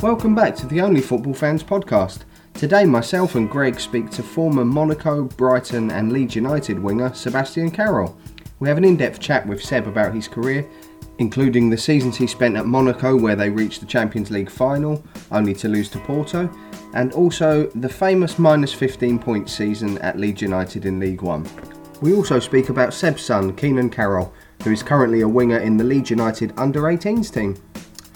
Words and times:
Welcome 0.00 0.34
back 0.34 0.54
to 0.56 0.66
the 0.66 0.82
Only 0.82 1.00
Football 1.00 1.32
Fans 1.32 1.62
podcast. 1.62 2.20
Today, 2.52 2.84
myself 2.84 3.36
and 3.36 3.48
Greg 3.48 3.80
speak 3.80 4.10
to 4.10 4.22
former 4.22 4.64
Monaco, 4.64 5.24
Brighton, 5.24 5.90
and 5.90 6.12
Leeds 6.12 6.36
United 6.36 6.78
winger 6.78 7.14
Sebastian 7.14 7.70
Carole. 7.70 8.18
We 8.58 8.68
have 8.68 8.76
an 8.76 8.84
in 8.84 8.96
depth 8.96 9.18
chat 9.18 9.46
with 9.46 9.62
Seb 9.62 9.86
about 9.86 10.14
his 10.14 10.28
career, 10.28 10.68
including 11.18 11.70
the 11.70 11.78
seasons 11.78 12.16
he 12.16 12.26
spent 12.26 12.56
at 12.56 12.66
Monaco, 12.66 13.16
where 13.16 13.36
they 13.36 13.48
reached 13.48 13.80
the 13.80 13.86
Champions 13.86 14.30
League 14.30 14.50
final, 14.50 15.02
only 15.32 15.54
to 15.54 15.68
lose 15.68 15.88
to 15.90 15.98
Porto, 16.00 16.50
and 16.92 17.12
also 17.12 17.66
the 17.68 17.88
famous 17.88 18.38
minus 18.38 18.74
15 18.74 19.18
point 19.18 19.48
season 19.48 19.96
at 19.98 20.18
Leeds 20.18 20.42
United 20.42 20.84
in 20.84 21.00
League 21.00 21.22
One. 21.22 21.46
We 22.02 22.12
also 22.12 22.40
speak 22.40 22.68
about 22.68 22.92
Seb's 22.92 23.22
son, 23.22 23.56
Keenan 23.56 23.88
Carole, 23.88 24.34
who 24.64 24.72
is 24.72 24.82
currently 24.82 25.22
a 25.22 25.28
winger 25.28 25.58
in 25.58 25.78
the 25.78 25.84
Leeds 25.84 26.10
United 26.10 26.52
under 26.58 26.82
18s 26.82 27.32
team. 27.32 27.56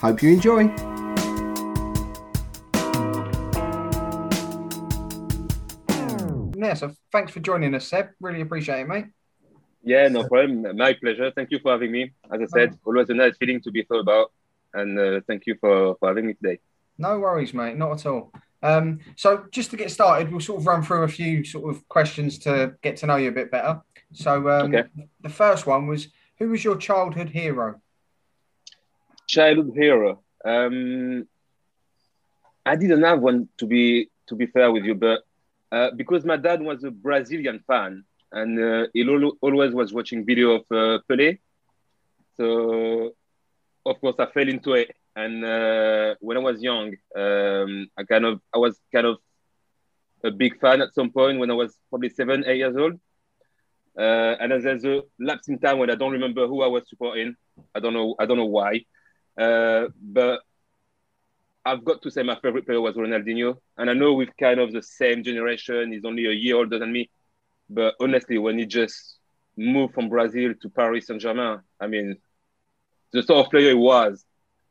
Hope 0.00 0.22
you 0.22 0.32
enjoy. 0.32 0.97
So 6.78 6.94
thanks 7.12 7.32
for 7.32 7.40
joining 7.40 7.74
us, 7.74 7.86
Seb. 7.88 8.10
Really 8.20 8.40
appreciate 8.40 8.80
it, 8.80 8.88
mate. 8.88 9.06
Yeah, 9.82 10.08
no 10.08 10.24
problem. 10.24 10.76
My 10.76 10.92
pleasure. 10.94 11.30
Thank 11.30 11.50
you 11.50 11.58
for 11.60 11.72
having 11.72 11.92
me. 11.92 12.12
As 12.32 12.40
I 12.42 12.46
said, 12.46 12.78
always 12.84 13.08
a 13.10 13.14
nice 13.14 13.36
feeling 13.36 13.60
to 13.62 13.70
be 13.70 13.82
thought 13.82 14.00
about, 14.00 14.32
and 14.74 14.98
uh, 14.98 15.20
thank 15.26 15.46
you 15.46 15.56
for, 15.60 15.96
for 15.98 16.08
having 16.08 16.26
me 16.26 16.34
today. 16.34 16.58
No 16.98 17.20
worries, 17.20 17.54
mate. 17.54 17.76
Not 17.76 17.92
at 17.92 18.06
all. 18.06 18.32
Um, 18.62 18.98
so 19.16 19.44
just 19.52 19.70
to 19.70 19.76
get 19.76 19.90
started, 19.90 20.30
we'll 20.30 20.40
sort 20.40 20.60
of 20.60 20.66
run 20.66 20.82
through 20.82 21.04
a 21.04 21.08
few 21.08 21.44
sort 21.44 21.72
of 21.72 21.86
questions 21.88 22.38
to 22.40 22.74
get 22.82 22.96
to 22.98 23.06
know 23.06 23.16
you 23.16 23.28
a 23.28 23.32
bit 23.32 23.50
better. 23.50 23.80
So 24.12 24.48
um, 24.48 24.74
Okay. 24.74 24.88
the 25.20 25.28
first 25.28 25.66
one 25.66 25.86
was, 25.86 26.08
who 26.38 26.48
was 26.50 26.64
your 26.64 26.76
childhood 26.76 27.28
hero? 27.28 27.80
Childhood 29.28 29.72
hero. 29.76 30.22
Um, 30.44 31.28
I 32.66 32.74
didn't 32.76 33.02
have 33.02 33.20
one 33.20 33.48
to 33.58 33.66
be 33.66 34.10
to 34.26 34.34
be 34.34 34.46
fair 34.46 34.70
with 34.70 34.84
you, 34.84 34.94
but 34.94 35.22
uh, 35.72 35.90
because 35.96 36.24
my 36.24 36.36
dad 36.36 36.60
was 36.62 36.84
a 36.84 36.90
Brazilian 36.90 37.60
fan 37.66 38.04
and 38.32 38.58
uh, 38.60 38.86
he 38.92 39.02
al- 39.02 39.36
always 39.40 39.72
was 39.72 39.92
watching 39.92 40.24
video 40.24 40.52
of 40.56 40.62
uh, 40.70 40.98
Pelé, 41.10 41.38
so 42.36 43.10
of 43.86 44.00
course 44.00 44.16
I 44.18 44.26
fell 44.26 44.48
into 44.48 44.72
it. 44.74 44.90
And 45.16 45.44
uh, 45.44 46.14
when 46.20 46.36
I 46.36 46.40
was 46.40 46.62
young, 46.62 46.94
um, 47.16 47.88
I 47.98 48.04
kind 48.04 48.24
of 48.24 48.40
I 48.54 48.58
was 48.58 48.80
kind 48.92 49.06
of 49.06 49.18
a 50.24 50.30
big 50.30 50.58
fan 50.60 50.80
at 50.80 50.94
some 50.94 51.10
point 51.10 51.38
when 51.38 51.50
I 51.50 51.54
was 51.54 51.78
probably 51.90 52.08
seven, 52.10 52.44
eight 52.46 52.58
years 52.58 52.76
old. 52.76 52.94
Uh, 53.98 54.36
and 54.40 54.52
there's 54.52 54.84
a 54.84 55.02
lapse 55.18 55.48
in 55.48 55.58
time 55.58 55.78
when 55.78 55.90
I 55.90 55.94
don't 55.94 56.12
remember 56.12 56.46
who 56.46 56.62
I 56.62 56.66
was 56.68 56.88
supporting. 56.88 57.34
I 57.74 57.80
don't 57.80 57.92
know. 57.94 58.14
I 58.18 58.26
don't 58.26 58.36
know 58.36 58.46
why. 58.46 58.82
Uh, 59.38 59.86
but 60.00 60.40
I've 61.68 61.84
got 61.84 62.00
to 62.02 62.10
say 62.10 62.22
my 62.22 62.38
favorite 62.40 62.66
player 62.66 62.80
was 62.80 62.96
Ronaldinho, 62.96 63.58
and 63.76 63.90
I 63.90 63.92
know 63.92 64.14
we're 64.14 64.32
kind 64.40 64.58
of 64.58 64.72
the 64.72 64.82
same 64.82 65.22
generation. 65.22 65.92
He's 65.92 66.04
only 66.04 66.24
a 66.26 66.32
year 66.32 66.56
older 66.56 66.78
than 66.78 66.92
me, 66.92 67.10
but 67.68 67.94
honestly, 68.00 68.38
when 68.38 68.58
he 68.58 68.64
just 68.64 69.18
moved 69.56 69.92
from 69.94 70.08
Brazil 70.08 70.54
to 70.62 70.70
Paris 70.70 71.06
Saint 71.08 71.20
Germain, 71.20 71.60
I 71.78 71.86
mean, 71.86 72.16
the 73.12 73.22
sort 73.22 73.44
of 73.44 73.50
player 73.50 73.68
he 73.70 73.74
was, 73.74 74.24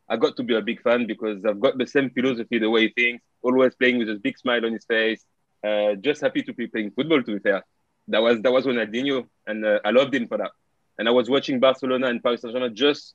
I 0.09 0.17
got 0.17 0.37
to 0.37 0.43
be 0.43 0.55
a 0.55 0.61
big 0.61 0.81
fan 0.81 1.05
because 1.05 1.45
I've 1.45 1.59
got 1.59 1.77
the 1.77 1.85
same 1.85 2.09
philosophy, 2.09 2.57
the 2.57 2.69
way 2.69 2.87
he 2.87 2.93
thinks, 2.93 3.23
always 3.43 3.75
playing 3.75 3.99
with 3.99 4.09
a 4.09 4.15
big 4.15 4.37
smile 4.37 4.65
on 4.65 4.73
his 4.73 4.85
face, 4.85 5.23
uh, 5.63 5.95
just 6.01 6.21
happy 6.21 6.41
to 6.43 6.53
be 6.53 6.67
playing 6.67 6.91
football. 6.91 7.21
To 7.21 7.33
be 7.33 7.39
fair, 7.39 7.63
that 8.07 8.21
was 8.23 8.41
that 8.41 8.51
was 8.51 8.65
Ronaldinho, 8.65 9.27
and 9.45 9.63
uh, 9.65 9.79
I 9.85 9.91
loved 9.91 10.15
him 10.15 10.27
for 10.27 10.37
that. 10.37 10.51
And 10.97 11.07
I 11.07 11.11
was 11.11 11.29
watching 11.29 11.59
Barcelona 11.59 12.07
and 12.07 12.23
Paris 12.23 12.41
Saint 12.41 12.53
Germain 12.55 12.75
just 12.75 13.13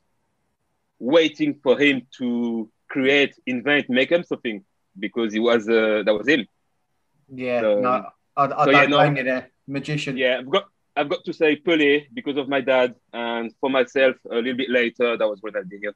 waiting 1.00 1.58
for 1.64 1.76
him 1.78 2.02
to 2.18 2.70
create, 2.92 3.34
invent, 3.46 3.88
make 3.88 4.10
him 4.12 4.22
something 4.22 4.62
because 4.98 5.32
he 5.32 5.40
was 5.40 5.62
uh, 5.68 6.02
that 6.06 6.14
was 6.18 6.28
him. 6.28 6.46
Yeah, 7.44 7.60
So- 7.62 7.80
no, 7.80 7.90
I, 8.36 8.44
I 8.44 8.48
so, 8.48 8.54
don't 8.66 8.74
yeah, 8.74 8.86
no. 8.86 8.96
blame 8.98 9.16
you 9.16 9.24
there. 9.24 9.44
Magician. 9.66 10.16
Yeah, 10.16 10.38
I've 10.40 10.50
got 10.50 10.64
I've 10.94 11.08
got 11.08 11.24
to 11.24 11.32
say 11.32 11.56
Pelé 11.56 12.06
because 12.12 12.36
of 12.36 12.48
my 12.48 12.60
dad, 12.60 12.94
and 13.12 13.52
for 13.60 13.70
myself 13.70 14.16
a 14.30 14.36
little 14.36 14.54
bit 14.62 14.68
later 14.70 15.16
that 15.16 15.26
was 15.32 15.40
Ronaldinho. 15.40 15.92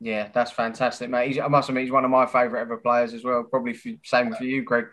Yeah, 0.00 0.28
that's 0.34 0.50
fantastic, 0.50 1.08
mate. 1.10 1.28
He's, 1.28 1.38
I 1.38 1.46
must 1.46 1.68
admit, 1.68 1.84
he's 1.84 1.92
one 1.92 2.04
of 2.04 2.10
my 2.10 2.26
favourite 2.26 2.62
ever 2.62 2.76
players 2.76 3.14
as 3.14 3.22
well. 3.22 3.44
Probably 3.44 3.72
for, 3.74 3.90
same 4.02 4.34
for 4.34 4.42
you, 4.42 4.62
Greg. 4.64 4.86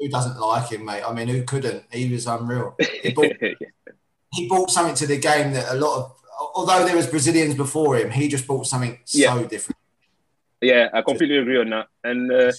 Who 0.00 0.08
doesn't 0.08 0.36
like 0.40 0.72
him, 0.72 0.84
mate? 0.84 1.04
I 1.06 1.12
mean, 1.14 1.28
who 1.28 1.44
couldn't? 1.44 1.84
He 1.92 2.10
was 2.12 2.26
unreal. 2.26 2.74
He 3.04 3.12
brought, 3.12 3.36
he 4.32 4.48
brought 4.48 4.70
something 4.72 4.96
to 4.96 5.06
the 5.06 5.18
game 5.18 5.52
that 5.52 5.66
a 5.72 5.76
lot 5.76 5.94
of, 5.98 6.16
although 6.56 6.84
there 6.84 6.96
was 6.96 7.06
Brazilians 7.06 7.54
before 7.54 7.94
him, 7.98 8.10
he 8.10 8.26
just 8.26 8.48
brought 8.48 8.66
something 8.66 8.98
so 9.04 9.18
Yeah. 9.20 9.46
different. 9.46 9.76
Yeah, 10.62 10.88
I 10.94 11.02
completely 11.02 11.38
agree 11.38 11.58
on 11.60 11.70
that. 11.70 11.88
And 12.04 12.32
uh, 12.32 12.52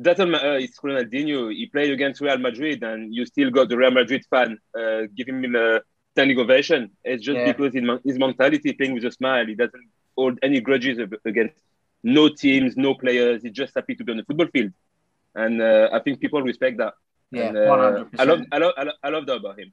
doesn't 0.00 0.30
matter. 0.30 0.56
It's 0.56 0.78
Ronaldinho. 0.80 1.52
He 1.54 1.66
played 1.66 1.92
against 1.92 2.20
Real 2.20 2.38
Madrid, 2.38 2.82
and 2.82 3.14
you 3.14 3.24
still 3.24 3.50
got 3.50 3.68
the 3.68 3.76
Real 3.76 3.92
Madrid 3.92 4.24
fan 4.28 4.58
uh, 4.78 5.02
giving 5.16 5.42
him 5.44 5.54
a 5.54 5.80
standing 6.12 6.38
ovation. 6.38 6.90
It's 7.04 7.22
just 7.24 7.38
Yeah. 7.38 7.52
because 7.52 7.72
his, 7.74 7.84
his 8.04 8.18
mentality, 8.18 8.72
playing 8.72 8.94
with 8.94 9.04
a 9.04 9.12
smile, 9.12 9.46
he 9.46 9.54
doesn't 9.54 9.86
hold 10.16 10.38
any 10.42 10.60
grudges 10.60 10.98
against 11.24 11.54
no 12.02 12.28
teams, 12.28 12.76
no 12.76 12.94
players. 12.94 13.42
He's 13.42 13.52
just 13.52 13.72
happy 13.74 13.94
to 13.94 14.04
be 14.04 14.12
on 14.12 14.18
the 14.18 14.24
football 14.24 14.48
field, 14.52 14.72
and 15.34 15.62
uh, 15.62 15.88
I 15.92 16.00
think 16.00 16.20
people 16.20 16.42
respect 16.42 16.78
that. 16.78 16.94
Yeah, 17.30 17.48
And, 17.48 17.56
uh, 17.58 17.60
I 17.60 17.66
love. 17.66 18.08
I 18.18 18.24
love, 18.24 18.40
I 18.52 18.58
love, 18.58 18.94
I 19.02 19.08
love 19.08 19.26
that 19.26 19.36
about 19.36 19.58
him. 19.58 19.72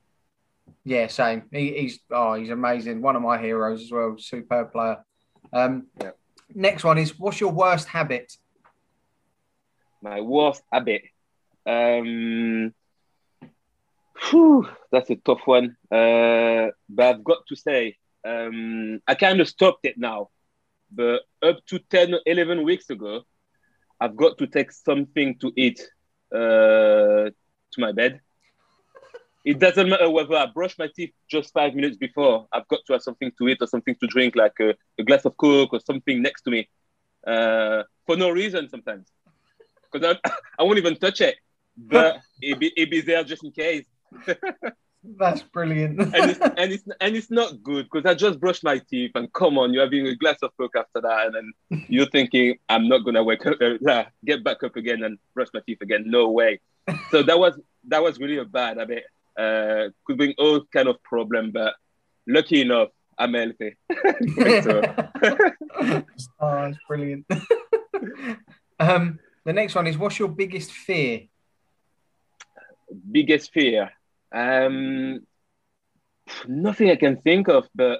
Yeah, 0.83 1.07
same. 1.07 1.43
He, 1.51 1.73
he's 1.81 1.99
oh, 2.11 2.33
he's 2.35 2.49
amazing. 2.49 3.01
One 3.01 3.15
of 3.15 3.21
my 3.21 3.37
heroes 3.39 3.81
as 3.83 3.91
well. 3.91 4.15
Superb 4.17 4.71
player. 4.71 4.97
Um, 5.51 5.87
Yeah. 6.01 6.11
Next 6.55 6.83
one 6.83 6.97
is, 6.97 7.17
what's 7.17 7.39
your 7.39 7.51
worst 7.51 7.87
habit? 7.87 8.37
My 10.01 10.21
worst 10.21 10.63
habit. 10.71 11.03
Um, 11.65 12.73
whew, 14.29 14.67
that's 14.91 15.09
a 15.09 15.15
tough 15.15 15.41
one. 15.45 15.77
Uh, 15.91 16.71
but 16.89 17.05
I've 17.05 17.23
got 17.23 17.45
to 17.47 17.55
say, 17.55 17.97
um, 18.25 19.01
I 19.07 19.15
kind 19.15 19.41
of 19.41 19.47
stopped 19.47 19.85
it 19.85 19.97
now. 19.97 20.29
But 20.91 21.21
up 21.41 21.65
to 21.67 21.79
10, 21.79 22.15
11 22.25 22.63
weeks 22.63 22.89
ago, 22.89 23.21
I've 23.99 24.15
got 24.15 24.37
to 24.39 24.47
take 24.47 24.71
something 24.71 25.37
to 25.39 25.53
eat 25.55 25.79
uh, 26.33 27.29
to 27.29 27.77
my 27.77 27.91
bed. 27.91 28.19
It 29.43 29.57
doesn't 29.57 29.89
matter 29.89 30.09
whether 30.09 30.35
I 30.35 30.45
brush 30.45 30.77
my 30.77 30.87
teeth 30.95 31.13
just 31.27 31.51
five 31.53 31.73
minutes 31.73 31.97
before. 31.97 32.47
I've 32.53 32.67
got 32.67 32.81
to 32.85 32.93
have 32.93 33.01
something 33.01 33.31
to 33.39 33.47
eat 33.47 33.57
or 33.59 33.67
something 33.67 33.95
to 33.95 34.07
drink, 34.07 34.35
like 34.35 34.53
a, 34.59 34.75
a 34.99 35.03
glass 35.03 35.25
of 35.25 35.35
Coke 35.37 35.73
or 35.73 35.79
something 35.79 36.21
next 36.21 36.43
to 36.43 36.51
me, 36.51 36.69
uh, 37.25 37.83
for 38.05 38.17
no 38.17 38.29
reason 38.29 38.69
sometimes. 38.69 39.07
Because 39.91 40.15
I, 40.23 40.29
I 40.59 40.63
won't 40.63 40.77
even 40.77 40.95
touch 40.95 41.21
it, 41.21 41.37
but 41.75 42.21
it 42.41 42.59
be, 42.59 42.71
it 42.77 42.91
be 42.91 43.01
there 43.01 43.23
just 43.23 43.43
in 43.43 43.51
case. 43.51 43.85
That's 45.03 45.41
brilliant. 45.41 45.99
And 45.99 46.29
it's, 46.29 46.39
and 46.39 46.71
it's, 46.71 46.83
and 46.99 47.15
it's 47.15 47.31
not 47.31 47.63
good 47.63 47.87
because 47.91 48.07
I 48.07 48.13
just 48.13 48.39
brushed 48.39 48.63
my 48.63 48.77
teeth 48.77 49.11
and 49.15 49.33
come 49.33 49.57
on, 49.57 49.73
you're 49.73 49.83
having 49.83 50.05
a 50.05 50.15
glass 50.15 50.37
of 50.43 50.55
Coke 50.55 50.75
after 50.77 51.01
that. 51.01 51.25
And 51.25 51.35
then 51.69 51.85
you're 51.89 52.05
thinking, 52.05 52.59
I'm 52.69 52.87
not 52.87 52.99
going 52.99 53.15
to 53.15 53.23
wake 53.23 53.43
up, 53.47 53.57
uh, 53.59 54.03
get 54.23 54.43
back 54.43 54.61
up 54.61 54.75
again 54.75 55.01
and 55.01 55.17
brush 55.33 55.47
my 55.55 55.61
teeth 55.65 55.81
again. 55.81 56.03
No 56.05 56.29
way. 56.29 56.59
So 57.09 57.23
that 57.23 57.39
was, 57.39 57.59
that 57.87 58.03
was 58.03 58.19
really 58.19 58.37
a 58.37 58.45
bad 58.45 58.77
habit. 58.77 59.05
Uh, 59.37 59.89
could 60.05 60.17
bring 60.17 60.33
all 60.37 60.61
kind 60.73 60.87
of 60.87 61.01
problem, 61.03 61.51
but 61.51 61.73
lucky 62.27 62.61
enough, 62.61 62.89
I'm 63.17 63.33
healthy. 63.33 63.75
So- 64.63 64.81
oh, 65.81 66.03
that's 66.39 66.77
brilliant. 66.87 67.25
um, 68.79 69.19
the 69.45 69.53
next 69.53 69.75
one 69.75 69.87
is, 69.87 69.97
what's 69.97 70.19
your 70.19 70.29
biggest 70.29 70.71
fear? 70.71 71.21
biggest 73.11 73.53
fear 73.53 73.89
um 74.33 75.19
nothing 76.47 76.89
i 76.89 76.95
can 76.95 77.15
think 77.21 77.47
of 77.47 77.67
but 77.73 77.99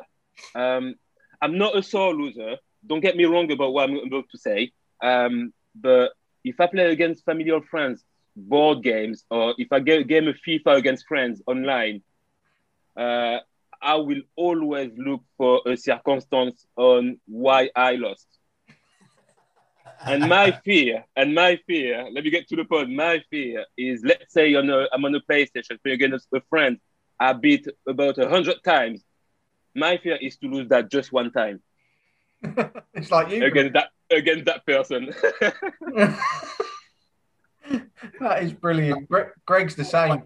um 0.56 0.96
i'm 1.42 1.58
not 1.58 1.78
a 1.78 1.82
sore 1.84 2.14
loser 2.14 2.58
don't 2.86 3.00
get 3.00 3.16
me 3.16 3.26
wrong 3.26 3.50
about 3.52 3.74
what 3.74 3.90
i'm 3.90 3.98
about 4.06 4.26
to 4.30 4.38
say 4.38 4.72
um 5.02 5.54
but 5.76 6.12
if 6.44 6.60
i 6.60 6.68
play 6.68 6.92
against 6.92 7.24
family 7.26 7.50
or 7.50 7.62
friends 7.64 8.04
board 8.36 8.84
games 8.84 9.26
or 9.30 9.54
if 9.58 9.72
i 9.72 9.80
get 9.80 10.00
a 10.02 10.04
game 10.04 10.28
of 10.28 10.36
fifa 10.48 10.76
against 10.78 11.08
friends 11.08 11.42
online 11.48 12.02
uh 12.98 13.38
i 13.82 13.96
will 13.96 14.22
always 14.36 14.92
look 14.98 15.22
for 15.38 15.62
a 15.68 15.76
circumstance 15.76 16.66
on 16.78 17.20
why 17.28 17.70
i 17.76 17.94
lost 17.96 18.28
and 20.08 20.28
my 20.28 20.52
fear, 20.66 21.06
and 21.16 21.34
my 21.36 21.58
fear, 21.68 22.08
let 22.12 22.24
me 22.24 22.30
get 22.30 22.48
to 22.50 22.56
the 22.56 22.66
point. 22.66 22.90
My 22.90 23.22
fear 23.30 23.66
is, 23.78 24.02
let's 24.04 24.34
say 24.34 24.54
on 24.56 24.70
a, 24.70 24.88
I'm 24.94 25.06
on 25.06 25.16
a 25.16 25.22
PlayStation 25.22 25.82
playing 25.84 26.02
against 26.04 26.28
a 26.34 26.42
friend, 26.50 26.78
I 27.20 27.34
beat 27.34 27.68
about 27.88 28.18
a 28.18 28.28
hundred 28.30 28.64
times. 28.64 29.04
My 29.76 29.98
fear 29.98 30.18
is 30.22 30.38
to 30.38 30.48
lose 30.48 30.70
that 30.70 30.92
just 30.92 31.12
one 31.12 31.32
time 31.32 31.62
it's 32.94 33.12
like 33.12 33.30
you. 33.32 33.44
against 33.44 33.74
that 33.74 33.90
against 34.12 34.46
that 34.46 34.66
person. 34.66 35.14
that 38.20 38.44
is 38.44 38.54
brilliant. 38.54 39.10
Gre- 39.10 39.32
Greg's 39.46 39.76
the 39.76 39.86
same. 39.86 40.24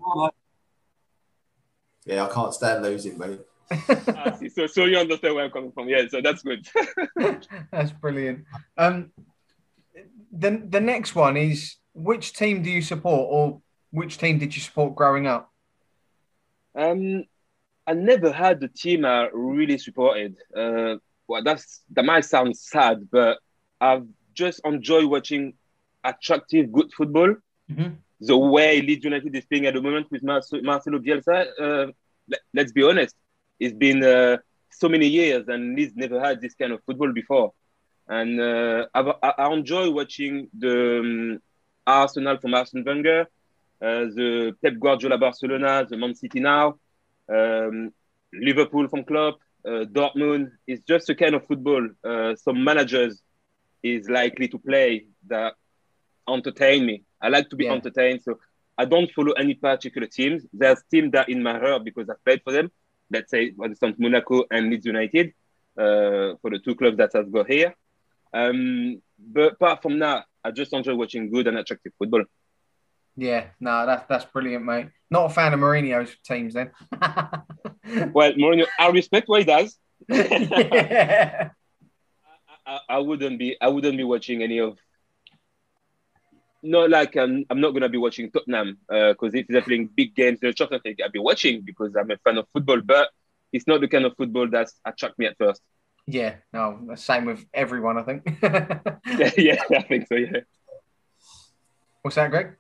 Yeah, 2.06 2.26
I 2.26 2.34
can't 2.34 2.54
stand 2.54 2.84
losing, 2.84 3.18
mate. 3.18 3.42
I 3.72 4.36
see. 4.40 4.50
So, 4.50 4.68
so 4.68 4.86
you 4.86 4.98
understand 4.98 5.36
where 5.36 5.46
I'm 5.46 5.52
coming 5.52 5.72
from. 5.72 5.90
Yeah, 5.90 6.04
so 6.08 6.22
that's 6.22 6.44
good. 6.44 6.68
That's 7.72 7.92
brilliant. 7.92 8.46
Um, 8.78 9.12
the 10.32 10.62
the 10.70 10.82
next 10.82 11.16
one 11.16 11.36
is 11.38 11.78
which 11.94 12.34
team 12.34 12.62
do 12.62 12.70
you 12.70 12.82
support, 12.82 13.28
or 13.32 13.62
which 13.92 14.18
team 14.18 14.38
did 14.38 14.56
you 14.56 14.62
support 14.62 14.96
growing 14.96 15.26
up? 15.28 15.52
Um, 16.76 17.24
I 17.88 17.94
never 17.94 18.32
had 18.32 18.62
a 18.64 18.68
team 18.68 19.06
I 19.06 19.30
really 19.34 19.78
supported. 19.78 20.36
Uh, 20.56 20.96
well, 21.28 21.44
that's 21.44 21.82
that 21.94 22.06
might 22.06 22.26
sound 22.26 22.56
sad, 22.58 23.10
but 23.12 23.40
I've 23.82 24.06
just 24.34 24.62
enjoyed 24.66 25.06
watching 25.06 25.54
attractive, 26.06 26.72
good 26.72 26.92
football. 26.98 27.36
Mhm. 27.72 27.98
The 28.22 28.38
way 28.38 28.82
Leeds 28.82 29.04
United 29.04 29.36
is 29.36 29.46
playing 29.46 29.66
at 29.66 29.74
the 29.74 29.82
moment 29.82 30.08
with 30.12 30.24
Marcelo, 30.24 30.62
Marcelo 30.64 31.00
Bielsa, 31.00 31.38
uh, 31.60 31.92
let, 32.54 32.66
us 32.66 32.72
be 32.72 32.84
honest, 32.84 33.16
it's 33.60 33.74
been 33.74 34.04
uh, 34.04 34.38
so 34.70 34.88
many 34.90 35.08
years 35.08 35.48
and 35.48 35.76
Leeds 35.76 35.94
never 35.96 36.20
had 36.20 36.42
this 36.42 36.56
kind 36.56 36.72
of 36.74 36.84
football 36.86 37.12
before. 37.12 37.54
And 38.08 38.40
uh, 38.40 38.88
I, 38.94 39.32
I 39.38 39.54
enjoy 39.54 39.90
watching 39.92 40.48
the 40.58 41.00
um, 41.00 41.40
Arsenal 41.86 42.38
from 42.38 42.54
Arsene 42.54 42.84
Wenger, 42.86 43.22
uh, 43.82 44.06
the 44.18 44.56
Pep 44.62 44.74
Guardiola 44.80 45.18
Barcelona, 45.18 45.86
the 45.90 45.98
Man 45.98 46.16
City 46.16 46.40
now, 46.40 46.80
um, 47.30 47.92
Liverpool 48.34 48.88
from 48.88 49.04
Klopp, 49.04 49.40
uh, 49.66 49.86
Dortmund. 49.92 50.52
It's 50.68 50.84
just 50.88 51.10
a 51.10 51.16
kind 51.16 51.36
of 51.36 51.46
football 51.48 51.88
uh, 52.04 52.36
some 52.36 52.64
managers 52.64 53.22
is 53.84 54.10
likely 54.10 54.48
to 54.50 54.58
play 54.58 55.06
that 55.28 55.54
entertain 56.28 56.86
me. 56.86 57.04
I 57.22 57.30
like 57.30 57.50
to 57.50 57.56
be 57.56 57.66
Yeah. 57.66 57.74
entertained, 57.74 58.22
so 58.24 58.40
I 58.78 58.86
don't 58.86 59.12
follow 59.12 59.32
any 59.34 59.54
particular 59.56 60.08
teams. 60.08 60.46
There's 60.54 60.82
teams 60.92 61.12
that 61.14 61.30
in 61.30 61.42
my 61.42 61.58
heart 61.60 61.84
because 61.84 62.10
I've 62.10 62.24
played 62.24 62.42
for 62.44 62.52
them. 62.54 62.72
Let's 63.10 63.32
say, 63.32 63.52
for 63.52 63.66
instance, 63.66 63.96
Monaco 64.00 64.44
and 64.52 64.70
Leeds 64.70 64.86
United, 64.86 65.34
uh, 65.78 66.36
for 66.42 66.50
the 66.50 66.60
two 66.64 66.76
clubs 66.76 66.98
that 66.98 67.12
I've 67.16 67.32
got 67.32 67.48
here. 67.50 67.74
Um, 68.34 69.02
but 69.18 69.54
apart 69.54 69.82
from 69.82 70.00
that, 70.00 70.26
I 70.44 70.52
just 70.52 70.74
enjoy 70.74 70.96
watching 70.96 71.32
good 71.32 71.48
and 71.48 71.58
attractive 71.58 71.94
football. 71.98 72.24
Yeah, 73.16 73.46
no, 73.62 73.86
that's 73.86 74.06
that's 74.10 74.26
brilliant, 74.26 74.66
mate. 74.66 74.88
Not 75.10 75.32
a 75.32 75.34
fan 75.34 75.54
of 75.54 75.60
Mourinho's 75.60 76.16
teams 76.24 76.54
then. 76.54 76.72
Well, 78.14 78.34
Mourinho, 78.34 78.66
I 78.80 78.90
respect 78.90 79.30
what 79.30 79.40
he 79.40 79.46
does. 79.46 79.78
yeah. 80.10 81.50
I, 82.66 82.80
I 82.90 82.98
wouldn't 82.98 83.38
be 83.40 83.56
I 83.62 83.68
wouldn't 83.68 83.96
be 83.96 84.04
watching 84.04 84.42
any 84.42 84.60
of 84.60 84.78
not 86.66 86.90
like 86.90 87.16
um, 87.18 87.46
I'm 87.50 87.62
not 87.62 87.72
gonna 87.72 87.90
be 87.90 87.98
watching 87.98 88.32
Tottenham 88.32 88.78
because 88.88 89.34
if 89.34 89.48
they're 89.48 89.62
playing 89.62 89.90
big 89.96 90.16
games 90.16 90.40
in 90.42 90.50
the 90.50 90.54
Champions 90.54 90.84
League, 90.86 91.02
I'll 91.02 91.12
be 91.12 91.20
watching 91.20 91.62
because 91.62 91.96
I'm 91.96 92.12
a 92.12 92.18
fan 92.18 92.38
of 92.38 92.48
football, 92.54 92.82
but 92.82 93.10
it's 93.54 93.68
not 93.68 93.82
the 93.82 93.88
kind 93.88 94.06
of 94.06 94.16
football 94.18 94.50
that's 94.50 94.80
attract 94.86 95.18
me 95.18 95.28
at 95.28 95.38
first. 95.38 95.62
Yeah, 96.08 96.36
no, 96.54 96.96
same 96.96 97.26
with 97.26 97.46
everyone, 97.54 97.98
I 97.98 98.04
think. 98.04 98.24
yeah, 98.44 99.32
yeah, 99.38 99.62
I 99.72 99.82
think 99.82 100.08
so. 100.08 100.16
Yeah. 100.16 100.42
What's 102.02 102.16
that, 102.16 102.30
Greg? 102.30 102.56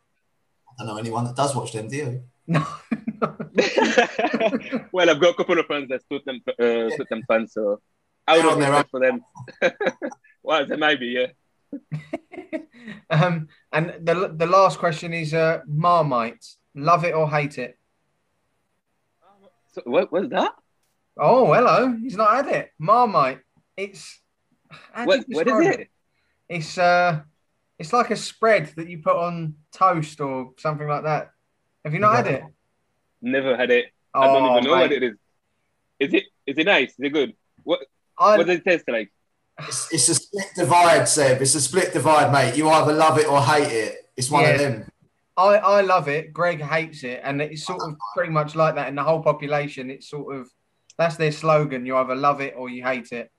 I 0.67 0.83
don't 0.83 0.87
know 0.87 0.97
anyone 0.97 1.25
that 1.25 1.35
does 1.35 1.55
watch 1.55 1.71
them, 1.71 1.87
do 1.87 1.95
you? 1.95 2.23
No. 2.47 2.65
well, 4.91 5.09
I've 5.09 5.21
got 5.21 5.33
a 5.33 5.35
couple 5.35 5.59
of 5.59 5.67
friends 5.67 5.89
that's 5.89 6.03
Tottenham, 6.11 6.41
uh, 6.47 6.89
Tottenham 6.97 7.23
fans, 7.27 7.53
so 7.53 7.79
I 8.27 8.37
would 8.37 8.45
They're 8.45 8.49
have 8.49 8.53
on 8.53 8.59
their 8.59 8.71
respect 8.71 8.91
for 8.91 8.99
them. 8.99 9.23
well, 10.43 10.65
there 10.65 10.77
might 10.77 10.99
be, 10.99 11.07
yeah. 11.07 11.27
um, 13.09 13.47
and 13.71 13.93
the 14.01 14.33
the 14.35 14.45
last 14.45 14.79
question 14.79 15.13
is 15.13 15.33
uh, 15.33 15.61
Marmite. 15.67 16.45
Love 16.75 17.05
it 17.05 17.13
or 17.13 17.29
hate 17.29 17.57
it? 17.57 17.77
So, 19.73 19.81
what 19.85 20.11
was 20.11 20.29
that? 20.29 20.53
Oh, 21.17 21.53
hello. 21.53 21.95
He's 22.01 22.17
not 22.17 22.35
had 22.35 22.47
it. 22.47 22.71
Marmite. 22.77 23.39
It's 23.77 24.19
What, 25.03 25.25
what 25.29 25.47
is 25.47 25.67
it? 25.67 25.89
It's 26.49 26.77
uh, 26.77 27.21
it's 27.79 27.93
like 27.93 28.11
a 28.11 28.15
spread 28.15 28.67
that 28.75 28.89
you 28.89 28.99
put 28.99 29.15
on 29.15 29.55
toast 29.71 30.19
or 30.21 30.51
something 30.57 30.87
like 30.87 31.03
that. 31.03 31.31
Have 31.83 31.93
you 31.93 31.99
not 31.99 32.15
had 32.15 32.27
it? 32.27 32.43
Never 33.21 33.55
had 33.55 33.71
it. 33.71 33.85
I 34.13 34.25
don't 34.27 34.43
Oh, 34.43 34.57
even 34.57 34.63
know 34.63 34.77
what 34.77 34.91
it 34.91 35.03
is. 35.03 35.15
Is 35.99 36.13
it? 36.13 36.23
Is 36.45 36.57
it 36.57 36.65
nice? 36.65 36.91
Is 36.91 36.99
it 36.99 37.09
good? 37.09 37.33
What? 37.63 37.79
I, 38.17 38.37
What 38.37 38.47
does 38.47 38.57
it 38.57 38.65
taste 38.65 38.85
like? 38.87 39.11
It's, 39.59 39.93
it's 39.93 40.09
a 40.09 40.15
split 40.15 40.47
divide, 40.55 41.07
Seb. 41.07 41.41
It's 41.41 41.55
a 41.55 41.61
split 41.61 41.93
divide, 41.93 42.31
mate. 42.31 42.57
You 42.57 42.69
either 42.69 42.93
love 42.93 43.17
it 43.17 43.27
or 43.27 43.41
hate 43.41 43.71
it. 43.71 43.95
It's 44.17 44.29
one 44.29 44.43
Yeah. 44.43 44.49
of 44.49 44.59
them. 44.59 44.91
I, 45.37 45.55
I 45.57 45.81
love 45.81 46.07
it. 46.07 46.31
Greg 46.33 46.61
hates 46.61 47.03
it, 47.03 47.19
and 47.23 47.41
it's 47.41 47.65
sort 47.65 47.81
of 47.81 47.95
pretty 48.15 48.31
much 48.31 48.55
like 48.55 48.75
that 48.75 48.87
in 48.87 48.95
the 48.95 49.03
whole 49.03 49.21
population. 49.21 49.89
It's 49.89 50.09
sort 50.09 50.35
of 50.35 50.49
that's 50.97 51.17
their 51.17 51.31
slogan. 51.31 51.85
You 51.85 51.97
either 51.97 52.15
love 52.15 52.39
it 52.41 52.53
or 52.57 52.69
you 52.69 52.83
hate 52.83 53.11
it. 53.11 53.29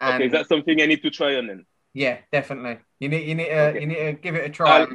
And 0.00 0.14
Okay, 0.14 0.26
is 0.26 0.32
that 0.32 0.48
something 0.48 0.80
I 0.80 0.86
need 0.86 1.02
to 1.02 1.10
try 1.10 1.34
on 1.36 1.48
then? 1.48 1.66
yeah, 1.92 2.18
definitely. 2.30 2.78
You 3.00 3.08
need 3.08 3.28
you 3.28 3.34
need 3.34 3.46
to 3.46 3.60
Okay. 3.70 3.80
you 3.80 3.86
need 3.86 3.96
to 3.96 4.12
give 4.12 4.34
it 4.36 4.44
a 4.44 4.50
try. 4.50 4.80
I'll- 4.80 4.88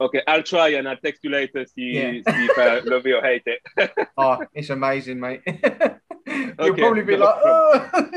Okay, 0.00 0.22
I'll 0.28 0.44
try 0.44 0.68
and 0.74 0.88
I'll 0.88 0.96
text 0.96 1.24
you 1.24 1.30
later, 1.30 1.66
see, 1.66 1.90
Yeah. 1.98 2.12
see 2.12 2.20
if 2.46 2.56
I 2.56 2.78
love 2.88 3.04
it 3.04 3.14
or 3.14 3.20
hate 3.20 3.42
it. 3.46 3.90
oh, 4.16 4.38
it's 4.54 4.70
amazing, 4.70 5.18
mate. 5.18 5.42
You'll 6.60 6.74
probably 6.76 7.02
be 7.02 7.16
like, 7.16 7.34
oh. 7.44 8.10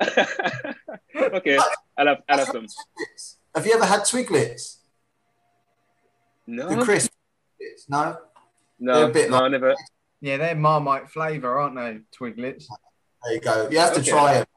okay, 1.16 1.58
I'll 1.96 2.06
have, 2.06 2.22
I'll 2.28 2.38
have 2.38 2.48
some. 2.48 2.66
Have 3.54 3.66
you 3.66 3.74
ever 3.74 3.84
had 3.84 4.00
Twiglets? 4.00 4.76
The 6.46 6.52
No, 6.76 6.82
crisp 6.84 7.12
No? 7.88 8.16
no, 8.78 8.94
they're 9.00 9.10
a 9.10 9.12
bit 9.12 9.30
no, 9.30 9.38
like- 9.40 9.50
never. 9.52 9.74
yeah, 10.20 10.36
they're 10.38 10.54
Marmite 10.54 11.10
flavour, 11.10 11.58
aren't 11.58 11.76
they? 11.76 12.00
Twiglets. 12.16 12.64
There 13.24 13.34
you 13.34 13.40
go. 13.40 13.68
You 13.70 13.78
have 13.78 13.94
to 13.94 14.00
Okay. 14.00 14.10
try 14.10 14.34
it. 14.38 14.48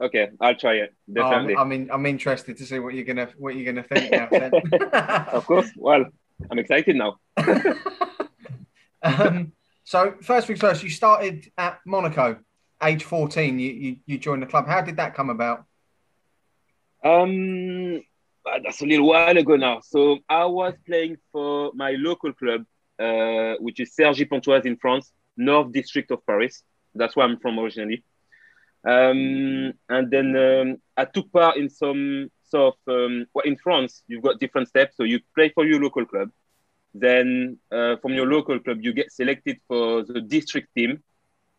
Okay, 0.00 0.28
I'll 0.40 0.56
try 0.56 0.74
it, 0.74 0.92
Oh, 1.10 1.14
definitely. 1.14 1.56
I'm 1.56 1.72
in, 1.72 1.90
I'm 1.90 2.04
interested 2.06 2.56
to 2.58 2.66
see 2.66 2.78
what 2.80 2.94
you're 2.94 3.04
gonna 3.04 3.28
what 3.38 3.54
you're 3.56 3.72
gonna 3.72 3.86
think 3.88 4.10
now. 4.10 4.28
Of 5.32 5.46
course, 5.46 5.70
well, 5.76 6.04
I'm 6.50 6.58
excited 6.58 6.96
now. 6.96 7.16
um, 9.02 9.52
so 9.84 10.14
first 10.22 10.46
things 10.46 10.60
first, 10.60 10.82
you 10.82 10.90
started 10.90 11.50
at 11.58 11.80
Monaco, 11.86 12.38
age 12.82 13.04
14. 13.04 13.58
You, 13.58 13.70
you 13.70 13.96
you 14.06 14.18
joined 14.18 14.42
the 14.42 14.46
club. 14.46 14.66
How 14.66 14.80
did 14.80 14.96
that 14.96 15.14
come 15.14 15.30
about? 15.30 15.64
Um, 17.04 18.02
uh, 18.46 18.58
that's 18.64 18.80
a 18.80 18.86
little 18.86 19.08
while 19.08 19.36
ago 19.36 19.56
now. 19.56 19.80
So 19.80 20.18
I 20.28 20.46
was 20.46 20.74
playing 20.86 21.18
for 21.32 21.70
my 21.74 21.92
local 21.98 22.32
club, 22.32 22.64
uh, 22.98 23.54
which 23.60 23.78
is 23.80 23.94
Cergy-Pontoise 23.94 24.64
in 24.64 24.76
France, 24.76 25.12
North 25.36 25.70
District 25.70 26.10
of 26.10 26.26
Paris. 26.26 26.62
That's 26.94 27.14
where 27.14 27.26
I'm 27.26 27.38
from 27.38 27.58
originally. 27.58 28.02
Um, 28.86 29.72
and 29.88 30.10
then 30.10 30.36
um, 30.36 30.76
I 30.96 31.04
took 31.04 31.30
part 31.32 31.56
in 31.56 31.68
some 31.68 32.30
sort 32.44 32.76
of, 32.86 32.94
um, 32.94 33.26
well, 33.34 33.44
in 33.44 33.56
France, 33.56 34.02
you've 34.06 34.22
got 34.22 34.40
different 34.40 34.68
steps. 34.68 34.96
So 34.96 35.04
you 35.04 35.20
play 35.34 35.50
for 35.50 35.66
your 35.66 35.82
local 35.82 36.04
club. 36.06 36.30
Then 36.94 37.58
uh, 37.72 37.96
from 37.96 38.14
your 38.14 38.26
local 38.26 38.60
club, 38.60 38.78
you 38.80 38.92
get 38.92 39.12
selected 39.12 39.58
for 39.66 40.04
the 40.04 40.20
district 40.20 40.68
team. 40.76 41.02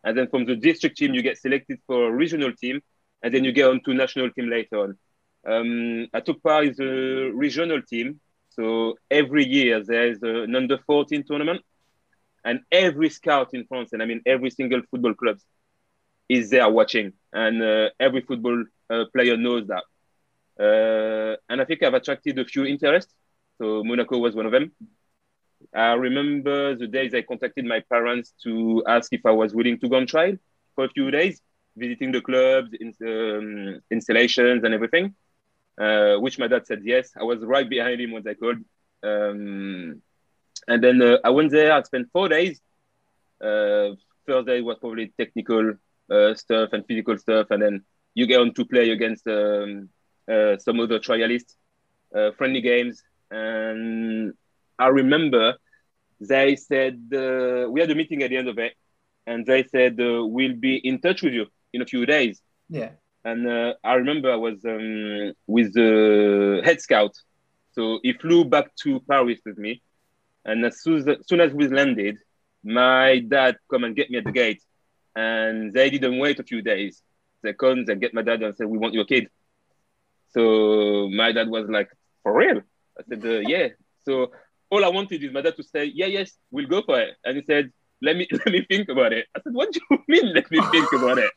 And 0.04 0.18
then 0.18 0.28
from 0.30 0.46
the 0.46 0.56
district 0.56 0.98
team, 0.98 1.14
you 1.14 1.22
get 1.22 1.38
selected 1.38 1.80
for 1.86 2.08
a 2.08 2.12
regional 2.12 2.54
team. 2.54 2.82
And 3.22 3.34
then 3.34 3.44
you 3.44 3.52
get 3.52 3.70
on 3.70 3.82
to 3.84 3.94
national 3.94 4.32
team 4.32 4.50
later 4.50 4.80
on. 4.80 4.98
Um, 5.46 6.08
I 6.14 6.22
took 6.22 6.42
part 6.42 6.66
in 6.66 6.74
the 6.78 7.32
regional 7.34 7.82
team. 7.82 8.22
So 8.50 8.98
every 9.12 9.46
year 9.46 9.84
there 9.84 10.08
is 10.08 10.24
an 10.24 10.56
under 10.56 10.78
14 10.88 11.24
tournament. 11.28 11.62
And 12.46 12.62
every 12.72 13.10
scout 13.10 13.50
in 13.54 13.66
France, 13.66 13.90
and 13.92 14.02
I 14.02 14.06
mean 14.06 14.22
every 14.26 14.52
single 14.52 14.82
football 14.90 15.16
club, 15.16 15.38
is 16.30 16.50
there 16.52 16.70
watching. 16.70 17.14
And 17.34 17.62
uh, 17.62 17.90
every 18.00 18.22
football 18.22 18.64
uh, 18.90 19.06
player 19.14 19.36
knows 19.36 19.68
that. 19.68 19.84
Uh, 20.58 21.36
and 21.50 21.60
I 21.60 21.66
think 21.66 21.84
I've 21.84 21.94
attracted 21.94 22.40
a 22.40 22.46
few 22.46 22.66
interests. 22.66 23.14
So 23.58 23.84
Monaco 23.84 24.18
was 24.20 24.36
one 24.36 24.46
of 24.46 24.52
them. 24.52 24.72
I 25.76 25.94
remember 25.94 26.76
the 26.76 26.88
days 26.88 27.14
I 27.14 27.22
contacted 27.22 27.66
my 27.66 27.82
parents 27.82 28.34
to 28.44 28.84
ask 28.88 29.12
if 29.14 29.26
I 29.26 29.32
was 29.32 29.54
willing 29.54 29.80
to 29.80 29.90
go 29.90 29.98
on 29.98 30.08
trial 30.08 30.36
for 30.76 30.86
a 30.86 30.90
few 30.90 31.12
days, 31.12 31.42
visiting 31.76 32.12
the 32.12 32.22
clubs, 32.22 32.72
in, 32.80 32.94
um, 33.06 33.82
installations, 33.92 34.64
and 34.64 34.74
everything. 34.74 35.16
Uh, 35.78 36.16
which 36.18 36.40
my 36.40 36.48
dad 36.48 36.66
said 36.66 36.82
yes. 36.86 37.12
I 37.20 37.24
was 37.24 37.40
right 37.42 37.70
behind 37.70 38.00
him 38.00 38.12
when 38.12 38.26
I 38.26 38.34
called. 38.34 38.60
Um, 39.04 40.02
and 40.68 40.84
then 40.84 41.02
uh, 41.02 41.18
I 41.24 41.30
went 41.32 41.52
there. 41.52 41.74
I 41.74 41.82
spent 41.82 42.10
four 42.14 42.30
days. 42.30 42.62
Uh, 43.42 43.90
first 44.26 44.48
day 44.48 44.62
was 44.62 44.78
probably 44.80 45.14
technical 45.18 45.74
uh, 46.10 46.34
stuff 46.36 46.70
and 46.72 46.86
physical 46.86 47.18
stuff, 47.18 47.48
and 47.52 47.62
then 47.62 47.86
you 48.14 48.26
get 48.26 48.40
on 48.40 48.54
to 48.54 48.66
play 48.66 48.92
against 48.92 49.28
um, 49.28 49.90
uh, 50.32 50.58
some 50.58 50.80
other 50.80 51.00
trialists, 51.00 51.56
uh, 52.16 52.32
friendly 52.38 52.62
games. 52.62 53.04
And 53.30 54.34
I 54.80 54.88
remember 54.88 55.58
they 56.20 56.56
said 56.56 57.00
uh, 57.14 57.68
we 57.70 57.82
had 57.82 57.92
a 57.92 57.96
meeting 57.96 58.24
at 58.24 58.30
the 58.30 58.38
end 58.38 58.48
of 58.48 58.58
it, 58.58 58.74
and 59.28 59.46
they 59.46 59.64
said 59.64 60.00
uh, 60.00 60.26
we'll 60.26 60.56
be 60.56 60.76
in 60.78 61.00
touch 61.00 61.22
with 61.22 61.34
you 61.34 61.48
in 61.74 61.82
a 61.82 61.86
few 61.86 62.06
days. 62.06 62.42
Yeah. 62.70 62.92
And 63.24 63.48
uh, 63.48 63.74
I 63.84 63.96
remember 63.96 64.32
I 64.32 64.36
was 64.36 64.64
um, 64.66 65.34
with 65.48 65.74
the 65.74 66.62
head 66.64 66.80
scout. 66.80 67.16
So 67.74 68.00
he 68.04 68.14
flew 68.14 68.46
back 68.46 68.76
to 68.84 69.00
Paris 69.02 69.40
with 69.46 69.58
me. 69.58 69.82
And 70.46 70.64
as 70.64 70.82
soon 70.82 71.10
as, 71.10 71.18
soon 71.28 71.42
as 71.42 71.52
we 71.52 71.68
landed, 71.68 72.18
my 72.64 73.20
dad 73.20 73.58
come 73.70 73.84
and 73.84 73.96
get 73.96 74.10
me 74.12 74.20
at 74.20 74.26
the 74.26 74.32
gate. 74.32 74.62
And 75.16 75.74
they 75.74 75.90
didn't 75.90 76.20
wait 76.20 76.40
a 76.40 76.44
few 76.44 76.62
days. 76.62 77.02
They 77.42 77.54
come, 77.54 77.86
and 77.88 78.02
get 78.02 78.14
my 78.14 78.22
dad 78.22 78.44
and 78.44 78.56
say, 78.56 78.66
we 78.66 78.78
want 78.78 78.94
your 78.94 79.06
kid. 79.06 79.28
So 80.30 81.10
my 81.10 81.32
dad 81.32 81.50
was 81.50 81.68
like, 81.70 81.90
for 82.24 82.38
real? 82.38 82.62
I 82.98 83.04
said, 83.10 83.26
uh, 83.26 83.40
yeah. 83.40 83.70
So 84.06 84.32
all 84.70 84.84
I 84.86 84.90
wanted 84.90 85.24
is 85.24 85.32
my 85.32 85.42
dad 85.42 85.56
to 85.58 85.64
say, 85.64 85.86
yeah, 85.94 86.08
yes, 86.08 86.38
we'll 86.52 86.68
go 86.68 86.82
for 86.84 87.00
it. 87.00 87.16
And 87.24 87.38
he 87.38 87.44
said, 87.44 87.72
let 88.02 88.16
me 88.16 88.28
let 88.32 88.48
me 88.48 88.66
think 88.70 88.90
about 88.90 89.14
it. 89.14 89.26
I 89.36 89.42
said, 89.42 89.54
what 89.54 89.72
do 89.72 89.80
you 89.90 89.98
mean 90.08 90.34
let 90.34 90.50
me 90.52 90.62
think 90.72 90.92
about 90.94 91.18
it? 91.20 91.32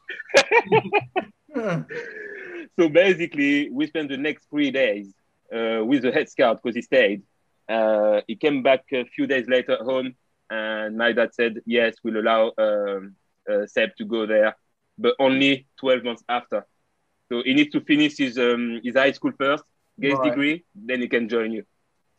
so 2.78 2.88
basically, 2.88 3.70
we 3.70 3.86
spent 3.86 4.08
the 4.08 4.16
next 4.16 4.46
three 4.50 4.70
days 4.70 5.12
uh, 5.54 5.84
with 5.84 6.02
the 6.02 6.12
head 6.12 6.28
scout 6.28 6.60
because 6.62 6.74
he 6.76 6.82
stayed. 6.82 7.22
Uh, 7.68 8.20
he 8.26 8.36
came 8.36 8.62
back 8.62 8.84
a 8.92 9.04
few 9.04 9.26
days 9.26 9.46
later 9.48 9.72
at 9.72 9.80
home, 9.80 10.14
and 10.50 10.96
my 10.96 11.12
dad 11.12 11.34
said, 11.34 11.60
yes, 11.66 11.96
we'll 12.02 12.18
allow 12.20 12.52
um, 12.58 13.14
uh, 13.50 13.66
Seb 13.66 13.90
to 13.98 14.04
go 14.04 14.26
there, 14.26 14.56
but 14.98 15.14
only 15.18 15.66
12 15.80 16.04
months 16.04 16.24
after. 16.28 16.64
So 17.30 17.42
he 17.44 17.54
needs 17.54 17.70
to 17.72 17.80
finish 17.80 18.16
his 18.18 18.38
um, 18.38 18.80
his 18.82 18.94
high 18.96 19.12
school 19.12 19.32
first, 19.38 19.64
get 20.00 20.12
his 20.12 20.20
Right. 20.20 20.20
degree, 20.20 20.64
then 20.74 21.00
he 21.00 21.08
can 21.08 21.28
join 21.28 21.52
you. 21.52 21.64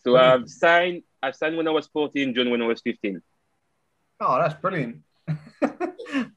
So. 0.03 0.15
I've 0.15 0.50
signed 0.50 1.03
I've 1.22 1.36
signed 1.36 1.58
when 1.58 1.68
I 1.68 1.72
was 1.72 1.88
14, 1.88 2.34
joined 2.34 2.50
when 2.51 2.62
I 2.62 2.65
was 2.68 2.82
15. 2.82 3.22
Oh, 4.22 4.38
that's 4.39 4.53
brilliant. 4.62 5.03
but 5.27 5.38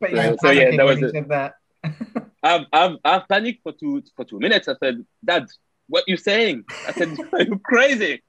So- 0.03 0.09
you 0.09 0.37
so, 0.43 0.51
yeah, 0.51 0.77
that 0.77 0.85
was 0.85 1.03
it. 1.03 1.29
that. 1.29 1.55
I've, 2.43 2.67
I've, 2.73 2.97
I've 3.05 3.29
panicked 3.29 3.63
for 3.63 3.73
two 3.73 4.03
for 4.17 4.25
two 4.25 4.41
minutes. 4.41 4.67
I 4.69 4.75
said, 4.83 5.05
Dad, 5.25 5.47
what 5.89 6.05
you 6.09 6.17
saying? 6.17 6.65
I 6.89 6.93
said, 6.93 7.17
Are 7.33 7.43
you 7.51 7.59
crazy? 7.63 8.23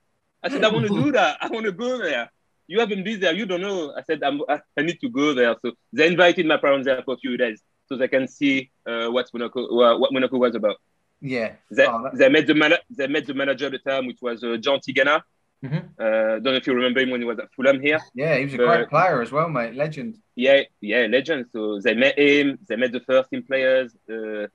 I 0.44 0.50
said, 0.50 0.64
I 0.64 0.70
want 0.72 0.88
to 0.88 0.94
do 1.04 1.12
that. 1.14 1.38
I 1.42 1.48
want 1.48 1.66
to 1.66 1.72
go 1.72 1.98
there. 1.98 2.32
You 2.68 2.80
haven't 2.80 3.04
been 3.04 3.20
there. 3.20 3.34
You 3.34 3.46
don't 3.46 3.62
know. 3.62 3.94
I 3.96 4.04
said, 4.04 4.22
I'm, 4.24 4.42
I 4.48 4.60
I 4.78 4.82
need 4.84 5.00
to 5.02 5.10
go 5.10 5.34
there. 5.34 5.56
So 5.64 5.72
they 5.92 6.08
invited 6.08 6.46
my 6.46 6.58
parents 6.58 6.86
there 6.86 7.02
for 7.04 7.16
a 7.16 7.18
few 7.18 7.38
days 7.38 7.62
so 7.88 7.98
they 7.98 8.08
can 8.08 8.28
see 8.28 8.70
uh, 8.86 9.08
what 9.10 9.30
Monaco 9.34 9.66
uh, 9.82 9.98
what 9.98 10.14
Monaco 10.14 10.38
was 10.38 10.56
about. 10.56 10.78
Yeah. 11.26 11.50
They, 11.72 11.86
Oh, 11.88 12.10
they 12.14 12.30
met 12.30 12.46
the 12.48 12.54
man- 12.54 12.84
they 12.98 13.08
met 13.08 13.26
the 13.26 13.34
manager 13.34 13.68
at 13.68 13.72
the 13.72 13.80
time, 13.92 14.06
which 14.08 14.22
was 14.22 14.44
uh, 14.44 14.58
Jean 14.66 14.80
Tigana. 14.86 15.22
Mhm. 15.64 15.82
Uh, 15.98 16.34
don't 16.42 16.52
know 16.54 16.62
if 16.62 16.68
you 16.68 16.74
remember 16.74 17.00
him 17.00 17.10
when 17.12 17.22
he 17.22 17.26
was 17.34 17.40
at 17.40 17.50
Fulham 17.56 17.80
here. 17.80 18.00
Yeah, 18.14 18.36
he 18.40 18.44
was 18.46 18.54
a 18.56 18.58
But- 18.58 18.76
great 18.78 18.90
player 18.90 19.22
as 19.22 19.32
well, 19.32 19.48
mate. 19.58 19.74
Legend. 19.84 20.12
Yeah, 20.36 20.60
yeah, 20.82 21.04
legend. 21.18 21.46
So 21.54 21.80
they 21.80 21.94
met 21.96 22.16
him. 22.20 22.60
They 22.68 22.76
met 22.76 22.92
the 22.92 23.00
first 23.10 23.30
team 23.30 23.44
players. 23.44 23.90
Uh, 24.14 24.48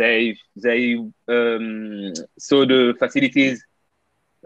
they 0.00 0.36
they, 0.66 0.80
um, 1.28 2.12
saw 2.38 2.60
the 2.72 2.94
facilities 3.02 3.56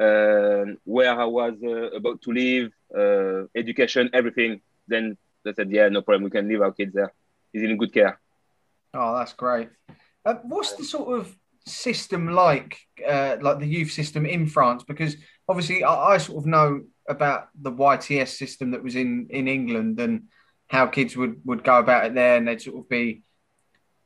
um 0.07 0.78
where 0.85 1.12
I 1.25 1.25
was 1.25 1.54
uh, 1.62 1.90
about 2.00 2.23
to 2.23 2.30
live, 2.33 2.68
uh, 3.00 3.40
education, 3.54 4.11
everything. 4.12 4.61
Then 4.92 5.04
they 5.45 5.52
said, 5.54 5.71
"Yeah, 5.71 5.88
no 5.88 6.02
problem. 6.02 6.25
We 6.25 6.30
can 6.30 6.49
leave 6.49 6.62
our 6.62 6.73
kids 6.73 6.92
there. 6.95 7.12
He's 7.52 7.62
in 7.62 7.76
good 7.76 7.92
care." 7.92 8.14
Oh, 8.95 9.14
that's 9.18 9.35
great. 9.35 9.68
Uh, 10.25 10.35
what's 10.45 10.73
the 10.75 10.85
sort 10.85 11.19
of 11.19 11.35
system 11.67 12.33
like, 12.33 12.79
uh, 13.07 13.37
like 13.41 13.59
the 13.59 13.67
youth 13.67 13.93
system 13.93 14.27
in 14.27 14.47
France? 14.47 14.85
Because 14.85 15.17
obviously, 15.49 15.85
I, 15.85 16.15
I 16.15 16.19
sort 16.19 16.39
of 16.39 16.47
know 16.47 16.83
about 17.09 17.49
the 17.61 17.73
YTS 17.73 18.37
system 18.37 18.73
that 18.73 18.83
was 18.83 18.95
in 18.95 19.29
in 19.31 19.49
England 19.49 19.99
and 19.99 20.25
how 20.69 20.87
kids 20.87 21.17
would 21.17 21.41
would 21.45 21.65
go 21.65 21.79
about 21.79 22.07
it 22.07 22.15
there, 22.15 22.37
and 22.37 22.47
they'd 22.47 22.61
sort 22.61 22.79
of 22.79 22.89
be 22.89 23.23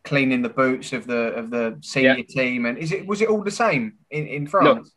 cleaning 0.04 0.42
the 0.42 0.48
boots 0.48 0.92
of 0.92 1.06
the 1.06 1.34
of 1.34 1.50
the 1.50 1.78
senior 1.80 2.22
team. 2.22 2.66
And 2.66 2.78
is 2.78 2.92
it 2.92 3.06
was 3.06 3.20
it 3.20 3.28
all 3.28 3.42
the 3.42 3.50
same 3.50 3.98
in 4.10 4.26
in 4.26 4.46
France? 4.46 4.92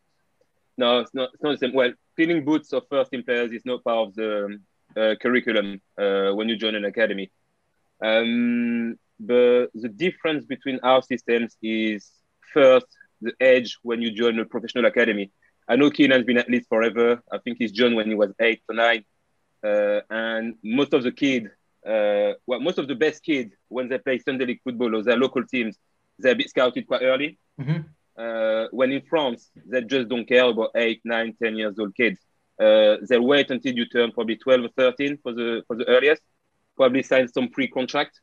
No, 0.78 1.00
it's 1.00 1.14
not. 1.14 1.30
It's 1.32 1.42
not 1.42 1.52
the 1.52 1.58
same. 1.58 1.74
Well, 1.74 1.92
cleaning 2.16 2.44
boots 2.44 2.72
of 2.72 2.84
first 2.88 3.10
team 3.10 3.22
players 3.22 3.52
is 3.52 3.64
not 3.64 3.84
part 3.84 4.08
of 4.08 4.14
the 4.14 4.44
um, 4.44 4.60
uh, 4.96 5.14
curriculum 5.20 5.80
uh, 5.98 6.30
when 6.32 6.48
you 6.48 6.56
join 6.56 6.74
an 6.74 6.84
academy. 6.84 7.30
Um, 8.02 8.98
but 9.18 9.66
the 9.74 9.88
difference 9.88 10.44
between 10.44 10.78
our 10.82 11.02
systems 11.02 11.56
is 11.62 12.10
first 12.52 12.86
the 13.20 13.32
age 13.40 13.78
when 13.82 14.02
you 14.02 14.10
join 14.10 14.38
a 14.38 14.44
professional 14.44 14.84
academy. 14.86 15.30
I 15.68 15.76
know 15.76 15.90
Keenan's 15.90 16.24
been 16.26 16.38
at 16.38 16.48
Leeds 16.50 16.66
forever. 16.68 17.20
I 17.32 17.38
think 17.38 17.56
he's 17.58 17.72
joined 17.72 17.96
when 17.96 18.06
he 18.08 18.14
was 18.14 18.32
eight 18.40 18.62
or 18.68 18.74
nine, 18.74 19.04
uh, 19.64 20.00
and 20.10 20.54
most 20.62 20.92
of 20.94 21.02
the 21.02 21.12
kid, 21.12 21.50
uh, 21.86 22.32
well, 22.46 22.60
most 22.60 22.78
of 22.78 22.88
the 22.88 22.94
best 22.94 23.22
kids 23.24 23.54
when 23.68 23.88
they 23.88 23.98
play 23.98 24.18
Sunday 24.18 24.46
league 24.46 24.60
football 24.62 24.94
or 24.94 25.02
their 25.02 25.16
local 25.16 25.44
teams, 25.44 25.76
they're 26.18 26.32
a 26.32 26.36
bit 26.36 26.48
scouted 26.50 26.86
quite 26.86 27.02
early 27.02 27.38
Mhm. 27.60 27.84
uh, 28.16 28.68
when 28.70 28.92
in 28.92 29.02
France, 29.02 29.50
they 29.66 29.82
just 29.82 30.08
don't 30.08 30.26
care 30.26 30.44
about 30.44 30.70
eight, 30.76 31.00
nine, 31.04 31.34
10 31.42 31.56
years 31.56 31.78
old 31.78 31.94
kids. 31.94 32.20
Uh, 32.58 32.96
they'll 33.08 33.26
wait 33.26 33.50
until 33.50 33.74
you 33.74 33.86
turn 33.86 34.12
probably 34.12 34.36
12 34.36 34.64
or 34.64 34.68
13 34.76 35.18
for 35.22 35.32
the, 35.32 35.62
for 35.66 35.76
the 35.76 35.84
earliest, 35.86 36.22
probably 36.76 37.02
sign 37.02 37.28
some 37.28 37.48
pre 37.48 37.68
contract, 37.68 38.20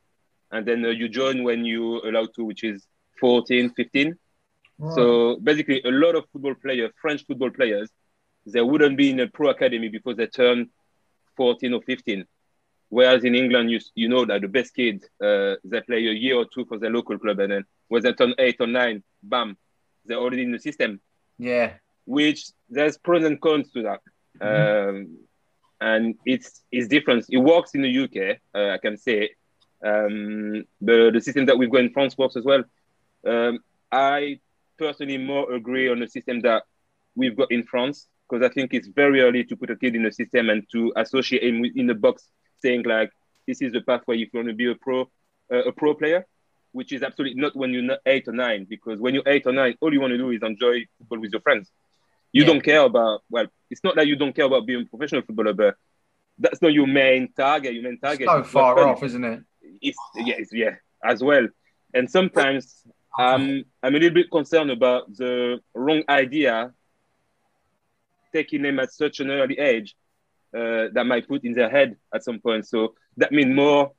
and 0.53 0.65
then 0.65 0.85
uh, 0.85 0.89
you 0.89 1.09
join 1.09 1.43
when 1.43 1.65
you're 1.65 2.07
allowed 2.07 2.33
to, 2.35 2.45
which 2.45 2.63
is 2.63 2.85
14, 3.19 3.71
15. 3.71 4.15
Right. 4.77 4.95
So 4.95 5.37
basically, 5.37 5.81
a 5.83 5.89
lot 5.89 6.15
of 6.15 6.25
football 6.31 6.55
players, 6.55 6.91
French 7.01 7.25
football 7.25 7.49
players, 7.49 7.89
they 8.45 8.61
wouldn't 8.61 8.97
be 8.97 9.09
in 9.09 9.19
a 9.19 9.27
pro 9.27 9.49
academy 9.49 9.89
before 9.89 10.13
they 10.13 10.27
turn 10.27 10.69
14 11.37 11.73
or 11.73 11.81
15. 11.81 12.25
Whereas 12.89 13.23
in 13.23 13.33
England, 13.33 13.71
you, 13.71 13.79
you 13.95 14.07
know 14.07 14.23
that 14.25 14.41
the 14.41 14.47
best 14.47 14.75
kids, 14.75 15.03
uh, 15.19 15.55
they 15.63 15.81
play 15.81 15.97
a 15.97 16.11
year 16.11 16.35
or 16.35 16.45
two 16.45 16.65
for 16.65 16.77
their 16.77 16.91
local 16.91 17.17
club, 17.17 17.39
and 17.39 17.51
then 17.51 17.65
when 17.87 18.03
they 18.03 18.13
turn 18.13 18.35
eight 18.37 18.57
or 18.59 18.67
nine, 18.67 19.03
bam, 19.23 19.57
they're 20.05 20.19
already 20.19 20.43
in 20.43 20.51
the 20.51 20.59
system. 20.59 21.01
yeah, 21.39 21.73
Which 22.05 22.45
there's 22.69 22.97
pros 22.99 23.23
and 23.23 23.41
cons 23.41 23.71
to 23.71 23.81
that, 23.83 24.01
um, 24.41 25.17
and 25.81 26.15
it's 26.25 26.61
it's 26.71 26.87
different. 26.87 27.25
It 27.29 27.37
works 27.37 27.73
in 27.73 27.81
the 27.81 28.03
UK, 28.03 28.37
uh, 28.53 28.69
I 28.75 28.77
can 28.77 28.97
say. 28.97 29.31
Um, 29.83 30.63
the 30.81 31.11
the 31.13 31.21
system 31.21 31.45
that 31.47 31.57
we've 31.57 31.71
got 31.71 31.81
in 31.81 31.91
France 31.91 32.17
works 32.17 32.35
as 32.37 32.45
well. 32.45 32.63
Um, 33.27 33.59
I 33.91 34.39
personally 34.77 35.17
more 35.17 35.51
agree 35.53 35.89
on 35.89 35.99
the 35.99 36.07
system 36.07 36.41
that 36.41 36.63
we've 37.15 37.35
got 37.35 37.51
in 37.51 37.63
France 37.63 38.07
because 38.29 38.45
I 38.45 38.51
think 38.53 38.73
it's 38.73 38.87
very 38.87 39.21
early 39.21 39.43
to 39.43 39.55
put 39.55 39.69
a 39.69 39.75
kid 39.75 39.95
in 39.95 40.05
a 40.05 40.11
system 40.11 40.49
and 40.49 40.63
to 40.71 40.93
associate 40.95 41.43
him 41.43 41.63
in 41.75 41.89
a 41.89 41.93
box, 41.93 42.27
saying 42.61 42.83
like 42.83 43.11
this 43.47 43.61
is 43.61 43.73
the 43.73 43.81
pathway 43.81 44.15
if 44.21 44.29
you 44.33 44.39
want 44.39 44.47
to 44.49 44.55
be 44.55 44.71
a 44.71 44.75
pro 44.75 45.01
uh, 45.51 45.63
a 45.65 45.71
pro 45.71 45.93
player, 45.93 46.25
which 46.71 46.93
is 46.93 47.03
absolutely 47.03 47.39
not 47.39 47.55
when 47.55 47.71
you're 47.73 47.81
not 47.83 47.99
eight 48.05 48.27
or 48.27 48.33
nine 48.33 48.65
because 48.69 48.99
when 48.99 49.13
you're 49.13 49.27
eight 49.27 49.45
or 49.45 49.51
nine, 49.51 49.75
all 49.81 49.93
you 49.93 49.99
want 50.01 50.11
to 50.11 50.17
do 50.17 50.31
is 50.31 50.41
enjoy 50.41 50.85
football 50.97 51.19
with 51.19 51.31
your 51.31 51.41
friends. 51.41 51.69
You 52.31 52.43
Yeah. 52.43 52.47
don't 52.47 52.61
care 52.63 52.81
about 52.81 53.21
well, 53.29 53.47
it's 53.69 53.83
not 53.83 53.95
that 53.97 54.07
you 54.07 54.15
don't 54.15 54.33
care 54.35 54.45
about 54.45 54.65
being 54.65 54.83
a 54.83 54.85
professional 54.85 55.21
footballer, 55.23 55.53
but 55.53 55.75
that's 56.39 56.61
not 56.61 56.73
your 56.73 56.87
main 56.87 57.31
target. 57.33 57.73
Your 57.73 57.83
main 57.83 57.99
target 57.99 58.27
so 58.27 58.39
is 58.39 58.47
far 58.47 58.79
off, 58.87 59.03
isn't 59.03 59.23
it? 59.23 59.43
It's 59.81 59.97
yeah, 60.15 60.35
yeah, 60.51 60.75
as 61.03 61.23
well. 61.23 61.47
And 61.93 62.09
sometimes 62.09 62.83
um, 63.17 63.63
I'm 63.83 63.95
a 63.95 63.99
little 63.99 64.13
bit 64.13 64.31
concerned 64.31 64.71
about 64.71 65.15
the 65.15 65.59
wrong 65.75 66.03
idea 66.09 66.73
taking 68.33 68.63
them 68.63 68.79
at 68.79 68.91
such 68.91 69.19
an 69.19 69.29
early 69.29 69.59
age 69.59 69.95
uh, 70.57 70.87
that 70.93 71.05
might 71.05 71.27
put 71.27 71.43
in 71.43 71.53
their 71.53 71.69
head 71.69 71.95
at 72.13 72.23
some 72.23 72.39
point. 72.39 72.67
So 72.67 72.95
that 73.17 73.31
means 73.31 73.53
more 73.55 73.91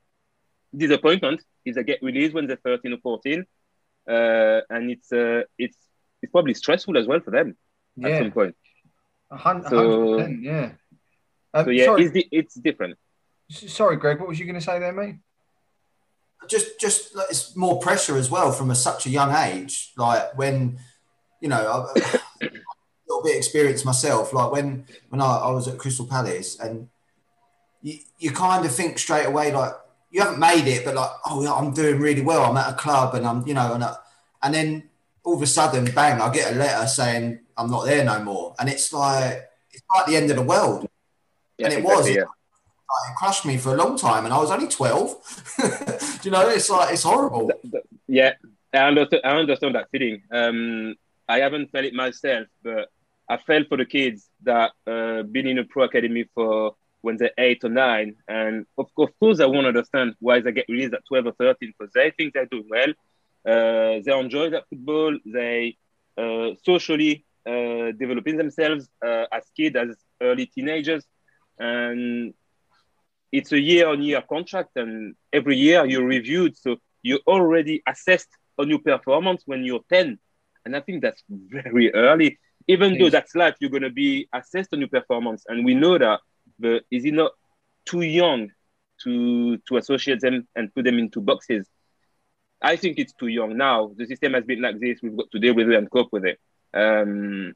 disappointment 0.77 1.41
if 1.65 1.77
they 1.77 1.85
get 1.85 2.03
released 2.03 2.35
when 2.35 2.47
they're 2.47 2.57
13 2.57 2.93
or 2.95 2.99
14, 2.99 3.45
uh, 4.09 4.61
and 4.71 4.91
it's 4.91 5.13
uh, 5.13 5.43
it's 5.59 5.77
it's 6.21 6.33
probably 6.33 6.55
stressful 6.55 6.99
as 6.99 7.07
well 7.07 7.21
for 7.21 7.31
them 7.31 7.57
at 8.03 8.19
some 8.19 8.33
point. 8.33 8.57
hun- 9.31 9.63
So-. 9.69 10.19
Yeah. 10.41 10.73
So 11.65 11.71
yeah, 11.71 11.85
it's 11.99 12.29
it's 12.33 12.55
different. 12.55 12.99
sorry, 13.51 13.97
Greg. 13.97 14.19
What 14.19 14.29
was 14.29 14.39
you 14.41 14.47
going 14.47 14.57
to 14.57 14.61
say 14.61 14.79
there, 14.81 14.93
mate? 14.93 15.17
Just 16.49 16.81
just 16.81 17.15
like, 17.15 17.27
it's 17.31 17.55
more 17.57 17.79
pressure 17.81 18.17
as 18.17 18.31
well 18.31 18.53
from 18.53 18.71
a, 18.71 18.75
such 18.75 19.07
a 19.07 19.11
young 19.11 19.35
age 19.35 19.93
like 19.97 20.37
when 20.39 20.79
you 21.41 21.49
know 21.49 21.63
I- 21.97 22.01
a 22.43 22.51
little 23.09 23.23
bit 23.25 23.37
experience 23.37 23.85
myself 23.85 24.33
like 24.33 24.51
when 24.53 24.87
when 25.11 25.21
I, 25.21 25.27
I 25.49 25.51
was 25.51 25.69
at 25.69 25.79
crystal 25.79 26.07
palace 26.07 26.59
and 26.59 26.89
you, 27.83 27.99
you 28.19 28.31
kind 28.31 28.65
of 28.65 28.73
think 28.75 28.99
straight 28.99 29.27
away 29.27 29.53
like 29.53 29.73
you 30.11 30.21
haven't 30.23 30.39
made 30.39 30.67
it 30.67 30.85
but 30.85 30.95
like 30.95 31.11
oh 31.27 31.47
i'm 31.55 31.73
doing 31.75 31.99
really 32.01 32.23
well 32.23 32.45
i'm 32.51 32.57
at 32.57 32.71
a 32.73 32.77
club 32.77 33.15
and 33.15 33.27
i'm 33.27 33.47
you 33.47 33.55
know 33.55 33.75
and, 33.75 33.85
I, 33.85 33.97
and 34.43 34.55
then 34.55 34.89
all 35.25 35.35
of 35.35 35.43
a 35.43 35.47
sudden 35.47 35.85
bang 35.95 36.21
i 36.21 36.33
get 36.33 36.53
a 36.53 36.57
letter 36.57 36.87
saying 36.87 37.41
i'm 37.57 37.71
not 37.71 37.85
there 37.87 38.05
no 38.05 38.23
more 38.23 38.55
and 38.59 38.69
it's 38.69 38.93
like 38.93 39.49
it's 39.73 39.83
like 39.95 40.07
the 40.07 40.17
end 40.17 40.31
of 40.31 40.37
the 40.37 40.43
world 40.43 40.89
Yeah, 41.59 41.67
And 41.67 41.75
it 41.75 41.79
exactly, 41.81 42.11
was. 42.11 42.17
yeah. 42.17 42.25
It 43.11 43.17
crushed 43.17 43.45
me 43.45 43.57
for 43.57 43.75
a 43.75 43.77
long 43.77 43.97
time 43.97 44.25
and 44.25 44.33
i 44.33 44.39
was 44.39 44.51
only 44.51 44.69
12 44.69 45.53
Do 46.23 46.29
you 46.29 46.31
know 46.31 46.49
it's 46.49 46.71
like 46.71 46.93
it's 46.93 47.03
horrible 47.03 47.51
yeah, 48.07 48.35
I 48.73 48.79
understand. 48.79 49.23
I 49.25 49.37
understand 49.37 49.75
that 49.75 49.91
feeling. 49.91 50.23
Um, 50.31 50.95
I 51.29 51.39
haven't 51.39 51.71
felt 51.71 51.85
it 51.85 51.95
myself, 51.95 52.47
but 52.63 52.89
I 53.29 53.37
felt 53.39 53.69
for 53.69 53.79
the 53.79 53.87
kids 53.87 54.29
that 54.43 54.73
uh, 54.87 55.23
been 55.23 55.47
in 55.47 55.59
a 55.59 55.65
pro 55.65 55.85
academy 55.85 56.25
for 56.35 56.77
when 57.01 57.17
they're 57.17 57.33
eight 57.39 57.65
or 57.65 57.71
nine, 57.71 58.17
and 58.29 58.67
of, 58.79 58.89
of 58.99 59.19
course 59.19 59.41
I 59.41 59.47
won't 59.47 59.67
understand 59.67 60.15
why 60.21 60.41
they 60.41 60.53
get 60.53 60.67
released 60.69 60.95
at 60.95 61.07
twelve 61.07 61.27
or 61.27 61.33
thirteen 61.33 61.73
because 61.77 61.93
they 61.93 62.11
think 62.11 62.35
they're 62.35 62.47
doing 62.47 62.69
well. 62.69 62.91
Uh, 63.47 64.01
they 64.05 64.19
enjoy 64.19 64.51
that 64.51 64.69
football. 64.69 65.19
They 65.27 65.77
uh, 66.17 66.51
socially 66.65 67.25
uh, 67.47 67.93
developing 67.99 68.37
themselves 68.37 68.89
uh, 69.05 69.27
as 69.33 69.45
kids, 69.57 69.77
as 69.77 69.97
early 70.21 70.47
teenagers, 70.47 71.05
and 71.59 72.35
it's 73.35 73.51
a 73.51 73.59
year-on-year 73.59 74.23
contract, 74.29 74.71
and 74.77 75.17
every 75.33 75.57
year 75.57 75.85
you're 75.85 76.07
reviewed. 76.07 76.57
So 76.57 76.77
you're 77.03 77.27
already 77.27 77.83
assessed 77.85 78.29
on 78.59 78.69
your 78.69 78.79
performance 78.79 79.43
when 79.45 79.65
you're 79.65 79.85
10. 79.89 80.21
And 80.65 80.77
I 80.77 80.81
think 80.81 81.03
that's 81.03 81.23
very 81.29 81.93
early. 81.93 82.39
even 82.69 82.97
though 82.97 83.11
that's 83.11 83.35
life, 83.35 83.57
you're 83.61 83.71
gonna 83.77 83.91
be 83.91 84.29
assessed 84.33 84.71
on 84.73 84.79
your 84.79 84.89
performance, 84.89 85.45
and 85.49 85.65
we 85.65 85.75
know 85.75 85.99
that. 85.99 86.21
But 86.59 86.85
is 86.91 87.05
it 87.05 87.15
not 87.15 87.33
too 87.85 88.03
young 88.03 88.51
to 89.03 89.59
to 89.67 89.77
associate 89.79 90.21
them 90.21 90.47
and 90.55 90.73
put 90.73 90.85
them 90.85 90.99
into 90.99 91.21
boxes? 91.21 91.69
I 92.63 92.77
think 92.77 92.99
it's 92.99 93.13
too 93.15 93.27
young 93.27 93.57
now. 93.57 93.93
The 93.97 94.07
system 94.07 94.33
has 94.35 94.45
been 94.45 94.63
like 94.63 94.79
this. 94.79 95.01
We've 95.03 95.17
got 95.17 95.31
to 95.33 95.41
deal 95.41 95.55
with 95.55 95.69
it 95.69 95.77
and 95.77 95.91
cope 95.91 96.13
with 96.13 96.25
it. 96.25 96.39
Um, 96.73 97.53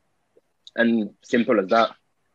and 0.74 1.10
simple 1.22 1.58
as 1.60 1.68
that. 1.68 1.90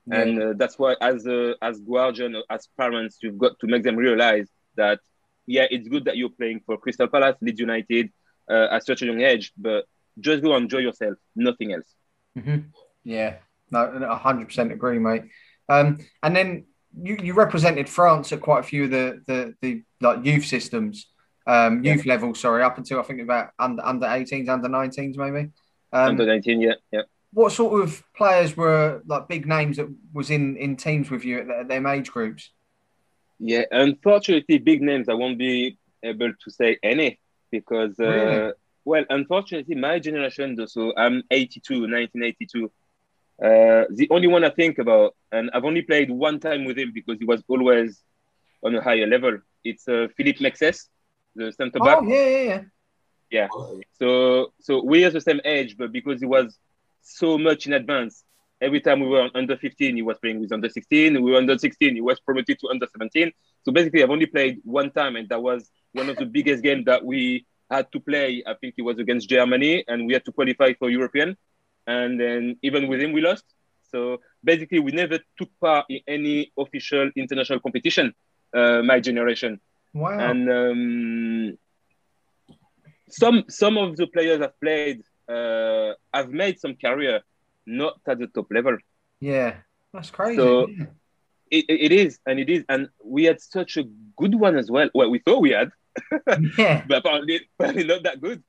Yeah. 0.05 0.19
And 0.21 0.43
uh, 0.43 0.53
that's 0.57 0.77
why, 0.77 0.95
as 0.99 1.25
a, 1.27 1.55
as 1.61 1.79
guardian, 1.79 2.35
as 2.49 2.67
parents, 2.77 3.17
you've 3.21 3.37
got 3.37 3.57
to 3.59 3.67
make 3.67 3.83
them 3.83 3.95
realize 3.95 4.49
that 4.75 4.99
yeah, 5.45 5.65
it's 5.69 5.87
good 5.87 6.05
that 6.05 6.15
you're 6.17 6.29
playing 6.29 6.61
for 6.65 6.77
Crystal 6.77 7.07
Palace, 7.07 7.35
Leeds 7.41 7.59
United 7.59 8.11
uh, 8.49 8.67
at 8.71 8.85
such 8.85 9.01
a 9.01 9.05
young 9.05 9.21
age, 9.21 9.51
but 9.57 9.85
just 10.19 10.41
go 10.43 10.55
enjoy 10.55 10.79
yourself, 10.79 11.17
nothing 11.35 11.73
else. 11.73 11.93
Mhm. 12.37 12.65
Yeah, 13.03 13.35
no, 13.71 13.79
a 13.85 14.15
hundred 14.15 14.47
percent 14.47 14.71
agree, 14.71 14.99
mate. 14.99 15.23
Um, 15.69 15.99
and 16.21 16.35
then 16.35 16.65
you, 17.01 17.17
you 17.21 17.33
represented 17.33 17.89
France 17.89 18.31
at 18.31 18.41
quite 18.41 18.59
a 18.59 18.63
few 18.63 18.85
of 18.85 18.91
the 18.91 19.21
the, 19.27 19.53
the 19.61 19.83
like 20.01 20.25
youth 20.25 20.45
systems, 20.45 21.07
um, 21.47 21.83
Yeah. 21.83 21.93
youth 21.93 22.05
level. 22.05 22.33
Sorry, 22.35 22.63
up 22.63 22.77
until 22.77 22.99
I 22.99 23.03
think 23.03 23.21
about 23.21 23.51
under 23.59 23.83
under 23.85 24.07
18s, 24.07 24.49
under 24.49 24.69
19s, 24.69 25.17
maybe. 25.17 25.49
Um, 25.91 26.09
Under 26.09 26.25
19, 26.25 26.59
yeah, 26.61 26.73
yeah. 26.91 27.01
What 27.33 27.51
sort 27.51 27.81
of 27.83 28.03
players 28.15 28.55
were 28.55 29.01
like 29.05 29.27
big 29.27 29.45
names 29.47 29.77
that 29.77 29.87
was 30.13 30.29
in 30.29 30.55
in 30.57 30.75
teams 30.75 31.09
with 31.09 31.25
you 31.25 31.39
at, 31.39 31.47
the, 31.47 31.59
at 31.59 31.67
them 31.67 31.85
age 31.85 32.11
groups? 32.11 32.51
Yeah, 33.39 33.63
unfortunately, 33.71 34.59
big 34.59 34.81
names, 34.81 35.09
I 35.09 35.15
won't 35.15 35.37
be 35.37 35.77
able 36.03 36.33
to 36.33 36.51
say 36.51 36.77
any 36.83 37.19
because, 37.51 37.99
uh, 37.99 38.05
Really? 38.05 38.53
well, 38.85 39.05
unfortunately, 39.09 39.75
my 39.75 39.99
generation, 39.99 40.65
so 40.67 40.93
I'm 40.95 41.23
82, 41.29 41.73
1982. 41.73 42.71
Uh, 43.43 43.85
the 43.89 44.07
only 44.11 44.27
one 44.27 44.43
I 44.45 44.49
think 44.49 44.77
about, 44.77 45.15
and 45.31 45.49
I've 45.53 45.65
only 45.65 45.81
played 45.81 46.09
one 46.09 46.39
time 46.39 46.63
with 46.65 46.77
him 46.77 46.91
because 46.93 47.17
he 47.19 47.25
was 47.25 47.43
always 47.47 48.01
on 48.63 48.75
a 48.75 48.81
higher 48.81 49.07
level. 49.07 49.39
It's 49.63 49.87
uh, 49.87 50.07
Philippe 50.15 50.39
Mexes, 50.39 50.87
the 51.35 51.51
centre 51.51 51.79
back. 51.79 51.97
Oh 52.01 52.07
yeah, 52.07 52.27
yeah, 52.27 52.43
yeah, 52.43 52.61
yeah. 53.31 53.47
So 53.99 54.53
so 54.61 54.83
we 54.83 55.03
are 55.03 55.09
the 55.09 55.21
same 55.21 55.41
age, 55.43 55.75
but 55.77 55.91
because 55.91 56.19
he 56.21 56.27
was 56.27 56.57
so 57.03 57.37
much 57.37 57.67
in 57.67 57.73
advance, 57.73 58.23
every 58.61 58.81
time 58.81 58.99
we 59.01 59.07
were 59.07 59.29
under 59.35 59.57
15, 59.57 59.95
he 59.95 60.01
was 60.01 60.17
playing 60.19 60.39
with 60.39 60.51
under 60.51 60.69
16. 60.69 61.21
We 61.21 61.31
were 61.31 61.37
under 61.37 61.57
16, 61.57 61.95
he 61.95 62.01
was 62.01 62.19
promoted 62.19 62.59
to 62.59 62.69
under 62.69 62.87
17. 62.91 63.31
So 63.63 63.71
basically, 63.71 64.03
I've 64.03 64.09
only 64.09 64.25
played 64.25 64.61
one 64.63 64.91
time, 64.91 65.15
and 65.15 65.29
that 65.29 65.41
was 65.41 65.69
one 65.93 66.09
of 66.09 66.17
the 66.17 66.25
biggest 66.25 66.63
games 66.63 66.85
that 66.85 67.05
we 67.05 67.45
had 67.69 67.91
to 67.91 67.99
play. 67.99 68.43
I 68.47 68.53
think 68.55 68.75
it 68.77 68.81
was 68.83 68.99
against 68.99 69.29
Germany, 69.29 69.83
and 69.87 70.07
we 70.07 70.13
had 70.13 70.25
to 70.25 70.31
qualify 70.31 70.73
for 70.79 70.89
European. 70.89 71.37
And 71.87 72.19
then 72.19 72.57
even 72.63 72.87
with 72.87 73.01
him, 73.01 73.11
we 73.11 73.21
lost. 73.21 73.43
So 73.91 74.21
basically, 74.43 74.79
we 74.79 74.91
never 74.91 75.19
took 75.37 75.49
part 75.59 75.85
in 75.89 75.99
any 76.07 76.51
official 76.57 77.11
international 77.15 77.59
competition. 77.59 78.13
Uh, 78.53 78.81
my 78.83 78.99
generation 78.99 79.59
Wow. 79.95 80.19
and 80.19 80.49
um, 80.49 81.57
some 83.09 83.43
some 83.49 83.77
of 83.77 83.95
the 83.97 84.07
players 84.07 84.41
I've 84.41 84.59
played 84.59 85.01
uh, 85.29 85.93
have 86.13 86.29
made 86.29 86.59
some 86.59 86.75
career, 86.75 87.21
not 87.65 87.99
at 88.07 88.19
the 88.19 88.27
top 88.27 88.47
level. 88.51 88.77
yeah, 89.19 89.55
that's 89.93 90.09
crazy. 90.11 90.37
So- 90.37 90.67
yeah. 90.67 90.85
It, 91.51 91.65
it 91.69 91.91
is, 91.91 92.17
and 92.25 92.39
it 92.39 92.49
is, 92.49 92.63
and 92.67 92.89
we 93.03 93.25
had 93.25 93.39
such 93.39 93.77
a 93.77 93.83
good 94.17 94.33
one 94.33 94.57
as 94.57 94.71
well. 94.71 94.89
Well, 94.95 95.11
we 95.11 95.19
thought 95.19 95.39
we 95.39 95.51
had, 95.51 95.69
yeah. 96.57 96.83
but 96.87 96.97
apparently, 97.05 97.41
apparently 97.59 97.83
not 97.83 98.01
that 98.03 98.19
good. 98.19 98.41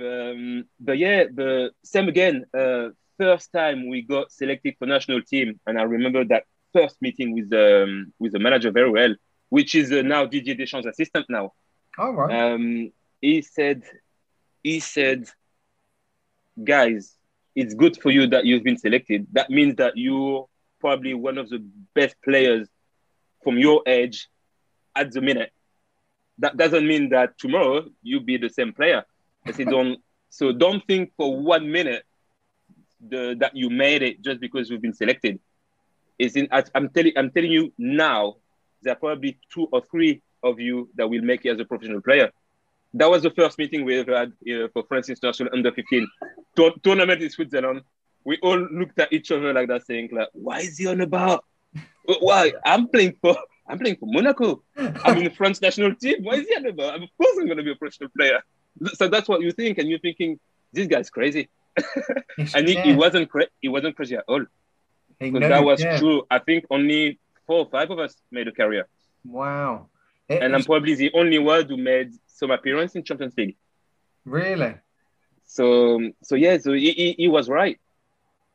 Um, 0.00 0.64
but 0.80 0.96
yeah, 0.96 1.24
the 1.24 1.72
same 1.84 2.08
again. 2.08 2.46
Uh, 2.56 2.90
first 3.18 3.52
time 3.52 3.86
we 3.86 4.00
got 4.00 4.32
selected 4.32 4.76
for 4.78 4.86
national 4.86 5.20
team, 5.20 5.60
and 5.66 5.78
I 5.78 5.82
remember 5.82 6.24
that 6.24 6.44
first 6.72 6.96
meeting 7.02 7.34
with 7.34 7.50
the 7.50 7.82
um, 7.82 8.14
with 8.18 8.32
the 8.32 8.38
manager 8.38 8.70
very 8.70 8.88
well, 8.90 9.14
which 9.50 9.74
is 9.74 9.92
uh, 9.92 10.00
now 10.00 10.24
Didier 10.24 10.54
Deschamps' 10.54 10.86
assistant 10.86 11.26
now. 11.28 11.52
All 11.98 12.14
right. 12.14 12.52
um, 12.54 12.92
he 13.20 13.42
said, 13.42 13.82
he 14.62 14.80
said, 14.80 15.28
guys, 16.62 17.16
it's 17.54 17.74
good 17.74 18.00
for 18.00 18.10
you 18.10 18.26
that 18.28 18.44
you've 18.44 18.64
been 18.64 18.78
selected. 18.78 19.26
That 19.32 19.50
means 19.50 19.76
that 19.76 19.96
you're 19.96 20.48
probably 20.80 21.14
one 21.14 21.38
of 21.38 21.48
the 21.48 21.64
best 21.94 22.16
players 22.24 22.68
from 23.44 23.58
your 23.58 23.82
age 23.86 24.28
at 24.94 25.12
the 25.12 25.20
minute. 25.20 25.52
That 26.38 26.56
doesn't 26.56 26.86
mean 26.86 27.10
that 27.10 27.38
tomorrow 27.38 27.84
you'll 28.02 28.24
be 28.24 28.36
the 28.36 28.48
same 28.50 28.72
player. 28.72 29.04
Don't. 29.46 29.98
So 30.34 30.50
don't 30.50 30.82
think 30.86 31.12
for 31.18 31.36
one 31.38 31.70
minute 31.70 32.04
the, 33.06 33.36
that 33.40 33.54
you 33.54 33.68
made 33.68 34.00
it 34.00 34.22
just 34.22 34.40
because 34.40 34.70
you've 34.70 34.80
been 34.80 34.94
selected. 34.94 35.38
It's 36.18 36.36
in, 36.36 36.48
I'm 36.50 36.88
telling, 36.88 37.12
I'm 37.16 37.30
telling 37.30 37.52
you 37.52 37.70
now, 37.76 38.36
there 38.80 38.94
are 38.94 38.96
probably 38.96 39.38
two 39.52 39.68
or 39.70 39.82
three 39.90 40.22
of 40.42 40.58
you 40.58 40.88
that 40.94 41.10
will 41.10 41.20
make 41.20 41.44
it 41.44 41.50
as 41.50 41.60
a 41.60 41.66
professional 41.66 42.00
player. 42.00 42.32
That 42.94 43.10
was 43.10 43.22
the 43.22 43.30
first 43.30 43.58
meeting 43.58 43.84
we 43.84 43.98
ever 43.98 44.16
had 44.16 44.32
uh, 44.52 44.68
for 44.72 44.84
France 44.88 45.08
International 45.08 45.48
Under 45.52 45.72
15 45.72 46.06
Tour- 46.56 46.74
tournament 46.82 47.22
in 47.22 47.30
Switzerland. 47.30 47.82
We 48.24 48.38
all 48.42 48.58
looked 48.58 48.98
at 48.98 49.12
each 49.12 49.32
other 49.32 49.52
like 49.52 49.68
that, 49.68 49.86
saying, 49.86 50.10
like, 50.12 50.28
"Why 50.32 50.58
is 50.58 50.78
he 50.78 50.86
on 50.86 51.00
about? 51.00 51.44
Why 52.20 52.52
I'm 52.64 52.88
playing 52.88 53.16
for? 53.20 53.36
I'm 53.66 53.78
playing 53.78 53.96
for 53.96 54.06
Monaco. 54.06 54.62
I'm 54.76 55.18
in 55.18 55.24
the 55.24 55.30
France 55.30 55.60
national 55.62 55.94
team. 55.94 56.22
Why 56.22 56.34
is 56.34 56.46
he 56.48 56.54
on 56.54 56.66
about? 56.66 57.02
Of 57.02 57.08
course, 57.16 57.36
I'm 57.38 57.46
going 57.46 57.56
to 57.58 57.64
be 57.64 57.72
a 57.72 57.76
professional 57.76 58.10
player." 58.16 58.40
So 58.94 59.08
that's 59.08 59.28
what 59.28 59.40
you 59.42 59.52
think, 59.52 59.78
and 59.78 59.88
you're 59.88 59.98
thinking, 59.98 60.38
"This 60.72 60.86
guy's 60.86 61.10
crazy," 61.10 61.48
and 62.54 62.68
he, 62.68 62.74
he 62.80 62.94
wasn't. 62.94 63.28
Cra- 63.30 63.48
he 63.60 63.68
wasn't 63.68 63.96
crazy 63.96 64.16
at 64.16 64.24
all 64.28 64.44
because 65.18 65.48
that 65.48 65.64
was 65.64 65.80
true. 65.98 66.22
I 66.30 66.38
think 66.38 66.64
only 66.70 67.18
four 67.46 67.60
or 67.60 67.70
five 67.70 67.90
of 67.90 67.98
us 67.98 68.14
made 68.30 68.48
a 68.48 68.52
career, 68.52 68.86
Wow. 69.24 69.88
It 70.28 70.42
and 70.42 70.54
I'm 70.54 70.62
probably 70.64 70.94
the 70.94 71.10
only 71.14 71.38
one 71.38 71.66
who 71.68 71.76
made 71.76 72.12
some 72.42 72.50
appearance 72.50 72.96
in 72.96 73.04
Champions 73.04 73.34
League. 73.38 73.56
really, 74.24 74.74
So, 75.46 75.64
so 76.24 76.34
yeah, 76.34 76.58
so 76.58 76.72
he, 76.72 76.90
he, 76.90 77.08
he 77.22 77.28
was 77.28 77.48
right. 77.48 77.78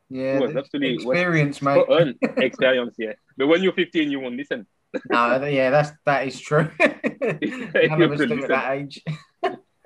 yeah, 0.10 0.40
was 0.40 0.56
absolutely- 0.58 0.96
was 0.98 1.06
experience, 1.06 1.62
mate. 1.62 1.86
Spot 1.86 2.08
experience, 2.50 2.96
yeah. 3.00 3.14
But 3.38 3.48
when 3.48 3.64
you're 3.64 3.72
15, 3.72 4.12
you 4.12 4.20
won't 4.20 4.36
listen. 4.36 4.68
No, 5.10 5.46
yeah, 5.46 5.70
that's 5.70 5.92
that 6.06 6.28
is 6.28 6.40
true. 6.40 6.70
None 6.80 8.02
of 8.02 8.12
us 8.12 8.22
at 8.22 8.48
that 8.56 8.72
age. 8.78 9.02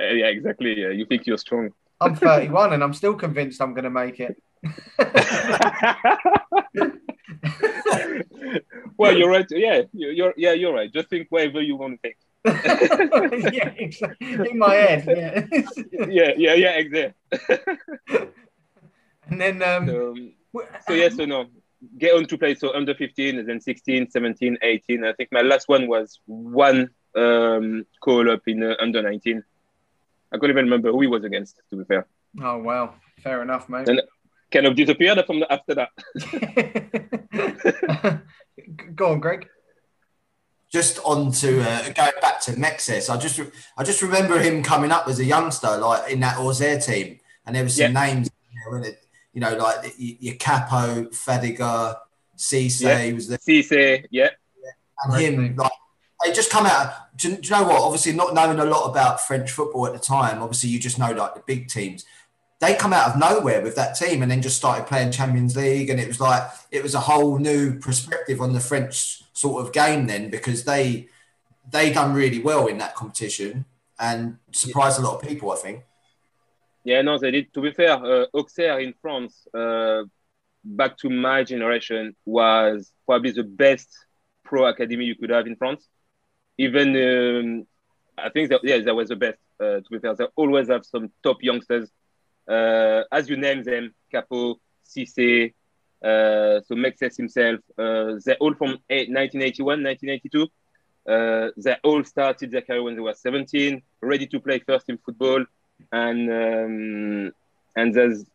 Uh, 0.02 0.14
yeah, 0.22 0.30
exactly. 0.38 0.74
Yeah, 0.82 0.90
you 0.90 1.06
think 1.06 1.28
you're 1.28 1.38
strong. 1.38 1.70
I'm 2.00 2.16
31 2.16 2.74
and 2.74 2.84
I'm 2.84 2.96
still 3.02 3.14
convinced 3.14 3.62
I'm 3.62 3.76
going 3.76 3.84
to 3.84 3.92
make 3.92 4.18
it. 4.20 4.36
well, 8.98 9.16
you're 9.16 9.30
right. 9.30 9.46
Yeah, 9.52 9.82
you're, 9.94 10.12
you're 10.12 10.34
yeah, 10.38 10.54
you're 10.54 10.74
right. 10.74 10.92
Just 10.92 11.10
think 11.12 11.28
whatever 11.30 11.62
you 11.62 11.76
want 11.76 11.94
to 11.94 12.00
think. 12.02 12.18
yeah, 13.54 13.72
exactly. 13.78 14.50
In 14.50 14.58
my 14.58 14.74
head, 14.74 15.06
yeah. 15.08 15.46
Yeah, 16.08 16.32
yeah, 16.38 16.54
yeah, 16.54 16.72
exactly. 16.72 17.14
and 19.28 19.42
then, 19.42 19.62
um, 19.62 19.88
So, 20.54 20.66
so 20.88 20.94
yes, 20.94 21.16
so 21.16 21.26
no. 21.26 21.46
Get 21.98 22.16
on 22.16 22.26
to 22.26 22.38
play. 22.38 22.56
So 22.56 22.74
under 22.74 22.94
15, 22.94 23.40
and 23.40 23.50
then 23.50 23.60
16, 23.60 24.12
17, 24.12 24.58
18. 24.62 25.04
I 25.04 25.14
think 25.14 25.32
my 25.32 25.42
last 25.42 25.68
one 25.68 25.88
was 25.88 26.20
one 26.26 26.90
um, 27.16 27.86
call 28.02 28.30
up 28.30 28.42
in 28.48 28.64
uh, 28.64 28.76
under 28.80 29.02
19. 29.02 29.44
I 30.32 30.38
can't 30.38 30.50
even 30.50 30.66
remember 30.66 30.92
who 30.92 31.02
he 31.02 31.08
was 31.08 31.24
against. 31.24 31.60
To 31.72 31.76
be 31.78 31.84
fair, 31.86 32.08
oh 32.42 32.58
wow, 32.60 32.96
fair 33.24 33.42
enough, 33.42 33.68
mate. 33.70 33.88
And- 33.88 34.02
kind 34.52 34.66
of 34.66 34.76
disappeared 34.76 35.24
from 35.26 35.40
the, 35.40 35.52
after 35.52 35.76
that. 35.76 35.90
Go 38.96 39.12
on, 39.14 39.20
Greg. 39.20 39.48
Just 40.72 41.00
on 41.04 41.34
to 41.34 41.62
uh, 41.62 41.90
going 41.90 42.12
back 42.22 42.40
to 42.42 42.52
Mexes, 42.54 43.10
I 43.14 43.18
just 43.18 43.42
I 43.78 43.84
just 43.84 44.02
remember 44.02 44.40
him 44.40 44.64
coming 44.64 44.90
up 44.90 45.06
as 45.10 45.20
a 45.20 45.26
youngster, 45.26 45.76
like 45.78 46.10
in 46.12 46.22
that 46.22 46.38
Auxerre 46.38 46.80
team, 46.80 47.20
and 47.46 47.54
there 47.56 47.64
was 47.64 47.76
some 47.76 47.92
names, 47.92 48.30
there, 48.72 48.80
it? 48.84 49.04
you 49.34 49.42
know, 49.42 49.54
like 49.58 49.84
y- 50.00 50.18
your 50.22 50.36
Kapo, 50.36 51.08
Fadiga, 51.12 51.98
Cisse, 52.38 52.82
Yeah. 52.84 53.02
he 53.04 53.12
was 53.12 53.28
there, 53.28 53.38
Cisse, 53.40 54.06
yeah, 54.12 54.30
and 55.04 55.12
Great 55.14 55.34
him. 55.34 55.42
name. 55.44 55.56
Like 55.58 55.72
they 56.24 56.32
just 56.32 56.50
come 56.50 56.66
out. 56.66 56.94
Do, 57.18 57.32
you- 57.32 57.36
do 57.38 57.50
you 57.50 57.52
know 57.56 57.64
what? 57.68 57.82
Obviously, 57.82 58.14
not 58.14 58.34
knowing 58.34 58.58
a 58.60 58.64
lot 58.66 58.90
about 58.90 59.20
French 59.20 59.52
football 59.52 59.88
at 59.88 59.94
the 59.94 60.00
time, 60.00 60.42
obviously 60.42 60.70
you 60.70 60.80
just 60.80 60.98
know 60.98 61.12
like 61.12 61.36
the 61.36 61.44
big 61.46 61.68
teams. 61.68 62.06
They 62.62 62.76
come 62.76 62.94
out 62.94 63.10
of 63.10 63.18
nowhere 63.20 63.62
with 63.62 63.76
that 63.76 63.96
team, 63.98 64.22
and 64.22 64.32
then 64.32 64.42
just 64.42 64.56
started 64.56 64.86
playing 64.88 65.12
Champions 65.12 65.58
League, 65.58 65.90
and 65.90 66.00
it 66.00 66.08
was 66.08 66.22
like 66.22 66.44
it 66.72 66.82
was 66.82 66.96
a 66.96 67.02
whole 67.02 67.40
new 67.40 67.78
perspective 67.78 68.40
on 68.40 68.54
the 68.54 68.62
French 68.62 69.21
sort 69.44 69.58
of 69.66 69.74
game 69.74 70.02
then 70.12 70.30
because 70.30 70.64
they 70.72 71.08
they 71.74 71.86
done 72.00 72.14
really 72.22 72.42
well 72.50 72.64
in 72.68 72.78
that 72.78 72.94
competition 73.02 73.66
and 74.00 74.38
surprised 74.52 75.00
a 75.00 75.02
lot 75.08 75.16
of 75.16 75.22
people. 75.30 75.48
I 75.52 75.58
think. 75.64 75.78
yeah. 76.84 77.02
No, 77.02 77.18
they 77.18 77.32
did. 77.32 77.46
To 77.54 77.62
be 77.62 77.72
fair, 77.72 77.94
uh, 77.94 78.26
Auxerre 78.40 78.80
in 78.80 78.94
France, 79.02 79.34
uh, 79.62 80.04
back 80.64 80.98
to 80.98 81.10
my 81.10 81.44
generation, 81.44 82.16
was 82.26 82.92
probably 83.08 83.32
the 83.32 83.48
best 83.66 83.90
pro 84.44 84.66
academy 84.74 85.06
you 85.06 85.16
could 85.16 85.30
have 85.30 85.48
in 85.48 85.56
France. 85.56 85.84
Even 86.58 86.88
um, 87.08 87.68
I 88.18 88.30
think 88.34 88.50
that 88.50 88.62
yeah, 88.64 88.80
that 88.80 88.96
was 88.96 89.10
the 89.10 89.16
best. 89.16 89.40
Uh, 89.60 89.80
to 89.84 89.90
be 89.92 90.00
fair, 90.00 90.16
they 90.16 90.28
always 90.36 90.68
have 90.70 90.86
some 90.86 91.12
top 91.24 91.38
youngsters. 91.42 91.88
Uh, 92.48 93.02
as 93.12 93.30
you 93.30 93.38
name 93.38 93.64
them, 93.64 93.94
Kapo, 94.12 94.60
Cisse, 94.92 95.54
so 96.04 96.76
Mexes 96.76 97.16
himself. 97.18 97.60
Uh, 97.78 98.16
they're 98.26 98.38
all 98.40 98.54
from 98.56 98.72
1981, 98.90 99.84
1982. 99.84 100.48
Uh, 101.08 101.50
they 101.58 101.76
all 101.84 102.04
started 102.04 102.52
their 102.52 102.62
career 102.62 102.84
when 102.84 102.96
they 102.96 103.02
were 103.02 103.14
17, 103.14 103.82
ready 104.02 104.28
to 104.28 104.40
play 104.40 104.60
first 104.60 104.90
in 104.90 104.98
football, 105.00 105.44
and 105.92 106.30
um, 106.32 107.32
and 107.76 107.94
there's 107.94 108.26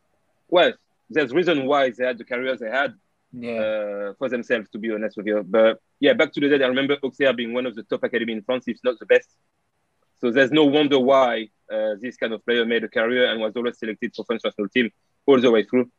well, 0.49 0.73
there's 1.09 1.33
reason 1.33 1.65
why 1.65 1.89
they 1.91 2.05
had 2.05 2.17
the 2.17 2.23
careers 2.25 2.59
they 2.59 2.69
had 2.69 2.93
Yeah. 3.31 3.59
uh, 3.59 4.13
for 4.17 4.29
themselves, 4.29 4.69
to 4.71 4.77
be 4.77 4.91
honest 4.93 5.17
with 5.17 5.27
you. 5.27 5.43
But 5.43 5.79
yeah, 5.99 6.13
back 6.13 6.33
to 6.33 6.39
the 6.41 6.49
day, 6.57 6.63
I 6.63 6.67
remember 6.67 6.97
Auxerre 7.03 7.33
being 7.33 7.53
one 7.53 7.65
of 7.65 7.75
the 7.75 7.83
top 7.83 8.03
academy 8.03 8.33
in 8.33 8.41
France, 8.43 8.65
if 8.67 8.77
not 8.83 8.99
the 8.99 9.05
best. 9.05 9.29
So 10.19 10.31
there's 10.31 10.51
no 10.51 10.65
wonder 10.65 10.99
why 10.99 11.49
uh, 11.71 11.95
this 12.01 12.17
kind 12.17 12.33
of 12.33 12.43
player 12.45 12.65
made 12.65 12.83
a 12.83 12.87
career 12.89 13.31
and 13.31 13.39
was 13.39 13.55
always 13.55 13.77
selected 13.77 14.13
for 14.15 14.25
French 14.25 14.41
national 14.43 14.69
team 14.69 14.89
all 15.25 15.39
the 15.39 15.51
way 15.51 15.63
through. 15.63 15.89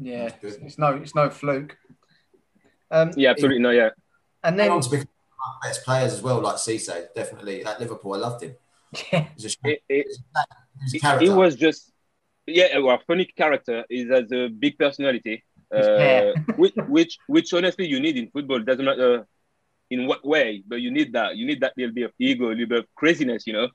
Yeah. 0.00 0.30
That's. 0.42 0.56
It's 0.56 0.78
no 0.78 0.94
it's 0.94 1.14
no 1.14 1.30
fluke. 1.30 1.76
Um, 2.90 3.12
Yeah, 3.16 3.30
absolutely. 3.30 3.60
No, 3.60 3.70
yeah. 3.70 3.90
and 4.42 4.58
then 4.58 4.70
on 4.70 4.80
to 4.80 4.90
become 4.90 5.06
one 5.06 5.54
of 5.54 5.62
best 5.62 5.84
players 5.84 6.12
as 6.14 6.22
well, 6.22 6.40
like 6.40 6.56
Cisse. 6.56 7.14
Definitely 7.14 7.64
at 7.64 7.78
Liverpool, 7.78 8.14
I 8.14 8.18
loved 8.18 8.42
him. 8.42 8.56
yeah, 9.12 9.28
He 9.36 9.44
was. 9.44 9.56
It, 9.64 9.82
it, 9.88 10.06
was 11.06 11.22
it, 11.22 11.28
was 11.30 11.56
just, 11.56 11.92
yeah, 12.46 12.78
well, 12.78 12.98
funny 13.06 13.26
character 13.26 13.84
is 13.88 14.10
has 14.10 14.32
a 14.32 14.48
big 14.48 14.78
personality, 14.78 15.44
uh, 15.74 16.32
which, 16.56 16.74
which, 16.88 17.18
which 17.28 17.52
honestly 17.54 17.86
you 17.86 18.00
need 18.00 18.16
in 18.16 18.30
football. 18.30 18.58
Doesn't 18.58 18.84
matter 18.84 19.26
in 19.90 20.06
what 20.06 20.24
way, 20.26 20.62
but 20.66 20.80
you 20.80 20.90
need 20.90 21.12
that. 21.12 21.36
You 21.36 21.46
need 21.46 21.60
that 21.60 21.74
little 21.76 21.94
bit 21.94 22.04
of 22.04 22.12
ego, 22.18 22.48
a 22.48 22.50
little 22.50 22.66
bit 22.66 22.78
of 22.80 22.86
craziness, 22.96 23.46
you 23.46 23.52
know. 23.52 23.68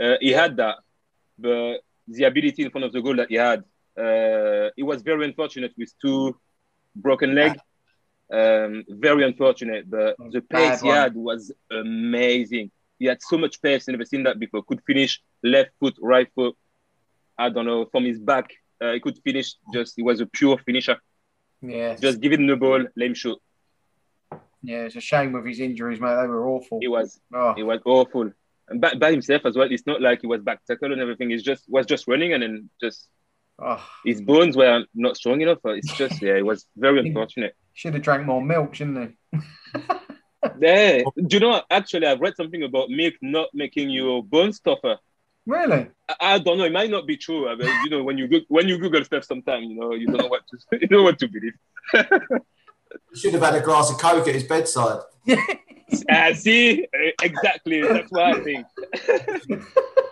Uh, 0.00 0.16
he 0.20 0.30
had 0.30 0.56
that, 0.56 0.76
but 1.38 1.78
the 2.08 2.24
ability 2.24 2.62
in 2.64 2.70
front 2.70 2.84
of 2.84 2.92
the 2.92 3.02
goal 3.02 3.16
that 3.16 3.28
he 3.28 3.36
had, 3.36 3.64
uh, 3.98 4.70
it 4.76 4.82
was 4.82 5.02
very 5.02 5.24
unfortunate 5.24 5.72
with 5.76 5.92
two 6.00 6.38
broken 6.94 7.34
legs. 7.34 7.58
Um, 8.32 8.84
very 8.88 9.22
unfortunate, 9.24 9.88
but 9.88 10.16
the 10.32 10.40
pace 10.40 10.80
he 10.80 10.88
had 10.88 11.14
was 11.14 11.52
amazing. 11.70 12.70
He 12.98 13.06
had 13.06 13.22
so 13.22 13.38
much 13.38 13.62
pace, 13.62 13.86
never 13.88 14.04
seen 14.04 14.24
that 14.24 14.38
before. 14.38 14.62
Could 14.64 14.82
finish 14.86 15.22
left 15.42 15.70
foot, 15.78 15.94
right 16.00 16.28
foot. 16.34 16.56
I 17.38 17.50
don't 17.50 17.66
know 17.66 17.84
from 17.86 18.04
his 18.04 18.18
back. 18.18 18.50
Uh, 18.80 18.92
he 18.94 19.00
could 19.00 19.18
finish. 19.22 19.54
Just 19.72 19.94
he 19.96 20.02
was 20.02 20.20
a 20.20 20.26
pure 20.26 20.58
finisher. 20.58 20.96
yeah, 21.62 21.94
Just 21.94 22.20
give 22.20 22.32
him 22.32 22.46
the 22.46 22.56
ball, 22.56 22.80
let 22.96 23.06
him 23.06 23.14
shoot. 23.14 23.38
yeah. 24.62 24.82
It's 24.86 24.96
a 24.96 25.00
shame 25.00 25.32
with 25.32 25.46
his 25.46 25.60
injuries, 25.60 26.00
mate. 26.00 26.16
They 26.20 26.26
were 26.26 26.48
awful. 26.48 26.80
He 26.80 26.88
was 26.88 27.20
Oh, 27.32 27.54
he 27.54 27.62
was 27.62 27.80
awful. 27.84 28.30
And 28.68 28.80
by, 28.80 28.94
by 28.94 29.12
himself 29.12 29.42
as 29.46 29.54
well. 29.56 29.68
It's 29.70 29.86
not 29.86 30.02
like 30.02 30.22
he 30.22 30.26
was 30.26 30.40
back 30.42 30.64
tackle 30.66 30.92
and 30.92 31.00
everything. 31.00 31.30
He's 31.30 31.44
just 31.44 31.64
was 31.68 31.86
just 31.86 32.08
running 32.08 32.32
and 32.32 32.42
then 32.42 32.70
just 32.82 33.08
oh. 33.58 33.84
his 34.04 34.20
bones 34.20 34.56
were 34.56 34.84
not 34.94 35.16
strong 35.16 35.40
enough. 35.40 35.58
It's 35.64 35.92
just 35.96 36.22
yeah, 36.22 36.34
it 36.34 36.44
was 36.44 36.66
very 36.76 37.00
unfortunate. 37.06 37.54
Should 37.74 37.94
have 37.94 38.02
drank 38.02 38.26
more 38.26 38.42
milk, 38.42 38.74
shouldn't 38.74 39.14
he? 39.32 39.38
Yeah. 40.60 41.02
Do 41.16 41.36
you 41.36 41.40
know 41.40 41.62
actually 41.70 42.06
I've 42.06 42.20
read 42.20 42.36
something 42.36 42.62
about 42.62 42.90
milk 42.90 43.14
not 43.20 43.48
making 43.52 43.90
your 43.90 44.22
bones 44.22 44.60
tougher. 44.60 44.98
Really? 45.46 45.88
I, 46.08 46.14
I 46.20 46.38
don't 46.38 46.58
know. 46.58 46.64
It 46.64 46.72
might 46.72 46.90
not 46.90 47.06
be 47.06 47.16
true. 47.16 47.48
I 47.48 47.54
mean, 47.54 47.68
you 47.84 47.90
know, 47.90 48.02
when 48.02 48.18
you 48.18 48.26
go, 48.28 48.40
when 48.48 48.68
you 48.68 48.78
Google 48.78 49.04
stuff, 49.04 49.24
sometimes 49.24 49.66
you 49.68 49.76
know 49.76 49.94
you 49.94 50.06
don't 50.06 50.18
know 50.18 50.28
what 50.28 50.42
to 50.48 50.58
you 50.80 50.88
don't 50.88 50.98
know 50.98 51.04
what 51.04 51.18
to 51.20 51.28
believe. 51.28 51.54
He 53.12 53.18
should 53.18 53.34
have 53.34 53.42
had 53.42 53.54
a 53.54 53.60
glass 53.60 53.90
of 53.90 53.98
coke 53.98 54.26
at 54.28 54.34
his 54.34 54.44
bedside. 54.44 55.00
Ah, 56.10 56.30
see, 56.34 56.86
exactly. 57.22 57.82
That's 57.82 58.10
what 58.10 58.22
I 58.22 58.40
think. 58.42 58.66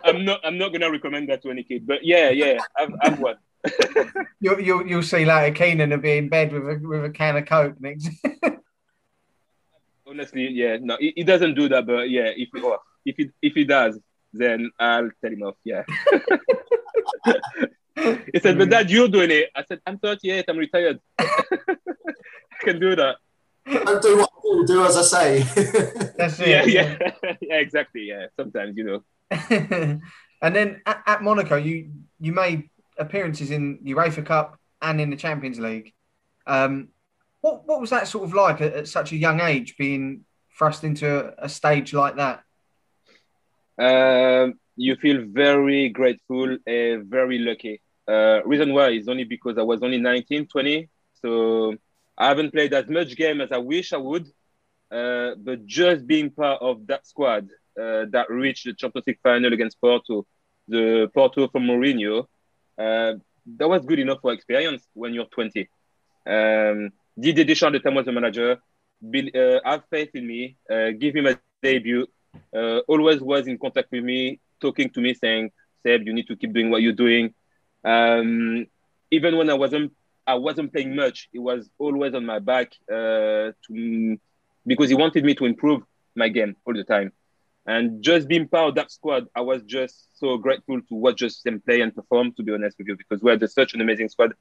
I'm 0.04 0.24
not. 0.24 0.40
I'm 0.44 0.58
not 0.58 0.72
gonna 0.72 0.90
recommend 0.90 1.28
that 1.30 1.42
to 1.42 1.50
any 1.50 1.62
kid. 1.62 1.86
But 1.86 2.04
yeah, 2.04 2.30
yeah, 2.30 2.58
I've, 2.78 2.92
I've 3.02 3.18
one. 3.18 3.36
You'll, 4.40 4.60
you'll, 4.60 4.86
you'll 4.86 5.02
see 5.02 5.24
later 5.24 5.54
Keenan 5.54 5.88
will 5.88 5.96
be 5.96 6.18
in 6.18 6.28
bed 6.28 6.52
with 6.52 6.68
a, 6.68 6.78
with 6.86 7.02
a 7.02 7.08
can 7.08 7.38
of 7.38 7.46
Coke 7.46 7.80
next. 7.80 8.10
Honestly, 10.06 10.48
yeah, 10.50 10.76
no, 10.78 10.98
he, 11.00 11.14
he 11.16 11.24
doesn't 11.24 11.54
do 11.54 11.66
that. 11.70 11.86
But 11.86 12.10
yeah, 12.10 12.30
if 12.36 12.50
he, 12.52 12.60
oh, 12.62 12.76
if 13.06 13.16
he 13.16 13.30
if 13.40 13.54
he 13.54 13.64
does, 13.64 13.98
then 14.34 14.70
I'll 14.78 15.08
tell 15.22 15.32
him 15.32 15.44
off. 15.44 15.54
Yeah. 15.64 15.84
he 17.96 18.38
said, 18.38 18.58
"But 18.58 18.68
dad, 18.68 18.90
you're 18.90 19.08
doing 19.08 19.30
it." 19.30 19.48
I 19.56 19.64
said, 19.64 19.80
"I'm 19.86 19.98
38. 19.98 20.44
I'm 20.46 20.58
retired. 20.58 21.00
I 21.18 21.26
can 22.60 22.78
do 22.78 22.94
that." 22.96 23.16
Don't 23.66 24.02
do 24.02 24.18
what 24.18 24.30
I 24.36 24.40
do, 24.42 24.66
do 24.66 24.84
as 24.84 24.96
I 24.98 25.02
say. 25.02 25.42
That's 26.18 26.38
it. 26.38 26.48
Yeah, 26.48 26.64
yeah, 26.64 26.98
yeah, 27.40 27.56
exactly. 27.56 28.08
Yeah, 28.08 28.26
sometimes 28.36 28.76
you 28.76 28.84
know. 28.84 29.04
and 29.50 30.00
then 30.40 30.82
at, 30.86 31.02
at 31.06 31.22
Monaco, 31.22 31.56
you 31.56 31.90
you 32.20 32.32
made 32.32 32.68
appearances 32.98 33.50
in 33.50 33.78
the 33.82 33.92
UEFA 33.92 34.24
Cup 34.24 34.58
and 34.80 35.00
in 35.00 35.10
the 35.10 35.16
Champions 35.16 35.58
League. 35.58 35.92
Um, 36.46 36.88
what 37.40 37.66
what 37.66 37.80
was 37.80 37.90
that 37.90 38.08
sort 38.08 38.24
of 38.24 38.34
like 38.34 38.60
at, 38.60 38.72
at 38.72 38.88
such 38.88 39.12
a 39.12 39.16
young 39.16 39.40
age, 39.40 39.76
being 39.76 40.24
thrust 40.56 40.84
into 40.84 41.06
a, 41.40 41.46
a 41.46 41.48
stage 41.48 41.92
like 41.92 42.16
that? 42.16 42.42
Um, 43.78 44.54
you 44.76 44.96
feel 44.96 45.24
very 45.26 45.88
grateful 45.88 46.56
and 46.66 47.06
very 47.06 47.38
lucky. 47.38 47.80
Uh, 48.06 48.40
reason 48.44 48.72
why 48.72 48.90
is 48.90 49.08
only 49.08 49.24
because 49.24 49.56
I 49.58 49.62
was 49.62 49.82
only 49.82 49.98
19, 49.98 50.46
20. 50.46 50.88
So 51.22 51.76
I 52.18 52.28
haven't 52.28 52.52
played 52.52 52.74
as 52.74 52.88
much 52.88 53.16
game 53.16 53.40
as 53.40 53.50
I 53.50 53.58
wish 53.58 53.92
I 53.92 53.96
would. 53.96 54.26
Uh, 54.90 55.34
but 55.38 55.64
just 55.66 56.06
being 56.06 56.30
part 56.30 56.60
of 56.62 56.86
that 56.86 57.06
squad 57.06 57.48
uh, 57.80 58.06
that 58.10 58.26
reached 58.30 58.64
the 58.66 58.74
Champions 58.74 59.06
League 59.06 59.20
final 59.22 59.52
against 59.52 59.80
Porto, 59.80 60.26
the 60.68 61.10
Porto 61.14 61.48
from 61.48 61.64
Mourinho, 61.64 62.26
uh, 62.78 63.12
that 63.58 63.68
was 63.68 63.84
good 63.84 63.98
enough 63.98 64.20
for 64.22 64.32
experience 64.32 64.86
when 64.94 65.14
you're 65.14 65.26
20. 65.26 65.68
Um, 66.26 66.90
Didier 67.18 67.44
Deschamps 67.44 67.76
at 67.76 67.82
the 67.82 67.88
time 67.88 67.94
was 67.94 68.06
the 68.06 68.12
manager. 68.12 68.58
Be, 69.10 69.30
uh, 69.34 69.60
have 69.64 69.84
faith 69.90 70.10
in 70.14 70.26
me. 70.26 70.56
Uh, 70.70 70.90
give 70.98 71.14
me 71.14 71.20
my 71.20 71.36
debut 71.62 72.06
uh, 72.54 72.78
always 72.88 73.20
was 73.20 73.46
in 73.46 73.58
contact 73.58 73.90
with 73.90 74.04
me, 74.04 74.40
talking 74.60 74.90
to 74.90 75.00
me, 75.00 75.14
saying, 75.14 75.50
"Seb, 75.82 76.02
you 76.06 76.12
need 76.12 76.26
to 76.28 76.36
keep 76.36 76.52
doing 76.52 76.70
what 76.70 76.82
you're 76.82 76.92
doing." 76.92 77.34
Um, 77.84 78.66
even 79.10 79.36
when 79.36 79.50
I 79.50 79.54
wasn't, 79.54 79.92
I 80.26 80.34
wasn't 80.34 80.72
playing 80.72 80.94
much. 80.96 81.28
He 81.32 81.38
was 81.38 81.68
always 81.78 82.14
on 82.14 82.24
my 82.24 82.38
back 82.38 82.72
uh, 82.90 83.52
to, 83.66 84.18
because 84.66 84.88
he 84.88 84.94
wanted 84.94 85.24
me 85.24 85.34
to 85.34 85.44
improve 85.44 85.82
my 86.14 86.28
game 86.28 86.56
all 86.64 86.74
the 86.74 86.84
time. 86.84 87.12
And 87.66 88.02
just 88.02 88.28
being 88.28 88.46
part 88.48 88.68
of 88.68 88.74
that 88.74 88.90
squad, 88.90 89.26
I 89.34 89.40
was 89.40 89.62
just 89.62 90.08
so 90.18 90.36
grateful 90.36 90.80
to 90.82 90.94
watch 90.94 91.16
just 91.18 91.44
them 91.44 91.60
play 91.66 91.80
and 91.80 91.94
perform. 91.94 92.32
To 92.34 92.42
be 92.42 92.52
honest 92.52 92.76
with 92.78 92.88
you, 92.88 92.96
because 92.96 93.22
we 93.22 93.30
had 93.30 93.48
such 93.50 93.74
an 93.74 93.80
amazing 93.80 94.08
squad 94.10 94.32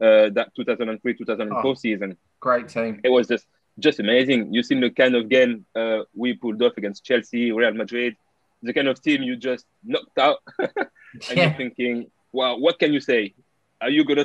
uh, 0.00 0.30
that 0.30 0.50
2003, 0.54 1.14
2004 1.14 1.70
Oh. 1.70 1.74
season 1.74 2.16
Great 2.40 2.68
team. 2.68 3.00
it 3.02 3.08
was 3.08 3.26
just 3.28 3.46
just 3.80 3.98
amazing. 4.00 4.52
You've 4.52 4.66
seen 4.66 4.80
the 4.80 4.90
kind 4.90 5.14
of 5.16 5.28
game 5.28 5.64
uh, 5.74 6.00
we 6.14 6.34
pulled 6.34 6.60
off 6.62 6.76
against 6.76 7.04
Chelsea, 7.04 7.50
Real 7.52 7.72
Madrid, 7.74 8.16
the 8.62 8.72
kind 8.72 8.88
of 8.88 9.00
team 9.02 9.22
you 9.22 9.34
just 9.36 9.66
knocked 9.84 10.18
out, 10.18 10.38
and 10.58 11.36
you're 11.36 11.52
thinking, 11.54 12.10
wow, 12.32 12.56
what 12.58 12.78
can 12.78 12.92
you 12.92 13.00
say? 13.00 13.34
Are 13.80 13.90
you 13.90 14.04
gonna 14.04 14.24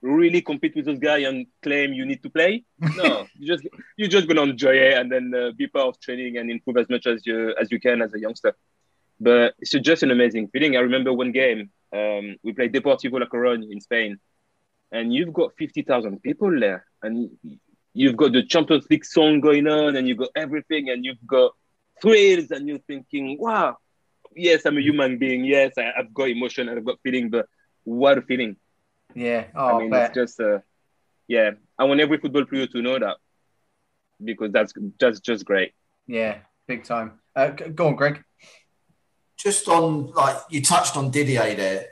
really 0.00 0.40
compete 0.40 0.76
with 0.76 0.86
those 0.86 0.98
guys 0.98 1.26
and 1.26 1.46
claim 1.62 1.92
you 1.92 2.06
need 2.06 2.22
to 2.22 2.30
play? 2.30 2.64
No, 2.96 3.26
you 3.38 3.46
just 3.46 3.66
you're 3.96 4.08
just 4.08 4.28
gonna 4.28 4.42
enjoy 4.42 4.74
it 4.74 4.98
and 4.98 5.10
then 5.10 5.32
uh, 5.34 5.50
be 5.56 5.66
part 5.66 5.88
of 5.88 6.00
training 6.00 6.36
and 6.38 6.50
improve 6.50 6.76
as 6.76 6.88
much 6.88 7.06
as 7.06 7.26
you 7.26 7.54
as 7.60 7.70
you 7.70 7.80
can 7.80 8.02
as 8.02 8.14
a 8.14 8.20
youngster. 8.20 8.56
But 9.20 9.54
it's 9.58 9.72
just 9.72 10.02
an 10.02 10.10
amazing 10.10 10.48
feeling. 10.48 10.76
I 10.76 10.80
remember 10.80 11.12
one 11.12 11.32
game 11.32 11.70
um, 11.92 12.36
we 12.42 12.52
played 12.52 12.72
Deportivo 12.72 13.18
La 13.20 13.26
Coruña 13.26 13.70
in 13.70 13.80
Spain, 13.80 14.18
and 14.92 15.12
you've 15.12 15.32
got 15.32 15.56
fifty 15.56 15.82
thousand 15.82 16.22
people 16.22 16.58
there, 16.58 16.84
and 17.02 17.30
you've 17.94 18.16
got 18.16 18.32
the 18.32 18.44
Champions 18.44 18.86
League 18.90 19.04
song 19.04 19.40
going 19.40 19.66
on, 19.66 19.96
and 19.96 20.06
you've 20.06 20.18
got 20.18 20.30
everything, 20.36 20.90
and 20.90 21.04
you've 21.04 21.26
got 21.26 21.52
thrills, 22.00 22.50
and 22.50 22.68
you're 22.68 22.78
thinking, 22.86 23.36
wow, 23.40 23.76
yes, 24.34 24.64
I'm 24.64 24.76
a 24.76 24.80
human 24.80 25.18
being. 25.18 25.44
Yes, 25.44 25.72
I, 25.78 25.92
I've 25.98 26.14
got 26.14 26.28
emotion 26.28 26.68
I've 26.68 26.84
got 26.84 27.00
feeling, 27.02 27.30
but 27.30 27.46
what 27.84 28.18
a 28.18 28.22
feeling. 28.22 28.56
Yeah. 29.14 29.44
Oh, 29.54 29.66
I 29.66 29.72
I 29.72 29.78
mean, 29.78 29.90
bet. 29.90 30.10
it's 30.10 30.14
just, 30.14 30.40
uh, 30.40 30.58
yeah, 31.26 31.52
I 31.78 31.84
want 31.84 32.00
every 32.00 32.18
football 32.18 32.44
player 32.44 32.66
to 32.66 32.82
know 32.82 32.98
that 32.98 33.16
because 34.22 34.52
that's 34.52 34.72
just 35.00 35.24
just 35.24 35.44
great. 35.44 35.72
Yeah, 36.06 36.38
big 36.66 36.84
time. 36.84 37.20
Uh, 37.36 37.48
go 37.50 37.88
on, 37.88 37.96
Greg. 37.96 38.22
Just 39.36 39.68
on 39.68 40.10
like 40.12 40.36
you 40.50 40.62
touched 40.62 40.96
on 40.96 41.10
Didier 41.10 41.54
there, 41.54 41.86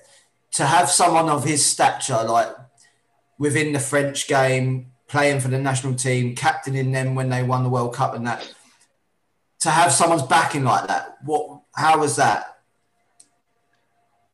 to 0.52 0.64
have 0.66 0.90
someone 0.90 1.28
of 1.28 1.44
his 1.44 1.64
stature 1.64 2.24
like 2.24 2.48
within 3.38 3.72
the 3.72 3.78
French 3.78 4.26
game, 4.26 4.92
playing 5.06 5.40
for 5.40 5.48
the 5.48 5.58
national 5.58 5.94
team, 5.94 6.34
captaining 6.34 6.92
them 6.92 7.14
when 7.14 7.28
they 7.28 7.42
won 7.42 7.62
the 7.62 7.68
World 7.68 7.94
Cup, 7.94 8.14
and 8.14 8.26
that 8.26 8.52
to 9.60 9.70
have 9.70 9.92
someone's 9.92 10.22
backing 10.22 10.64
like 10.64 10.88
that, 10.88 11.18
what? 11.24 11.60
How 11.74 11.98
was 11.98 12.16
that? 12.16 12.52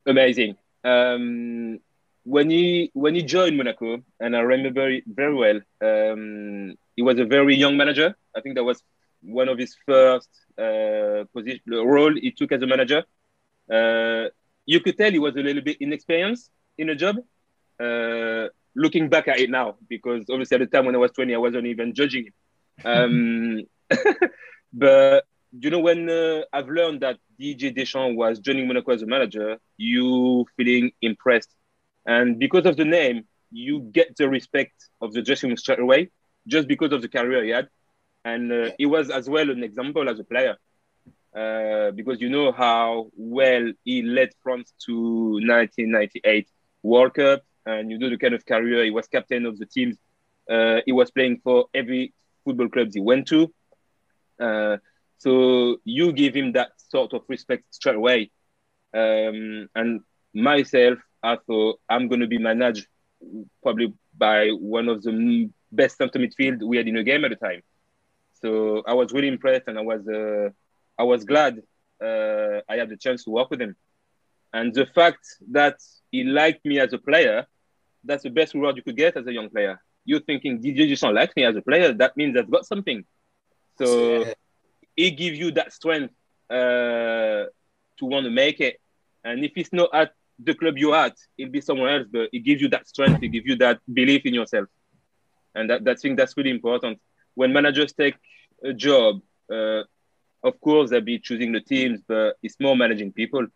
amazing. 0.07 0.57
Um, 0.85 1.81
when 2.25 2.51
he 2.51 2.91
when 2.95 3.15
he 3.15 3.23
joined 3.23 3.57
Monaco, 3.57 4.03
and 4.21 4.37
I 4.37 4.41
remember 4.41 5.01
very, 5.07 5.35
well, 5.35 5.61
um, 5.81 6.75
he 6.97 7.03
was 7.03 7.19
a 7.19 7.25
very 7.25 7.57
young 7.57 7.77
manager. 7.77 8.15
I 8.37 8.41
think 8.41 8.55
that 8.57 8.65
was 8.65 8.83
one 9.23 9.49
of 9.49 9.59
his 9.59 9.77
first 9.87 10.31
uh, 10.59 11.25
position 11.33 11.63
role 11.69 12.15
he 12.15 12.31
took 12.31 12.53
as 12.53 12.63
a 12.63 12.67
manager. 12.67 13.05
Uh, 13.71 14.29
you 14.67 14.81
could 14.81 14.97
tell 14.97 15.11
he 15.11 15.19
was 15.19 15.37
a 15.37 15.41
little 15.41 15.63
bit 15.63 15.79
inexperienced 15.81 16.51
in 16.79 16.91
a 16.91 16.95
job, 16.95 17.17
uh, 17.81 18.49
looking 18.75 19.09
back 19.09 19.29
at 19.29 19.41
it 19.41 19.51
now, 19.51 19.77
because 19.89 20.25
obviously 20.31 20.57
at 20.57 20.61
the 20.61 20.67
time 20.67 20.87
when 20.87 20.95
I 20.95 20.99
was 20.99 21.11
20, 21.13 21.35
I 21.35 21.39
wasn't 21.39 21.67
even 21.67 21.95
judging 21.95 22.27
him. 22.27 22.33
Um, 22.85 23.63
but 24.73 25.25
you 25.59 25.71
know, 25.71 25.81
when 25.81 26.09
uh, 26.09 26.43
I've 26.53 26.69
learned 26.69 27.01
that 27.01 27.19
Didier 27.39 27.73
Deschamps 27.73 28.17
was 28.17 28.39
joining 28.39 28.67
Monaco 28.69 28.93
as 28.93 29.03
a 29.03 29.07
manager, 29.07 29.59
you 29.77 30.47
feeling 30.57 30.93
impressed, 31.03 31.55
and 32.07 32.39
because 32.39 32.67
of 32.67 32.77
the 32.77 32.85
name, 32.85 33.25
you 33.51 33.81
get 33.81 34.17
the 34.17 34.29
respect 34.29 34.89
of 35.01 35.13
the 35.13 35.23
dressing 35.23 35.51
room 35.51 35.57
straight 35.57 35.79
away, 35.79 36.11
just 36.47 36.67
because 36.69 36.93
of 36.93 37.03
the 37.03 37.09
career 37.09 37.45
he 37.45 37.51
had, 37.51 37.69
and 38.25 38.53
uh, 38.53 38.71
he 38.79 38.87
was 38.87 39.11
as 39.11 39.29
well 39.29 39.51
an 39.51 39.63
example 39.63 40.09
as 40.09 40.19
a 40.19 40.25
player. 40.25 40.57
Uh, 41.35 41.91
because 41.93 42.21
you 42.21 42.29
know 42.29 42.53
how 42.53 43.11
well 43.17 43.73
he 43.85 44.03
led 44.03 44.29
France 44.43 44.75
to 44.85 45.33
1998 45.41 46.47
World 46.83 47.15
Cup, 47.15 47.43
and 47.65 47.91
you 47.91 47.99
know 47.99 48.11
the 48.11 48.19
kind 48.19 48.35
of 48.35 48.45
career 48.45 48.85
he 48.85 48.91
was 48.91 49.09
captain 49.09 49.47
of 49.47 49.59
the 49.59 49.67
teams. 49.67 49.97
Uh, 50.51 50.81
he 50.85 50.93
was 50.93 51.11
playing 51.11 51.41
for 51.43 51.67
every 51.75 52.13
football 52.45 52.69
club 52.69 52.89
he 52.93 53.01
went 53.01 53.27
to. 53.29 53.53
Uh, 54.39 54.77
so 55.19 55.77
you 55.85 56.13
give 56.13 56.35
him 56.35 56.53
that 56.53 56.73
sort 56.77 57.13
of 57.13 57.23
respect 57.29 57.65
straight 57.71 57.97
away. 57.97 58.31
Um, 58.93 59.69
and 59.75 60.01
myself, 60.35 60.99
I 61.23 61.37
thought 61.47 61.81
I'm 61.89 62.09
going 62.09 62.21
to 62.21 62.27
be 62.27 62.39
managed 62.39 62.87
probably 63.63 63.95
by 64.17 64.49
one 64.51 64.89
of 64.89 65.03
the 65.03 65.51
best 65.71 65.97
center 65.97 66.19
midfield 66.19 66.63
we 66.63 66.77
had 66.77 66.89
in 66.89 66.97
the 66.97 67.03
game 67.03 67.25
at 67.25 67.31
the 67.31 67.37
time. 67.37 67.63
So 68.41 68.83
I 68.87 68.95
was 68.95 69.13
really 69.13 69.29
impressed, 69.29 69.69
and 69.69 69.79
I 69.79 69.83
was 69.83 70.07
uh, 70.09 70.51
I 70.99 71.05
was 71.05 71.25
glad 71.25 71.63
uh, 72.03 72.61
I 72.69 72.77
had 72.77 72.89
the 72.89 72.97
chance 72.97 73.25
to 73.25 73.31
work 73.31 73.51
with 73.51 73.61
him. 73.61 73.77
And 74.53 74.75
the 74.75 74.87
fact 74.87 75.25
that 75.53 75.77
he 76.11 76.25
liked 76.25 76.65
me 76.65 76.79
as 76.79 76.93
a 76.93 76.99
player, 76.99 77.47
that's 78.05 78.25
the 78.25 78.31
best 78.31 78.55
reward 78.55 78.77
you 78.77 78.83
could 78.83 78.97
get 78.97 79.17
as 79.17 79.27
a 79.27 79.33
young 79.33 79.49
player. 79.49 79.81
You're 80.05 80.21
thinking, 80.21 80.61
Didier 80.61 80.89
Deschamps 80.89 81.15
like 81.15 81.35
me 81.37 81.45
as 81.45 81.57
a 81.57 81.63
player? 81.63 81.93
That 81.93 82.17
means 82.17 82.37
I've 82.37 82.51
got 82.51 82.67
something. 82.67 83.05
So 83.79 84.25
yeah. 84.25 84.33
it 84.97 85.13
gives 85.13 85.39
you 85.39 85.53
that 85.53 85.73
strength 85.73 86.13
uh, 86.51 87.47
to 87.99 88.03
want 88.03 88.25
to 88.25 88.31
make 88.31 88.61
it. 88.61 88.81
And 89.25 89.45
if 89.45 89.53
it's 89.57 89.73
not 89.73 89.91
at 89.95 90.13
the 90.45 90.55
club 90.55 90.79
you're 90.79 90.95
at, 90.95 91.17
it'll 91.39 91.53
be 91.53 91.61
somewhere 91.61 91.99
else, 91.99 92.09
but 92.11 92.29
it 92.33 92.41
gives 92.41 92.61
you 92.63 92.69
that 92.69 92.89
strength, 92.89 93.23
it 93.23 93.29
gives 93.29 93.47
you 93.47 93.57
that 93.57 93.81
belief 93.93 94.23
in 94.25 94.35
yourself. 94.35 94.69
And 95.55 95.69
that, 95.71 95.85
that 95.85 96.01
thing 96.01 96.17
that's 96.17 96.37
really 96.37 96.51
important. 96.51 96.99
When 97.35 97.53
managers 97.53 97.93
take 97.93 98.15
a 98.65 98.73
job, 98.73 99.21
uh, 99.51 99.83
of 100.43 100.61
course 100.61 100.91
they'll 100.91 101.01
be 101.01 101.19
choosing 101.19 101.53
the 101.53 101.61
teams, 101.61 102.01
but 102.07 102.37
it's 102.43 102.59
more 102.61 102.77
managing 102.77 103.13
people. 103.13 103.47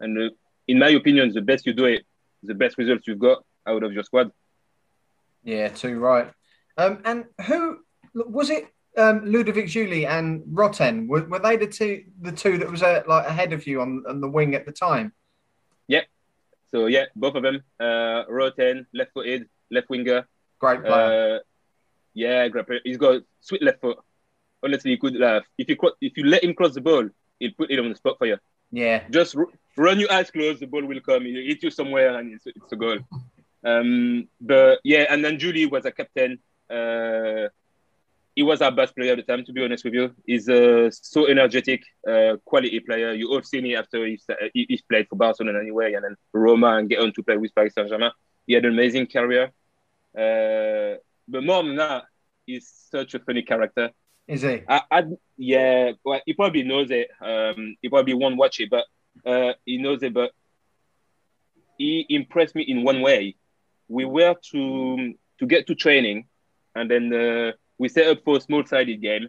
And 0.00 0.18
uh, 0.18 0.30
in 0.66 0.78
my 0.78 0.88
opinion, 0.88 1.32
the 1.32 1.42
best 1.42 1.66
you 1.66 1.72
do 1.72 1.84
it, 1.86 2.04
the 2.42 2.54
best 2.54 2.78
results 2.78 3.06
you've 3.06 3.18
got 3.18 3.44
out 3.66 3.82
of 3.82 3.92
your 3.92 4.02
squad. 4.02 4.30
Yeah, 5.42 5.68
too 5.68 5.98
right. 5.98 6.30
Um, 6.76 7.00
and 7.04 7.24
who 7.46 7.78
was 8.14 8.50
it? 8.50 8.68
Um, 8.96 9.24
Ludovic 9.24 9.66
Giuly 9.66 10.06
and 10.06 10.42
Rothen 10.44 11.08
were, 11.08 11.24
were 11.24 11.40
they 11.40 11.56
the 11.56 11.66
two 11.66 12.04
the 12.20 12.30
two 12.30 12.58
that 12.58 12.70
was 12.70 12.80
uh, 12.80 13.02
like 13.08 13.26
ahead 13.26 13.52
of 13.52 13.66
you 13.66 13.80
on, 13.80 14.04
on 14.08 14.20
the 14.20 14.28
wing 14.28 14.54
at 14.54 14.66
the 14.66 14.72
time? 14.72 15.12
Yeah. 15.88 16.02
So 16.70 16.86
yeah, 16.86 17.06
both 17.14 17.34
of 17.34 17.42
them. 17.42 17.62
Uh, 17.78 18.24
Rothen, 18.30 18.86
left-footed, 18.92 19.48
left 19.70 19.88
winger. 19.88 20.26
Great 20.58 20.82
player. 20.82 21.36
Uh, 21.36 21.38
yeah, 22.14 22.48
great 22.48 22.66
player. 22.66 22.80
He's 22.84 22.96
got 22.98 23.22
sweet 23.40 23.62
left 23.62 23.80
foot 23.80 23.98
honestly, 24.64 24.92
you 24.92 24.98
could 24.98 25.20
uh, 25.22 25.40
if 25.58 25.68
you 25.68 25.76
if 26.00 26.16
you 26.16 26.24
let 26.24 26.42
him 26.42 26.54
cross 26.54 26.74
the 26.74 26.80
ball, 26.80 27.08
he'll 27.38 27.52
put 27.56 27.70
it 27.70 27.78
on 27.78 27.90
the 27.90 27.94
spot 27.94 28.16
for 28.18 28.26
you. 28.26 28.38
Yeah. 28.72 29.02
Just 29.10 29.36
r- 29.36 29.46
run 29.76 30.00
your 30.00 30.10
eyes 30.10 30.30
closed, 30.30 30.60
the 30.60 30.66
ball 30.66 30.84
will 30.84 31.00
come. 31.00 31.24
He'll 31.26 31.46
hit 31.46 31.62
you 31.62 31.70
somewhere, 31.70 32.16
and 32.18 32.32
it's, 32.34 32.46
it's 32.46 32.72
a 32.72 32.76
goal. 32.76 32.98
Um, 33.62 34.28
but 34.40 34.80
yeah, 34.82 35.06
and 35.10 35.24
then 35.24 35.38
Giuly 35.38 35.70
was 35.70 35.84
a 35.84 35.92
captain. 35.92 36.38
Uh, 36.68 37.48
he 38.34 38.42
was 38.42 38.60
our 38.60 38.72
best 38.72 38.96
player 38.96 39.12
at 39.12 39.16
the 39.18 39.22
time, 39.22 39.44
to 39.44 39.52
be 39.52 39.64
honest 39.64 39.84
with 39.84 39.94
you. 39.94 40.12
He's 40.26 40.48
a 40.48 40.90
so 40.90 41.26
energetic, 41.28 41.82
uh, 42.08 42.36
quality 42.44 42.80
player. 42.80 43.12
You 43.12 43.30
all 43.30 43.42
seen 43.42 43.66
it 43.66 43.74
after 43.74 44.04
he's, 44.06 44.24
uh, 44.28 44.34
he's 44.52 44.82
played 44.82 45.06
for 45.08 45.16
Barcelona 45.16 45.60
anyway, 45.60 45.94
and 45.94 46.04
then 46.04 46.16
Roma 46.32 46.76
and 46.76 46.88
get 46.88 47.00
on 47.00 47.12
to 47.12 47.22
play 47.22 47.36
with 47.36 47.54
Paris 47.54 47.74
Saint 47.74 47.88
Germain. 47.88 48.10
He 48.46 48.54
had 48.54 48.64
an 48.64 48.72
amazing 48.72 49.06
career. 49.06 49.52
Uh, 50.16 50.98
but 51.28 51.44
more 51.44 51.62
than 51.62 51.76
that, 51.76 52.04
he's 52.44 52.70
such 52.90 53.14
a 53.14 53.20
funny 53.20 53.42
character. 53.42 53.90
Is 54.26 54.42
he? 54.42 54.62
I, 54.68 54.82
I, 54.90 55.04
yeah, 55.36 55.92
well, 56.04 56.20
he 56.26 56.32
probably 56.32 56.62
knows 56.62 56.90
it. 56.90 57.08
Um, 57.20 57.76
he 57.82 57.88
probably 57.88 58.14
won't 58.14 58.36
watch 58.36 58.58
it, 58.60 58.70
but 58.70 58.84
uh, 59.24 59.52
he 59.64 59.78
knows 59.78 60.02
it. 60.02 60.12
But 60.12 60.32
he 61.78 62.06
impressed 62.08 62.54
me 62.54 62.62
in 62.62 62.84
one 62.84 63.00
way. 63.00 63.36
We 63.88 64.04
were 64.04 64.34
to 64.52 65.14
to 65.38 65.46
get 65.46 65.66
to 65.66 65.74
training, 65.74 66.26
and 66.74 66.90
then 66.90 67.12
uh, 67.12 67.52
we 67.78 67.88
set 67.88 68.06
up 68.08 68.24
for 68.24 68.36
a 68.36 68.40
small-sided 68.40 69.00
game, 69.00 69.28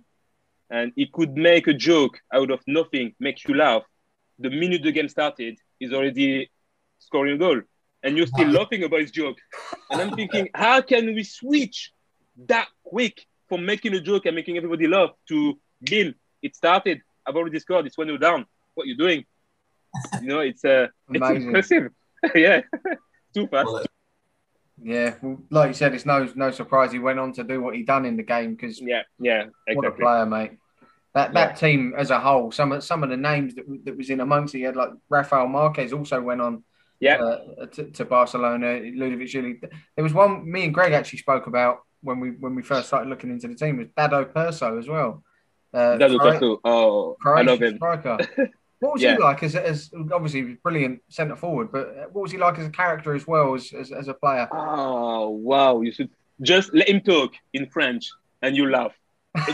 and 0.70 0.92
he 0.96 1.08
could 1.08 1.36
make 1.36 1.68
a 1.68 1.74
joke 1.74 2.20
out 2.34 2.52
of 2.52 2.60
nothing, 2.68 3.14
make 3.20 3.48
you 3.48 3.56
laugh. 3.56 3.84
The 4.40 4.50
minute 4.50 4.84
the 4.84 4.92
game 4.92 5.10
started, 5.10 5.58
he's 5.80 5.94
already 5.94 6.50
scoring 7.00 7.36
a 7.36 7.38
goal, 7.38 7.62
and 8.04 8.18
you're 8.18 8.28
still 8.28 8.50
laughing 8.50 8.84
about 8.84 9.02
his 9.02 9.12
joke. 9.12 9.38
And 9.90 10.02
I'm 10.02 10.16
thinking, 10.16 10.50
how 10.54 10.82
can 10.82 11.14
we 11.14 11.24
switch 11.24 11.92
that 12.48 12.68
quick 12.84 13.26
from 13.48 13.66
making 13.66 13.94
a 13.94 14.00
joke 14.00 14.26
and 14.26 14.36
making 14.36 14.58
everybody 14.58 14.88
laugh 14.88 15.12
to 15.30 15.60
Bill, 15.84 16.14
it 16.42 16.56
started. 16.56 17.02
I've 17.26 17.36
already 17.36 17.60
scored. 17.60 17.86
It's 17.86 17.98
when 17.98 18.08
you're 18.08 18.18
down. 18.18 18.46
What 18.74 18.88
you 18.88 18.98
doing? 18.98 19.26
You 20.22 20.28
know, 20.28 20.40
it's 20.40 20.66
uh, 20.66 20.88
it's 21.10 21.30
impressive. 21.30 21.92
yeah, 22.36 22.62
too 23.34 23.48
fast. 23.48 23.88
Yeah, 24.82 25.16
well, 25.22 25.38
like 25.50 25.70
you 25.70 25.74
said, 25.74 25.94
it's 25.94 26.06
no 26.06 26.28
no 26.36 26.52
surprise 26.52 26.92
he 26.92 27.00
went 27.00 27.20
on 27.20 27.32
to 27.34 27.44
do 27.44 27.62
what 27.62 27.76
he 27.76 27.84
done 27.84 28.06
in 28.06 28.18
the 28.18 28.24
game 28.24 28.56
because 28.56 28.82
yeah, 28.82 29.04
yeah, 29.20 29.46
exactly. 29.68 29.76
what 29.76 29.86
a 29.86 29.92
player, 29.92 30.26
mate. 30.26 30.52
That 31.14 31.34
that 31.34 31.52
yeah. 31.52 31.56
team 31.56 31.94
as 31.98 32.12
a 32.12 32.20
whole, 32.20 32.52
some 32.52 32.74
of 32.74 32.84
some 32.84 33.02
of 33.02 33.10
the 33.10 33.18
names 33.18 33.56
that, 33.56 33.66
that 33.86 33.98
was 33.98 34.10
in 34.10 34.20
amongst 34.20 34.54
it, 34.54 34.62
had 34.62 34.76
like 34.76 34.90
Rafael 35.10 35.48
Marquez 35.48 35.94
also 35.94 36.22
went 36.22 36.42
on. 36.42 36.64
Yeah, 37.00 37.22
uh, 37.22 37.66
to, 37.66 37.92
to, 37.92 38.06
Barcelona, 38.06 38.80
Ludovic 38.80 39.28
Giuly. 39.28 39.60
There 39.96 40.04
was 40.04 40.14
one 40.14 40.50
me 40.50 40.64
and 40.64 40.74
Greg 40.74 40.94
actually 40.94 41.20
spoke 41.20 41.48
about 41.48 41.80
when 42.02 42.20
we 42.20 42.32
when 42.32 42.56
we 42.56 42.62
first 42.62 42.88
started 42.88 43.10
looking 43.10 43.32
into 43.32 43.48
the 43.48 43.56
team 43.56 43.78
was 43.78 43.88
Dado 43.96 44.26
Prso 44.26 44.78
as 44.80 44.88
well. 44.88 45.24
Uh, 45.74 45.98
Dado 45.98 46.18
Prso, 46.18 46.60
oh, 46.64 47.18
Croatian 47.20 47.48
I 47.48 47.52
love 47.52 47.62
him. 47.62 47.76
Striker. 47.76 48.18
What 48.86 48.94
was 48.94 49.02
yeah. 49.02 49.16
he 49.16 49.22
like 49.22 49.42
as, 49.42 49.56
as 49.56 49.90
obviously 50.14 50.42
he 50.42 50.46
was 50.46 50.58
brilliant 50.62 51.02
centre 51.10 51.36
forward, 51.36 51.72
but 51.72 52.14
what 52.14 52.22
was 52.22 52.32
he 52.32 52.38
like 52.38 52.60
as 52.60 52.68
a 52.68 52.70
character 52.70 53.16
as 53.16 53.26
well 53.26 53.56
as, 53.56 53.74
as, 53.74 53.92
as 53.92 54.08
a 54.08 54.14
player? 54.14 54.48
Oh 54.52 55.30
wow! 55.30 55.82
You 55.82 55.92
should 55.92 56.12
just 56.42 56.72
let 56.72 56.88
him 56.88 57.02
talk 57.02 57.34
in 57.54 57.68
French 57.68 58.12
and 58.44 58.56
you 58.56 58.70
laugh. 58.70 58.94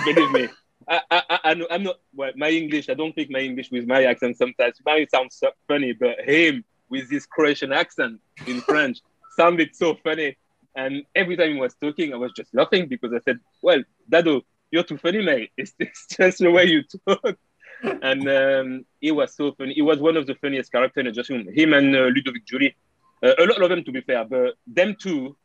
Believe 0.05 0.31
me. 0.31 0.49
I, 0.89 1.01
I, 1.09 1.23
I, 1.29 1.65
I'm 1.69 1.83
not 1.83 1.99
well, 2.13 2.33
my 2.35 2.49
English. 2.49 2.89
I 2.89 2.93
don't 2.93 3.13
think 3.13 3.31
my 3.31 3.39
English 3.39 3.71
with 3.71 3.87
my 3.87 4.03
accent 4.03 4.37
sometimes 4.37 4.75
might 4.85 5.09
sound 5.09 5.31
so 5.31 5.51
funny, 5.65 5.93
but 5.93 6.19
him 6.19 6.65
with 6.89 7.09
his 7.09 7.25
Croatian 7.25 7.71
accent 7.71 8.19
in 8.45 8.59
French 8.59 8.99
sounded 9.37 9.73
so 9.73 9.95
funny. 10.03 10.35
And 10.75 11.03
every 11.15 11.37
time 11.37 11.53
he 11.53 11.59
was 11.59 11.75
talking, 11.81 12.13
I 12.13 12.17
was 12.17 12.33
just 12.35 12.53
laughing 12.53 12.89
because 12.89 13.13
I 13.13 13.19
said, 13.23 13.39
Well, 13.61 13.81
Dado, 14.09 14.41
you're 14.71 14.83
too 14.83 14.97
funny, 14.97 15.23
mate. 15.23 15.51
It's, 15.55 15.73
it's 15.79 16.07
just 16.07 16.39
the 16.39 16.51
way 16.51 16.65
you 16.65 16.83
talk. 17.07 17.37
And 17.83 18.29
um, 18.29 18.85
he 18.99 19.11
was 19.11 19.35
so 19.35 19.53
funny. 19.53 19.73
He 19.73 19.81
was 19.81 19.99
one 19.99 20.17
of 20.17 20.27
the 20.27 20.35
funniest 20.35 20.71
characters 20.71 21.01
in 21.01 21.05
the 21.05 21.11
dressing 21.11 21.37
room. 21.37 21.53
Him 21.53 21.73
and 21.73 21.95
uh, 21.95 21.99
Ludovic 21.99 22.45
Giuly. 22.45 22.75
Uh, 23.23 23.33
a 23.37 23.45
lot 23.45 23.61
of 23.61 23.69
them, 23.69 23.83
to 23.83 23.91
be 23.91 24.01
fair, 24.01 24.25
but 24.25 24.55
them 24.65 24.95
two 24.99 25.35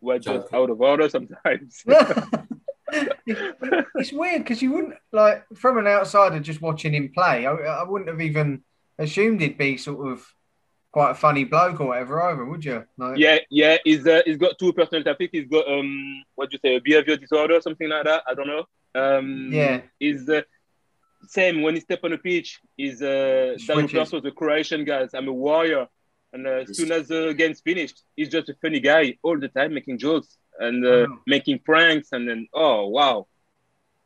were 0.00 0.18
just 0.18 0.52
out 0.52 0.70
of 0.70 0.80
order 0.80 1.08
sometimes. 1.08 1.84
it's 3.26 4.12
weird 4.12 4.42
because 4.42 4.62
you 4.62 4.72
wouldn't 4.72 4.94
like 5.12 5.44
from 5.54 5.78
an 5.78 5.86
outsider 5.86 6.40
just 6.40 6.60
watching 6.60 6.94
him 6.94 7.10
play. 7.12 7.46
I, 7.46 7.52
I 7.52 7.82
wouldn't 7.84 8.10
have 8.10 8.20
even 8.20 8.62
assumed 8.98 9.40
he'd 9.40 9.58
be 9.58 9.76
sort 9.76 10.10
of 10.10 10.26
quite 10.92 11.10
a 11.10 11.14
funny 11.14 11.44
bloke 11.44 11.80
or 11.80 11.88
whatever 11.88 12.22
either, 12.22 12.44
would 12.44 12.64
you? 12.64 12.84
Like... 12.96 13.18
Yeah, 13.18 13.38
yeah. 13.50 13.76
He's 13.84 14.06
uh, 14.06 14.22
he's 14.24 14.38
got 14.38 14.58
two 14.58 14.72
personality. 14.72 15.10
I 15.10 15.14
think 15.14 15.30
he's 15.32 15.48
got 15.48 15.68
um 15.68 16.24
what 16.34 16.50
do 16.50 16.54
you 16.54 16.60
say, 16.68 16.76
a 16.76 16.80
behavior 16.80 17.16
disorder, 17.16 17.56
or 17.56 17.60
something 17.60 17.88
like 17.88 18.04
that. 18.04 18.22
I 18.26 18.34
don't 18.34 18.46
know. 18.46 18.64
Um, 18.94 19.50
yeah. 19.52 19.82
He's 20.00 20.28
uh, 20.28 20.42
same 21.26 21.62
when 21.62 21.74
he 21.74 21.80
step 21.80 22.00
on 22.04 22.10
the 22.10 22.18
pitch. 22.18 22.60
He's 22.76 23.02
uh, 23.02 23.56
Dado 23.66 23.86
Prso, 23.88 24.22
the 24.22 24.30
Croatian 24.30 24.84
guys. 24.84 25.10
I'm 25.14 25.28
a 25.28 25.32
warrior, 25.32 25.86
and 26.32 26.46
uh, 26.46 26.64
as 26.68 26.76
soon 26.76 26.92
as 26.92 27.08
the 27.08 27.34
game's 27.36 27.60
finished, 27.60 28.02
he's 28.16 28.28
just 28.28 28.48
a 28.48 28.54
funny 28.62 28.80
guy 28.80 29.16
all 29.22 29.38
the 29.38 29.48
time, 29.48 29.74
making 29.74 29.98
jokes 29.98 30.38
and 30.58 30.84
uh, 30.84 30.88
oh. 30.88 31.18
making 31.26 31.60
pranks, 31.60 32.08
and 32.12 32.28
then 32.28 32.48
oh 32.54 32.88
wow. 32.88 33.26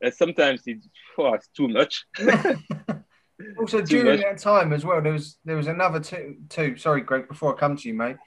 Uh, 0.03 0.09
sometimes 0.09 0.63
it's, 0.65 0.87
oh, 1.19 1.33
it's 1.33 1.47
too 1.55 1.67
much. 1.67 2.05
Also, 3.59 3.81
during 3.81 4.21
that 4.21 4.37
time 4.37 4.73
as 4.73 4.85
well, 4.85 5.01
there 5.01 5.13
was 5.13 5.37
there 5.45 5.55
was 5.55 5.67
another 5.67 5.99
two. 5.99 6.37
Two. 6.49 6.77
Sorry, 6.77 7.01
Greg. 7.01 7.27
Before 7.27 7.55
I 7.55 7.59
come 7.59 7.75
to 7.75 7.87
you, 7.87 7.93
mate, 7.93 8.17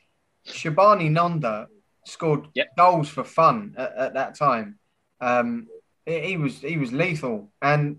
Shabani 0.47 1.11
Nonda 1.11 1.67
scored 2.05 2.49
yep. 2.55 2.77
goals 2.77 3.09
for 3.09 3.25
fun 3.25 3.75
at, 3.77 3.97
at 3.97 4.15
that 4.15 4.35
time. 4.35 4.79
Um, 5.21 5.69
he 6.07 6.37
was 6.37 6.59
he 6.59 6.77
was 6.77 6.93
lethal, 6.93 7.51
and 7.63 7.99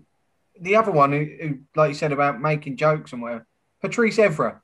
the 0.60 0.76
other 0.76 0.90
one 0.92 1.12
who, 1.12 1.24
who, 1.40 1.58
like 1.74 1.88
you 1.88 1.94
said 1.94 2.12
about 2.12 2.40
making 2.40 2.76
jokes 2.76 3.12
and 3.12 3.22
whatever, 3.22 3.46
Patrice 3.80 4.16
Evra, 4.18 4.60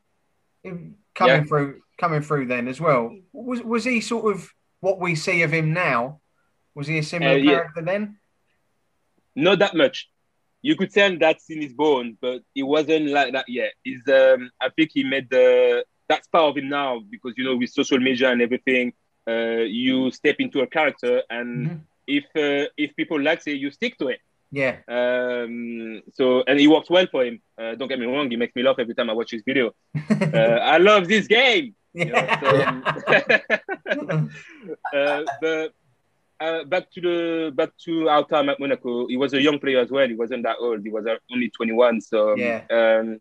coming 0.65 0.97
yeah. 1.15 1.45
through 1.45 1.81
coming 1.99 2.23
through 2.23 2.47
then 2.47 2.69
as 2.69 2.81
well. 2.81 3.17
Was 3.33 3.63
was 3.63 3.85
he 3.85 4.01
sort 4.01 4.35
of 4.35 4.49
what 4.81 4.99
we 4.99 5.15
see 5.15 5.43
of 5.43 5.53
him 5.53 5.73
now, 5.73 6.21
was 6.75 6.87
he 6.87 6.99
a 6.99 7.03
similar 7.03 7.33
Uh, 7.33 7.37
yeah. 7.37 7.51
character 7.53 7.83
then? 7.83 8.19
Not 9.35 9.59
that 9.61 9.75
much. 9.75 10.09
You 10.61 10.77
could 10.77 10.93
tell 10.93 11.17
that's 11.19 11.51
in 11.51 11.61
his 11.61 11.73
bone, 11.73 12.17
but 12.21 12.43
it 12.55 12.63
wasn't 12.63 13.07
like 13.09 13.33
that 13.33 13.49
yet. 13.49 13.73
Is 13.85 14.03
um, 14.09 14.51
I 14.61 14.69
think 14.71 14.91
he 14.93 15.03
made 15.05 15.29
the 15.31 15.85
that's 16.09 16.29
part 16.29 16.51
of 16.51 16.57
him 16.57 16.69
now 16.69 17.01
because 17.11 17.35
you 17.37 17.45
know 17.45 17.57
with 17.57 17.71
social 17.71 17.99
media 17.99 18.31
and 18.31 18.43
everything, 18.43 18.93
uh, 19.29 19.63
you 19.81 20.11
step 20.11 20.37
into 20.39 20.61
a 20.61 20.67
character, 20.67 21.23
and 21.31 21.51
Mhm. 21.67 21.81
if 22.07 22.25
uh, 22.37 22.69
if 22.77 22.95
people 22.97 23.21
like 23.21 23.47
it, 23.47 23.57
you 23.57 23.71
stick 23.71 23.99
to 23.99 24.09
it. 24.09 24.21
Yeah. 24.53 24.77
Um, 24.87 26.03
so 26.13 26.43
and 26.47 26.61
it 26.61 26.69
works 26.69 26.91
well 26.91 27.07
for 27.11 27.25
him. 27.25 27.41
Uh, 27.59 27.75
don't 27.75 27.89
get 27.89 27.99
me 27.99 28.07
wrong, 28.07 28.31
he 28.31 28.37
makes 28.37 28.55
me 28.55 28.63
laugh 28.63 28.77
every 28.79 28.95
time 28.95 29.09
I 29.11 29.15
watch 29.15 29.31
his 29.33 29.43
video. 29.45 29.73
Uh, 30.33 30.59
I 30.75 30.79
love 30.79 31.09
this 31.09 31.27
game. 31.27 31.75
You 31.95 32.07
know, 32.07 32.27
so, 32.41 32.49
uh, 34.95 35.23
but 35.41 35.73
uh, 36.41 36.65
back 36.65 36.91
to 36.93 37.01
the 37.01 37.53
back 37.55 37.71
to 37.85 38.09
our 38.09 38.25
time 38.27 38.49
at 38.49 38.59
Monaco, 38.61 39.07
he 39.09 39.17
was 39.17 39.33
a 39.35 39.41
young 39.43 39.59
player 39.59 39.81
as 39.81 39.91
well. 39.91 40.09
He 40.09 40.15
wasn't 40.15 40.43
that 40.45 40.57
old. 40.61 40.83
He 40.83 40.91
was 40.91 41.07
uh, 41.07 41.17
only 41.33 41.51
21. 41.51 42.01
So 42.01 42.35
Yeah. 42.37 42.63
um, 42.71 43.21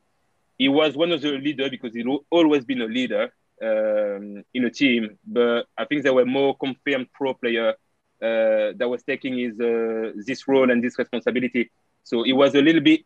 he 0.57 0.69
was 0.69 0.95
one 0.95 1.11
of 1.11 1.21
the 1.21 1.31
leader 1.31 1.69
because 1.69 1.93
he'd 1.93 2.07
always 2.29 2.65
been 2.65 2.81
a 2.81 2.85
leader 2.85 3.31
um, 3.61 4.43
in 4.53 4.65
a 4.65 4.69
team. 4.69 5.17
But 5.25 5.65
I 5.77 5.85
think 5.85 6.03
there 6.03 6.13
were 6.13 6.25
more 6.25 6.55
confirmed 6.57 7.07
pro 7.13 7.33
player 7.33 7.73
that 8.21 8.88
was 8.89 9.03
taking 9.03 9.38
his 9.38 9.60
uh, 9.60 10.12
this 10.25 10.47
role 10.47 10.69
and 10.71 10.84
this 10.84 10.97
responsibility. 10.97 11.69
So 12.03 12.23
he 12.23 12.34
was 12.34 12.55
a 12.55 12.62
little 12.62 12.81
bit 12.81 13.01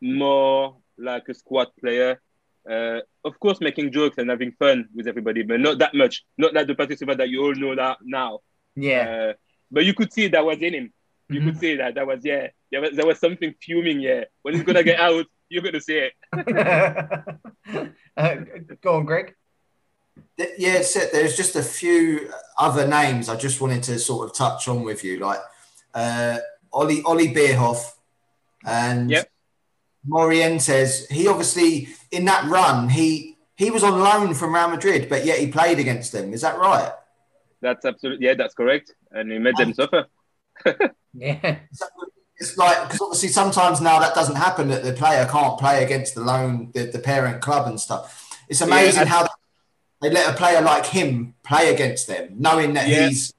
more 0.00 0.76
like 0.98 1.28
a 1.28 1.34
squad 1.34 1.68
player. 1.80 2.20
Uh, 2.68 3.00
of 3.24 3.38
course, 3.38 3.60
making 3.60 3.92
jokes 3.92 4.18
and 4.18 4.28
having 4.28 4.52
fun 4.52 4.88
with 4.94 5.06
everybody, 5.06 5.42
but 5.44 5.60
not 5.60 5.78
that 5.78 5.94
much. 5.94 6.24
Not 6.36 6.52
like 6.52 6.66
the 6.66 6.74
participant 6.74 7.18
that 7.18 7.28
you 7.28 7.42
all 7.44 7.54
know 7.54 7.74
that 7.76 7.98
now. 8.02 8.40
yeah. 8.74 9.28
Uh, 9.30 9.32
but 9.70 9.84
you 9.84 9.94
could 9.94 10.12
see 10.12 10.28
that 10.28 10.44
was 10.44 10.58
in 10.62 10.74
him. 10.74 10.92
You 11.28 11.40
Mhm. 11.40 11.44
could 11.46 11.58
see 11.58 11.74
that 11.76 11.94
that 11.96 12.06
was 12.06 12.20
yeah. 12.24 12.48
There 12.70 12.80
was, 12.80 12.90
there 12.96 13.06
was 13.06 13.18
something 13.18 13.52
fuming. 13.60 14.00
Yeah, 14.00 14.24
when 14.42 14.54
he's 14.54 14.62
gonna 14.64 14.82
get 14.84 14.98
out, 15.08 15.26
you're 15.48 15.62
gonna 15.62 15.80
see 15.80 15.98
it. 16.08 16.12
uh, 18.16 18.36
go 18.80 18.96
on, 18.96 19.04
Greg. 19.04 19.34
Th- 20.38 20.50
Yeah, 20.58 20.74
it's 20.74 20.94
it. 20.96 21.12
There's 21.12 21.36
just 21.36 21.56
a 21.56 21.62
few 21.62 22.30
other 22.58 22.86
names 22.86 23.28
I 23.28 23.36
just 23.36 23.60
wanted 23.60 23.82
to 23.84 23.98
sort 23.98 24.28
of 24.28 24.36
touch 24.36 24.68
on 24.68 24.82
with 24.82 25.04
you, 25.04 25.18
like 25.18 25.40
uh, 25.94 26.38
Ollie 26.72 27.02
Ollie 27.04 27.34
Bierhoff 27.34 27.92
and 28.64 29.10
Yep. 29.10 29.28
Morientes. 30.08 31.10
He 31.10 31.26
obviously 31.28 31.88
in 32.10 32.24
that 32.26 32.44
run 32.48 32.88
he 32.88 33.36
he 33.56 33.70
was 33.70 33.82
on 33.82 33.98
loan 34.00 34.34
from 34.34 34.54
Real 34.54 34.68
Madrid, 34.68 35.08
but 35.08 35.24
yet 35.24 35.38
he 35.38 35.48
played 35.48 35.78
against 35.78 36.12
them. 36.12 36.32
Is 36.32 36.42
that 36.42 36.58
right? 36.58 36.92
That's 37.62 37.84
absolutely 37.84 38.26
yeah. 38.26 38.34
That's 38.34 38.54
correct. 38.54 38.94
And 39.10 39.30
he 39.30 39.38
made 39.38 39.56
them 39.56 39.72
suffer. 39.74 40.06
Yeah. 41.18 41.60
It's 42.38 42.58
like 42.58 42.82
because 42.82 43.00
obviously 43.00 43.30
sometimes 43.30 43.80
now 43.80 43.98
that 44.00 44.14
doesn't 44.14 44.36
happen 44.36 44.68
that 44.68 44.84
the 44.84 44.92
player 44.92 45.26
can't 45.30 45.58
play 45.58 45.82
against 45.82 46.14
the 46.14 46.20
loan 46.20 46.70
the, 46.74 46.84
the 46.84 46.98
parent 46.98 47.40
club 47.40 47.66
and 47.66 47.80
stuff. 47.80 48.38
It's 48.50 48.60
amazing 48.60 49.04
Yeah, 49.04 49.08
how 49.08 49.26
they 50.02 50.10
let 50.10 50.32
a 50.32 50.36
player 50.36 50.60
like 50.60 50.86
him 50.86 51.34
play 51.44 51.72
against 51.72 52.06
them, 52.06 52.34
knowing 52.38 52.74
that 52.74 52.88
Yeah. 52.88 53.08
he's 53.08 53.32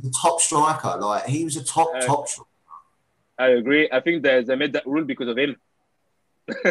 the 0.00 0.10
top 0.10 0.40
striker. 0.40 0.96
Like 1.00 1.26
he 1.26 1.44
was 1.44 1.56
a 1.56 1.64
top 1.64 1.90
Uh, 1.94 2.00
top 2.00 2.28
striker. 2.28 2.48
I 3.38 3.48
agree. 3.48 3.88
I 3.90 4.00
think 4.00 4.22
that 4.24 4.46
they 4.46 4.56
made 4.56 4.72
that 4.74 4.86
rule 4.86 5.04
because 5.04 5.28
of 5.28 5.38
him. 5.38 5.56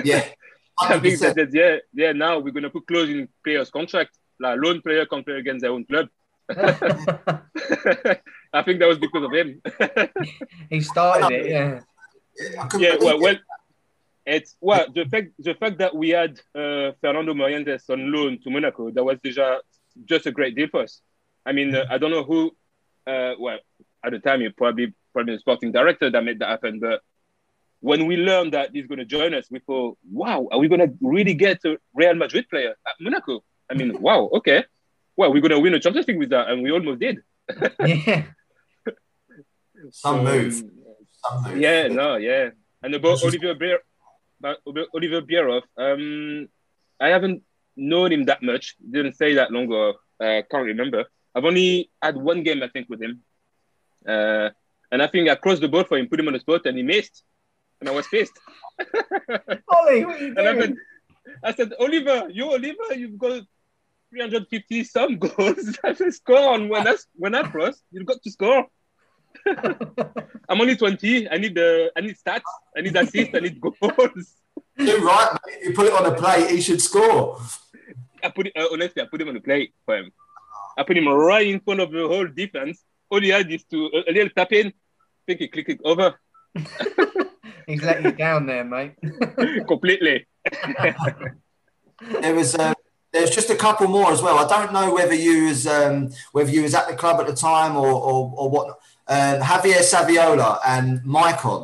Yeah. 0.03 0.25
I 0.81 0.99
think 0.99 1.19
100%. 1.19 1.35
that 1.35 1.53
yeah, 1.53 1.77
yeah. 1.93 2.11
Now 2.13 2.39
we're 2.39 2.51
gonna 2.51 2.69
put 2.69 2.87
clause 2.87 3.09
in 3.09 3.27
players' 3.43 3.69
contract. 3.69 4.17
Like 4.39 4.59
loan 4.59 4.81
player 4.81 5.05
can 5.05 5.23
play 5.23 5.35
against 5.35 5.61
their 5.61 5.71
own 5.71 5.85
club. 5.85 6.07
I 8.53 8.63
think 8.63 8.79
that 8.79 8.87
was 8.87 8.97
because 8.97 9.23
of 9.23 9.31
him. 9.33 9.61
he 10.69 10.81
started 10.81 11.31
it. 11.31 11.45
Yeah. 11.49 11.79
Yeah, 12.77 12.95
well, 12.99 13.19
well, 13.19 13.35
it's 14.35 14.51
well 14.67 14.85
the 14.97 15.05
fact 15.13 15.27
the 15.47 15.55
fact 15.61 15.75
that 15.83 15.93
we 16.01 16.07
had 16.19 16.33
uh, 16.61 16.87
Fernando 17.01 17.33
Morientes 17.41 17.83
on 17.93 17.99
loan 18.13 18.31
to 18.43 18.47
Monaco 18.55 18.83
that 18.95 19.03
was 19.09 19.17
déjà 19.27 19.47
just 20.11 20.25
a 20.25 20.31
great 20.37 20.53
deal 20.57 20.69
for 20.73 20.81
us. 20.87 20.93
I 21.45 21.51
mean, 21.57 21.69
uh, 21.75 21.85
I 21.93 21.97
don't 21.99 22.11
know 22.15 22.23
who. 22.31 22.41
Uh, 23.11 23.33
well, 23.43 23.59
at 24.05 24.11
the 24.13 24.19
time, 24.27 24.39
it 24.41 24.55
probably 24.55 24.87
probably 25.13 25.33
the 25.35 25.39
sporting 25.39 25.71
director 25.71 26.07
that 26.09 26.23
made 26.23 26.39
that 26.39 26.49
happen. 26.55 26.79
But 26.79 27.01
when 27.89 28.05
we 28.09 28.15
learned 28.29 28.51
that 28.53 28.69
he's 28.73 28.87
going 28.87 28.99
to 29.05 29.05
join 29.17 29.33
us, 29.33 29.45
we 29.49 29.59
thought, 29.59 29.97
wow, 30.21 30.47
are 30.51 30.59
we 30.59 30.67
going 30.73 30.81
to 30.87 30.91
really 31.01 31.33
get 31.33 31.59
a 31.65 31.77
Real 31.93 32.13
Madrid 32.23 32.45
player 32.49 32.73
at 32.89 32.95
Monaco? 32.99 33.43
I 33.69 33.73
mean, 33.73 33.99
wow, 34.07 34.29
okay. 34.37 34.63
Well, 35.17 35.33
we're 35.33 35.41
going 35.41 35.57
to 35.57 35.59
win 35.59 35.73
a 35.73 35.79
Champions 35.79 36.07
League 36.07 36.19
with 36.19 36.29
that, 36.29 36.47
and 36.49 36.61
we 36.63 36.71
almost 36.71 36.99
did. 36.99 37.17
Yeah. 37.85 38.23
Some 39.91 40.17
So, 40.17 40.23
move. 40.23 40.53
Some 41.23 41.43
move. 41.43 41.57
yeah, 41.57 41.87
no, 41.87 42.15
yeah. 42.15 42.49
And 42.83 42.93
about 42.95 43.19
This 43.19 43.23
is- 43.25 43.35
Oliver 43.35 43.55
Beer, 43.59 43.79
about 44.41 44.57
Oliver 44.93 45.21
Bierhoff, 45.21 45.63
um, 45.77 46.47
I 46.99 47.09
haven't 47.09 47.43
known 47.75 48.11
him 48.11 48.25
that 48.25 48.41
much. 48.41 48.75
Didn't 48.89 49.13
say 49.13 49.35
that 49.35 49.51
long 49.51 49.65
ago. 49.65 49.93
I 50.19 50.43
can't 50.49 50.65
remember. 50.65 51.05
I've 51.33 51.45
only 51.45 51.89
had 52.01 52.17
one 52.17 52.43
game, 52.43 52.61
I 52.63 52.67
think, 52.67 52.89
with 52.89 53.01
him. 53.01 53.21
Uh, 54.07 54.49
and 54.91 55.01
I 55.01 55.07
think 55.07 55.29
I 55.29 55.35
crossed 55.35 55.61
the 55.61 55.67
board 55.67 55.87
for 55.87 55.97
him, 55.97 56.07
put 56.07 56.19
him 56.19 56.27
on 56.27 56.33
the 56.33 56.39
spot, 56.39 56.65
and 56.65 56.77
he 56.77 56.83
missed. 56.83 57.23
And 57.79 57.89
I 57.89 57.93
was 57.93 58.07
pissed. 58.07 58.37
Ollie, 59.69 60.05
what 60.05 60.21
are 60.21 60.25
you 60.25 60.35
And 60.37 60.47
I 60.47 60.59
said, 60.59 60.75
I 61.43 61.53
said, 61.53 61.73
Oliver, 61.79 62.29
you 62.29 62.45
Oliver, 62.45 62.93
you've 62.95 63.17
got 63.17 63.43
350 64.11 64.83
some 64.83 65.17
goals. 65.17 65.79
I 65.83 65.93
said, 65.93 66.13
score 66.13 66.53
on 66.53 66.69
when 66.69 66.87
I 66.87 66.95
when 67.15 67.33
I 67.33 67.43
cross, 67.43 67.81
you've 67.91 68.05
got 68.05 68.21
to 68.21 68.31
score. 68.31 68.67
I'm 70.49 70.61
only 70.61 70.75
20. 70.75 71.29
I 71.29 71.37
need 71.37 71.55
the 71.55 71.91
I 71.95 72.01
need 72.01 72.15
stats. 72.17 72.41
I 72.75 72.81
need 72.81 72.95
assists. 72.95 73.33
I 73.35 73.39
need 73.39 73.59
goals. 73.61 74.35
You're 74.77 75.01
right, 75.01 75.37
mate. 75.45 75.59
You 75.63 75.73
put 75.73 75.87
it 75.87 75.93
on 75.93 76.05
a 76.05 76.15
plate, 76.15 76.49
he 76.49 76.61
should 76.61 76.81
score. 76.81 77.39
I 78.23 78.29
put 78.29 78.47
it 78.47 78.53
uh, 78.55 78.67
honestly. 78.71 79.01
I 79.01 79.05
put 79.05 79.21
him 79.21 79.29
on 79.29 79.35
the 79.35 79.41
plate 79.41 79.73
for 79.85 79.97
him. 79.97 80.11
I 80.77 80.83
put 80.83 80.97
him 80.97 81.07
right 81.07 81.47
in 81.47 81.59
front 81.59 81.81
of 81.81 81.91
the 81.91 82.07
whole 82.07 82.27
defense. 82.27 82.83
All 83.09 83.21
he 83.21 83.29
had 83.29 83.51
is 83.51 83.63
to 83.65 83.89
a, 83.93 84.09
a 84.09 84.13
little 84.13 84.29
tap 84.29 84.51
in. 84.53 84.67
I 84.67 85.23
think 85.27 85.39
he 85.39 85.47
clicked 85.47 85.69
it 85.69 85.81
over 85.83 86.15
He's 87.67 87.83
let 87.83 88.03
you 88.03 88.11
down 88.11 88.45
there, 88.45 88.63
mate. 88.63 88.95
completely. 89.67 90.27
There 92.21 92.35
was 92.35 92.55
uh, 92.55 92.73
there's 93.13 93.29
just 93.29 93.49
a 93.49 93.55
couple 93.55 93.87
more 93.87 94.11
as 94.11 94.21
well. 94.21 94.37
I 94.39 94.47
don't 94.47 94.73
know 94.73 94.93
whether 94.93 95.13
you 95.13 95.45
was 95.45 95.67
um, 95.67 96.09
whether 96.31 96.49
you 96.49 96.63
was 96.63 96.73
at 96.73 96.87
the 96.87 96.95
club 96.95 97.19
at 97.21 97.27
the 97.27 97.35
time 97.35 97.75
or 97.75 97.87
or, 97.91 98.33
or 98.35 98.49
what. 98.49 98.79
Um, 99.15 99.37
Javier 99.49 99.81
Saviola 99.93 100.59
and 100.73 100.89
Maicon. 101.15 101.61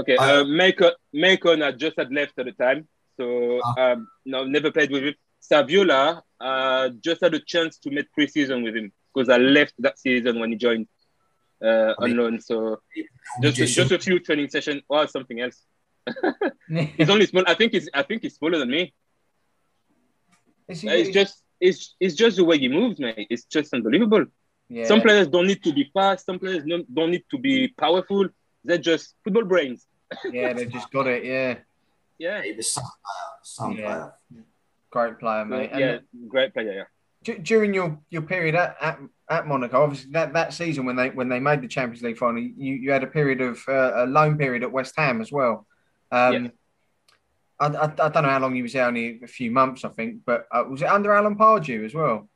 Okay, 0.00 0.16
Uh, 0.16 0.24
uh, 0.24 0.44
Maicon, 0.44 0.92
Maicon 1.24 1.58
I 1.68 1.72
just 1.84 1.96
had 1.98 2.10
left 2.18 2.34
at 2.38 2.46
the 2.46 2.52
time, 2.66 2.80
so 3.18 3.24
Ah. 3.64 3.74
um, 3.92 3.98
no, 4.32 4.38
never 4.56 4.70
played 4.76 4.90
with 4.94 5.02
him. 5.08 5.14
Saviola 5.50 6.22
uh, 6.48 6.84
just 7.06 7.20
had 7.24 7.34
a 7.34 7.40
chance 7.52 7.78
to 7.84 7.90
make 7.90 8.06
pre-season 8.16 8.62
with 8.62 8.74
him 8.76 8.92
because 9.12 9.28
I 9.28 9.38
left 9.58 9.74
that 9.86 9.98
season 9.98 10.38
when 10.40 10.50
he 10.52 10.56
joined 10.66 10.86
uh, 11.68 11.92
I 11.98 12.04
mean- 12.06 12.18
on 12.18 12.24
loan. 12.24 12.40
So 12.40 12.80
just 13.42 13.58
a, 13.58 13.66
just 13.66 13.92
a 13.92 13.98
few 13.98 14.18
training 14.20 14.48
sessions 14.56 14.82
or 14.88 15.06
something 15.08 15.40
else. 15.40 15.58
He's 16.98 17.10
only 17.10 17.26
small. 17.26 17.44
I 17.46 17.54
think 17.54 17.72
he's 17.72 17.88
I 17.92 18.02
think 18.08 18.22
he's 18.22 18.36
smaller 18.40 18.58
than 18.62 18.70
me. 18.70 18.82
He- 20.68 20.88
Uh, 20.88 20.94
It's 21.00 21.10
just 21.18 21.34
it's 21.68 21.82
it's 22.04 22.14
just 22.22 22.36
the 22.38 22.44
way 22.50 22.56
he 22.64 22.68
moves, 22.68 22.98
mate. 23.04 23.26
It's 23.34 23.44
just 23.56 23.74
unbelievable. 23.74 24.24
Yeah. 24.76 24.84
Some 24.90 25.00
players 25.06 25.26
don't 25.34 25.46
need 25.46 25.62
to 25.64 25.72
be 25.72 25.84
fast. 25.96 26.26
Some 26.26 26.38
players 26.38 26.62
don't, 26.70 26.86
don't 26.98 27.10
need 27.14 27.24
to 27.30 27.38
be 27.38 27.68
powerful. 27.84 28.28
They're 28.64 28.78
just 28.92 29.14
football 29.22 29.44
brains. 29.52 29.86
yeah, 30.38 30.52
they 30.52 30.66
just 30.66 30.90
got 30.96 31.06
it. 31.14 31.24
Yeah, 31.24 31.54
Yeah. 32.18 32.42
He 32.46 32.52
was 32.52 32.68
some 32.72 32.84
player, 32.84 33.30
some 33.42 33.72
Yeah. 33.72 33.84
player. 33.86 34.12
great 34.90 35.18
player, 35.22 35.44
mate. 35.44 35.70
And 35.72 35.80
yeah, 35.80 35.98
great 36.28 36.52
player. 36.54 36.72
Yeah. 36.80 36.84
d- 37.34 37.40
during 37.50 37.72
your, 37.74 37.98
your 38.10 38.22
period 38.22 38.54
at, 38.54 38.76
at, 38.80 38.98
at 39.36 39.46
Monaco, 39.46 39.82
obviously 39.84 40.10
that, 40.12 40.32
that 40.34 40.52
season 40.52 40.84
when 40.86 40.96
they 40.96 41.08
when 41.10 41.28
they 41.32 41.40
made 41.40 41.60
the 41.62 41.68
Champions 41.76 42.02
League 42.02 42.18
final, 42.18 42.40
you, 42.42 42.74
you 42.84 42.90
had 42.96 43.02
a 43.02 43.12
period 43.18 43.40
of 43.40 43.54
uh, 43.68 44.04
a 44.04 44.06
loan 44.06 44.36
period 44.38 44.62
at 44.62 44.70
West 44.78 44.94
Ham 44.96 45.20
as 45.20 45.30
well. 45.32 45.66
Um, 46.18 46.32
Yeah. 46.34 46.48
I, 47.60 47.66
I, 47.66 47.84
I 48.06 48.08
don't 48.12 48.24
know 48.24 48.34
how 48.36 48.40
long 48.40 48.56
you 48.56 48.64
was 48.64 48.72
there, 48.72 48.86
only 48.86 49.20
a 49.22 49.26
few 49.38 49.50
months, 49.50 49.84
I 49.84 49.90
think. 49.90 50.10
But 50.26 50.46
uh, 50.50 50.64
was 50.68 50.82
it 50.82 50.88
under 50.96 51.12
Alan 51.12 51.36
Pardew 51.36 51.84
as 51.84 51.94
well? 51.94 52.28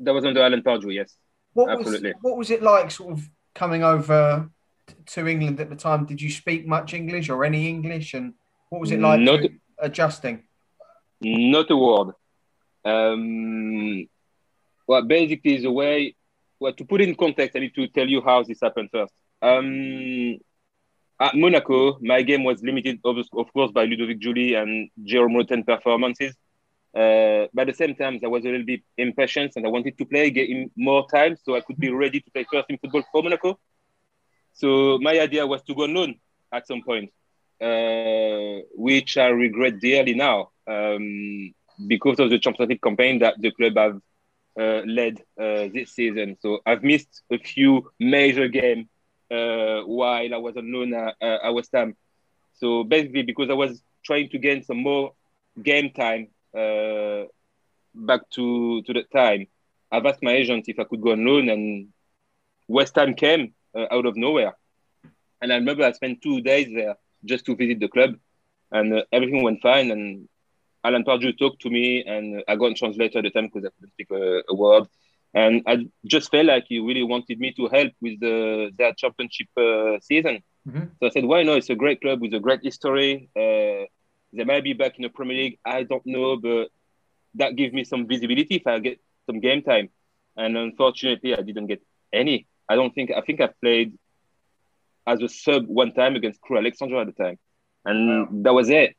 That 0.00 0.12
was 0.12 0.24
under 0.26 0.42
Alan 0.42 0.62
Pardew, 0.62 0.92
yes. 0.92 1.16
What 1.56 1.70
Absolutely. 1.70 2.12
was 2.12 2.22
what 2.22 2.36
was 2.36 2.50
it 2.50 2.62
like, 2.62 2.90
sort 2.90 3.12
of 3.14 3.30
coming 3.54 3.82
over 3.82 4.50
to 5.14 5.26
England 5.26 5.58
at 5.58 5.70
the 5.70 5.76
time? 5.76 6.04
Did 6.04 6.20
you 6.20 6.30
speak 6.30 6.66
much 6.66 6.92
English 6.92 7.30
or 7.30 7.46
any 7.46 7.66
English? 7.66 8.12
And 8.12 8.34
what 8.68 8.82
was 8.82 8.90
it 8.90 9.00
like 9.00 9.20
Not- 9.20 9.48
adjusting? 9.78 10.42
Not 11.22 11.70
a 11.70 11.76
word. 11.76 12.08
Um, 12.84 14.06
well, 14.86 15.02
basically, 15.02 15.56
the 15.62 15.70
way, 15.70 16.14
well, 16.60 16.74
to 16.74 16.84
put 16.84 17.00
it 17.00 17.08
in 17.08 17.14
context, 17.14 17.56
I 17.56 17.60
need 17.60 17.74
to 17.74 17.88
tell 17.88 18.06
you 18.06 18.20
how 18.20 18.42
this 18.42 18.60
happened 18.60 18.90
first. 18.92 19.14
Um, 19.40 20.36
at 21.18 21.34
Monaco, 21.34 21.98
my 22.02 22.20
game 22.20 22.44
was 22.44 22.62
limited, 22.62 23.00
of, 23.02 23.16
course, 23.54 23.72
by 23.72 23.86
Ludovic 23.86 24.20
Giuly 24.20 24.60
and 24.60 24.90
Jerome 25.04 25.32
Rothen 25.32 25.64
performances. 25.64 26.34
Uh, 26.96 27.46
but 27.52 27.62
at 27.62 27.66
the 27.68 27.74
same 27.74 27.94
time, 27.94 28.18
I 28.24 28.28
was 28.28 28.44
a 28.44 28.48
little 28.48 28.66
bit 28.66 28.80
impatient 28.96 29.52
and 29.56 29.66
I 29.66 29.68
wanted 29.68 29.98
to 29.98 30.06
play, 30.06 30.30
get 30.30 30.48
him 30.48 30.70
more 30.76 31.06
time 31.08 31.36
so 31.36 31.54
I 31.54 31.60
could 31.60 31.78
be 31.78 31.90
ready 31.90 32.20
to 32.20 32.30
play 32.30 32.46
first 32.50 32.70
in 32.70 32.78
football 32.78 33.04
for 33.12 33.22
Monaco. 33.22 33.58
So 34.54 34.98
my 34.98 35.18
idea 35.20 35.46
was 35.46 35.62
to 35.64 35.74
go 35.74 35.82
on 35.84 35.94
loan 35.94 36.14
at 36.52 36.66
some 36.66 36.82
point, 36.82 37.10
uh, 37.60 38.62
which 38.74 39.18
I 39.18 39.26
regret 39.28 39.80
dearly 39.80 40.14
now 40.14 40.50
um, 40.66 41.52
because 41.86 42.18
of 42.20 42.30
the 42.30 42.38
Champions 42.38 42.70
League 42.70 42.82
campaign 42.82 43.18
that 43.18 43.34
the 43.40 43.50
club 43.50 43.76
have 43.76 44.00
uh, 44.58 44.82
led 44.86 45.20
uh, 45.38 45.68
this 45.74 45.92
season. 45.92 46.36
So 46.40 46.60
I've 46.64 46.82
missed 46.82 47.22
a 47.30 47.38
few 47.38 47.90
major 48.00 48.48
games 48.48 48.86
uh, 49.30 49.80
while 49.82 50.32
I 50.34 50.38
was 50.38 50.56
on 50.56 50.72
loan 50.72 50.94
at, 50.94 51.14
at 51.20 51.50
West 51.54 51.70
Ham. 51.74 51.94
So 52.54 52.84
basically, 52.84 53.22
because 53.22 53.50
I 53.50 53.54
was 53.54 53.82
trying 54.04 54.30
to 54.30 54.38
gain 54.38 54.62
some 54.62 54.78
more 54.78 55.12
game 55.62 55.90
time 55.90 56.28
uh, 56.28 56.35
back 57.94 58.28
to 58.30 58.82
to 58.82 58.92
the 58.92 59.04
time, 59.12 59.46
I've 59.90 60.06
asked 60.06 60.22
my 60.22 60.32
agent 60.32 60.68
if 60.68 60.78
I 60.78 60.84
could 60.84 61.00
go 61.00 61.12
on 61.12 61.24
loan, 61.24 61.48
and 61.48 61.88
West 62.68 62.96
Ham 62.96 63.14
came 63.14 63.54
uh, 63.74 63.86
out 63.90 64.06
of 64.06 64.16
nowhere. 64.16 64.56
And 65.40 65.52
I 65.52 65.56
remember 65.56 65.84
I 65.84 65.92
spent 65.92 66.22
two 66.22 66.40
days 66.40 66.68
there 66.74 66.96
just 67.24 67.44
to 67.46 67.56
visit 67.56 67.80
the 67.80 67.88
club, 67.88 68.16
and 68.72 68.92
uh, 68.92 69.02
everything 69.12 69.42
went 69.42 69.62
fine. 69.62 69.90
And 69.90 70.28
Alan 70.82 71.04
Pardew 71.04 71.38
talked 71.38 71.62
to 71.62 71.70
me, 71.70 72.04
and 72.04 72.42
I 72.48 72.56
got 72.56 72.72
a 72.72 72.74
translator 72.74 73.18
at 73.18 73.24
the 73.24 73.30
time 73.30 73.46
because 73.46 73.66
I 73.66 73.70
couldn't 73.74 73.92
speak 73.92 74.10
a, 74.10 74.42
a, 74.48 74.54
word. 74.54 74.84
And 75.34 75.62
I 75.66 75.86
just 76.04 76.30
felt 76.30 76.46
like 76.46 76.66
he 76.68 76.78
really 76.78 77.02
wanted 77.02 77.38
me 77.38 77.52
to 77.52 77.68
help 77.68 77.92
with 78.00 78.20
the 78.20 78.70
their 78.78 78.94
championship 78.94 79.48
uh, 79.56 79.98
season. 80.00 80.42
Mm-hmm. 80.66 80.84
So 80.98 81.06
I 81.06 81.10
said, 81.10 81.24
why 81.24 81.42
not? 81.42 81.58
It's 81.58 81.70
a 81.70 81.74
great 81.74 82.00
club 82.00 82.22
with 82.22 82.34
a 82.34 82.40
great 82.40 82.62
history. 82.62 83.28
Uh, 83.36 83.86
they 84.32 84.44
might 84.44 84.64
be 84.64 84.72
back 84.72 84.96
in 84.96 85.02
the 85.02 85.08
Premier 85.08 85.36
League. 85.36 85.58
I 85.64 85.82
don't 85.82 86.06
know, 86.06 86.36
but 86.36 86.68
that 87.34 87.56
gives 87.56 87.72
me 87.72 87.84
some 87.84 88.06
visibility 88.06 88.56
if 88.56 88.66
I 88.66 88.78
get 88.78 89.00
some 89.26 89.40
game 89.40 89.62
time. 89.62 89.90
And 90.36 90.56
unfortunately, 90.56 91.34
I 91.34 91.42
didn't 91.42 91.66
get 91.66 91.82
any. 92.12 92.46
I 92.68 92.74
don't 92.74 92.94
think. 92.94 93.10
I 93.10 93.20
think 93.20 93.40
I 93.40 93.48
played 93.60 93.98
as 95.06 95.22
a 95.22 95.28
sub 95.28 95.66
one 95.66 95.92
time 95.92 96.16
against 96.16 96.40
Crewe 96.40 96.58
Alexandra 96.58 97.00
at 97.00 97.06
the 97.06 97.24
time, 97.24 97.38
and 97.84 98.08
wow. 98.08 98.28
that 98.44 98.54
was 98.54 98.68
it. 98.68 98.96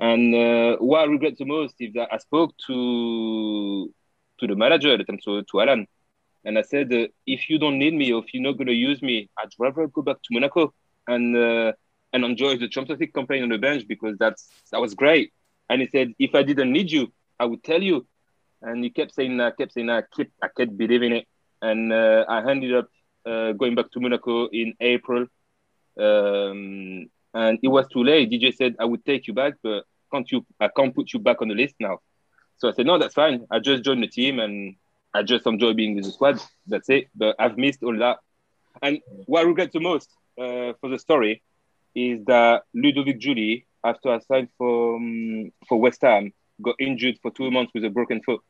And 0.00 0.34
uh, 0.34 0.76
what 0.78 1.02
I 1.02 1.04
regret 1.04 1.36
the 1.38 1.44
most 1.44 1.76
is 1.78 1.92
that 1.94 2.08
I 2.12 2.18
spoke 2.18 2.54
to 2.66 3.92
to 4.40 4.46
the 4.46 4.56
manager 4.56 4.92
at 4.92 4.98
the 4.98 5.04
time, 5.04 5.18
to, 5.24 5.44
to 5.44 5.60
Alan, 5.60 5.86
and 6.44 6.58
I 6.58 6.62
said, 6.62 6.92
uh, 6.92 7.06
if 7.26 7.48
you 7.48 7.58
don't 7.58 7.78
need 7.78 7.94
me 7.94 8.12
or 8.12 8.22
if 8.22 8.34
you're 8.34 8.42
not 8.42 8.58
going 8.58 8.66
to 8.66 8.74
use 8.74 9.00
me, 9.00 9.30
I'd 9.38 9.50
rather 9.58 9.86
go 9.86 10.02
back 10.02 10.16
to 10.16 10.28
Monaco 10.32 10.74
and 11.06 11.36
uh, 11.36 11.72
and 12.14 12.24
enjoy 12.24 12.56
the 12.56 12.96
League 12.98 13.12
campaign 13.12 13.42
on 13.42 13.48
the 13.50 13.58
bench 13.58 13.86
because 13.86 14.16
that's 14.18 14.48
that 14.70 14.80
was 14.80 14.94
great. 14.94 15.32
And 15.68 15.82
he 15.82 15.88
said, 15.88 16.14
if 16.18 16.34
I 16.34 16.42
didn't 16.44 16.72
need 16.72 16.90
you, 16.90 17.12
I 17.38 17.44
would 17.44 17.62
tell 17.64 17.82
you. 17.82 18.06
And 18.62 18.82
he 18.84 18.90
kept 18.90 19.14
saying 19.14 19.36
that, 19.38 19.56
kept 19.58 19.72
saying 19.72 19.88
that, 19.88 20.04
I 20.04 20.16
kept, 20.16 20.32
I 20.42 20.48
kept 20.56 20.76
believing 20.76 21.12
it. 21.12 21.26
And 21.60 21.92
uh, 21.92 22.24
I 22.28 22.48
ended 22.48 22.74
up 22.74 22.88
uh, 23.26 23.52
going 23.52 23.74
back 23.74 23.90
to 23.92 24.00
Monaco 24.00 24.46
in 24.46 24.74
April. 24.80 25.26
Um, 25.98 27.08
and 27.34 27.58
it 27.62 27.68
was 27.68 27.88
too 27.88 28.04
late. 28.04 28.30
DJ 28.30 28.54
said, 28.54 28.76
I 28.78 28.84
would 28.84 29.04
take 29.04 29.26
you 29.26 29.34
back, 29.34 29.54
but 29.62 29.84
can't 30.12 30.30
you, 30.30 30.46
I 30.60 30.68
can't 30.68 30.94
put 30.94 31.12
you 31.12 31.18
back 31.18 31.42
on 31.42 31.48
the 31.48 31.54
list 31.54 31.74
now. 31.80 31.98
So 32.58 32.68
I 32.68 32.72
said, 32.72 32.86
no, 32.86 32.98
that's 32.98 33.14
fine. 33.14 33.46
I 33.50 33.58
just 33.58 33.82
joined 33.82 34.02
the 34.02 34.08
team 34.08 34.38
and 34.38 34.76
I 35.12 35.24
just 35.24 35.46
enjoy 35.46 35.72
being 35.72 35.96
with 35.96 36.04
the 36.04 36.12
squad. 36.12 36.40
That's 36.66 36.88
it. 36.90 37.08
But 37.14 37.34
I've 37.40 37.58
missed 37.58 37.82
all 37.82 37.98
that. 37.98 38.18
And 38.82 39.00
what 39.26 39.40
I 39.40 39.48
regret 39.48 39.72
the 39.72 39.80
most 39.80 40.08
uh, 40.38 40.74
for 40.80 40.88
the 40.88 40.98
story 40.98 41.42
is 41.94 42.24
that 42.26 42.62
Ludovic 42.74 43.20
Giuly, 43.20 43.66
after 43.84 44.10
I 44.10 44.18
signed 44.18 44.48
for 44.58 44.96
um, 44.96 45.52
for 45.68 45.80
West 45.80 46.02
Ham, 46.02 46.32
got 46.60 46.76
injured 46.78 47.18
for 47.22 47.30
two 47.30 47.50
months 47.50 47.72
with 47.74 47.84
a 47.84 47.90
broken 47.90 48.22
foot. 48.22 48.40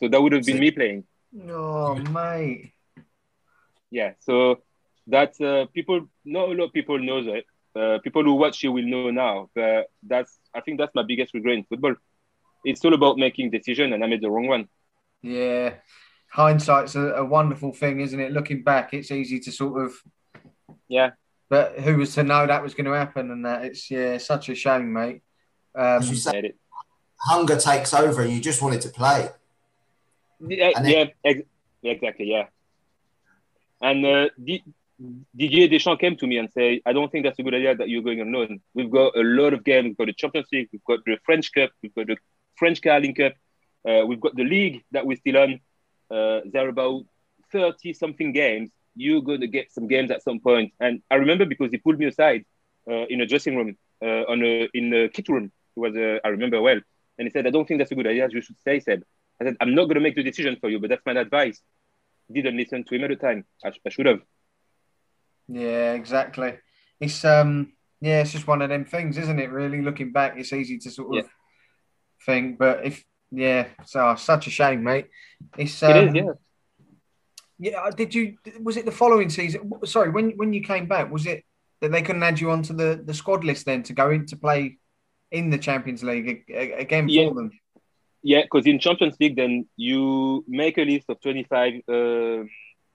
So 0.00 0.08
that 0.08 0.20
would 0.20 0.32
have 0.32 0.44
been 0.44 0.58
me 0.58 0.70
playing. 0.70 1.04
Oh, 1.48 1.94
mate. 1.94 2.72
Yeah. 3.90 4.12
So 4.20 4.62
that's 5.06 5.40
uh, 5.40 5.66
people. 5.72 6.08
Not 6.24 6.48
a 6.48 6.52
lot 6.52 6.66
of 6.66 6.72
people 6.72 6.98
knows 6.98 7.26
it. 7.26 7.44
Uh, 7.76 7.98
people 7.98 8.22
who 8.22 8.34
watch 8.34 8.62
you 8.62 8.72
will 8.72 8.84
know 8.84 9.10
now. 9.10 9.50
But 9.54 9.90
that's 10.02 10.38
I 10.54 10.60
think 10.60 10.78
that's 10.78 10.94
my 10.94 11.02
biggest 11.02 11.34
regret 11.34 11.56
in 11.56 11.64
football. 11.64 11.94
It's 12.64 12.84
all 12.84 12.94
about 12.94 13.18
making 13.18 13.50
decision, 13.50 13.92
and 13.92 14.02
I 14.02 14.06
made 14.06 14.22
the 14.22 14.30
wrong 14.30 14.46
one. 14.46 14.68
Yeah, 15.22 15.74
hindsight's 16.30 16.94
a, 16.94 17.14
a 17.14 17.24
wonderful 17.24 17.72
thing, 17.72 18.00
isn't 18.00 18.18
it? 18.18 18.32
Looking 18.32 18.62
back, 18.62 18.94
it's 18.94 19.10
easy 19.10 19.40
to 19.40 19.52
sort 19.52 19.84
of 19.84 19.94
yeah 20.88 21.10
but 21.54 21.78
who 21.78 21.98
was 21.98 22.12
to 22.16 22.24
know 22.24 22.44
that 22.48 22.64
was 22.64 22.74
going 22.74 22.86
to 22.86 22.98
happen? 23.02 23.30
And 23.30 23.46
that 23.46 23.64
it's 23.64 23.88
yeah, 23.88 24.18
such 24.18 24.48
a 24.48 24.56
shame, 24.56 24.92
mate. 24.92 25.22
Um, 25.72 26.02
As 26.02 26.10
you 26.10 26.16
said, 26.16 26.54
hunger 27.16 27.56
takes 27.56 27.94
over, 27.94 28.22
and 28.22 28.32
you 28.32 28.40
just 28.40 28.60
wanted 28.60 28.80
to 28.80 28.88
play. 28.88 29.28
Yeah, 30.40 30.70
then, 30.74 30.90
yeah, 30.90 31.04
ex- 31.24 31.48
exactly, 31.84 32.26
yeah. 32.32 32.46
And 33.80 34.04
uh, 34.04 34.28
Didier 35.36 35.68
Deschamps 35.68 36.00
came 36.00 36.16
to 36.16 36.26
me 36.26 36.38
and 36.38 36.50
said, 36.50 36.80
"I 36.84 36.92
don't 36.92 37.12
think 37.12 37.24
that's 37.24 37.38
a 37.38 37.44
good 37.44 37.54
idea 37.54 37.76
that 37.76 37.88
you're 37.88 38.02
going 38.02 38.20
alone. 38.20 38.60
We've 38.74 38.90
got 38.90 39.16
a 39.16 39.22
lot 39.22 39.54
of 39.54 39.62
games. 39.62 39.84
We've 39.84 39.98
got 39.98 40.06
the 40.06 40.12
Champions 40.14 40.48
League. 40.50 40.70
We've 40.72 40.88
got 40.90 41.04
the 41.04 41.18
French 41.24 41.52
Cup. 41.52 41.70
We've 41.84 41.94
got 41.94 42.08
the 42.08 42.16
French 42.56 42.82
Carling 42.82 43.14
Cup. 43.14 43.34
Uh, 43.88 44.04
we've 44.08 44.20
got 44.20 44.34
the 44.34 44.42
league 44.42 44.82
that 44.90 45.06
we're 45.06 45.18
still 45.18 45.36
on. 45.36 45.60
Uh, 46.10 46.40
there 46.52 46.66
are 46.66 46.70
about 46.70 47.04
thirty 47.52 47.92
something 47.92 48.32
games 48.32 48.70
you're 48.96 49.22
going 49.22 49.40
to 49.40 49.46
get 49.46 49.72
some 49.72 49.88
games 49.88 50.10
at 50.10 50.22
some 50.22 50.40
point. 50.40 50.72
And 50.80 51.02
I 51.10 51.16
remember 51.16 51.44
because 51.44 51.70
he 51.70 51.78
pulled 51.78 51.98
me 51.98 52.06
aside 52.06 52.44
uh, 52.90 53.06
in 53.06 53.20
a 53.20 53.26
dressing 53.26 53.56
room, 53.56 53.76
uh, 54.02 54.24
on 54.28 54.42
a, 54.42 54.68
in 54.74 54.90
the 54.90 55.08
kit 55.12 55.28
room. 55.28 55.52
It 55.76 55.80
was, 55.80 55.96
uh, 55.96 56.18
I 56.24 56.28
remember 56.28 56.60
well. 56.60 56.80
And 57.18 57.26
he 57.26 57.30
said, 57.30 57.46
I 57.46 57.50
don't 57.50 57.66
think 57.66 57.78
that's 57.80 57.90
a 57.90 57.94
good 57.94 58.06
idea. 58.06 58.28
You 58.30 58.40
should 58.40 58.58
stay, 58.58 58.80
Seb. 58.80 59.02
I 59.40 59.44
said, 59.44 59.56
I'm 59.60 59.74
not 59.74 59.84
going 59.84 59.96
to 59.96 60.00
make 60.00 60.14
the 60.14 60.22
decision 60.22 60.56
for 60.60 60.68
you, 60.68 60.78
but 60.78 60.90
that's 60.90 61.04
my 61.06 61.12
advice. 61.12 61.60
Didn't 62.32 62.56
listen 62.56 62.84
to 62.84 62.94
him 62.94 63.04
at 63.04 63.10
the 63.10 63.16
time. 63.16 63.44
I, 63.64 63.72
I 63.84 63.88
should 63.90 64.06
have. 64.06 64.20
Yeah, 65.48 65.92
exactly. 65.92 66.54
It's 67.00 67.24
um, 67.24 67.72
yeah, 68.00 68.22
it's 68.22 68.32
just 68.32 68.46
one 68.46 68.62
of 68.62 68.70
them 68.70 68.84
things, 68.84 69.18
isn't 69.18 69.38
it? 69.38 69.50
Really, 69.50 69.82
looking 69.82 70.12
back, 70.12 70.34
it's 70.36 70.52
easy 70.52 70.78
to 70.78 70.90
sort 70.90 71.08
of 71.08 71.24
yeah. 71.24 71.30
think, 72.24 72.58
but 72.58 72.84
if 72.84 73.04
yeah, 73.30 73.66
so 73.84 74.14
such 74.16 74.46
a 74.46 74.50
shame, 74.50 74.82
mate. 74.82 75.08
It's 75.58 75.82
um, 75.82 75.90
it 75.90 76.08
is, 76.08 76.14
yeah. 76.14 76.32
Yeah, 77.58 77.80
uh, 77.80 77.90
did 77.90 78.14
you? 78.14 78.36
Was 78.62 78.76
it 78.76 78.84
the 78.84 78.92
following 78.92 79.30
season? 79.30 79.70
Sorry, 79.84 80.10
when 80.10 80.32
when 80.32 80.52
you 80.52 80.62
came 80.62 80.86
back, 80.86 81.10
was 81.10 81.26
it 81.26 81.44
that 81.80 81.92
they 81.92 82.02
couldn't 82.02 82.22
add 82.22 82.40
you 82.40 82.50
onto 82.50 82.74
the 82.74 83.00
the 83.04 83.14
squad 83.14 83.44
list 83.44 83.66
then 83.66 83.82
to 83.84 83.92
go 83.92 84.10
in 84.10 84.26
to 84.26 84.36
play 84.36 84.78
in 85.30 85.50
the 85.50 85.58
Champions 85.58 86.02
League 86.02 86.44
again 86.48 87.08
yeah. 87.08 87.28
for 87.28 87.34
them? 87.34 87.50
Yeah, 88.22 88.42
because 88.42 88.66
in 88.66 88.78
Champions 88.78 89.16
League, 89.20 89.36
then 89.36 89.66
you 89.76 90.44
make 90.48 90.78
a 90.78 90.84
list 90.84 91.06
of 91.08 91.20
twenty 91.20 91.44
five 91.44 91.74
uh, 91.88 92.44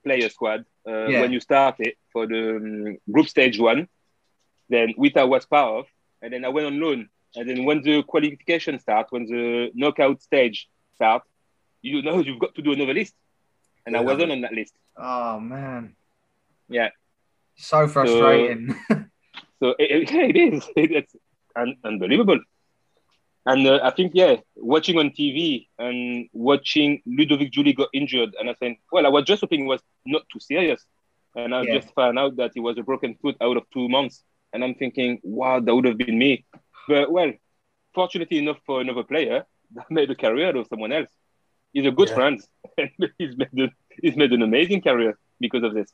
player 0.03 0.29
squad 0.29 0.65
uh, 0.87 1.07
yeah. 1.07 1.21
when 1.21 1.31
you 1.31 1.39
start 1.39 1.75
it 1.79 1.97
for 2.11 2.27
the 2.27 2.55
um, 2.57 2.97
group 3.11 3.27
stage 3.27 3.59
one. 3.59 3.87
Then 4.67 4.93
Wita 4.97 5.27
was 5.27 5.45
part 5.45 5.79
of, 5.79 5.85
and 6.21 6.33
then 6.33 6.43
I 6.43 6.49
went 6.49 6.67
on 6.67 6.79
loan. 6.79 7.09
And 7.35 7.47
then 7.47 7.63
when 7.63 7.81
the 7.81 8.03
qualification 8.03 8.79
start, 8.79 9.07
when 9.11 9.25
the 9.25 9.71
knockout 9.73 10.21
stage 10.21 10.67
start, 10.95 11.23
you 11.81 12.01
know 12.01 12.19
you've 12.19 12.39
got 12.39 12.55
to 12.55 12.61
do 12.61 12.73
another 12.73 12.93
list 12.93 13.13
and 13.89 13.95
yeah. 13.95 14.01
I 14.01 14.13
wasn't 14.13 14.31
on 14.31 14.41
that 14.41 14.53
list. 14.53 14.73
Oh 14.97 15.39
man. 15.39 15.95
Yeah. 16.69 16.89
So 17.55 17.87
frustrating. 17.87 18.75
So, 18.87 19.05
so 19.59 19.75
it, 19.79 20.11
it 20.11 20.35
is. 20.53 20.63
It's 20.75 21.15
un- 21.55 21.77
unbelievable. 21.83 22.39
And 23.47 23.65
uh, 23.65 23.79
I 23.81 23.89
think, 23.89 24.11
yeah, 24.13 24.35
watching 24.55 24.99
on 24.99 25.09
TV 25.09 25.67
and 25.79 26.29
watching 26.33 27.01
Ludovic 27.07 27.51
Giuly 27.51 27.75
got 27.75 27.89
injured, 27.93 28.35
and 28.39 28.47
I 28.47 28.55
said, 28.59 28.75
well, 28.91 29.07
I 29.07 29.09
was 29.09 29.23
just 29.25 29.41
hoping 29.41 29.61
it 29.61 29.67
was 29.67 29.81
not 30.05 30.21
too 30.31 30.39
serious. 30.39 30.85
And 31.35 31.55
I 31.55 31.63
yeah. 31.63 31.79
just 31.79 31.95
found 31.95 32.19
out 32.19 32.35
that 32.35 32.51
it 32.55 32.59
was 32.59 32.77
a 32.77 32.83
broken 32.83 33.15
foot 33.15 33.37
out 33.41 33.57
of 33.57 33.63
two 33.73 33.89
months. 33.89 34.23
And 34.53 34.63
I'm 34.63 34.75
thinking, 34.75 35.19
wow, 35.23 35.59
that 35.59 35.73
would 35.73 35.85
have 35.85 35.97
been 35.97 36.19
me. 36.19 36.45
But 36.87 37.11
well, 37.11 37.31
fortunately 37.95 38.37
enough 38.37 38.59
for 38.67 38.81
another 38.81 39.03
player, 39.03 39.45
that 39.75 39.89
made 39.89 40.11
a 40.11 40.15
career 40.15 40.49
out 40.49 40.57
of 40.57 40.67
someone 40.67 40.91
else 40.91 41.09
he's 41.73 41.85
a 41.85 41.91
good 41.91 42.09
yeah. 42.09 42.15
friend. 42.15 42.41
he's 43.17 43.37
made 43.37 43.49
a, 43.57 43.69
he's 44.01 44.15
made 44.15 44.31
an 44.31 44.41
amazing 44.41 44.81
career 44.81 45.17
because 45.39 45.63
of 45.63 45.73
this. 45.73 45.91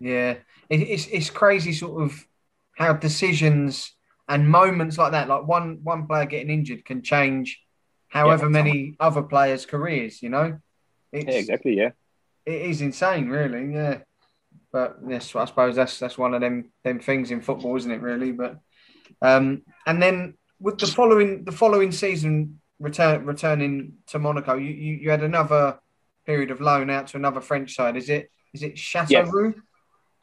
Yeah, 0.00 0.36
it's 0.70 1.06
it's 1.06 1.30
crazy, 1.30 1.72
sort 1.72 2.02
of 2.02 2.26
how 2.76 2.92
decisions 2.92 3.92
and 4.28 4.48
moments 4.48 4.98
like 4.98 5.12
that, 5.12 5.28
like 5.28 5.46
one 5.46 5.80
one 5.82 6.06
player 6.06 6.26
getting 6.26 6.50
injured, 6.50 6.84
can 6.84 7.02
change 7.02 7.60
however 8.08 8.44
yeah, 8.44 8.50
many 8.50 8.96
other 9.00 9.22
players' 9.22 9.66
careers. 9.66 10.22
You 10.22 10.28
know, 10.28 10.58
it's, 11.12 11.26
yeah, 11.26 11.40
exactly. 11.40 11.76
Yeah, 11.76 11.90
it 12.46 12.62
is 12.62 12.80
insane, 12.80 13.28
really. 13.28 13.74
Yeah, 13.74 13.98
but 14.72 14.98
yes, 15.06 15.34
I 15.34 15.46
suppose 15.46 15.76
that's 15.76 15.98
that's 15.98 16.18
one 16.18 16.34
of 16.34 16.40
them 16.40 16.70
them 16.84 17.00
things 17.00 17.30
in 17.30 17.40
football, 17.40 17.76
isn't 17.76 17.90
it? 17.90 18.02
Really, 18.02 18.32
but 18.32 18.58
um, 19.22 19.62
and 19.86 20.02
then 20.02 20.34
with 20.60 20.78
the 20.78 20.86
following 20.86 21.44
the 21.44 21.52
following 21.52 21.92
season 21.92 22.60
return 22.78 23.24
returning 23.24 23.94
to 24.08 24.18
Monaco, 24.18 24.56
you, 24.56 24.70
you, 24.70 24.94
you 24.94 25.10
had 25.10 25.22
another 25.22 25.78
period 26.28 26.50
of 26.50 26.60
loan 26.60 26.90
out 26.90 27.06
to 27.08 27.16
another 27.16 27.40
French 27.40 27.74
side. 27.74 27.96
Is 27.96 28.08
it 28.10 28.30
is 28.54 28.62
it 28.62 28.74
Châteauroux? 28.76 29.54
Yes. 29.54 29.64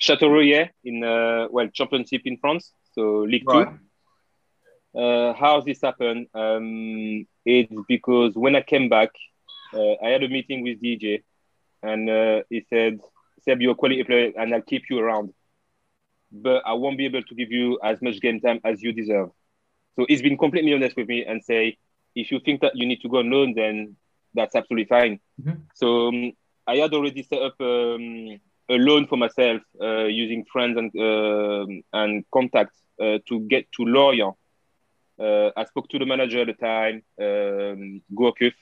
Châteauroux, 0.05 0.47
yeah, 0.55 0.67
in 0.89 1.03
uh, 1.03 1.47
well 1.49 1.67
Championship 1.79 2.21
in 2.25 2.37
France, 2.37 2.71
so 2.93 3.01
League 3.31 3.49
right. 3.49 3.69
Two. 4.93 4.99
uh, 5.01 5.33
how 5.33 5.61
this 5.61 5.81
happened? 5.81 6.27
Um, 6.33 7.25
it's 7.43 7.73
because 7.87 8.31
when 8.35 8.55
I 8.55 8.61
came 8.61 8.87
back, 8.87 9.11
uh, 9.73 9.93
I 10.05 10.09
had 10.09 10.23
a 10.23 10.29
meeting 10.29 10.59
with 10.63 10.81
DJ, 10.81 11.23
and 11.81 12.09
uh, 12.09 12.37
he 12.51 12.59
said, 12.69 12.99
"Seb, 13.43 13.61
you're 13.61 13.77
a 13.77 13.81
quality 13.81 14.03
player, 14.03 14.31
and 14.39 14.53
I'll 14.53 14.69
keep 14.73 14.83
you 14.89 14.99
around, 14.99 15.33
but 16.31 16.61
I 16.71 16.73
won't 16.73 16.99
be 16.99 17.05
able 17.05 17.23
to 17.23 17.35
give 17.35 17.51
you 17.51 17.79
as 17.83 17.97
much 18.05 18.21
game 18.21 18.39
time 18.39 18.59
as 18.63 18.83
you 18.83 18.91
deserve." 19.01 19.29
So 19.95 20.05
he's 20.07 20.21
been 20.21 20.37
completely 20.37 20.73
honest 20.75 20.95
with 20.97 21.07
me 21.07 21.25
and 21.25 21.43
say, 21.51 21.77
"If 22.21 22.31
you 22.31 22.39
think 22.45 22.61
that 22.61 22.75
you 22.75 22.85
need 22.85 23.01
to 23.01 23.09
go 23.09 23.19
on 23.23 23.31
loan, 23.31 23.55
then 23.55 23.95
that's 24.35 24.55
absolutely 24.55 24.85
fine." 24.85 25.19
Mhm. 25.41 25.61
So 25.73 26.07
um, 26.09 26.31
I 26.67 26.75
had 26.77 26.93
already 26.93 27.23
set 27.23 27.41
up 27.41 27.55
um, 27.59 28.39
a 28.69 28.77
loan 28.77 29.07
for 29.07 29.17
myself 29.17 29.61
uh, 29.81 30.05
using 30.05 30.45
friends 30.51 30.77
and 30.77 30.91
um 30.99 31.83
and 31.93 32.25
contacts 32.31 32.79
uh, 32.99 33.19
to 33.27 33.39
get 33.41 33.71
to 33.73 33.83
Lorient. 33.85 34.35
Uh, 35.19 35.49
I 35.55 35.63
spoke 35.65 35.87
to 35.89 35.99
the 35.99 36.05
manager 36.05 36.41
at 36.41 36.47
the 36.47 36.53
time, 36.53 37.03
um, 37.21 38.01
Gourcuff, 38.13 38.53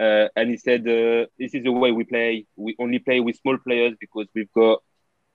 uh, 0.00 0.28
and 0.36 0.50
he 0.50 0.56
said, 0.56 0.80
uh, 0.88 1.26
"This 1.38 1.54
is 1.54 1.62
the 1.64 1.72
way 1.72 1.92
we 1.92 2.04
play. 2.04 2.46
We 2.56 2.74
only 2.78 2.98
play 3.00 3.20
with 3.20 3.36
small 3.36 3.58
players 3.58 3.94
because 4.00 4.26
we've 4.34 4.52
got 4.52 4.82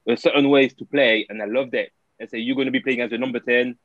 a 0.07 0.17
certain 0.17 0.49
ways 0.49 0.73
to 0.75 0.85
play, 0.85 1.25
and 1.29 1.41
I 1.41 1.45
love 1.45 1.71
that." 1.71 1.89
I 2.21 2.25
say, 2.25 2.39
"You're 2.39 2.55
going 2.55 2.71
to 2.71 2.71
be 2.71 2.79
playing 2.81 3.01
as 3.01 3.11
a 3.11 3.17
number 3.17 3.39
ten. 3.39 3.77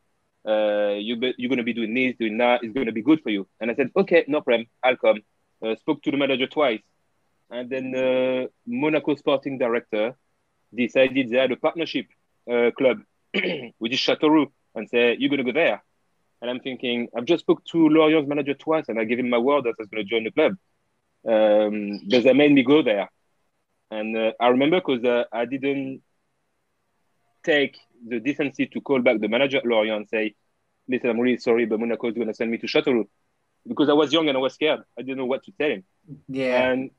Uh, 0.47 0.95
you 0.99 1.17
you're 1.39 1.49
going 1.49 1.59
to 1.59 1.65
be 1.65 1.75
doing 1.75 1.95
this, 1.95 2.17
doing 2.19 2.39
that. 2.39 2.63
It's 2.63 2.73
going 2.73 2.87
to 2.87 2.93
be 2.93 3.03
good 3.03 3.21
for 3.23 3.31
you." 3.31 3.47
And 3.61 3.71
I 3.71 3.75
said, 3.75 3.91
"Okay, 3.95 4.25
no 4.27 4.41
problem. 4.41 4.67
I'll 4.83 4.97
come." 4.97 5.21
Uh, 5.63 5.75
spoke 5.77 6.03
to 6.03 6.11
the 6.11 6.17
manager 6.17 6.47
twice, 6.47 6.83
and 7.51 7.71
then 7.71 7.95
uh, 7.95 8.47
Monaco 8.67 9.15
sporting 9.15 9.59
director 9.59 10.15
decided 10.75 11.31
they 11.31 11.37
had 11.37 11.53
a 11.53 11.57
partnership 11.57 12.07
uh, 12.51 12.71
club, 12.77 12.99
which 13.79 13.93
is 13.93 14.01
Châteauroux, 14.01 14.51
and 14.75 14.89
said, 14.89 15.21
"You're 15.21 15.31
going 15.31 15.45
to 15.45 15.53
go 15.53 15.53
there." 15.53 15.83
And 16.41 16.51
I'm 16.51 16.61
thinking, 16.61 17.09
I've 17.17 17.25
just 17.25 17.43
spoke 17.43 17.65
to 17.73 17.89
Lorient's 17.89 18.29
manager 18.29 18.55
twice, 18.55 18.85
and 18.89 18.99
I 18.99 19.05
gave 19.05 19.19
him 19.19 19.31
my 19.31 19.39
word 19.39 19.65
that 19.65 19.71
I 19.71 19.75
was 19.79 19.89
going 19.89 20.05
to 20.05 20.11
join 20.11 20.25
the 20.25 20.31
club. 20.31 20.57
Um, 21.27 22.01
but 22.09 22.23
they 22.23 22.35
made 22.35 22.53
me 22.53 22.63
go 22.63 22.83
there, 22.83 23.11
and 23.91 24.17
uh, 24.17 24.33
I 24.39 24.49
remember 24.49 24.81
because 24.81 25.05
uh, 25.05 25.25
I 25.33 25.47
didn't 25.47 26.03
take 27.43 27.79
the 28.07 28.21
decency 28.21 28.67
to 28.67 28.81
call 28.81 29.01
back 29.01 29.21
the 29.21 29.29
manager 29.29 29.59
at 29.59 29.67
Lorient 29.67 29.97
and 29.97 30.09
say, 30.09 30.35
"Listen, 30.87 31.11
I'm 31.11 31.21
really 31.21 31.39
sorry, 31.39 31.65
but 31.65 31.81
Monaco 31.81 32.09
is 32.09 32.15
going 32.15 32.29
to 32.29 32.35
send 32.35 32.51
me 32.51 32.59
to 32.59 32.67
Châteauroux," 32.67 33.09
because 33.67 33.89
I 33.89 33.93
was 33.95 34.13
young 34.13 34.29
and 34.29 34.37
I 34.37 34.41
was 34.41 34.55
scared. 34.55 34.81
I 34.99 35.03
didn't 35.03 35.19
know 35.19 35.27
what 35.27 35.43
to 35.45 35.53
tell 35.53 35.71
him. 35.71 35.85
Yeah. 36.29 36.71
And 36.71 36.91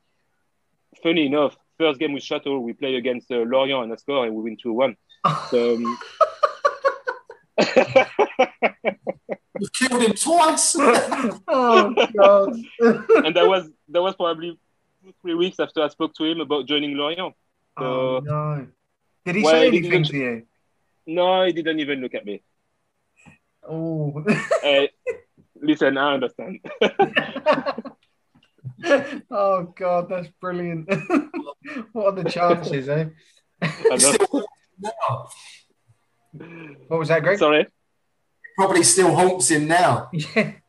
funny 1.03 1.25
enough, 1.27 1.55
first 1.77 1.99
game 1.99 2.13
with 2.13 2.23
Chateau, 2.23 2.59
we 2.59 2.73
play 2.73 2.95
against 2.95 3.29
uh, 3.31 3.35
Lorient 3.37 3.83
and 3.83 3.93
I 3.93 3.95
score 3.97 4.25
and 4.25 4.35
we 4.35 4.43
win 4.43 4.57
2 4.61 4.73
1. 4.73 4.95
So, 5.49 5.75
um, 5.75 5.97
You've 9.59 9.71
killed 9.73 10.01
him 10.03 10.13
twice. 10.13 10.75
oh 11.47 11.93
god. 12.17 12.53
and 13.25 13.35
that 13.35 13.47
was 13.47 13.69
that 13.89 14.01
was 14.01 14.15
probably 14.15 14.59
two, 15.03 15.13
three 15.21 15.33
weeks 15.35 15.59
after 15.59 15.81
I 15.81 15.87
spoke 15.87 16.13
to 16.15 16.25
him 16.25 16.41
about 16.41 16.67
joining 16.67 16.95
Lorient. 16.97 17.33
oh 17.77 18.19
no. 18.23 18.67
Did 19.25 19.35
he 19.37 19.41
Well, 19.43 19.53
say 19.53 19.61
he 19.61 19.67
anything 19.67 19.91
didn't- 19.91 20.07
to 20.07 20.17
you? 20.17 20.43
No, 21.07 21.45
he 21.45 21.53
didn't 21.53 21.79
even 21.79 22.01
look 22.01 22.13
at 22.15 22.25
me. 22.25 22.41
Oh. 23.67 24.23
Uh, 24.63 24.87
listen, 25.61 25.97
I 25.97 26.13
understand. 26.13 26.59
oh 29.31 29.73
god, 29.77 30.09
that's 30.09 30.27
brilliant. 30.41 30.89
what 31.91 32.05
are 32.05 32.23
the 32.23 32.29
chances, 32.29 32.89
eh? 32.89 33.05
I 33.61 33.97
know. 33.97 34.43
now. 34.79 35.29
What 36.87 36.99
was 36.99 37.07
that, 37.09 37.23
Greg? 37.23 37.39
Sorry. 37.39 37.67
Probably 38.57 38.83
still 38.83 39.15
haunts 39.15 39.49
him 39.49 39.67
now. 39.67 40.09
Yeah. 40.13 40.53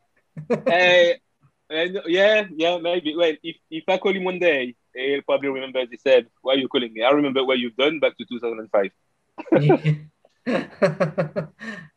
Uh, 0.49 1.13
uh, 1.73 1.87
yeah, 2.05 2.45
yeah, 2.55 2.77
maybe. 2.77 3.15
Well, 3.15 3.33
if, 3.41 3.55
if 3.71 3.83
I 3.87 3.97
call 3.97 4.15
him 4.15 4.23
one 4.23 4.37
day, 4.37 4.75
he'll 4.93 5.23
probably 5.23 5.49
remember. 5.49 5.83
He 5.89 5.97
said, 5.97 6.27
"Why 6.41 6.53
are 6.53 6.57
you 6.57 6.67
calling 6.67 6.93
me?" 6.93 7.01
I 7.01 7.09
remember 7.09 7.43
what 7.43 7.57
you've 7.57 7.75
done 7.75 7.99
back 7.99 8.15
to 8.17 8.25
2005. 8.25 8.91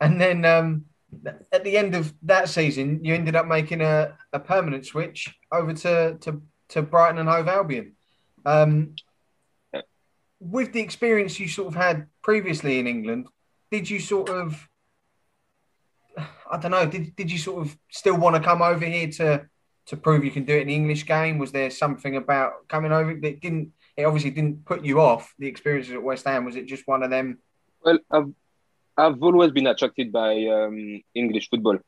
and 0.01 0.21
then 0.21 0.45
um, 0.47 0.87
at 1.53 1.65
the 1.65 1.77
end 1.77 1.95
of 1.95 2.13
that 2.23 2.49
season, 2.49 3.05
you 3.05 3.15
ended 3.15 3.37
up 3.37 3.47
making 3.47 3.81
a, 3.81 4.17
a 4.33 4.39
permanent 4.39 4.87
switch 4.87 5.35
over 5.53 5.73
to, 5.73 6.17
to, 6.21 6.43
to 6.69 6.83
Brighton 6.83 7.19
and 7.19 7.29
Hove 7.29 7.49
Albion. 7.49 7.93
Um, 8.47 8.95
with 10.39 10.73
the 10.73 10.81
experience 10.81 11.39
you 11.39 11.49
sort 11.49 11.69
of 11.69 11.75
had 11.75 12.07
previously 12.23 12.79
in 12.79 12.87
England, 12.87 13.27
did 13.71 13.89
you 13.91 14.01
sort 14.01 14.31
of, 14.31 14.69
I 16.51 16.57
don't 16.59 16.71
know, 16.71 16.87
did, 16.87 17.15
did 17.15 17.31
you 17.31 17.39
sort 17.39 17.67
of 17.67 17.77
still 17.91 18.17
want 18.17 18.37
to 18.37 18.43
come 18.43 18.63
over 18.63 18.85
here 18.85 19.09
to, 19.09 19.47
to 19.87 19.97
prove 19.97 20.25
you 20.25 20.31
can 20.31 20.45
do 20.45 20.57
it 20.57 20.63
in 20.63 20.69
the 20.69 20.75
English 20.75 21.07
game? 21.07 21.39
Was 21.39 21.53
there 21.53 21.71
something 21.71 22.17
about 22.17 22.69
coming 22.69 22.93
over 22.93 23.15
that 23.15 23.41
didn't, 23.41 23.73
it 23.97 24.05
obviously 24.05 24.31
didn't 24.31 24.65
put 24.65 24.85
you 24.85 25.01
off 25.01 25.35
the 25.39 25.47
experiences 25.47 25.93
at 25.93 26.03
West 26.03 26.27
Ham? 26.27 26.45
Was 26.45 26.57
it 26.57 26.67
just 26.67 26.87
one 26.87 27.03
of 27.03 27.11
them? 27.11 27.39
Well, 27.85 27.99
I've 28.11 28.33
I've 29.01 29.23
always 29.23 29.51
been 29.53 29.67
attracted 29.67 30.13
by 30.13 30.33
um, 30.47 31.01
English 31.15 31.49
football, 31.51 31.79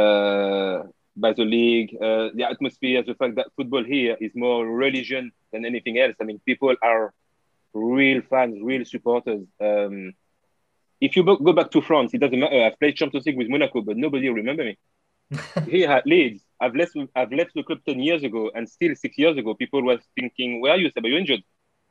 uh, 0.00 0.82
by 1.16 1.32
the 1.32 1.44
league, 1.44 1.90
uh, 2.00 2.28
the 2.34 2.46
atmosphere, 2.48 3.02
the 3.02 3.14
fact 3.14 3.34
that 3.36 3.48
football 3.56 3.84
here 3.84 4.16
is 4.20 4.32
more 4.34 4.66
religion 4.66 5.32
than 5.52 5.64
anything 5.64 5.98
else. 5.98 6.14
I 6.20 6.24
mean, 6.24 6.40
people 6.46 6.74
are 6.82 7.12
real 7.74 8.22
fans, 8.30 8.58
real 8.62 8.84
supporters. 8.84 9.42
Um, 9.60 10.12
if 11.00 11.16
you 11.16 11.24
go 11.24 11.52
back 11.52 11.70
to 11.72 11.80
France, 11.80 12.14
it 12.14 12.18
doesn't 12.18 12.38
matter. 12.38 12.62
I've 12.62 12.78
played 12.78 12.96
Champions 12.96 13.26
League 13.26 13.38
with 13.38 13.48
Monaco, 13.48 13.80
but 13.80 13.96
nobody 13.96 14.28
will 14.28 14.36
remember 14.36 14.64
me. 14.64 14.78
here 15.68 15.90
at 15.90 16.06
Leeds, 16.06 16.42
I've 16.60 16.74
left. 16.74 16.96
I've 17.14 17.32
left 17.32 17.52
the 17.54 17.62
club 17.62 17.78
ten 17.86 18.00
years 18.00 18.22
ago, 18.24 18.50
and 18.54 18.68
still 18.68 18.94
six 18.96 19.16
years 19.16 19.36
ago, 19.38 19.54
people 19.54 19.82
were 19.82 19.98
thinking, 20.18 20.60
"Where 20.60 20.72
are 20.72 20.76
you, 20.76 20.90
Seb? 20.90 21.04
Are 21.04 21.08
you 21.08 21.18
injured?" 21.18 21.42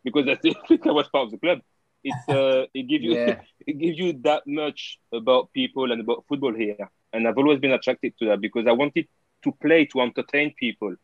Because 0.03 0.27
I 0.27 0.36
still 0.36 0.55
think 0.67 0.86
I 0.86 0.91
was 0.91 1.07
part 1.07 1.25
of 1.25 1.32
the 1.32 1.38
club. 1.38 1.59
It's 2.04 2.30
uh, 2.30 2.66
it 2.74 2.84
gives 2.84 3.04
you 3.04 3.14
Yeah. 3.14 3.41
it 3.68 3.78
gives 3.80 3.97
you 4.00 4.14
that 4.24 4.43
much 4.47 5.00
about 5.14 5.52
people 5.54 5.91
and 5.91 6.02
about 6.02 6.26
football 6.28 6.54
here. 6.54 6.89
And 7.14 7.28
I've 7.28 7.38
always 7.38 7.60
been 7.60 7.72
attracted 7.72 8.14
to 8.20 8.26
that 8.28 8.41
because 8.41 8.68
I 8.68 8.72
wanted 8.72 9.08
to 9.43 9.52
play 9.62 9.86
to 9.86 10.02
entertain 10.02 10.54
people. 10.58 10.95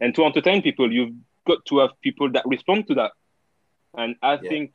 And 0.00 0.14
to 0.14 0.24
entertain 0.24 0.62
people, 0.62 0.92
you've 0.92 1.14
got 1.46 1.64
to 1.66 1.78
have 1.80 1.90
people 2.02 2.30
that 2.32 2.44
respond 2.46 2.86
to 2.88 2.94
that. 2.94 3.12
And 3.96 4.16
I 4.22 4.34
Yeah. 4.34 4.48
think 4.48 4.74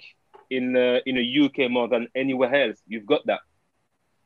in 0.50 0.76
uh, 0.76 1.00
in 1.06 1.16
the 1.16 1.24
UK 1.46 1.70
more 1.70 1.88
than 1.88 2.08
anywhere 2.16 2.54
else, 2.54 2.82
you've 2.88 3.06
got 3.06 3.26
that. 3.28 3.42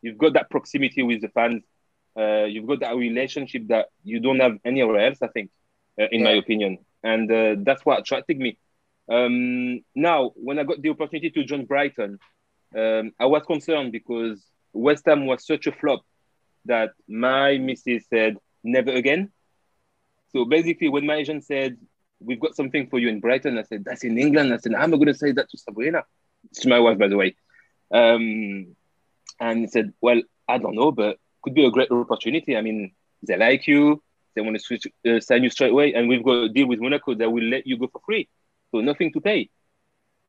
You've 0.01 0.17
got 0.17 0.33
that 0.33 0.49
proximity 0.49 1.03
with 1.03 1.21
the 1.21 1.29
fans. 1.29 1.63
Uh, 2.17 2.45
you've 2.45 2.65
got 2.67 2.79
that 2.81 2.95
relationship 2.95 3.67
that 3.67 3.87
you 4.03 4.19
don't 4.19 4.39
have 4.39 4.57
anywhere 4.65 5.05
else. 5.07 5.21
I 5.21 5.27
think, 5.27 5.51
uh, 5.99 6.07
in 6.11 6.23
my 6.23 6.31
opinion, 6.31 6.79
and 7.03 7.31
uh, 7.31 7.55
that's 7.59 7.85
what 7.85 7.99
attracted 7.99 8.37
me. 8.39 8.57
Um, 9.09 9.81
now, 9.95 10.31
when 10.35 10.59
I 10.59 10.63
got 10.63 10.81
the 10.81 10.89
opportunity 10.89 11.29
to 11.31 11.43
join 11.43 11.65
Brighton, 11.65 12.19
um, 12.77 13.11
I 13.19 13.25
was 13.25 13.43
concerned 13.43 13.91
because 13.91 14.43
West 14.73 15.05
Ham 15.05 15.25
was 15.25 15.45
such 15.45 15.67
a 15.67 15.71
flop 15.71 16.01
that 16.65 16.91
my 17.07 17.57
missus 17.57 18.03
said, 18.09 18.37
never 18.63 18.91
again. 18.91 19.31
So 20.33 20.45
basically, 20.45 20.89
when 20.89 21.05
my 21.05 21.15
agent 21.15 21.45
said, 21.45 21.77
we've 22.19 22.39
got 22.39 22.55
something 22.55 22.89
for 22.89 22.99
you 22.99 23.07
in 23.07 23.19
Brighton, 23.19 23.57
I 23.57 23.63
said, 23.63 23.85
that's 23.85 24.03
in 24.03 24.17
England. 24.17 24.53
I 24.53 24.57
said, 24.57 24.73
I'm 24.73 24.91
not 24.91 24.97
going 24.97 25.07
to 25.07 25.13
say 25.13 25.31
that 25.31 25.49
to 25.49 25.57
Sabrina. 25.57 26.03
It's 26.51 26.65
my 26.65 26.79
wife, 26.79 26.97
by 26.97 27.07
the 27.07 27.15
way. 27.15 27.35
Um, 27.93 28.75
and 29.39 29.59
he 29.61 29.67
said, 29.67 29.93
well, 30.01 30.21
I 30.47 30.57
don't 30.57 30.75
know, 30.75 30.91
but 30.91 31.17
could 31.41 31.53
be 31.53 31.65
a 31.65 31.71
great 31.71 31.91
opportunity. 31.91 32.57
I 32.57 32.61
mean, 32.61 32.91
they 33.25 33.37
like 33.37 33.67
you. 33.67 34.03
They 34.35 34.41
want 34.41 34.55
to 34.57 34.61
switch, 34.61 34.85
uh, 35.07 35.19
sign 35.19 35.43
you 35.43 35.49
straight 35.49 35.71
away. 35.71 35.93
And 35.93 36.09
we've 36.09 36.23
got 36.23 36.43
a 36.43 36.49
deal 36.49 36.67
with 36.67 36.79
Monaco 36.79 37.15
that 37.15 37.31
will 37.31 37.43
let 37.43 37.65
you 37.65 37.77
go 37.77 37.87
for 37.87 38.01
free. 38.05 38.27
So 38.77 38.81
nothing 38.81 39.11
to 39.13 39.21
pay. 39.21 39.49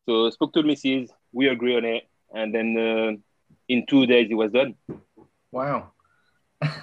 So 0.07 0.31
spoke 0.31 0.55
to 0.55 0.63
the 0.63 0.69
Mrs. 0.69 1.11
We 1.33 1.49
agree 1.49 1.77
on 1.77 1.85
it. 1.85 2.05
And 2.33 2.55
then 2.55 2.69
uh, 2.79 3.13
in 3.69 3.85
two 3.87 4.07
days, 4.07 4.29
it 4.31 4.35
was 4.35 4.51
done. 4.53 4.75
Wow. 5.53 5.93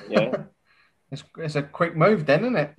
Yeah. 0.07 0.43
it's, 1.11 1.23
it's 1.39 1.55
a 1.55 1.63
quick 1.63 1.95
move 1.95 2.27
then, 2.27 2.41
isn't 2.41 2.55
it? 2.55 2.71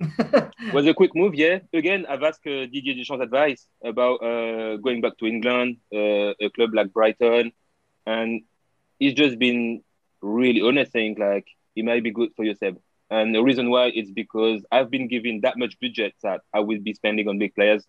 was 0.73 0.87
a 0.87 0.93
quick 0.93 1.13
move, 1.15 1.35
yeah. 1.35 1.59
Again, 1.73 2.05
I've 2.07 2.23
asked 2.23 2.47
uh, 2.47 2.65
Didier 2.67 2.93
Deschamps' 2.93 3.23
advice 3.23 3.67
about 3.83 4.23
uh, 4.23 4.77
going 4.77 5.01
back 5.01 5.17
to 5.17 5.25
England, 5.25 5.77
uh, 5.93 6.31
a 6.39 6.49
club 6.55 6.73
like 6.73 6.93
Brighton, 6.93 7.51
and 8.05 8.43
he's 8.99 9.15
just 9.15 9.37
been 9.37 9.83
really 10.21 10.61
honest, 10.61 10.93
saying 10.93 11.17
like 11.19 11.47
it 11.75 11.83
might 11.83 12.03
be 12.03 12.11
good 12.11 12.29
for 12.37 12.45
yourself. 12.45 12.77
And 13.09 13.35
the 13.35 13.43
reason 13.43 13.69
why 13.69 13.89
is 13.89 14.11
because 14.11 14.65
I've 14.71 14.89
been 14.89 15.09
given 15.09 15.41
that 15.41 15.57
much 15.57 15.77
budget 15.81 16.13
that 16.23 16.41
I 16.53 16.61
will 16.61 16.79
be 16.79 16.93
spending 16.93 17.27
on 17.27 17.37
big 17.37 17.53
players. 17.53 17.85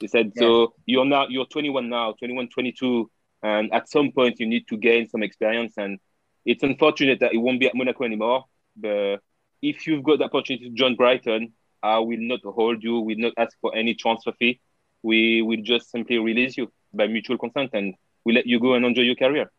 He 0.00 0.08
said, 0.08 0.32
so 0.36 0.74
you're 0.86 1.04
now 1.04 1.26
you're 1.28 1.46
21 1.46 1.88
now, 1.88 2.12
21, 2.18 2.48
22, 2.48 3.10
and 3.42 3.72
at 3.72 3.88
some 3.88 4.12
point 4.12 4.40
you 4.40 4.46
need 4.46 4.66
to 4.68 4.76
gain 4.76 5.08
some 5.08 5.22
experience. 5.22 5.74
And 5.76 5.98
it's 6.44 6.62
unfortunate 6.62 7.20
that 7.20 7.34
it 7.34 7.38
won't 7.38 7.60
be 7.60 7.66
at 7.66 7.74
Monaco 7.74 8.04
anymore, 8.04 8.44
but 8.76 9.18
if 9.62 9.86
you've 9.86 10.02
got 10.02 10.18
the 10.18 10.24
opportunity 10.24 10.70
to 10.70 10.74
join 10.74 10.96
Brighton, 10.96 11.52
I 11.82 11.98
will 11.98 12.18
not 12.18 12.40
hold 12.44 12.82
you, 12.82 13.00
We 13.00 13.14
will 13.14 13.22
not 13.22 13.32
ask 13.36 13.56
for 13.60 13.74
any 13.74 13.94
transfer 13.94 14.32
fee. 14.38 14.60
We 15.02 15.42
will 15.42 15.62
just 15.62 15.90
simply 15.90 16.18
release 16.18 16.56
you 16.56 16.72
by 16.92 17.06
mutual 17.06 17.38
consent 17.38 17.70
and 17.72 17.94
we 18.24 18.32
let 18.32 18.46
you 18.46 18.60
go 18.60 18.74
and 18.74 18.84
enjoy 18.84 19.02
your 19.02 19.14
career. 19.14 19.50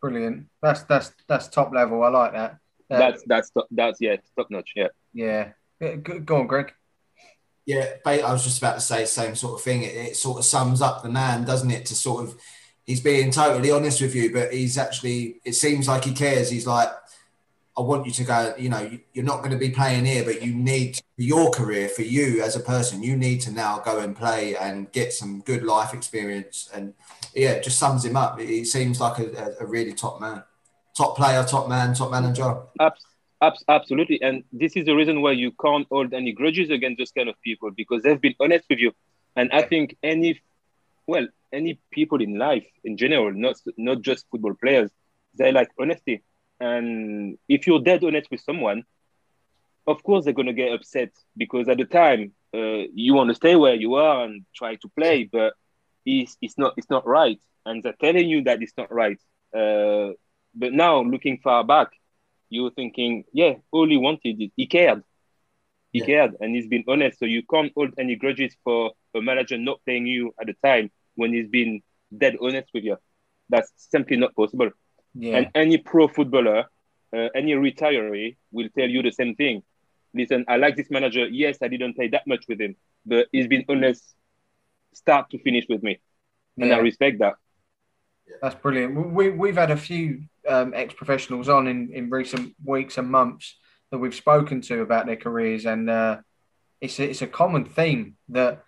Brilliant. 0.00 0.46
That's 0.62 0.82
that's 0.82 1.12
that's 1.28 1.48
top 1.48 1.72
level. 1.72 2.02
I 2.04 2.08
like 2.08 2.32
that. 2.32 2.58
Uh, 2.90 2.98
that's 2.98 3.24
that's 3.26 3.50
top, 3.50 3.66
that's 3.70 4.00
yeah, 4.00 4.16
top 4.36 4.50
notch. 4.50 4.72
Yeah. 4.76 4.88
yeah. 5.12 5.52
Yeah, 5.80 5.96
go 5.96 6.36
on, 6.36 6.46
Greg. 6.46 6.72
Yeah, 7.66 7.86
I 8.06 8.32
was 8.32 8.44
just 8.44 8.58
about 8.58 8.74
to 8.74 8.80
say 8.80 9.04
same 9.06 9.34
sort 9.34 9.54
of 9.54 9.62
thing. 9.62 9.82
It, 9.82 9.94
it 9.94 10.16
sort 10.16 10.38
of 10.38 10.44
sums 10.44 10.82
up 10.82 11.02
the 11.02 11.08
man, 11.08 11.44
doesn't 11.44 11.70
it? 11.70 11.86
To 11.86 11.94
sort 11.94 12.24
of, 12.24 12.34
he's 12.84 13.00
being 13.00 13.30
totally 13.30 13.70
honest 13.70 14.02
with 14.02 14.14
you, 14.14 14.32
but 14.32 14.52
he's 14.52 14.76
actually. 14.76 15.40
It 15.44 15.54
seems 15.54 15.88
like 15.88 16.04
he 16.04 16.12
cares. 16.12 16.50
He's 16.50 16.66
like, 16.66 16.90
I 17.76 17.80
want 17.80 18.04
you 18.06 18.12
to 18.12 18.24
go. 18.24 18.54
You 18.58 18.68
know, 18.68 18.80
you- 18.82 19.00
you're 19.14 19.24
not 19.24 19.38
going 19.38 19.52
to 19.52 19.56
be 19.58 19.70
playing 19.70 20.04
here, 20.04 20.24
but 20.24 20.42
you 20.42 20.54
need 20.54 20.96
for 20.96 21.22
your 21.22 21.50
career, 21.50 21.88
for 21.88 22.02
you 22.02 22.42
as 22.42 22.54
a 22.54 22.60
person, 22.60 23.02
you 23.02 23.16
need 23.16 23.40
to 23.42 23.50
now 23.50 23.78
go 23.78 23.98
and 24.00 24.14
play 24.16 24.54
and 24.56 24.92
get 24.92 25.12
some 25.12 25.40
good 25.40 25.62
life 25.62 25.94
experience. 25.94 26.68
And 26.74 26.92
yeah, 27.34 27.52
it 27.52 27.64
just 27.64 27.78
sums 27.78 28.04
him 28.04 28.16
up. 28.16 28.38
He 28.38 28.64
seems 28.64 29.00
like 29.00 29.18
a, 29.20 29.54
a, 29.60 29.66
really 29.66 29.92
top 29.94 30.20
man, 30.20 30.42
top 30.94 31.16
player, 31.16 31.42
top 31.44 31.68
man, 31.68 31.94
top 31.94 32.10
manager. 32.10 32.44
Abs- 32.44 32.66
abs- 32.80 33.06
absolutely. 33.68 34.20
And 34.22 34.44
this 34.52 34.76
is 34.76 34.84
the 34.84 34.94
reason 34.94 35.20
why 35.22 35.32
you 35.32 35.52
can't 35.52 35.86
hold 35.90 36.12
any 36.14 36.32
grudges 36.32 36.70
against 36.70 36.98
those 36.98 37.10
kind 37.12 37.28
of 37.28 37.40
people 37.42 37.70
because 37.70 38.02
they've 38.02 38.20
been 38.20 38.34
honest 38.40 38.66
with 38.68 38.78
you. 38.78 38.92
And 39.36 39.50
I 39.52 39.62
think 39.62 39.96
any, 40.02 40.40
well, 41.06 41.26
any 41.52 41.78
people 41.90 42.20
in 42.22 42.38
life 42.38 42.66
in 42.84 42.96
general, 42.96 43.32
not 43.32 43.56
not 43.76 44.02
just 44.02 44.26
football 44.30 44.54
players, 44.54 44.90
they 45.36 45.52
like 45.52 45.70
honesty. 45.78 46.22
And 46.60 47.38
if 47.48 47.66
you're 47.66 47.80
dead 47.80 48.04
honest 48.04 48.30
with 48.30 48.40
someone, 48.40 48.84
of 49.86 50.02
course 50.02 50.24
they're 50.24 50.34
gonna 50.34 50.52
get 50.52 50.72
upset 50.72 51.10
because 51.36 51.68
at 51.68 51.78
the 51.78 51.84
time 51.84 52.32
uh, 52.54 52.86
you 52.94 53.14
want 53.14 53.30
to 53.30 53.34
stay 53.34 53.56
where 53.56 53.74
you 53.74 53.94
are 53.94 54.24
and 54.24 54.44
try 54.54 54.76
to 54.76 54.88
play, 54.96 55.24
but 55.24 55.54
it's 56.06 56.36
it's 56.40 56.56
not 56.58 56.74
it's 56.76 56.90
not 56.90 57.06
right, 57.06 57.40
and 57.66 57.82
they're 57.82 58.00
telling 58.00 58.28
you 58.28 58.42
that 58.44 58.62
it's 58.62 58.76
not 58.76 58.92
right. 58.92 59.20
Uh, 59.54 60.12
but 60.54 60.72
now 60.72 61.02
looking 61.02 61.38
far 61.38 61.64
back, 61.64 61.88
you're 62.50 62.70
thinking, 62.70 63.24
yeah, 63.32 63.54
all 63.72 63.88
he 63.88 63.96
wanted 63.96 64.40
is 64.40 64.50
he 64.56 64.66
cared. 64.66 65.02
He 65.92 66.00
Yeah. 66.00 66.06
cared 66.06 66.36
and 66.40 66.54
he's 66.54 66.66
been 66.68 66.84
honest. 66.88 67.18
So 67.18 67.24
you 67.26 67.42
can't 67.50 67.72
hold 67.74 67.94
any 67.98 68.16
grudges 68.16 68.56
for 68.64 68.92
a 69.14 69.20
manager 69.20 69.56
not 69.58 69.80
playing 69.84 70.06
you 70.06 70.34
at 70.40 70.46
the 70.46 70.54
time 70.64 70.90
when 71.14 71.32
he's 71.32 71.48
been 71.48 71.82
dead 72.16 72.36
honest 72.40 72.68
with 72.74 72.84
you. 72.84 72.96
That's 73.48 73.72
simply 73.76 74.16
not 74.16 74.34
possible. 74.34 74.70
Yeah. 75.14 75.36
And 75.36 75.48
any 75.54 75.78
pro 75.78 76.08
footballer, 76.08 76.64
uh, 77.14 77.28
any 77.34 77.52
retiree 77.52 78.36
will 78.52 78.68
tell 78.76 78.88
you 78.88 79.02
the 79.02 79.12
same 79.12 79.34
thing. 79.36 79.62
Listen, 80.14 80.44
I 80.48 80.56
like 80.56 80.76
this 80.76 80.90
manager. 80.90 81.26
Yes, 81.26 81.58
I 81.62 81.68
didn't 81.68 81.94
play 81.94 82.08
that 82.08 82.26
much 82.26 82.44
with 82.48 82.60
him, 82.60 82.76
but 83.06 83.28
he's 83.32 83.48
been 83.48 83.64
honest 83.68 84.14
start 84.94 85.30
to 85.30 85.38
finish 85.38 85.66
with 85.68 85.82
me. 85.82 86.00
And 86.60 86.72
I 86.72 86.78
respect 86.78 87.18
that. 87.20 87.34
That's 88.42 88.54
brilliant. 88.54 89.12
We, 89.12 89.30
we've 89.30 89.56
had 89.56 89.70
a 89.70 89.76
few 89.76 90.24
um, 90.48 90.72
ex 90.74 90.94
professionals 90.94 91.48
on 91.48 91.66
in, 91.66 91.90
in 91.92 92.10
recent 92.10 92.54
weeks 92.64 92.98
and 92.98 93.10
months 93.10 93.56
that 93.90 93.98
we've 93.98 94.14
spoken 94.14 94.60
to 94.62 94.82
about 94.82 95.06
their 95.06 95.16
careers, 95.16 95.66
and 95.66 95.88
uh, 95.88 96.18
it's, 96.80 96.98
a, 96.98 97.10
it's 97.10 97.22
a 97.22 97.26
common 97.26 97.64
theme 97.64 98.16
that 98.30 98.64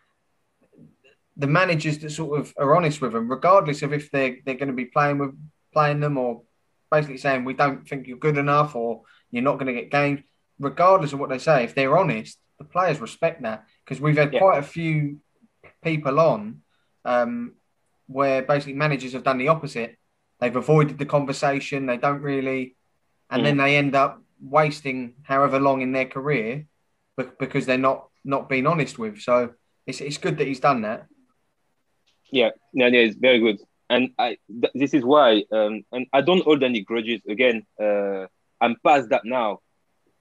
the 1.37 1.47
managers 1.47 1.99
that 1.99 2.11
sort 2.11 2.41
of 2.41 2.55
are 2.57 2.77
honest 2.77 3.01
with 3.01 3.13
them, 3.13 3.31
regardless 3.31 3.83
of 3.83 3.93
if 3.93 4.11
they're, 4.11 4.37
they're 4.45 4.55
going 4.55 4.69
to 4.69 4.75
be 4.75 4.87
playing 4.87 5.19
with 5.19 5.37
playing 5.73 6.01
them 6.01 6.17
or 6.17 6.43
basically 6.91 7.19
saying 7.19 7.45
we 7.45 7.53
don't 7.53 7.87
think 7.87 8.07
you're 8.07 8.17
good 8.17 8.39
enough 8.39 8.75
or 8.75 9.03
you're 9.31 9.43
not 9.43 9.59
going 9.59 9.67
to 9.67 9.79
get 9.79 9.91
games, 9.91 10.21
regardless 10.59 11.13
of 11.13 11.19
what 11.19 11.29
they 11.29 11.39
say, 11.39 11.65
if 11.65 11.75
they're 11.75 11.99
honest, 11.99 12.39
the 12.59 12.65
players 12.65 13.01
respect 13.01 13.43
that 13.43 13.67
because 13.85 14.01
we've 14.01 14.17
had 14.17 14.33
Yeah. 14.33 14.39
quite 14.39 14.59
a 14.59 14.63
few 14.63 15.19
people 15.83 16.19
on 16.19 16.63
um, 17.05 17.55
where 18.07 18.43
basically 18.43 18.75
managers 18.75 19.13
have 19.13 19.25
done 19.25 19.39
the 19.39 19.49
opposite. 19.49 19.97
They've 20.41 20.55
avoided 20.55 20.99
the 20.99 21.07
conversation. 21.07 21.87
They 21.87 21.97
don't 21.97 22.21
really, 22.23 22.77
and 23.31 23.45
then 23.45 23.57
they 23.57 23.77
end 23.77 23.95
up 23.95 24.21
wasting 24.41 25.15
however 25.23 25.59
long 25.59 25.81
in 25.81 25.93
their 25.93 26.05
career 26.07 26.67
because 27.39 27.67
they're 27.67 27.79
not 27.79 28.09
not 28.25 28.49
being 28.49 28.67
honest 28.67 28.99
with. 28.99 29.21
So 29.21 29.55
it's 29.87 30.01
it's 30.01 30.19
good 30.19 30.37
that 30.39 30.47
he's 30.47 30.61
done 30.61 30.83
that. 30.83 31.07
Yeah, 32.31 32.51
yeah, 32.73 32.89
yeah, 32.89 33.01
it's 33.01 33.17
very 33.17 33.39
good. 33.41 33.59
And 33.89 34.11
I, 34.19 34.37
th- 34.51 34.73
this 34.75 34.95
is 34.95 35.05
why, 35.05 35.45
um, 35.53 35.85
and 35.93 36.07
I 36.13 36.21
don't 36.21 36.43
hold 36.43 36.65
any 36.65 36.81
grudges. 36.81 37.21
Again, 37.29 37.65
uh, 37.81 38.27
I'm 38.61 38.75
past 38.85 39.11
that 39.11 39.25
now. 39.25 39.61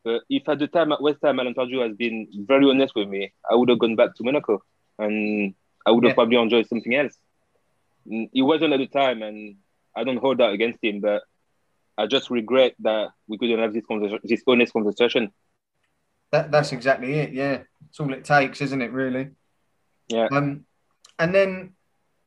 Uh, 0.05 0.19
if 0.29 0.47
at 0.47 0.59
the 0.59 0.67
time 0.67 0.91
at 0.91 1.01
West 1.01 1.17
Ham, 1.23 1.39
Alan 1.39 1.55
Pardew 1.55 1.81
has 1.81 1.97
been 1.97 2.27
very 2.45 2.69
honest 2.69 2.93
with 2.95 3.07
me, 3.09 3.33
I 3.49 3.55
would 3.55 3.69
have 3.69 3.79
gone 3.79 3.95
back 3.95 4.15
to 4.15 4.23
Monaco, 4.23 4.61
and 4.99 5.55
I 5.83 5.89
would 5.89 6.03
have 6.03 6.11
Yeah. 6.11 6.13
probably 6.13 6.37
enjoyed 6.37 6.67
something 6.67 6.93
else. 6.93 7.17
It 8.05 8.41
wasn't 8.41 8.73
at 8.73 8.79
the 8.79 8.87
time, 8.87 9.21
and 9.23 9.55
I 9.95 10.03
don't 10.03 10.17
hold 10.17 10.37
that 10.39 10.51
against 10.51 10.83
him. 10.83 11.01
But 11.01 11.23
I 11.97 12.07
just 12.07 12.29
regret 12.29 12.75
that 12.79 13.09
we 13.27 13.37
couldn't 13.37 13.59
have 13.59 13.73
this 13.73 13.85
conversation, 13.85 14.19
this 14.23 14.43
honest 14.47 14.73
conversation. 14.73 15.31
That 16.31 16.51
that's 16.51 16.71
exactly 16.71 17.13
it. 17.13 17.33
Yeah, 17.33 17.61
it's 17.89 17.99
all 17.99 18.13
it 18.13 18.23
takes, 18.25 18.61
isn't 18.61 18.81
it? 18.81 18.91
Really. 18.91 19.29
Yeah. 20.07 20.27
Um, 20.31 20.65
and 21.17 21.33
then 21.33 21.73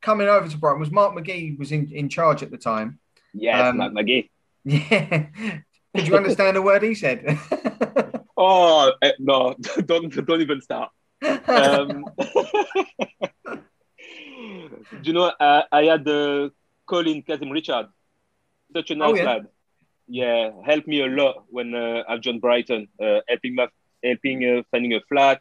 coming 0.01 0.29
over 0.29 0.49
to 0.49 0.57
Brighton 0.59 0.81
was 0.81 0.91
Mark 0.91 1.15
McGee 1.15 1.59
was 1.59 1.71
in, 1.73 1.93
in 1.93 2.09
charge 2.09 2.43
at 2.43 2.51
the 2.51 2.57
time. 2.59 2.99
Yes, 3.35 3.69
Um, 3.69 3.77
Mark 3.79 3.93
McGee. 3.93 4.31
Yeah. 4.65 5.27
Did 5.95 6.09
you 6.09 6.17
understand 6.17 6.57
a 6.57 6.63
word 6.63 6.83
he 6.83 6.95
said? 6.95 7.39
Oh 8.41 8.93
eh, 9.03 9.11
no! 9.19 9.57
Don't 9.85 10.15
don't 10.25 10.41
even 10.41 10.61
start. 10.61 10.91
um, 11.49 12.05
you 14.91 15.13
know, 15.13 15.25
uh, 15.41 15.63
I 15.73 15.85
had 15.85 16.07
uh, 16.09 16.51
Colin 16.87 17.23
Kazim 17.23 17.51
Richard, 17.51 17.87
such 18.75 18.91
a 18.91 18.95
nice 18.95 19.13
Oh, 19.13 19.15
yeah. 19.17 19.25
lad. 19.25 19.47
Yeah, 20.09 20.51
helped 20.65 20.87
me 20.87 21.01
a 21.03 21.07
lot 21.07 21.45
when 21.51 21.75
uh, 21.75 22.03
I've 22.09 22.21
joined 22.21 22.41
Brighton, 22.41 22.89
uh, 23.03 23.21
helping 23.29 23.55
my, 23.55 23.69
helping 24.05 24.45
uh, 24.45 24.63
finding 24.71 24.95
a 24.95 25.01
flat, 25.09 25.41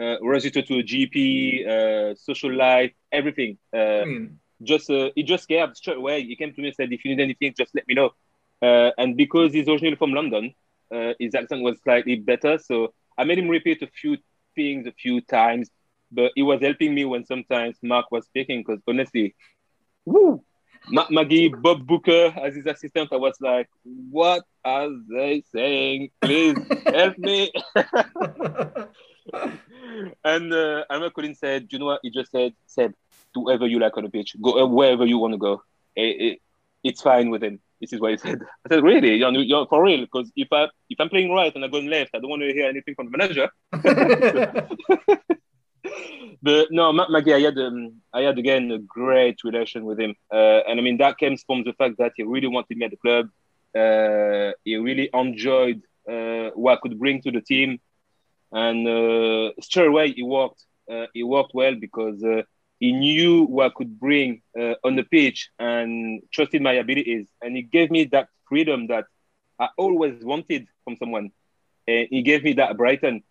uh, 0.00 0.16
register 0.22 0.62
to 0.62 0.78
a 0.78 0.82
GP, 0.82 1.64
uh, 1.66 2.14
social 2.16 2.52
life, 2.54 2.92
everything. 3.12 3.58
Uh, 3.74 4.04
Brilliant. 4.04 4.38
just 4.62 4.90
uh, 4.90 5.10
he 5.14 5.22
just 5.22 5.44
scared 5.44 5.76
straight 5.76 5.96
away. 5.98 6.22
He 6.24 6.36
came 6.36 6.52
to 6.52 6.60
me 6.60 6.68
and 6.68 6.74
said, 6.76 6.92
"If 6.92 7.04
you 7.04 7.14
need 7.14 7.22
anything, 7.22 7.54
just 7.56 7.74
let 7.74 7.86
me 7.88 7.94
know." 7.94 8.10
Uh, 8.62 8.90
and 8.98 9.16
because 9.16 9.52
he's 9.52 9.68
originally 9.68 9.96
from 9.96 10.12
London, 10.12 10.54
uh, 10.94 11.12
his 11.18 11.34
accent 11.34 11.62
was 11.62 11.80
slightly 11.82 12.16
better, 12.16 12.58
so 12.58 12.92
I 13.16 13.24
made 13.24 13.38
him 13.38 13.48
repeat 13.48 13.82
a 13.82 13.86
few 13.86 14.16
things 14.54 14.86
a 14.86 14.92
few 14.92 15.20
times. 15.20 15.70
But 16.10 16.32
it 16.36 16.42
was 16.42 16.60
helping 16.60 16.94
me 16.94 17.04
when 17.04 17.24
sometimes 17.24 17.76
Mark 17.82 18.10
was 18.10 18.24
speaking, 18.26 18.64
because 18.66 18.80
honestly, 18.88 19.34
woo, 20.04 20.42
Mark 20.90 21.08
McGee, 21.10 21.60
Bob 21.60 21.86
Booker 21.86 22.32
as 22.40 22.54
his 22.54 22.66
assistant, 22.66 23.12
I 23.12 23.16
was 23.16 23.36
like, 23.40 23.68
"What 23.84 24.44
are 24.64 24.88
they 25.10 25.42
saying? 25.52 26.10
Please 26.20 26.56
help 26.86 27.18
me!" 27.18 27.52
and 30.24 30.52
uh, 30.52 30.84
I 30.88 30.94
remember 30.94 31.10
Colin 31.10 31.34
said, 31.34 31.66
you 31.70 31.78
know 31.78 31.86
what?" 31.86 32.00
He 32.02 32.10
just 32.10 32.30
said, 32.30 32.54
"Said, 32.66 32.94
do 33.34 33.40
whatever 33.40 33.66
you 33.66 33.78
like 33.78 33.96
on 33.96 34.04
the 34.04 34.10
pitch. 34.10 34.36
Go 34.40 34.62
uh, 34.62 34.66
wherever 34.66 35.04
you 35.04 35.18
want 35.18 35.34
to 35.34 35.38
go. 35.38 35.62
It, 35.94 36.20
it, 36.20 36.38
it's 36.82 37.02
fine 37.02 37.30
with 37.30 37.42
him." 37.42 37.60
This 37.80 37.92
is 37.92 38.00
what 38.00 38.12
he 38.12 38.16
said. 38.18 38.40
I 38.66 38.68
said, 38.68 38.82
"Really? 38.82 39.16
You're, 39.16 39.32
you're 39.32 39.66
for 39.66 39.82
real? 39.82 40.00
Because 40.00 40.32
if 40.36 40.48
I 40.52 40.68
if 40.88 40.98
I'm 40.98 41.08
playing 41.10 41.30
right 41.32 41.54
and 41.54 41.64
I'm 41.64 41.70
going 41.70 41.88
left, 41.88 42.14
I 42.14 42.18
don't 42.18 42.30
want 42.30 42.42
to 42.42 42.52
hear 42.52 42.68
anything 42.68 42.94
from 42.94 43.10
the 43.10 43.18
manager." 43.18 43.50
but 46.42 46.68
no, 46.70 46.92
Mark 46.92 47.08
McGee, 47.10 47.34
I 47.34 47.40
had 47.40 47.58
um, 47.58 48.00
I 48.12 48.22
had 48.22 48.38
again 48.38 48.70
a 48.70 48.78
great 48.78 49.42
relation 49.44 49.84
with 49.84 49.98
him, 50.00 50.14
uh, 50.32 50.60
and 50.68 50.78
I 50.78 50.82
mean 50.82 50.98
that 50.98 51.18
comes 51.18 51.42
from 51.44 51.64
the 51.64 51.72
fact 51.72 51.96
that 51.98 52.12
he 52.16 52.22
really 52.22 52.48
wanted 52.48 52.76
me 52.76 52.84
at 52.86 52.90
the 52.90 52.96
club. 52.96 53.28
Uh, 53.76 54.52
he 54.64 54.76
really 54.76 55.10
enjoyed 55.14 55.82
uh, 56.08 56.50
what 56.54 56.78
I 56.78 56.80
could 56.82 56.98
bring 56.98 57.20
to 57.22 57.30
the 57.30 57.40
team, 57.40 57.78
and 58.52 58.86
uh, 58.88 59.52
straight 59.60 59.88
away 59.88 60.12
he 60.12 60.22
worked. 60.22 60.64
Uh, 60.90 61.06
he 61.12 61.22
worked 61.22 61.52
well 61.54 61.74
because 61.74 62.22
uh, 62.24 62.42
he 62.80 62.92
knew 62.92 63.44
what 63.44 63.66
I 63.66 63.74
could 63.76 63.98
bring 63.98 64.40
on 64.84 64.96
the 64.96 65.04
pitch 65.04 65.50
and 65.58 66.22
trusted 66.32 66.62
my 66.62 66.72
abilities, 66.74 67.26
and 67.42 67.56
he 67.56 67.62
gave 67.62 67.90
me 67.90 68.04
that 68.12 68.28
freedom 68.48 68.86
that 68.88 69.04
I 69.58 69.68
always 69.76 70.24
wanted 70.24 70.68
from 70.84 70.96
someone. 70.96 71.30
And 71.86 72.08
he 72.10 72.22
gave 72.22 72.44
me 72.44 72.52
that 72.54 72.70
at 72.70 72.76
Brighton, 72.76 73.22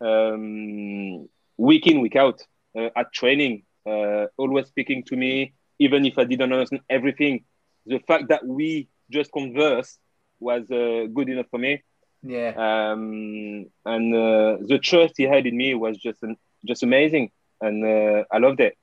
um, 0.00 1.28
week 1.58 1.86
in, 1.86 2.00
week 2.00 2.16
out, 2.16 2.42
uh, 2.78 2.88
at 2.96 3.12
training, 3.12 3.64
uh, 3.86 4.26
always 4.36 4.66
speaking 4.66 5.02
to 5.04 5.16
me, 5.16 5.52
even 5.78 6.06
if 6.06 6.16
I 6.18 6.24
didn't 6.24 6.52
understand 6.52 6.82
everything. 6.88 7.44
The 7.86 7.98
fact 7.98 8.28
that 8.28 8.46
we 8.46 8.88
just 9.10 9.32
converse 9.32 9.98
was 10.40 10.70
uh, 10.70 11.06
good 11.12 11.28
enough 11.28 11.46
for 11.50 11.58
me. 11.58 11.82
yeah. 12.22 12.52
Um, 12.56 13.66
and 13.84 14.14
uh, 14.14 14.58
the 14.60 14.78
trust 14.82 15.14
he 15.16 15.24
had 15.24 15.46
in 15.46 15.56
me 15.56 15.74
was 15.74 15.98
just 15.98 16.22
an, 16.22 16.36
just 16.66 16.82
amazing, 16.82 17.30
and 17.60 17.84
uh, 17.84 18.24
I 18.30 18.38
loved 18.38 18.60
it. 18.60 18.76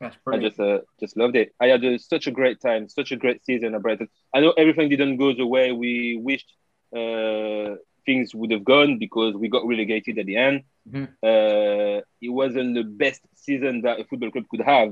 That's 0.00 0.16
I 0.30 0.38
just 0.38 0.60
uh, 0.60 0.80
just 1.00 1.16
loved 1.16 1.34
it. 1.34 1.52
I 1.60 1.66
had 1.66 1.84
uh, 1.84 1.98
such 1.98 2.28
a 2.28 2.30
great 2.30 2.60
time, 2.60 2.88
such 2.88 3.10
a 3.10 3.16
great 3.16 3.44
season 3.44 3.74
at 3.74 3.82
Brighton. 3.82 4.08
I 4.32 4.40
know 4.40 4.52
everything 4.52 4.88
didn't 4.88 5.16
go 5.16 5.32
the 5.34 5.46
way 5.46 5.72
we 5.72 6.16
wished 6.22 6.52
uh, 6.94 7.76
things 8.08 8.34
would 8.38 8.50
have 8.56 8.64
gone 8.74 8.92
because 9.04 9.32
we 9.42 9.48
got 9.56 9.66
relegated 9.72 10.14
at 10.20 10.26
the 10.30 10.36
end. 10.48 10.58
Mhm. 10.90 11.06
Uh, 11.30 11.96
it 12.26 12.32
wasn't 12.40 12.70
the 12.78 12.84
best 13.04 13.20
season 13.44 13.74
that 13.84 14.00
a 14.00 14.04
football 14.08 14.30
club 14.34 14.46
could 14.50 14.64
have. 14.74 14.90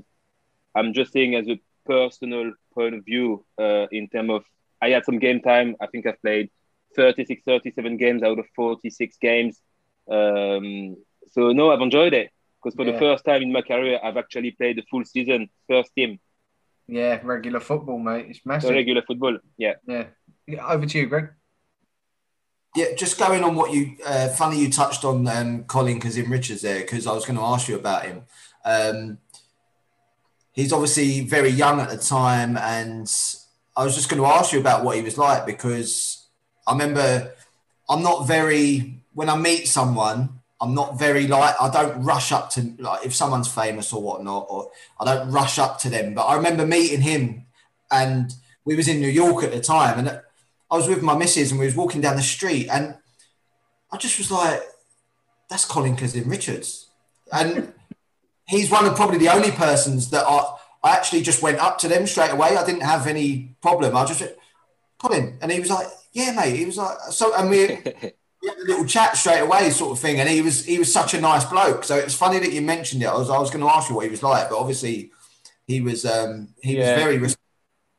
I'm 0.79 0.91
just 0.99 1.11
saying 1.17 1.31
as 1.41 1.49
a 1.49 1.59
personal 1.95 2.47
point 2.77 2.95
of 2.99 3.03
view, 3.11 3.29
uh, 3.64 3.87
in 3.99 4.05
terms 4.14 4.31
of 4.37 4.43
I 4.85 4.89
had 4.95 5.05
some 5.09 5.19
game 5.27 5.41
time. 5.51 5.69
I 5.85 5.87
think 5.91 6.03
I've 6.07 6.21
played 6.27 6.47
36, 6.97 7.41
37 7.45 7.97
games 8.05 8.23
out 8.29 8.39
of 8.43 8.47
46 8.55 9.17
games. 9.29 9.55
Um, 10.17 10.97
so 11.35 11.41
no, 11.59 11.64
I've 11.73 11.81
enjoyed 11.89 12.14
it 12.21 12.29
because 12.59 12.75
for 12.79 12.85
Yeah. 12.85 12.93
the 12.93 12.99
first 13.05 13.23
time 13.29 13.41
in 13.47 13.53
my 13.59 13.62
career, 13.73 13.97
I've 14.05 14.19
actually 14.25 14.51
played 14.61 14.77
the 14.81 14.85
full 14.91 15.05
season, 15.14 15.41
first 15.73 15.91
team, 15.97 16.12
Yeah, 16.89 17.14
regular 17.35 17.61
football, 17.71 17.99
mate. 18.09 18.27
It's 18.31 18.45
massive. 18.51 18.69
so 18.69 18.75
regular 18.81 19.03
football. 19.09 19.35
Yeah. 19.64 19.75
Yeah, 19.95 20.07
Over 20.73 20.87
to 20.93 20.99
you, 20.99 21.07
Greg. 21.12 21.27
Yeah, 22.77 22.93
just 22.95 23.18
going 23.18 23.43
on 23.43 23.55
what 23.55 23.72
you, 23.72 23.97
uh, 24.05 24.29
funny 24.29 24.61
you 24.61 24.70
touched 24.70 25.03
on 25.07 25.27
um, 25.27 25.64
Colin 25.64 25.99
Kazim 25.99 26.31
Richards 26.31 26.61
there, 26.61 26.81
because 26.81 27.07
I 27.07 27.12
was 27.14 27.24
going 27.24 27.39
to 27.39 27.45
ask 27.45 27.68
you 27.68 27.77
about 27.77 28.05
him. 28.05 28.24
Um, 28.66 29.18
he's 30.53 30.74
obviously 30.74 31.22
very 31.22 31.49
young 31.49 31.81
at 31.81 31.89
the 31.89 31.97
time, 31.97 32.59
and 32.59 33.11
I 33.74 33.83
was 33.83 33.95
just 33.95 34.11
going 34.11 34.20
to 34.20 34.29
ask 34.29 34.53
you 34.53 34.61
about 34.61 34.85
what 34.85 34.97
he 34.97 35.03
was 35.03 35.16
like 35.16 35.47
because 35.47 36.27
I 36.66 36.72
remember 36.72 37.33
I'm 37.89 38.03
not 38.03 38.27
very, 38.27 39.01
when 39.14 39.31
I 39.31 39.37
meet 39.39 39.68
someone, 39.68 40.41
I'm 40.61 40.74
not 40.74 40.99
very 40.99 41.27
like, 41.27 41.55
I 41.59 41.70
don't 41.70 42.03
rush 42.03 42.31
up 42.31 42.51
to, 42.51 42.74
like, 42.79 43.07
if 43.07 43.14
someone's 43.14 43.49
famous 43.49 43.91
or 43.91 44.03
whatnot, 44.03 44.49
or 44.51 44.70
I 45.01 45.07
don't 45.07 45.31
rush 45.31 45.59
up 45.59 45.79
to 45.81 45.89
them. 45.89 46.12
But 46.12 46.24
I 46.24 46.35
remember 46.35 46.66
meeting 46.66 47.01
him, 47.01 47.47
and 47.91 48.35
we 48.66 48.77
was 48.77 48.87
in 48.87 49.01
New 49.01 49.09
York 49.09 49.45
at 49.45 49.53
the 49.53 49.61
time, 49.62 49.99
and 49.99 50.20
I 50.71 50.77
was 50.77 50.89
with 50.89 51.03
my 51.03 51.17
missus 51.17 51.51
and 51.51 51.61
we 51.61 51.67
was 51.67 51.77
walking 51.77 52.01
down 52.01 52.17
the 52.17 52.23
street 52.23 52.69
and 52.69 52.97
I 53.93 53.97
just 53.99 54.19
was 54.19 54.31
like, 54.31 54.61
that's 55.49 55.64
Colin 55.64 55.97
Kazim 55.97 56.29
Richards. 56.29 56.89
And 57.33 57.73
he's 58.49 58.71
one 58.71 58.85
of 58.87 58.97
probably 58.97 59.19
the 59.19 59.29
only 59.29 59.51
persons 59.53 60.11
that 60.11 60.25
I, 60.27 60.55
I 60.83 60.97
actually 60.97 61.23
just 61.23 61.43
went 61.43 61.59
up 61.59 61.79
to 61.79 61.89
them 61.89 62.07
straight 62.07 62.33
away. 62.33 62.57
I 62.57 62.67
didn't 62.67 62.83
have 62.83 63.07
any 63.07 63.57
problem. 63.62 63.97
I 63.97 64.05
just 64.05 64.23
Colin. 64.99 65.39
And 65.41 65.53
he 65.53 65.61
was 65.61 65.71
like, 65.71 65.87
yeah, 66.12 66.33
mate. 66.33 66.57
He 66.57 66.64
was 66.64 66.79
like, 66.79 66.99
so, 67.11 67.35
and 67.37 67.49
we, 67.49 67.67
we 68.43 68.49
had 68.49 68.59
a 68.59 68.64
little 68.64 68.87
chat 68.87 69.17
straight 69.17 69.41
away 69.41 69.71
sort 69.71 69.93
of 69.93 70.01
thing. 70.01 70.19
And 70.19 70.29
he 70.29 70.43
was, 70.43 70.64
he 70.64 70.79
was 70.79 70.93
such 70.93 71.14
a 71.14 71.21
nice 71.21 71.45
bloke. 71.45 71.85
So 71.85 71.97
it's 71.97 72.14
funny 72.14 72.41
that 72.41 72.53
you 72.53 72.61
mentioned 72.61 73.03
it. 73.03 73.07
I 73.07 73.17
was, 73.17 73.31
I 73.31 73.39
was 73.39 73.51
going 73.51 73.64
to 73.64 73.71
ask 73.71 73.89
you 73.89 73.95
what 73.95 74.05
he 74.05 74.11
was 74.11 74.23
like, 74.23 74.49
but 74.51 74.59
obviously 74.59 75.12
he 75.67 75.81
was, 75.81 76.05
um, 76.05 76.49
he 76.61 76.77
Yeah. 76.77 76.97
was 76.97 77.05
very, 77.05 77.35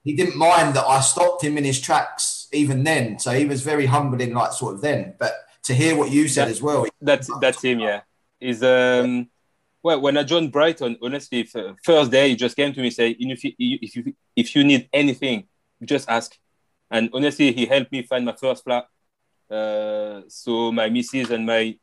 he 0.03 0.15
didn't 0.15 0.38
mind 0.38 0.76
that 0.76 0.86
I 0.86 0.99
stopped 1.01 1.43
him 1.43 1.57
in 1.57 1.63
his 1.63 1.80
tracks 1.80 2.36
even 2.54 2.84
then. 2.84 3.20
So 3.20 3.32
he 3.32 3.45
was 3.45 3.62
very 3.62 3.86
humbling, 3.86 4.34
like 4.34 4.52
sort 4.54 4.76
of 4.76 4.82
then. 4.82 5.16
But 5.20 5.34
to 5.64 5.74
hear 5.74 5.95
what 5.98 6.12
you 6.12 6.28
said 6.28 6.45
Yeah. 6.48 6.52
as 6.52 6.62
well, 6.62 6.86
That's 7.02 7.30
that's 7.41 7.62
him. 7.62 7.80
Yeah, 7.80 8.02
is 8.39 8.64
um. 8.64 9.30
Well, 9.84 10.02
when 10.02 10.18
I 10.18 10.24
joined 10.24 10.52
Brighton, 10.52 10.98
honestly, 11.02 11.48
first 11.84 12.12
day 12.12 12.30
he 12.30 12.36
just 12.36 12.56
came 12.58 12.74
to 12.74 12.82
me 12.82 12.89
say, 12.89 13.12
if 13.12 13.43
you, 13.43 13.52
if 13.58 13.95
you 13.95 14.14
if 14.36 14.56
you 14.56 14.64
need 14.64 14.89
anything, 14.91 15.48
just 15.86 16.10
ask. 16.10 16.36
And 16.91 17.10
honestly, 17.14 17.54
he 17.54 17.66
helped 17.66 17.91
me 17.91 18.02
find 18.04 18.26
my 18.26 18.34
first 18.36 18.64
flat, 18.66 18.86
uh, 19.50 20.22
so 20.28 20.72
my 20.72 20.89
missus 20.89 21.30
and 21.30 21.45
my 21.45 21.78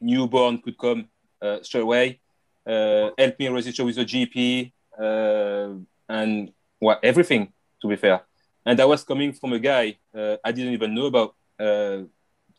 newborn 0.00 0.58
could 0.58 0.76
come 0.76 1.08
uh, 1.40 1.58
straight 1.62 1.82
away. 1.82 2.20
Uh, 2.66 3.10
helped 3.16 3.38
me 3.38 3.48
register 3.48 3.84
with 3.84 3.96
a 3.98 4.04
GP 4.04 4.72
uh, 5.00 5.68
and 6.08 6.52
what 6.78 6.98
everything. 7.02 7.52
To 7.80 7.88
be 7.88 7.96
fair, 7.96 8.22
and 8.66 8.78
that 8.78 8.88
was 8.88 9.04
coming 9.04 9.32
from 9.32 9.54
a 9.54 9.60
guy 9.60 9.98
uh, 10.16 10.36
I 10.44 10.52
didn't 10.52 10.74
even 10.74 10.94
know 10.94 11.06
about 11.06 11.34
uh, 11.60 12.02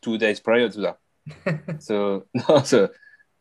two 0.02 0.18
days 0.18 0.40
prior 0.40 0.68
to 0.70 0.80
that. 0.82 0.98
so 1.82 2.26
no, 2.48 2.62
so 2.62 2.90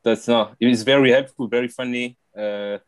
that's 0.04 0.28
not. 0.28 0.56
It's 0.60 0.84
very 0.84 1.12
helpful, 1.12 1.48
very 1.48 1.70
funny. 1.70 2.18
Uh, 2.38 2.80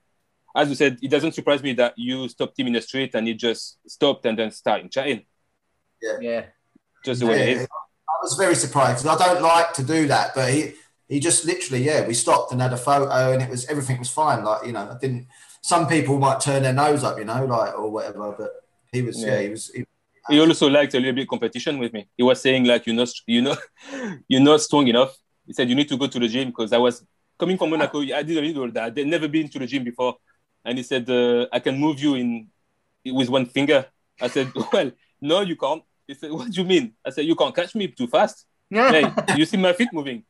as 0.55 0.69
you 0.69 0.75
said, 0.75 0.97
it 1.01 1.11
doesn't 1.11 1.33
surprise 1.33 1.63
me 1.63 1.73
that 1.73 1.93
you 1.97 2.27
stopped 2.29 2.59
him 2.59 2.67
in 2.67 2.73
the 2.73 2.81
street 2.81 3.15
and 3.15 3.27
he 3.27 3.33
just 3.35 3.79
stopped 3.87 4.25
and 4.25 4.37
then 4.39 4.51
started 4.51 4.91
chatting. 4.91 5.25
Yeah. 6.01 6.17
yeah, 6.21 6.45
Just 7.05 7.19
the 7.21 7.27
way 7.27 7.41
it 7.41 7.47
Yeah, 7.47 7.61
is. 7.61 7.67
I 8.09 8.17
was 8.23 8.35
very 8.35 8.55
surprised 8.55 9.03
because 9.03 9.21
I 9.21 9.33
don't 9.33 9.41
like 9.43 9.73
to 9.73 9.83
do 9.83 10.07
that, 10.07 10.33
but 10.35 10.51
he 10.53 10.73
he 11.07 11.19
just 11.19 11.45
literally 11.45 11.83
yeah 11.83 12.05
we 12.07 12.13
stopped 12.13 12.51
and 12.51 12.61
had 12.61 12.73
a 12.73 12.77
photo 12.77 13.33
and 13.33 13.41
it 13.41 13.49
was 13.49 13.65
everything 13.67 13.99
was 13.99 14.09
fine. 14.09 14.43
Like 14.43 14.65
you 14.65 14.73
know 14.73 14.89
I 14.91 14.97
didn't. 14.99 15.27
Some 15.61 15.87
people 15.87 16.19
might 16.19 16.39
turn 16.39 16.63
their 16.63 16.73
nose 16.73 17.03
up, 17.03 17.17
you 17.17 17.25
know, 17.25 17.45
like 17.45 17.77
or 17.77 17.89
whatever, 17.91 18.33
but 18.37 18.51
he 18.91 19.01
was 19.01 19.21
yeah, 19.21 19.35
Yeah. 19.35 19.41
he 19.41 19.49
was. 19.49 19.71
He, 19.75 19.85
He 20.29 20.39
also 20.39 20.67
liked 20.69 20.93
a 20.93 20.99
little 20.99 21.15
bit 21.15 21.27
competition 21.27 21.79
with 21.79 21.91
me. 21.93 22.07
He 22.15 22.23
was 22.23 22.39
saying 22.41 22.63
like 22.65 22.85
you're 22.85 22.95
not 22.95 23.09
you 23.25 23.41
know 23.41 23.55
you're 24.27 24.41
not 24.51 24.61
strong 24.61 24.87
enough. 24.87 25.15
He 25.47 25.53
said 25.53 25.69
you 25.69 25.75
need 25.75 25.89
to 25.89 25.97
go 25.97 26.07
to 26.07 26.19
the 26.19 26.27
gym 26.27 26.49
because 26.49 26.71
I 26.71 26.77
was 26.77 27.03
coming 27.39 27.57
from 27.57 27.69
Monaco. 27.71 28.01
I 28.01 28.21
did 28.23 28.37
a 28.37 28.41
little 28.41 28.69
that. 28.71 28.97
I'd 28.97 29.07
never 29.07 29.27
been 29.27 29.49
to 29.49 29.59
the 29.59 29.65
gym 29.65 29.83
before, 29.83 30.17
and 30.65 30.77
he 30.77 30.83
said 30.83 31.09
uh, 31.09 31.47
I 31.51 31.59
can 31.59 31.75
move 31.79 31.99
you 31.99 32.13
in 32.15 32.47
with 33.05 33.29
one 33.29 33.45
finger. 33.47 33.85
I 34.21 34.27
said 34.27 34.51
well 34.73 34.91
no 35.21 35.41
you 35.41 35.55
can't. 35.55 35.83
He 36.07 36.13
said 36.13 36.31
what 36.31 36.51
do 36.51 36.61
you 36.61 36.67
mean? 36.67 36.93
I 37.05 37.09
said 37.09 37.25
you 37.25 37.35
can't 37.35 37.55
catch 37.55 37.73
me 37.75 37.87
too 37.87 38.07
fast. 38.07 38.45
hey, 38.69 39.05
you 39.35 39.45
see 39.45 39.57
my 39.57 39.73
feet 39.73 39.89
moving. 39.91 40.23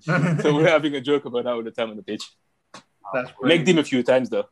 so 0.00 0.54
we're 0.54 0.68
having 0.68 0.94
a 0.94 1.00
joke 1.00 1.24
about 1.24 1.44
that 1.44 1.52
all 1.52 1.64
the 1.64 1.72
time 1.72 1.90
on 1.90 1.96
the 1.96 2.02
pitch. 2.02 2.22
That's 3.12 3.30
Make 3.42 3.66
him 3.66 3.78
a 3.78 3.84
few 3.84 4.02
times 4.04 4.28
though. 4.30 4.46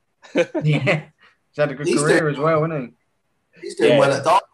Yeah. 0.64 1.03
He's 1.57 1.62
had 1.62 1.70
a 1.70 1.74
good 1.74 1.86
He's 1.86 2.02
career 2.02 2.20
doing- 2.20 2.34
as 2.34 2.38
well, 2.38 2.62
hasn't 2.64 2.94
he? 3.54 3.61
he's 3.62 3.74
doing 3.76 3.92
Yeah. 3.94 3.98
well 3.98 4.12
at 4.12 4.22
Dark. 4.24 4.44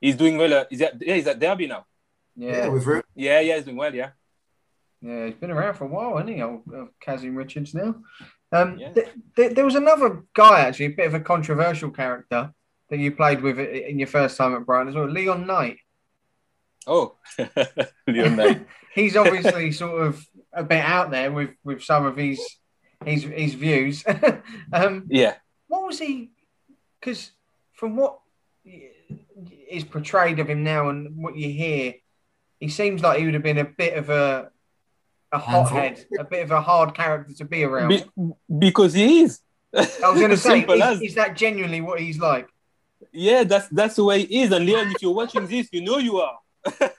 He's 0.00 0.16
doing 0.16 0.36
well. 0.36 0.52
Uh, 0.52 0.64
is 0.70 0.80
that 0.80 0.94
yeah? 1.00 1.14
Is 1.14 1.24
that 1.26 1.38
Derby 1.38 1.68
now? 1.68 1.86
Yeah, 2.34 2.50
Yeah. 2.56 2.68
with 2.68 2.84
Ru- 2.86 3.02
Yeah, 3.14 3.38
yeah, 3.40 3.54
he's 3.56 3.64
doing 3.64 3.76
well. 3.76 3.94
Yeah. 3.94 4.10
Yeah, 5.00 5.26
he's 5.26 5.34
been 5.36 5.52
around 5.52 5.74
for 5.74 5.84
a 5.84 5.88
while, 5.88 6.16
hasn't 6.16 6.34
he? 6.34 6.42
Old 6.42 6.62
uh, 6.74 6.86
Kazim 7.00 7.36
Richards 7.36 7.72
now. 7.72 7.94
Um, 8.50 8.78
Yeah. 8.78 8.92
th- 8.92 9.08
th- 9.36 9.54
there 9.54 9.64
was 9.64 9.76
another 9.76 10.24
guy 10.34 10.60
actually, 10.60 10.86
a 10.86 10.90
bit 10.90 11.06
of 11.06 11.14
a 11.14 11.20
controversial 11.20 11.90
character 11.90 12.52
that 12.90 12.98
you 12.98 13.12
played 13.12 13.40
with 13.42 13.60
in 13.60 13.98
your 14.00 14.08
first 14.08 14.36
time 14.36 14.54
at 14.56 14.66
Brighton 14.66 14.88
as 14.88 14.94
well, 14.96 15.06
Leon 15.08 15.46
Knight. 15.46 15.78
Oh, 16.86 17.16
Leon 18.08 18.34
Knight. 18.36 18.66
He's 18.94 19.16
obviously 19.16 19.70
sort 19.70 20.02
of 20.02 20.26
a 20.52 20.64
bit 20.64 20.82
out 20.82 21.10
there 21.12 21.30
with 21.30 21.50
with 21.62 21.82
some 21.84 22.06
of 22.06 22.16
his 22.16 22.40
his 23.04 23.22
his 23.22 23.54
views. 23.54 24.04
um, 24.72 25.06
Yeah. 25.08 25.34
What 25.68 25.86
was 25.86 25.98
he? 25.98 26.30
Because 27.00 27.30
from 27.74 27.96
what 27.96 28.18
is 28.64 29.84
portrayed 29.84 30.38
of 30.40 30.48
him 30.48 30.64
now 30.64 30.88
and 30.88 31.16
what 31.16 31.36
you 31.36 31.50
hear, 31.50 31.94
he 32.58 32.68
seems 32.68 33.02
like 33.02 33.18
he 33.18 33.24
would 33.24 33.34
have 33.34 33.42
been 33.42 33.58
a 33.58 33.64
bit 33.64 33.96
of 33.96 34.10
a 34.10 34.50
a 35.30 35.38
hothead, 35.38 36.06
a 36.18 36.24
bit 36.24 36.42
of 36.42 36.50
a 36.50 36.60
hard 36.60 36.94
character 36.94 37.34
to 37.34 37.44
be 37.44 37.62
around. 37.62 37.88
Be- 37.88 38.04
because 38.58 38.94
he 38.94 39.20
is. 39.20 39.40
I 39.74 39.80
was 39.80 40.18
going 40.18 40.30
to 40.30 40.36
say, 40.36 40.60
is, 40.60 41.02
is 41.02 41.14
that 41.14 41.36
genuinely 41.36 41.82
what 41.82 42.00
he's 42.00 42.18
like? 42.18 42.48
Yeah, 43.12 43.44
that's 43.44 43.68
that's 43.68 43.96
the 43.96 44.04
way 44.04 44.24
he 44.24 44.42
is. 44.42 44.52
And 44.52 44.64
Leon, 44.66 44.92
if 44.92 45.02
you're 45.02 45.14
watching 45.14 45.46
this, 45.46 45.68
you 45.70 45.82
know 45.82 45.98
you 45.98 46.18
are. 46.18 46.38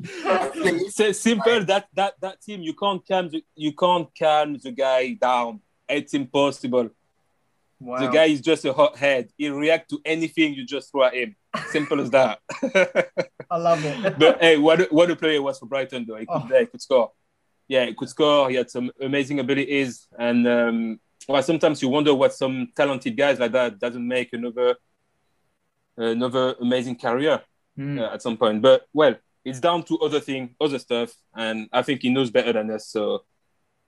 It's 0.54 1.20
simple 1.20 1.64
that 1.64 1.88
that 1.94 2.14
that 2.20 2.40
team 2.40 2.62
you 2.62 2.74
can't 2.74 3.06
calm 3.06 3.28
the, 3.28 3.44
you 3.54 3.72
can't 3.72 4.08
calm 4.18 4.56
the 4.56 4.72
guy 4.72 5.12
down. 5.12 5.60
It's 5.90 6.14
impossible. 6.14 6.90
Wow. 7.78 7.98
The 8.00 8.08
guy 8.08 8.24
is 8.26 8.40
just 8.42 8.64
a 8.66 8.72
hot 8.72 8.96
head. 8.96 9.30
He 9.38 9.48
react 9.48 9.88
to 9.90 10.00
anything 10.04 10.52
you 10.54 10.64
just 10.66 10.90
throw 10.90 11.04
at 11.04 11.14
him. 11.14 11.34
Simple 11.70 12.00
as 12.00 12.10
that. 12.10 12.40
I 13.50 13.56
love 13.56 13.82
it. 13.84 14.18
but 14.18 14.40
hey, 14.40 14.58
what 14.58 14.80
a, 14.82 14.84
what 14.90 15.10
a 15.10 15.16
player 15.16 15.40
was 15.40 15.58
for 15.58 15.66
Brighton 15.66 16.04
though. 16.06 16.16
He 16.16 16.26
could, 16.26 16.42
Oh. 16.52 16.58
he 16.58 16.66
could 16.66 16.82
score. 16.82 17.12
Yeah, 17.68 17.86
he 17.86 17.94
could 17.94 18.08
score. 18.10 18.50
He 18.50 18.56
had 18.56 18.70
some 18.70 18.90
amazing 19.00 19.38
abilities, 19.40 20.08
and 20.18 20.46
um, 20.46 21.00
well, 21.28 21.42
sometimes 21.42 21.80
you 21.80 21.88
wonder 21.88 22.12
what 22.14 22.34
some 22.34 22.70
talented 22.76 23.16
guys 23.16 23.38
like 23.38 23.52
that 23.52 23.78
doesn't 23.78 24.06
make 24.06 24.32
another 24.32 24.74
another 25.96 26.54
amazing 26.60 26.96
career 26.96 27.40
Hmm. 27.76 27.98
uh, 28.00 28.12
at 28.14 28.20
some 28.22 28.36
point. 28.36 28.60
But 28.60 28.86
well, 28.92 29.14
it's 29.44 29.60
down 29.60 29.84
to 29.84 29.98
other 30.00 30.20
thing, 30.20 30.54
other 30.60 30.78
stuff, 30.78 31.14
and 31.34 31.68
I 31.72 31.82
think 31.82 32.02
he 32.02 32.10
knows 32.10 32.30
better 32.30 32.52
than 32.52 32.70
us. 32.72 32.88
So 32.88 33.24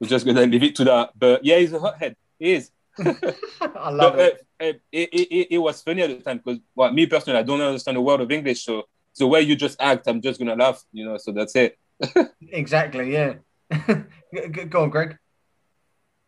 we're 0.03 0.09
just 0.09 0.27
gonna 0.27 0.45
leave 0.47 0.65
it 0.65 0.75
to 0.77 0.85
that. 0.85 1.11
But 1.17 1.45
yeah, 1.45 1.59
he's 1.59 1.73
a 1.73 1.79
hothead. 1.79 2.17
He 2.37 2.55
is. 2.55 2.71
I 2.99 3.91
love 3.91 4.15
But 4.15 4.19
it. 4.19 4.47
uh, 4.61 4.65
uh, 4.65 4.73
it, 4.91 5.09
it, 5.13 5.29
it, 5.31 5.47
it 5.53 5.59
was 5.59 5.81
funny 5.81 6.03
at 6.03 6.11
the 6.11 6.17
time 6.17 6.39
because, 6.45 6.59
well, 6.75 6.93
me 6.93 7.07
personally, 7.07 7.39
I 7.39 7.43
don't 7.45 7.61
understand 7.61 7.97
a 7.97 8.01
word 8.01 8.21
of 8.21 8.31
English. 8.33 8.65
So 8.65 8.83
the 9.17 9.29
way 9.29 9.43
you 9.43 9.55
just 9.55 9.81
act, 9.81 10.09
I'm 10.09 10.21
just 10.21 10.41
gonna 10.41 10.57
laugh, 10.57 10.83
you 10.93 11.05
know. 11.05 11.17
So 11.19 11.31
that's 11.31 11.55
it. 11.55 11.79
Exactly. 12.51 13.13
Yeah. 13.13 13.35
G- 13.73 14.49
g- 14.51 14.65
Go 14.65 14.83
on, 14.83 14.91
Greg. 14.91 15.17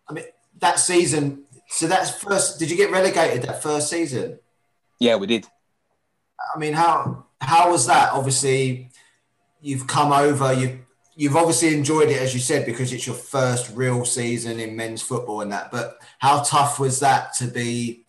I 0.08 0.12
mean, 0.12 0.24
that 0.60 0.78
season. 0.78 1.42
So 1.68 1.88
that's 1.88 2.10
first. 2.12 2.60
Did 2.60 2.70
you 2.70 2.76
get 2.76 2.92
relegated 2.92 3.42
that 3.42 3.60
first 3.60 3.90
season? 3.90 4.38
Yeah, 5.00 5.16
we 5.16 5.26
did. 5.26 5.46
I 6.54 6.58
mean, 6.60 6.74
how 6.74 7.26
how 7.40 7.72
was 7.72 7.86
that? 7.88 8.12
Obviously, 8.12 8.90
you've 9.60 9.86
come 9.88 10.12
over. 10.12 10.52
You 10.52 10.83
you've 11.16 11.36
obviously 11.36 11.74
enjoyed 11.74 12.08
it, 12.10 12.20
as 12.20 12.34
you 12.34 12.40
said, 12.40 12.66
because 12.66 12.92
it's 12.92 13.06
your 13.06 13.16
first 13.16 13.74
real 13.74 14.04
season 14.04 14.60
in 14.60 14.76
men's 14.76 15.02
football 15.02 15.40
and 15.40 15.52
that. 15.52 15.70
But 15.70 15.98
how 16.18 16.42
tough 16.42 16.78
was 16.78 17.00
that 17.00 17.34
to 17.34 17.46
be 17.46 18.04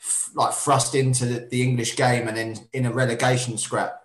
f- 0.00 0.30
like 0.34 0.52
thrust 0.54 0.94
into 0.94 1.26
the, 1.26 1.48
the 1.50 1.62
English 1.62 1.96
game 1.96 2.28
and 2.28 2.36
then 2.36 2.56
in 2.72 2.86
a 2.86 2.92
relegation 2.92 3.58
scrap? 3.58 4.02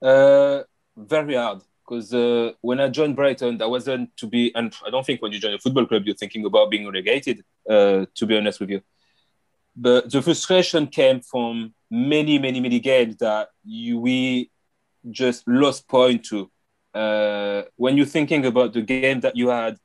Uh, 0.00 0.62
very 0.96 1.34
hard 1.34 1.62
because 1.88 2.12
uh, 2.12 2.52
when 2.60 2.80
I 2.80 2.88
joined 2.88 3.16
Brighton, 3.16 3.58
that 3.58 3.70
wasn't 3.70 4.14
to 4.18 4.26
be, 4.26 4.54
and 4.54 4.74
I 4.86 4.90
don't 4.90 5.06
think 5.06 5.22
when 5.22 5.32
you 5.32 5.40
join 5.40 5.54
a 5.54 5.58
football 5.58 5.86
club, 5.86 6.02
you're 6.04 6.14
thinking 6.14 6.44
about 6.44 6.70
being 6.70 6.84
relegated. 6.84 7.44
Uh, 7.68 8.06
to 8.14 8.26
be 8.26 8.36
honest 8.36 8.60
with 8.60 8.70
you, 8.70 8.80
but 9.76 10.10
the 10.10 10.20
frustration 10.20 10.86
came 10.86 11.20
from 11.20 11.74
many, 11.90 12.38
many, 12.38 12.60
many 12.60 12.80
games 12.80 13.16
that 13.18 13.50
you, 13.64 14.00
we 14.00 14.50
just 15.10 15.46
lost 15.46 15.86
point 15.88 16.24
to. 16.24 16.50
Uh, 16.94 17.62
when 17.76 17.96
you're 17.96 18.06
thinking 18.06 18.46
about 18.46 18.72
the 18.72 18.82
game 18.82 19.20
that 19.20 19.36
you 19.36 19.48
had, 19.48 19.76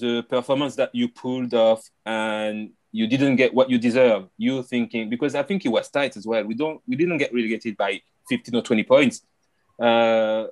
the 0.00 0.22
performance 0.28 0.76
that 0.76 0.94
you 0.94 1.08
pulled 1.08 1.54
off, 1.54 1.82
and 2.06 2.70
you 2.92 3.06
didn't 3.06 3.36
get 3.36 3.52
what 3.52 3.68
you 3.68 3.78
deserve, 3.78 4.28
you're 4.38 4.62
thinking 4.62 5.10
because 5.10 5.34
I 5.34 5.42
think 5.42 5.64
it 5.64 5.68
was 5.68 5.90
tight 5.90 6.16
as 6.16 6.26
well. 6.26 6.44
We 6.44 6.54
don't, 6.54 6.80
we 6.86 6.96
didn't 6.96 7.18
get 7.18 7.34
relegated 7.34 7.76
by 7.76 8.00
15 8.28 8.54
or 8.54 8.62
20 8.62 8.82
points. 8.84 9.22
Uh, 9.80 10.46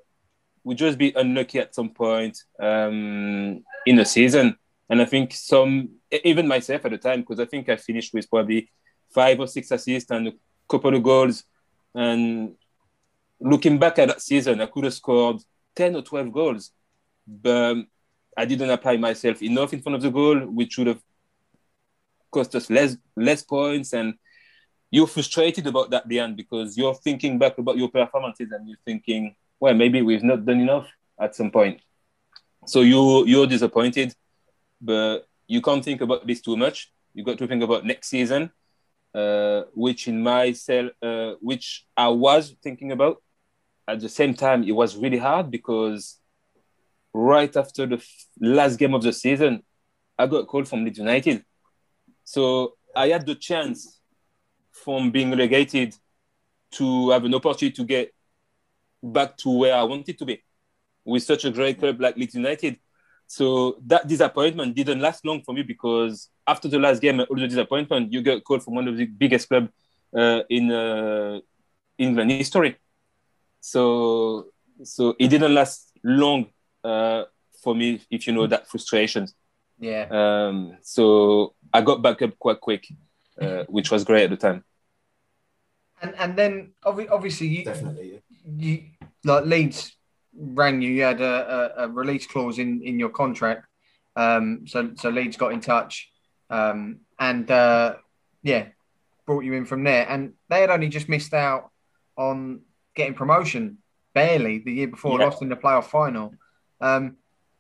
we 0.64 0.74
just 0.74 0.98
be 0.98 1.12
unlucky 1.14 1.60
at 1.60 1.74
some 1.74 1.90
point 1.90 2.38
um, 2.60 3.62
in 3.86 3.96
the 3.96 4.04
season, 4.04 4.56
and 4.88 5.00
I 5.00 5.04
think 5.04 5.32
some, 5.32 5.90
even 6.24 6.48
myself 6.48 6.84
at 6.84 6.90
the 6.90 6.98
time, 6.98 7.20
because 7.20 7.40
I 7.40 7.46
think 7.46 7.68
I 7.68 7.76
finished 7.76 8.12
with 8.12 8.28
probably 8.28 8.70
five 9.14 9.38
or 9.40 9.46
six 9.46 9.70
assists 9.70 10.10
and 10.10 10.28
a 10.28 10.32
couple 10.68 10.94
of 10.94 11.02
goals, 11.02 11.44
and 11.94 12.54
looking 13.40 13.78
back 13.78 13.98
at 13.98 14.08
that 14.08 14.22
season, 14.22 14.60
I 14.60 14.66
could 14.66 14.84
have 14.84 14.94
scored 14.94 15.42
10 15.76 15.96
or 15.96 16.02
12 16.02 16.32
goals, 16.32 16.70
but 17.26 17.76
I 18.36 18.44
didn't 18.44 18.70
apply 18.70 18.96
myself 18.96 19.42
enough 19.42 19.72
in 19.72 19.82
front 19.82 19.96
of 19.96 20.02
the 20.02 20.10
goal, 20.10 20.38
which 20.40 20.78
would 20.78 20.86
have 20.86 21.02
cost 22.30 22.54
us 22.54 22.70
less 22.70 22.96
less 23.16 23.42
points. 23.42 23.92
And 23.92 24.14
you're 24.90 25.06
frustrated 25.06 25.66
about 25.66 25.90
that, 25.90 26.08
Leanne, 26.08 26.36
because 26.36 26.76
you're 26.76 26.94
thinking 26.94 27.38
back 27.38 27.58
about 27.58 27.76
your 27.76 27.88
performances 27.88 28.50
and 28.52 28.68
you're 28.68 28.78
thinking, 28.84 29.34
well, 29.60 29.74
maybe 29.74 30.02
we've 30.02 30.22
not 30.22 30.44
done 30.44 30.60
enough 30.60 30.88
at 31.20 31.34
some 31.34 31.50
point. 31.50 31.80
So 32.66 32.80
you 32.80 33.26
you're 33.26 33.46
disappointed, 33.46 34.14
but 34.80 35.26
you 35.46 35.60
can't 35.60 35.84
think 35.84 36.00
about 36.00 36.26
this 36.26 36.40
too 36.40 36.56
much. 36.56 36.90
You've 37.14 37.26
got 37.26 37.38
to 37.38 37.46
think 37.46 37.62
about 37.62 37.84
next 37.84 38.08
season, 38.08 38.50
uh, 39.14 39.62
which 39.74 40.08
in 40.08 40.22
my 40.22 40.52
cell, 40.52 40.90
uh, 41.02 41.32
which 41.40 41.86
I 41.96 42.08
was 42.08 42.54
thinking 42.62 42.92
about 42.92 43.22
at 43.88 44.00
the 44.00 44.08
same 44.08 44.34
time, 44.34 44.64
it 44.64 44.72
was 44.72 44.96
really 44.96 45.18
hard 45.18 45.50
because 45.50 46.18
right 47.12 47.54
after 47.56 47.86
the 47.86 47.96
f- 47.96 48.26
last 48.40 48.76
game 48.76 48.94
of 48.94 49.02
the 49.02 49.12
season, 49.12 49.62
I 50.18 50.26
got 50.26 50.46
called 50.46 50.68
from 50.68 50.84
Leeds 50.84 50.98
United. 50.98 51.44
So 52.24 52.74
I 52.94 53.08
had 53.08 53.26
the 53.26 53.34
chance 53.34 54.00
from 54.70 55.10
being 55.10 55.30
relegated 55.30 55.94
to 56.72 57.10
have 57.10 57.24
an 57.24 57.34
opportunity 57.34 57.70
to 57.72 57.84
get 57.84 58.14
back 59.02 59.36
to 59.38 59.50
where 59.50 59.74
I 59.74 59.82
wanted 59.82 60.18
to 60.18 60.24
be 60.24 60.42
with 61.04 61.22
such 61.22 61.44
a 61.44 61.50
great 61.50 61.78
club 61.78 62.00
like 62.00 62.16
Leeds 62.16 62.34
United. 62.34 62.78
So 63.26 63.78
that 63.86 64.06
disappointment 64.06 64.74
didn't 64.74 65.00
last 65.00 65.24
long 65.24 65.42
for 65.42 65.52
me 65.54 65.62
because 65.62 66.28
after 66.46 66.68
the 66.68 66.78
last 66.78 67.00
game, 67.00 67.20
all 67.20 67.36
the 67.36 67.48
disappointment, 67.48 68.12
you 68.12 68.22
get 68.22 68.44
called 68.44 68.62
from 68.62 68.74
one 68.74 68.88
of 68.88 68.96
the 68.96 69.06
biggest 69.06 69.48
clubs 69.48 69.68
uh, 70.16 70.42
in 70.48 70.70
uh, 70.70 71.40
England 71.98 72.30
history. 72.30 72.76
So 73.62 74.48
so 74.82 75.14
it 75.18 75.28
didn't 75.28 75.54
last 75.54 75.92
long 76.02 76.46
uh, 76.82 77.24
for 77.62 77.74
me, 77.74 78.00
if 78.10 78.26
you 78.26 78.32
know 78.34 78.46
that 78.48 78.68
frustration. 78.68 79.28
Yeah. 79.78 80.06
Um, 80.10 80.76
so 80.82 81.54
I 81.72 81.80
got 81.80 82.02
back 82.02 82.20
up 82.22 82.38
quite 82.38 82.60
quick, 82.60 82.86
uh, 83.40 83.64
which 83.68 83.90
was 83.90 84.04
great 84.04 84.24
at 84.24 84.30
the 84.30 84.36
time. 84.36 84.64
And 86.02 86.14
and 86.18 86.36
then 86.36 86.72
obvi- 86.84 87.10
obviously 87.10 87.46
you, 87.46 87.64
Definitely. 87.64 88.20
you 88.58 88.82
like 89.24 89.44
Leeds 89.44 89.96
rang 90.36 90.82
you. 90.82 90.90
You 90.90 91.02
had 91.04 91.20
a, 91.20 91.72
a, 91.78 91.84
a 91.84 91.88
release 91.88 92.26
clause 92.26 92.58
in 92.58 92.82
in 92.82 92.98
your 92.98 93.10
contract. 93.10 93.66
Um, 94.16 94.66
so 94.66 94.90
so 94.96 95.08
Leeds 95.08 95.36
got 95.36 95.52
in 95.52 95.60
touch, 95.60 96.10
um, 96.50 97.00
and 97.20 97.48
uh, 97.48 97.94
yeah, 98.42 98.66
brought 99.24 99.44
you 99.44 99.52
in 99.54 99.66
from 99.66 99.84
there. 99.84 100.04
And 100.08 100.32
they 100.48 100.60
had 100.60 100.70
only 100.70 100.88
just 100.88 101.08
missed 101.08 101.32
out 101.32 101.70
on 102.16 102.62
getting 102.94 103.14
promotion 103.14 103.78
barely 104.14 104.58
the 104.58 104.72
year 104.72 104.88
before, 104.88 105.18
Yeah. 105.18 105.26
lost 105.26 105.42
in 105.42 105.48
the 105.48 105.56
playoff 105.56 105.84
final. 105.86 106.34
Um, 106.80 107.16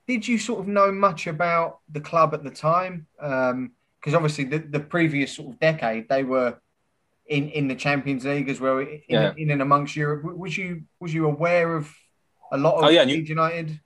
did 0.06 0.26
you 0.26 0.38
sort 0.38 0.60
of 0.60 0.68
know 0.68 0.90
much 0.92 1.26
about 1.26 1.78
the 1.90 2.00
club 2.00 2.34
at 2.34 2.42
the 2.44 2.50
time? 2.50 3.06
Because 3.16 4.14
obviously 4.14 4.44
the, 4.44 4.58
the 4.58 4.80
previous 4.80 5.32
sort 5.32 5.50
of 5.54 5.60
decade 5.60 6.08
they 6.08 6.24
were 6.24 6.58
in, 7.26 7.48
in 7.50 7.68
the 7.68 7.74
Champions 7.74 8.24
League 8.24 8.48
as 8.48 8.60
well, 8.60 8.78
in, 8.78 9.00
Yeah. 9.08 9.32
in 9.36 9.50
and 9.50 9.62
amongst 9.62 9.94
Europe. 9.96 10.24
Was 10.24 10.58
you 10.58 10.82
was 11.00 11.14
you 11.14 11.26
aware 11.26 11.76
of 11.76 11.94
a 12.50 12.58
lot 12.58 12.74
of 12.78 12.84
Oh, 12.84 12.88
yeah, 12.88 13.04
Leeds 13.04 13.28
United? 13.30 13.80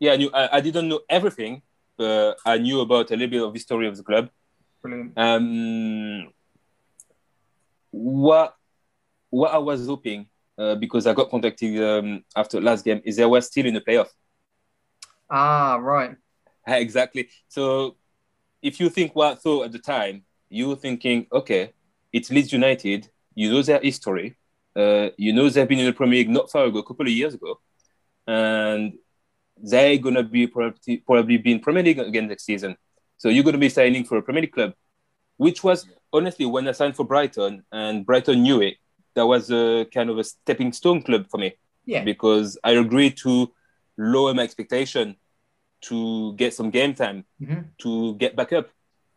Yeah, 0.00 0.12
I, 0.12 0.16
knew, 0.16 0.30
I, 0.32 0.56
I 0.56 0.60
didn't 0.60 0.88
know 0.88 1.00
everything, 1.08 1.62
but 1.96 2.38
I 2.46 2.58
knew 2.58 2.80
about 2.80 3.10
a 3.10 3.14
little 3.16 3.28
bit 3.28 3.42
of 3.42 3.52
the 3.52 3.60
story 3.60 3.86
of 3.86 3.96
the 3.96 4.02
club. 4.02 4.30
Brilliant. 4.80 5.12
Um, 5.16 6.32
what 7.90 8.54
what 9.30 9.52
I 9.52 9.58
was 9.58 9.86
hoping, 9.86 10.26
uh, 10.58 10.74
because 10.74 11.06
I 11.06 11.14
got 11.14 11.30
contacted 11.30 11.82
um, 11.82 12.24
after 12.34 12.60
last 12.60 12.84
game, 12.84 13.00
is 13.04 13.16
they 13.16 13.24
were 13.24 13.40
still 13.40 13.66
in 13.66 13.74
the 13.74 13.80
playoff. 13.80 14.08
Ah, 15.30 15.76
right. 15.80 16.16
exactly. 16.66 17.28
So 17.48 17.96
if 18.62 18.80
you 18.80 18.88
think 18.88 19.14
what 19.14 19.32
I 19.32 19.34
thought 19.36 19.66
at 19.66 19.72
the 19.72 19.78
time, 19.78 20.24
you're 20.48 20.76
thinking, 20.76 21.26
okay, 21.32 21.72
it's 22.12 22.30
Leeds 22.30 22.52
United. 22.52 23.08
You 23.34 23.52
know 23.52 23.62
their 23.62 23.80
history. 23.80 24.36
Uh, 24.74 25.10
you 25.16 25.32
know 25.32 25.48
they've 25.48 25.68
been 25.68 25.78
in 25.78 25.86
the 25.86 25.92
Premier 25.92 26.18
League 26.18 26.30
not 26.30 26.50
far 26.50 26.66
ago, 26.66 26.78
a 26.78 26.84
couple 26.84 27.06
of 27.06 27.12
years 27.12 27.34
ago, 27.34 27.60
and 28.26 28.94
they're 29.56 29.98
gonna 29.98 30.22
be 30.22 30.46
probably 30.46 30.98
probably 30.98 31.36
be 31.36 31.52
in 31.52 31.60
Premier 31.60 31.82
League 31.82 31.98
again 31.98 32.28
next 32.28 32.44
season. 32.44 32.76
So 33.16 33.28
you're 33.28 33.44
gonna 33.44 33.58
be 33.58 33.68
signing 33.68 34.04
for 34.04 34.18
a 34.18 34.22
Premier 34.22 34.42
League 34.42 34.52
club, 34.52 34.74
which 35.36 35.64
was 35.64 35.86
honestly 36.12 36.46
when 36.46 36.68
I 36.68 36.72
signed 36.72 36.96
for 36.96 37.04
Brighton, 37.04 37.64
and 37.72 38.06
Brighton 38.06 38.42
knew 38.42 38.60
it. 38.60 38.76
That 39.18 39.26
was 39.26 39.50
a 39.50 39.84
kind 39.92 40.10
of 40.10 40.16
a 40.18 40.24
stepping 40.24 40.72
stone 40.72 41.02
club 41.02 41.26
for 41.30 41.38
me 41.38 41.50
Yeah. 41.92 42.04
because 42.04 42.56
I 42.62 42.70
agreed 42.84 43.16
to 43.24 43.52
lower 43.96 44.32
my 44.32 44.44
expectation 44.44 45.16
to 45.88 46.34
get 46.36 46.54
some 46.54 46.70
game 46.70 46.94
time 46.94 47.24
Mhm. 47.42 47.64
to 47.82 48.14
get 48.22 48.36
back 48.36 48.52
up. 48.52 48.66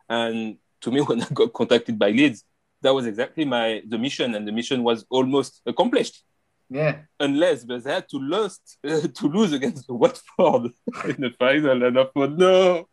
And 0.08 0.58
to 0.80 0.90
me, 0.90 1.00
when 1.08 1.22
I 1.22 1.28
got 1.32 1.52
contacted 1.52 1.96
by 2.00 2.10
Leeds, 2.10 2.42
that 2.82 2.92
was 2.98 3.06
exactly 3.06 3.44
my 3.44 3.66
the 3.92 3.98
mission, 4.06 4.34
and 4.34 4.44
the 4.48 4.50
mission 4.60 4.82
was 4.82 4.98
almost 5.08 5.52
accomplished. 5.72 6.16
Yeah. 6.68 6.94
Unless 7.20 7.64
but 7.68 7.84
they 7.84 7.92
had 7.98 8.08
to 8.08 8.18
lose 8.32 8.58
to 9.18 9.24
lose 9.36 9.52
against 9.52 9.88
Watford 10.02 10.72
in 11.10 11.18
the 11.26 11.32
final, 11.38 11.80
and 11.86 11.96
I 12.02 12.04
thought, 12.12 12.32
no. 12.46 12.88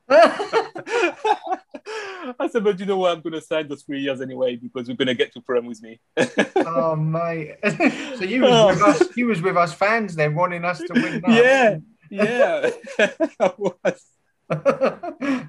I 2.40 2.48
said, 2.48 2.64
but 2.64 2.80
you 2.80 2.86
know 2.86 2.98
what? 2.98 3.16
I'm 3.16 3.22
going 3.22 3.34
to 3.34 3.42
sign 3.42 3.68
those 3.68 3.84
three 3.84 4.02
years 4.02 4.22
anyway 4.22 4.56
because 4.56 4.88
we're 4.88 4.96
going 4.96 5.08
to 5.08 5.16
get 5.16 5.34
to 5.34 5.42
Prem 5.42 5.66
with 5.66 5.82
me. 5.82 6.00
oh 6.56 6.96
mate. 6.96 7.58
so 7.64 8.24
you 8.24 8.42
was 8.42 8.52
oh. 8.52 8.68
with 8.68 8.82
us 8.82 9.18
you 9.18 9.28
was 9.28 9.42
with 9.42 9.58
us 9.58 9.74
fans 9.74 10.16
then 10.16 10.36
wanting 10.36 10.66
us 10.66 10.80
to 10.80 10.94
win 10.94 11.22
that. 11.22 11.82
yeah, 12.10 12.72
yeah, 12.98 13.10
I 13.40 13.54
was. 13.58 14.06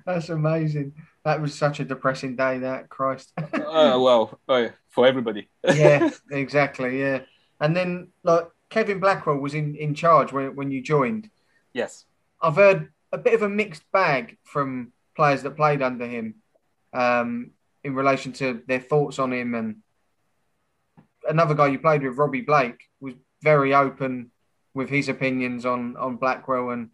That's 0.07 0.29
amazing. 0.29 0.95
That 1.25 1.41
was 1.41 1.55
such 1.57 1.81
a 1.81 1.85
depressing 1.85 2.37
day, 2.37 2.59
that 2.59 2.89
Christ. 2.89 3.33
Oh 3.55 4.03
well, 4.03 4.39
oh, 4.49 4.71
for 4.89 5.07
everybody. 5.07 5.49
yeah, 5.65 6.11
exactly. 6.31 7.01
Yeah. 7.01 7.21
And 7.61 7.77
then 7.77 8.09
like 8.23 8.49
Kevin 8.71 9.01
Blackwell 9.01 9.37
was 9.37 9.55
in, 9.55 9.75
in 9.75 9.95
charge 9.95 10.33
when, 10.33 10.55
when 10.57 10.71
you 10.71 10.83
joined. 10.83 11.29
Yes. 11.73 12.05
I've 12.41 12.57
heard 12.57 12.93
a 13.13 13.19
bit 13.19 13.35
of 13.35 13.43
a 13.43 13.49
mixed 13.49 13.83
bag 13.93 14.39
from 14.45 14.93
players 15.17 15.43
that 15.43 15.57
played 15.57 15.83
under 15.83 16.07
him 16.07 16.37
um, 16.93 17.51
in 17.85 17.95
relation 17.95 18.33
to 18.35 18.63
their 18.67 18.81
thoughts 18.81 19.19
on 19.19 19.33
him. 19.33 19.55
And 19.55 19.77
another 21.29 21.55
guy 21.55 21.69
you 21.69 21.79
played 21.79 22.03
with, 22.03 22.19
Robbie 22.19 22.43
Blake, 22.43 22.89
was 23.01 23.15
very 23.43 23.75
open 23.75 24.31
with 24.75 24.89
his 24.89 25.09
opinions 25.09 25.67
on, 25.67 25.97
on 25.97 26.17
Blackwell 26.17 26.71
and 26.71 26.91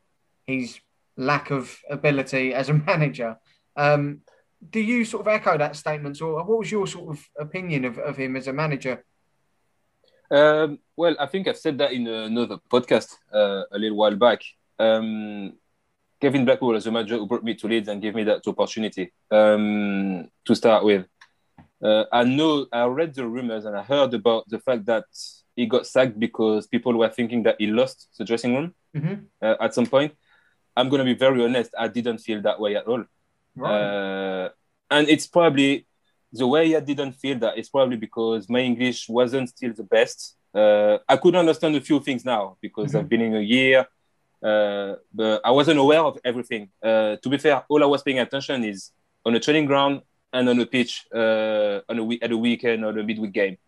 his 0.46 0.78
lack 1.16 1.50
of 1.50 1.78
ability 1.90 2.54
as 2.54 2.68
a 2.68 2.74
manager. 2.86 3.36
Um, 3.76 4.20
do 4.70 4.80
you 4.80 5.04
sort 5.04 5.22
of 5.22 5.28
echo 5.28 5.58
that 5.58 5.76
statement, 5.76 6.20
or 6.22 6.42
what 6.44 6.58
was 6.58 6.70
your 6.70 6.86
sort 6.86 7.16
of 7.16 7.28
opinion 7.38 7.84
of, 7.84 7.98
of 7.98 8.16
him 8.16 8.36
as 8.36 8.48
a 8.48 8.52
manager? 8.52 9.04
Um, 10.30 10.78
well, 10.96 11.14
I 11.20 11.26
think 11.26 11.46
I've 11.46 11.58
said 11.58 11.78
that 11.78 11.92
in 11.92 12.06
another 12.06 12.58
podcast 12.70 13.14
uh, 13.32 13.62
a 13.70 13.78
little 13.78 13.96
while 13.96 14.16
back. 14.16 14.40
Um, 14.78 15.52
Kevin 16.26 16.44
Blackwell 16.44 16.72
was 16.72 16.82
the 16.82 16.90
manager 16.90 17.18
who 17.18 17.26
brought 17.28 17.44
me 17.44 17.54
to 17.54 17.68
Leeds 17.68 17.86
and 17.86 18.02
gave 18.02 18.12
me 18.16 18.24
that 18.24 18.44
opportunity 18.48 19.12
um, 19.30 20.28
to 20.44 20.56
start 20.56 20.82
with. 20.84 21.06
Uh, 21.80 22.02
I 22.10 22.24
know 22.24 22.66
I 22.72 22.84
read 22.86 23.14
the 23.14 23.24
rumors 23.28 23.64
and 23.64 23.76
I 23.76 23.84
heard 23.84 24.12
about 24.12 24.48
the 24.48 24.58
fact 24.58 24.86
that 24.86 25.04
he 25.54 25.66
got 25.66 25.86
sacked 25.86 26.18
because 26.18 26.66
people 26.66 26.94
were 26.98 27.08
thinking 27.10 27.44
that 27.44 27.54
he 27.60 27.68
lost 27.68 28.08
the 28.18 28.24
dressing 28.24 28.56
room 28.56 28.74
Mm-hmm. 28.96 29.14
uh, 29.40 29.54
at 29.60 29.72
some 29.72 29.86
point. 29.86 30.14
I'm 30.76 30.88
going 30.88 30.98
to 30.98 31.04
be 31.04 31.14
very 31.14 31.44
honest, 31.44 31.70
I 31.78 31.86
didn't 31.86 32.18
feel 32.18 32.42
that 32.42 32.58
way 32.58 32.74
at 32.74 32.86
all. 32.88 33.04
Right. 33.54 33.82
Uh, 33.82 34.48
and 34.90 35.08
it's 35.08 35.28
probably 35.28 35.86
the 36.32 36.46
way 36.48 36.74
I 36.74 36.80
didn't 36.80 37.12
feel 37.12 37.38
that 37.38 37.56
is 37.56 37.68
probably 37.68 37.98
because 37.98 38.48
my 38.48 38.58
English 38.60 39.08
wasn't 39.08 39.50
still 39.50 39.72
the 39.74 39.84
best. 39.84 40.36
Uh, 40.52 40.98
I 41.08 41.18
could 41.18 41.36
understand 41.36 41.76
a 41.76 41.80
few 41.80 42.00
things 42.00 42.24
now 42.24 42.56
because 42.60 42.90
Mhm. 42.94 42.98
I've 42.98 43.08
been 43.08 43.20
in 43.20 43.36
a 43.36 43.40
year, 43.56 43.86
but 44.40 45.40
I 45.44 45.50
wasn't 45.50 45.78
aware 45.78 46.00
of 46.00 46.18
everything. 46.24 46.70
Uh, 46.82 47.16
to 47.16 47.28
be 47.28 47.38
fair, 47.38 47.64
all 47.68 47.82
I 47.82 47.86
was 47.86 48.02
paying 48.02 48.18
attention 48.18 48.64
is 48.64 48.92
on 49.24 49.34
a 49.34 49.40
training 49.40 49.66
ground 49.66 50.02
and 50.32 50.48
on 50.48 50.60
a 50.60 50.66
pitch 50.66 51.06
uh, 51.14 51.80
on 51.88 51.98
a 51.98 52.04
week, 52.04 52.22
at 52.22 52.32
a 52.32 52.36
weekend 52.36 52.84
or 52.84 52.98
a 52.98 53.02
midweek 53.02 53.32
game. 53.32 53.58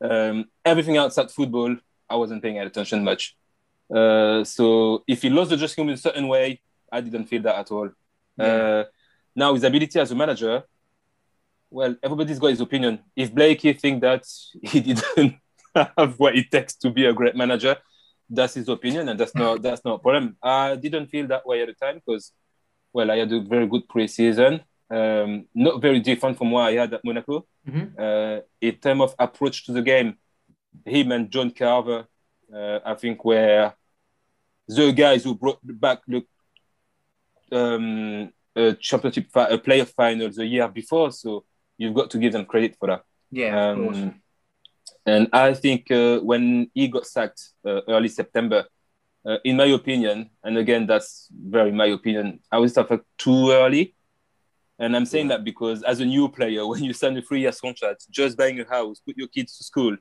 Um, 0.00 0.46
everything 0.64 0.96
outside 0.96 1.30
football, 1.30 1.76
I 2.08 2.16
wasn't 2.16 2.42
paying 2.42 2.58
attention 2.58 3.02
much. 3.02 3.36
Uh, 3.94 4.44
so 4.44 5.04
if 5.06 5.22
he 5.22 5.30
lost 5.30 5.50
the 5.50 5.56
dressing 5.56 5.82
room 5.82 5.90
in 5.90 5.94
a 5.94 5.98
certain 5.98 6.28
way, 6.28 6.60
I 6.90 7.00
didn't 7.00 7.26
feel 7.26 7.42
that 7.42 7.56
at 7.56 7.70
all. 7.70 7.90
Uh, 8.38 8.84
now 9.34 9.54
his 9.54 9.64
ability 9.64 9.98
as 9.98 10.10
a 10.10 10.14
manager, 10.14 10.64
well, 11.70 11.96
everybody's 12.02 12.38
got 12.38 12.48
his 12.48 12.60
opinion. 12.60 13.00
If 13.14 13.34
Blakey 13.34 13.72
think 13.72 14.00
that 14.02 14.24
he 14.62 14.80
didn't 14.80 15.36
have 15.74 16.18
what 16.18 16.36
it 16.36 16.50
takes 16.50 16.74
to 16.76 16.90
be 16.90 17.06
a 17.06 17.12
great 17.12 17.36
manager, 17.36 17.76
that's 18.28 18.54
his 18.54 18.68
opinion, 18.68 19.08
and 19.08 19.18
that's 19.18 19.34
not 19.34 19.62
that's 19.62 19.84
not 19.84 19.94
a 19.94 19.98
problem. 19.98 20.36
I 20.42 20.76
didn't 20.76 21.06
feel 21.08 21.26
that 21.28 21.46
way 21.46 21.62
at 21.62 21.68
the 21.68 21.74
time 21.74 21.96
because, 21.96 22.32
well, 22.92 23.10
I 23.10 23.18
had 23.18 23.32
a 23.32 23.40
very 23.40 23.66
good 23.66 23.86
preseason, 23.88 24.62
um, 24.90 25.46
not 25.54 25.80
very 25.80 26.00
different 26.00 26.36
from 26.38 26.50
what 26.50 26.68
I 26.68 26.72
had 26.72 26.94
at 26.94 27.04
Monaco. 27.04 27.46
Mhm. 27.68 27.98
Uh, 27.98 28.42
in 28.60 28.74
terms 28.76 29.02
of 29.02 29.14
approach 29.18 29.64
to 29.66 29.72
the 29.72 29.82
game, 29.82 30.18
him 30.84 31.12
and 31.12 31.30
John 31.30 31.50
Carver, 31.50 32.06
uh, 32.52 32.80
I 32.84 32.94
think, 32.94 33.24
were 33.24 33.72
the 34.68 34.92
guys 34.92 35.24
who 35.24 35.34
brought 35.34 35.58
back 35.62 36.00
the 36.06 36.24
um, 37.52 38.32
uh, 38.54 38.72
championship 38.80 39.30
fi- 39.30 39.56
player 39.58 39.84
final 39.84 40.30
the 40.30 40.46
year 40.46 40.68
before. 40.68 41.12
So 41.12 41.44
you've 41.78 41.94
got 41.94 42.10
to 42.10 42.18
give 42.18 42.32
them 42.32 42.44
credit 42.44 42.76
for 42.78 42.88
that. 42.88 43.02
Yeah, 43.30 43.70
of 43.70 43.76
course. 43.78 43.96
Um, 43.96 44.22
and 45.04 45.28
I 45.32 45.54
think 45.54 45.90
uh, 45.90 46.18
when 46.20 46.70
he 46.74 46.88
got 46.88 47.06
sacked 47.06 47.40
uh, 47.64 47.80
early 47.88 48.08
September, 48.08 48.64
uh, 49.26 49.38
in 49.44 49.56
my 49.56 49.66
opinion, 49.66 50.30
and 50.42 50.56
again, 50.56 50.86
that's 50.86 51.28
very 51.32 51.72
my 51.72 51.86
opinion, 51.86 52.40
I 52.50 52.58
was 52.58 52.74
suffer 52.74 53.00
too 53.18 53.50
early. 53.50 53.94
And 54.78 54.94
I'm 54.94 55.06
saying 55.06 55.28
that 55.28 55.42
because 55.42 55.82
as 55.82 56.00
a 56.00 56.04
new 56.04 56.28
player, 56.28 56.66
when 56.70 56.84
you 56.84 56.92
sign 56.92 57.16
a 57.16 57.22
three 57.22 57.40
years 57.40 57.60
contract, 57.60 58.06
just 58.10 58.36
buying 58.36 58.60
a 58.60 58.68
house, 58.68 59.00
put 59.00 59.16
your 59.16 59.28
kids 59.28 59.56
to 59.58 59.64
school, 59.64 59.96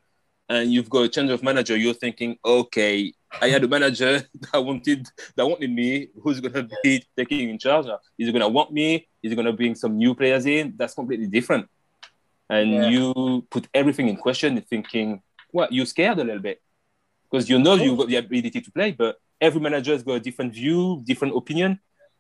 and 0.48 0.72
you've 0.72 0.90
got 0.90 1.06
a 1.06 1.10
change 1.10 1.32
of 1.32 1.42
manager, 1.42 1.76
you're 1.76 1.94
thinking, 1.94 2.38
okay, 2.46 3.14
I 3.42 3.50
had 3.50 3.64
a 3.64 3.68
manager 3.68 4.22
that 4.52 4.64
wanted 4.64 5.08
that 5.36 5.46
wanted 5.46 5.72
me. 5.72 6.10
Who's 6.22 6.40
gonna 6.40 6.68
be 6.84 7.04
taking 7.18 7.50
in 7.50 7.58
charge? 7.58 7.88
Is 8.18 8.28
he 8.28 8.32
gonna 8.32 8.48
want 8.48 8.72
me? 8.72 9.08
Is 9.24 9.32
he 9.32 9.36
gonna 9.36 9.54
bring 9.54 9.76
some 9.76 9.98
new 9.98 10.14
players 10.14 10.46
in? 10.46 10.74
That's 10.78 10.94
completely 10.94 11.28
different. 11.28 11.68
And 12.50 12.72
Yeah. 12.72 12.90
you 12.90 13.48
put 13.50 13.68
everything 13.74 14.08
in 14.08 14.18
question, 14.18 14.60
thinking, 14.62 15.22
what 15.52 15.72
you're 15.72 15.86
scared 15.86 16.20
a 16.20 16.24
little 16.24 16.42
bit 16.42 16.62
because 17.32 17.50
you 17.50 17.58
know 17.58 17.74
you've 17.76 17.98
got 17.98 18.08
the 18.08 18.18
ability 18.18 18.62
to 18.62 18.72
play, 18.72 18.92
but 18.92 19.18
every 19.42 19.60
manager 19.60 19.92
has 19.94 20.04
got 20.04 20.14
a 20.14 20.20
different 20.20 20.54
view, 20.54 21.02
different 21.06 21.36
opinion, 21.36 21.80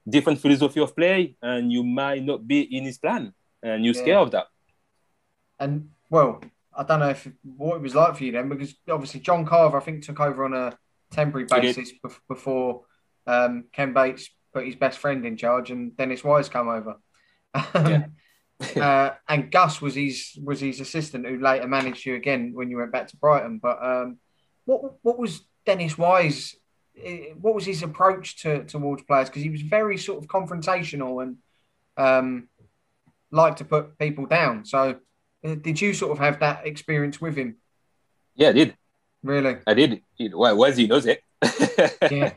different 0.09 0.39
philosophy 0.39 0.79
of 0.81 0.95
play, 0.95 1.35
and 1.41 1.71
you 1.71 1.83
might 1.83 2.23
not 2.23 2.45
be 2.47 2.61
in 2.61 2.83
his 2.83 2.97
plan, 2.97 3.33
and 3.61 3.85
you're 3.85 3.93
Yeah. 3.93 4.01
scared 4.01 4.21
of 4.21 4.31
that. 4.31 4.47
And 5.59 5.91
well, 6.09 6.41
I 6.75 6.83
don't 6.83 6.99
know 6.99 7.09
if 7.09 7.27
what 7.43 7.75
it 7.77 7.81
was 7.81 7.95
like 7.95 8.15
for 8.17 8.23
you 8.23 8.31
then, 8.31 8.49
because 8.49 8.75
obviously 8.89 9.19
John 9.21 9.45
Carver, 9.45 9.77
I 9.77 9.79
think, 9.81 10.03
took 10.03 10.19
over 10.19 10.43
on 10.43 10.53
a 10.53 10.77
temporary 11.11 11.47
basis 11.49 11.91
bef- 12.03 12.19
before 12.27 12.85
um, 13.27 13.65
Ken 13.71 13.93
Bates 13.93 14.29
put 14.53 14.65
his 14.65 14.75
best 14.75 14.99
friend 14.99 15.25
in 15.25 15.37
charge, 15.37 15.71
and 15.71 15.95
Dennis 15.95 16.23
Wise 16.23 16.49
come 16.49 16.67
over. 16.67 16.99
Yeah. 17.75 18.07
uh, 18.75 19.11
and 19.27 19.51
Gus 19.51 19.81
was 19.81 19.95
his 19.95 20.37
was 20.41 20.59
his 20.61 20.79
assistant, 20.79 21.27
who 21.27 21.39
later 21.39 21.67
managed 21.67 22.05
you 22.05 22.15
again 22.15 22.51
when 22.53 22.69
you 22.69 22.77
went 22.77 22.91
back 22.91 23.07
to 23.09 23.17
Brighton. 23.17 23.59
But 23.61 23.83
um, 23.83 24.17
what 24.65 24.93
what 25.03 25.19
was 25.19 25.41
Dennis 25.65 25.97
Wise? 25.97 26.55
eh, 27.01 27.33
What 27.39 27.55
was 27.55 27.65
his 27.65 27.83
approach 27.83 28.41
to 28.43 28.63
towards 28.65 29.03
players? 29.03 29.29
Because 29.29 29.43
he 29.43 29.49
was 29.49 29.61
very 29.61 29.97
sort 29.97 30.23
of 30.23 30.29
confrontational 30.29 31.21
and 31.23 31.37
um, 31.97 32.47
liked 33.31 33.57
to 33.57 33.65
put 33.65 33.97
people 33.97 34.25
down. 34.25 34.63
So, 34.65 34.97
uh, 35.45 35.55
did 35.55 35.81
you 35.81 35.93
sort 35.93 36.11
of 36.13 36.19
have 36.19 36.39
that 36.39 36.65
experience 36.65 37.19
with 37.19 37.35
him? 37.35 37.57
Yeah, 38.35 38.49
I 38.49 38.53
did. 38.53 38.75
Really? 39.23 39.57
I 39.67 39.73
did. 39.73 40.01
He, 40.15 40.29
well, 40.33 40.55
Wes, 40.55 40.77
he 40.77 40.87
knows 40.87 41.05
it. 41.05 41.21
Yeah. 42.11 42.31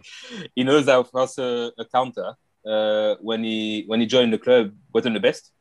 he 0.55 0.65
knows 0.65 0.87
that 0.87 1.07
first 1.13 1.39
uh, 1.39 1.71
a 1.79 1.85
counter 1.85 2.35
uh, 2.67 3.15
when 3.21 3.45
he 3.45 3.85
when 3.87 4.01
he 4.01 4.07
joined 4.07 4.33
the 4.33 4.39
club 4.39 4.73
wasn't 4.93 5.15
the 5.15 5.21
best. 5.21 5.53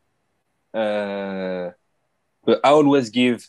Uh, 0.73 1.71
but 2.45 2.59
I 2.63 2.69
always 2.69 3.09
give 3.09 3.47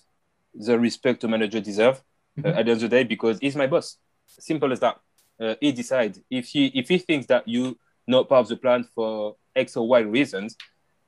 the 0.54 0.78
respect 0.78 1.24
a 1.24 1.28
manager 1.28 1.60
deserve 1.60 2.02
uh, 2.44 2.48
at 2.48 2.54
the 2.54 2.58
end 2.60 2.70
of 2.70 2.80
the 2.80 2.88
day 2.88 3.04
because 3.04 3.38
he's 3.38 3.56
my 3.56 3.66
boss. 3.66 3.96
Simple 4.26 4.72
as 4.72 4.80
that. 4.80 4.98
Uh, 5.40 5.54
he 5.60 5.72
decides 5.72 6.20
if 6.30 6.46
he 6.46 6.66
if 6.66 6.88
he 6.88 6.98
thinks 6.98 7.26
that 7.26 7.46
you 7.46 7.78
not 8.06 8.28
part 8.28 8.40
of 8.40 8.48
the 8.48 8.56
plan 8.56 8.84
for 8.94 9.36
X 9.54 9.76
or 9.76 9.86
Y 9.88 10.00
reasons, 10.00 10.56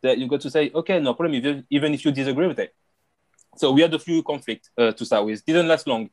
that 0.02 0.18
you 0.18 0.28
got 0.28 0.40
to 0.42 0.50
say 0.50 0.70
okay, 0.74 1.00
no 1.00 1.14
problem, 1.14 1.34
even 1.34 1.66
even 1.70 1.94
if 1.94 2.04
you 2.04 2.12
disagree 2.12 2.46
with 2.46 2.58
it. 2.58 2.74
So 3.56 3.72
we 3.72 3.82
had 3.82 3.92
a 3.92 3.98
few 3.98 4.22
conflict 4.22 4.70
uh, 4.78 4.92
to 4.92 5.04
start 5.04 5.24
with. 5.24 5.44
Didn't 5.44 5.68
last 5.68 5.86
long. 5.86 6.10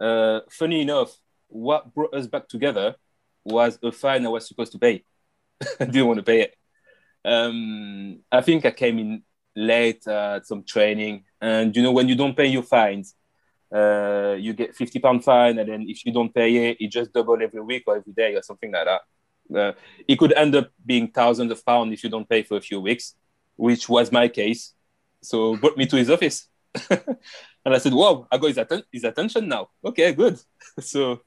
Uh, 0.00 0.40
funny 0.50 0.80
enough, 0.80 1.14
what 1.48 1.94
brought 1.94 2.14
us 2.14 2.26
back 2.26 2.48
together 2.48 2.96
was 3.44 3.78
a 3.82 3.92
fine 3.92 4.24
I 4.24 4.30
was 4.30 4.48
supposed 4.48 4.72
to 4.72 4.78
pay. 4.78 5.04
I 5.80 5.84
didn't 5.84 6.06
want 6.06 6.18
to 6.18 6.24
pay 6.24 6.40
it. 6.42 6.56
Um, 7.24 8.20
I 8.30 8.40
think 8.42 8.66
I 8.66 8.70
came 8.70 8.98
in 8.98 9.22
late 9.56 10.06
uh, 10.06 10.36
at 10.36 10.46
some 10.46 10.62
training, 10.62 11.24
and 11.40 11.74
you 11.74 11.82
know 11.82 11.92
when 11.92 12.08
you 12.08 12.14
don't 12.14 12.36
pay 12.36 12.46
your 12.46 12.62
fines, 12.62 13.14
uh, 13.74 14.36
you 14.38 14.52
get 14.52 14.74
fifty 14.74 14.98
pound 14.98 15.24
fine, 15.24 15.58
and 15.58 15.68
then 15.68 15.86
if 15.88 16.04
you 16.04 16.12
don't 16.12 16.34
pay 16.34 16.70
it, 16.70 16.76
it 16.80 16.88
just 16.88 17.12
double 17.12 17.40
every 17.42 17.60
week 17.62 17.84
or 17.86 17.96
every 17.96 18.12
day 18.12 18.34
or 18.34 18.42
something 18.42 18.72
like 18.72 18.86
that. 18.86 19.00
Uh, 19.56 19.72
it 20.08 20.18
could 20.18 20.32
end 20.32 20.54
up 20.54 20.70
being 20.84 21.08
thousands 21.08 21.52
of 21.52 21.64
pounds 21.64 21.92
if 21.92 22.02
you 22.04 22.10
don't 22.10 22.28
pay 22.28 22.42
for 22.42 22.56
a 22.56 22.60
few 22.60 22.80
weeks, 22.80 23.14
which 23.56 23.88
was 23.88 24.10
my 24.10 24.28
case. 24.28 24.72
So 25.22 25.56
brought 25.56 25.76
me 25.76 25.86
to 25.86 25.96
his 25.96 26.10
office. 26.10 26.48
and 26.90 27.74
I 27.74 27.78
said, 27.78 27.94
"Wow, 27.94 28.26
I 28.30 28.36
got 28.36 28.48
his, 28.48 28.58
atten- 28.58 28.84
his 28.92 29.04
attention 29.04 29.48
now. 29.48 29.68
Okay, 29.84 30.12
good." 30.12 30.38
so 30.80 31.22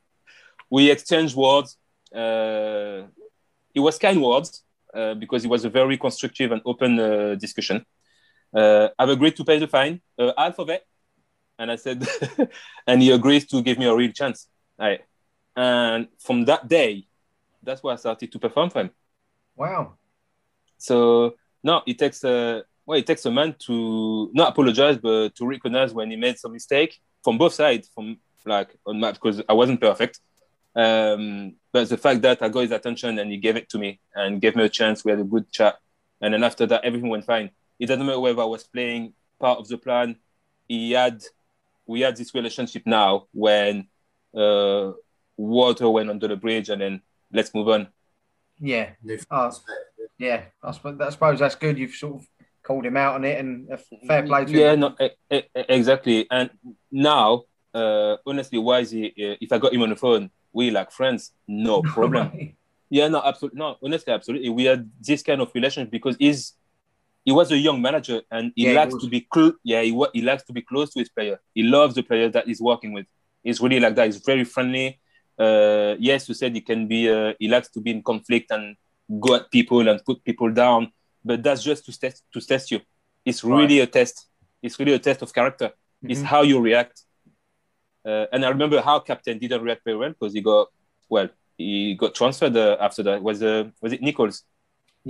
we 0.70 0.92
exchanged 0.92 1.36
words. 1.36 1.78
Uh, 2.14 3.08
it 3.74 3.80
was 3.80 3.98
kind 3.98 4.22
words 4.22 4.64
uh, 4.94 5.14
because 5.16 5.46
it 5.46 5.50
was 5.50 5.66
a 5.66 5.70
very 5.70 5.98
constructive 5.98 6.52
and 6.52 6.62
open 6.66 7.00
uh, 7.00 7.36
discussion. 7.36 7.86
Uh, 8.54 8.90
I've 8.98 9.10
agreed 9.10 9.36
to 9.38 9.44
pay 9.44 9.60
the 9.60 9.68
fine, 9.68 10.02
uh, 10.18 10.32
half 10.38 10.60
of 10.60 10.70
it, 10.70 10.86
and 11.60 11.72
I 11.72 11.76
said, 11.76 12.08
and 12.88 13.02
he 13.02 13.12
agrees 13.12 13.46
to 13.48 13.62
give 13.62 13.78
me 13.78 13.86
a 13.86 13.96
real 13.96 14.12
chance. 14.12 14.48
Right. 14.80 15.02
And 15.56 16.08
from 16.20 16.46
that 16.46 16.68
day, 16.68 17.08
that's 17.64 17.82
why 17.82 17.94
I 17.94 17.96
started 17.96 18.32
to 18.32 18.40
perform 18.40 18.70
for 18.70 18.82
him. 18.82 18.92
Wow. 19.56 19.94
So 20.78 21.36
no, 21.64 21.82
it 21.86 21.98
takes 21.98 22.24
a 22.24 22.64
well, 22.86 23.00
it 23.00 23.06
takes 23.06 23.26
a 23.26 23.32
man 23.32 23.56
to 23.66 24.30
not 24.34 24.50
apologize, 24.50 24.98
but 24.98 25.36
to 25.36 25.46
recognize 25.46 25.94
when 25.94 26.10
he 26.10 26.16
made 26.16 26.38
some 26.38 26.54
mistake 26.54 27.00
from 27.24 27.38
both 27.38 27.54
sides. 27.54 27.90
From 27.94 28.18
like 28.46 28.70
on 28.86 29.00
my 29.00 29.12
because 29.12 29.42
I 29.50 29.54
wasn't 29.54 29.82
perfect, 29.82 30.20
um, 30.76 31.56
but 31.78 31.90
the 31.90 31.98
fact 31.98 32.22
that 32.24 32.42
I 32.42 32.50
got 32.50 32.62
his 32.62 32.72
attention 32.72 33.20
and 33.20 33.30
he 33.32 33.38
gave 33.38 33.56
it 33.56 33.70
to 33.70 33.78
me 33.78 34.00
and 34.16 34.42
gave 34.42 34.56
me 34.56 34.64
a 34.64 34.70
chance, 34.70 35.06
we 35.06 35.12
had 35.12 35.20
a 35.20 35.24
good 35.24 35.52
chat, 35.52 35.76
and 36.22 36.34
then 36.34 36.44
after 36.44 36.66
that 36.66 36.84
everything 36.84 37.10
went 37.10 37.26
fine. 37.26 37.52
It 37.80 37.86
doesn't 37.86 38.04
matter 38.04 38.20
whether 38.20 38.42
I 38.42 38.46
was 38.46 38.64
playing 38.64 39.14
part 39.40 39.60
of 39.60 39.68
the 39.68 39.78
plan. 39.78 40.16
He 40.68 40.94
had 40.94 41.24
we 41.86 42.02
had 42.02 42.16
this 42.18 42.34
relationship 42.34 42.84
now 42.88 43.28
when 43.32 43.88
uh, 44.36 44.94
water 45.38 45.88
went 45.88 46.10
under 46.10 46.28
the 46.28 46.36
bridge, 46.36 46.70
and 46.70 46.82
then 46.82 47.02
let's 47.32 47.54
move 47.54 47.70
on. 47.70 47.90
Yeah. 48.60 48.90
New 49.04 49.20
Oh. 49.30 49.52
Yeah. 50.18 50.46
I 50.64 50.72
suppose, 50.72 51.00
I 51.00 51.10
suppose 51.12 51.40
that's 51.40 51.56
good. 51.56 51.78
You've 51.78 51.94
sort 51.94 52.16
of 52.16 52.28
called 52.64 52.88
him 52.88 52.98
out 52.98 53.14
on 53.16 53.24
it, 53.24 53.38
and 53.40 53.70
a 53.72 53.78
fair 54.08 54.24
play 54.24 54.46
to 54.46 54.52
yeah 54.52 54.74
him. 54.74 54.80
no 54.80 54.96
e- 55.00 55.10
e- 55.32 55.44
exactly 55.70 56.28
and 56.30 56.50
now 56.92 57.44
uh 57.74 58.18
honestly 58.26 58.58
why 58.58 58.80
is 58.80 58.92
he 58.92 59.06
uh, 59.08 59.36
if 59.40 59.52
i 59.54 59.58
got 59.58 59.74
him 59.74 59.84
on 59.84 59.90
the 59.90 59.96
phone 59.96 60.30
we 60.58 60.64
like 60.78 60.90
friends 61.00 61.22
no 61.48 61.76
problem. 61.96 62.26
yeah 62.98 63.08
no 63.14 63.20
absolutely 63.30 63.60
no 63.64 63.68
honestly 63.86 64.12
absolutely. 64.18 64.50
We 64.60 64.64
had 64.72 64.82
this 65.10 65.22
kind 65.30 65.40
of 65.44 65.48
relationship 65.58 65.92
because 65.98 66.16
he's 66.24 66.40
he 67.28 67.32
was 67.40 67.48
a 67.52 67.60
young 67.68 67.80
manager 67.88 68.20
and 68.36 68.46
he 68.56 68.64
Yeah, 68.66 68.76
likes 68.80 68.94
was. 68.94 69.04
to 69.04 69.10
be 69.16 69.22
close 69.34 69.54
yeah 69.72 69.82
he, 69.88 69.92
he 70.18 70.22
likes 70.30 70.44
to 70.50 70.54
be 70.58 70.64
close 70.72 70.90
to 70.94 71.00
his 71.04 71.10
player. 71.18 71.38
He 71.58 71.64
loves 71.78 71.94
the 72.00 72.04
player 72.10 72.30
that 72.36 72.46
he's 72.50 72.62
working 72.72 72.92
with. 72.98 73.08
He's 73.46 73.60
really 73.64 73.80
like 73.86 73.96
that. 73.98 74.06
He's 74.10 74.22
very 74.32 74.46
friendly. 74.56 74.88
Uh 75.46 75.92
yes 76.10 76.22
you 76.30 76.36
said 76.42 76.52
he 76.60 76.64
can 76.72 76.82
be 76.94 77.02
uh, 77.18 77.34
he 77.42 77.48
likes 77.56 77.70
to 77.76 77.80
be 77.86 77.92
in 77.96 78.02
conflict 78.12 78.48
and 78.56 78.64
go 79.26 79.30
at 79.38 79.44
people 79.58 79.82
and 79.90 79.98
put 80.10 80.18
people 80.30 80.50
down 80.64 80.82
but 81.30 81.38
that's 81.46 81.64
just 81.70 81.82
to 81.88 81.92
test 82.04 82.18
to 82.34 82.40
test 82.52 82.66
you. 82.74 82.80
It's 83.30 83.42
really 83.56 83.78
a 83.86 83.88
test. 84.00 84.16
It's 84.66 84.76
really 84.80 84.96
a 85.00 85.04
test 85.08 85.20
of 85.26 85.30
character. 85.40 85.70
It's 86.12 86.22
Mhm. 86.22 86.32
how 86.34 86.42
you 86.52 86.58
react 86.70 86.96
uh, 88.08 88.26
and 88.32 88.46
i 88.46 88.50
remember 88.50 88.80
how 88.82 88.98
captain 89.00 89.38
didn't 89.38 89.62
react 89.68 89.84
very 89.84 89.98
well 89.98 90.10
because 90.16 90.34
he 90.34 90.42
got 90.42 90.68
well 91.10 91.28
he 91.58 91.96
got 91.96 92.12
transferred 92.20 92.56
uh, 92.56 92.78
after 92.88 93.02
that 93.04 93.22
was 93.22 93.42
uh, 93.44 93.64
was 93.82 93.92
it 93.94 94.02
nicholls 94.02 94.38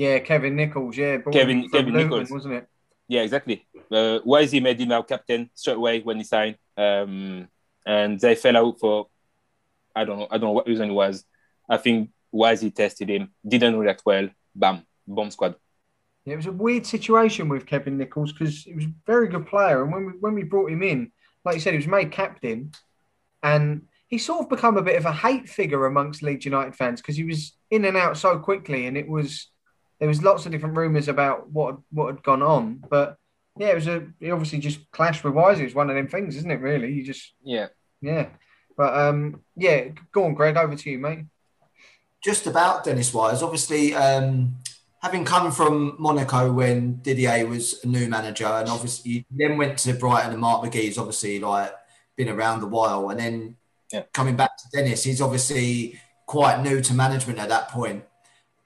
Yeah, 0.05 0.19
Kevin 0.29 0.55
Nicholls. 0.55 0.95
Yeah, 1.03 1.17
Kevin- 1.37 1.69
Kevin 1.73 1.93
Luton, 1.93 2.09
Nicholls. 2.09 2.29
wasn't 2.37 2.53
it? 2.59 2.65
yeah 3.13 3.21
exactly 3.27 3.57
uh, 3.97 4.19
Wisey 4.31 4.59
made 4.67 4.79
him 4.83 4.91
our 4.91 5.03
captain 5.13 5.41
straight 5.61 5.77
away 5.81 5.95
when 6.07 6.17
he 6.21 6.23
signed 6.35 6.55
um, 6.85 7.47
and 7.85 8.19
they 8.23 8.35
fell 8.43 8.57
out 8.61 8.75
for 8.81 8.95
i 9.99 10.01
don't 10.05 10.19
know 10.19 10.27
i 10.31 10.35
don't 10.37 10.47
know 10.49 10.57
what 10.59 10.67
reason 10.71 10.89
it 10.91 10.93
was 11.03 11.15
i 11.75 11.77
think 11.83 11.97
Wisey 12.41 12.69
tested 12.81 13.09
him 13.15 13.23
didn't 13.53 13.75
react 13.83 14.01
well 14.05 14.27
bam 14.61 14.77
bomb 15.15 15.31
squad 15.31 15.53
Yeah, 16.25 16.33
it 16.35 16.41
was 16.43 16.51
a 16.53 16.57
weird 16.65 16.85
situation 16.95 17.43
with 17.53 17.63
Kevin 17.71 17.95
Nicholls 17.97 18.31
because 18.33 18.55
he 18.69 18.73
was 18.79 18.85
a 18.85 18.93
very 19.11 19.27
good 19.33 19.45
player, 19.53 19.77
and 19.83 19.89
when 19.93 20.03
we 20.07 20.11
when 20.23 20.33
we 20.39 20.43
brought 20.53 20.69
him 20.75 20.83
in, 20.91 20.99
like 21.45 21.55
you 21.55 21.61
said, 21.63 21.73
he 21.75 21.81
was 21.83 21.87
made 21.97 22.09
captain, 22.11 22.59
and 23.43 23.83
he 24.07 24.17
sort 24.17 24.41
of 24.41 24.49
become 24.49 24.77
a 24.77 24.81
bit 24.81 24.95
of 24.97 25.05
a 25.05 25.11
hate 25.11 25.49
figure 25.49 25.85
amongst 25.85 26.23
Leeds 26.23 26.45
United 26.45 26.75
fans 26.75 27.01
because 27.01 27.17
he 27.17 27.25
was 27.25 27.57
in 27.69 27.83
and 27.85 27.97
out 27.97 28.17
so 28.17 28.39
quickly, 28.39 28.87
and 28.87 28.97
it 28.97 29.07
was 29.07 29.47
there 29.99 30.07
was 30.07 30.23
lots 30.23 30.45
of 30.45 30.51
different 30.51 30.77
rumours 30.77 31.07
about 31.07 31.49
what 31.51 31.77
what 31.91 32.07
had 32.13 32.23
gone 32.23 32.41
on, 32.41 32.83
but 32.89 33.17
yeah, 33.57 33.69
it 33.69 33.75
was 33.75 33.87
a 33.87 34.07
he 34.19 34.31
obviously 34.31 34.59
just 34.59 34.89
clashed 34.91 35.23
with 35.23 35.33
Wise. 35.33 35.59
It 35.59 35.65
was 35.65 35.75
one 35.75 35.89
of 35.89 35.95
them 35.95 36.07
things, 36.07 36.35
isn't 36.35 36.51
it? 36.51 36.61
Really, 36.61 36.91
you 36.93 37.03
just 37.03 37.33
Yeah. 37.43 37.67
yeah, 38.01 38.27
but 38.77 38.95
um, 38.95 39.41
yeah, 39.55 39.89
go 40.11 40.25
on, 40.25 40.35
Greg, 40.35 40.55
over 40.57 40.75
to 40.75 40.89
you, 40.89 40.99
mate. 40.99 41.25
just 42.23 42.47
about 42.47 42.83
Dennis 42.83 43.13
Wise. 43.13 43.41
Obviously, 43.41 43.93
um, 43.95 44.55
having 45.01 45.25
come 45.25 45.51
from 45.51 45.95
Monaco 45.99 46.51
when 46.51 47.01
Didier 47.01 47.47
was 47.47 47.83
a 47.83 47.87
new 47.87 48.07
manager, 48.07 48.45
and 48.45 48.69
obviously 48.69 49.11
you 49.11 49.23
then 49.31 49.57
went 49.57 49.77
to 49.79 49.93
Brighton 49.93 50.31
and 50.31 50.39
Mark 50.41 50.63
McGee's 50.63 50.97
obviously 50.97 51.39
like 51.39 51.71
been 52.17 52.27
around 52.29 52.63
a 52.63 52.65
while, 52.67 53.09
and 53.09 53.19
then 53.19 53.55
Yeah. 53.93 54.03
coming 54.11 54.35
back 54.35 54.57
to 54.57 54.63
Dennis, 54.73 55.03
he's 55.03 55.21
obviously 55.21 55.97
quite 56.25 56.61
new 56.61 56.81
to 56.81 56.93
management 56.93 57.39
at 57.39 57.47
that 57.47 57.69
point. 57.69 58.03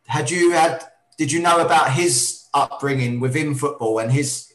Had 0.07 0.31
you 0.31 0.51
had? 0.53 0.83
Did 1.17 1.31
you 1.31 1.39
know 1.41 1.59
about 1.59 1.91
his 1.91 2.45
upbringing 2.53 3.19
within 3.19 3.53
football 3.53 3.99
and 3.99 4.11
his 4.11 4.47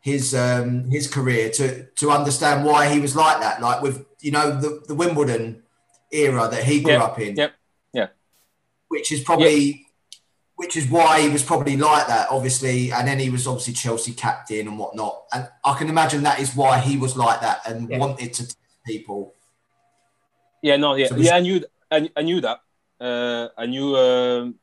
his 0.00 0.34
um, 0.34 0.88
his 0.90 1.08
career 1.08 1.50
to 1.50 1.86
to 2.00 2.10
understand 2.12 2.64
why 2.64 2.88
he 2.92 3.00
was 3.00 3.16
like 3.16 3.40
that? 3.40 3.60
Like 3.60 3.82
with 3.82 4.06
you 4.20 4.30
know 4.30 4.60
the, 4.60 4.82
the 4.86 4.94
Wimbledon 4.94 5.62
era 6.12 6.46
that 6.48 6.62
he 6.64 6.80
grew 6.80 6.92
Yeah. 6.92 7.02
up 7.02 7.18
in 7.18 7.34
Yep. 7.34 7.52
Yeah. 7.92 8.08
which 8.88 9.10
is 9.10 9.20
probably 9.22 9.83
which 10.64 10.78
is 10.78 10.88
why 10.90 11.20
he 11.20 11.28
was 11.28 11.42
probably 11.42 11.76
like 11.76 12.06
that, 12.06 12.26
obviously. 12.30 12.90
And 12.90 13.06
then 13.06 13.18
he 13.18 13.28
was 13.28 13.46
obviously 13.46 13.74
Chelsea 13.74 14.12
captain 14.12 14.66
and 14.66 14.78
whatnot. 14.78 15.24
And 15.32 15.46
I 15.62 15.74
can 15.74 15.90
imagine 15.90 16.22
that 16.22 16.40
is 16.40 16.56
why 16.56 16.78
he 16.78 16.96
was 16.96 17.16
like 17.16 17.42
that 17.42 17.60
and 17.66 17.90
Yeah. 17.90 17.98
wanted 17.98 18.32
to 18.32 18.56
people. 18.86 19.34
Yeah, 20.62 20.76
no, 20.78 20.94
yeah, 20.94 21.08
So 21.08 21.16
yeah. 21.16 21.36
I 21.36 21.40
knew, 21.40 21.62
I, 21.90 22.10
I 22.16 22.22
knew 22.22 22.40
that. 22.40 22.60
Uh, 22.98 23.48
I 23.58 23.66
knew, 23.66 23.94
um 23.96 24.54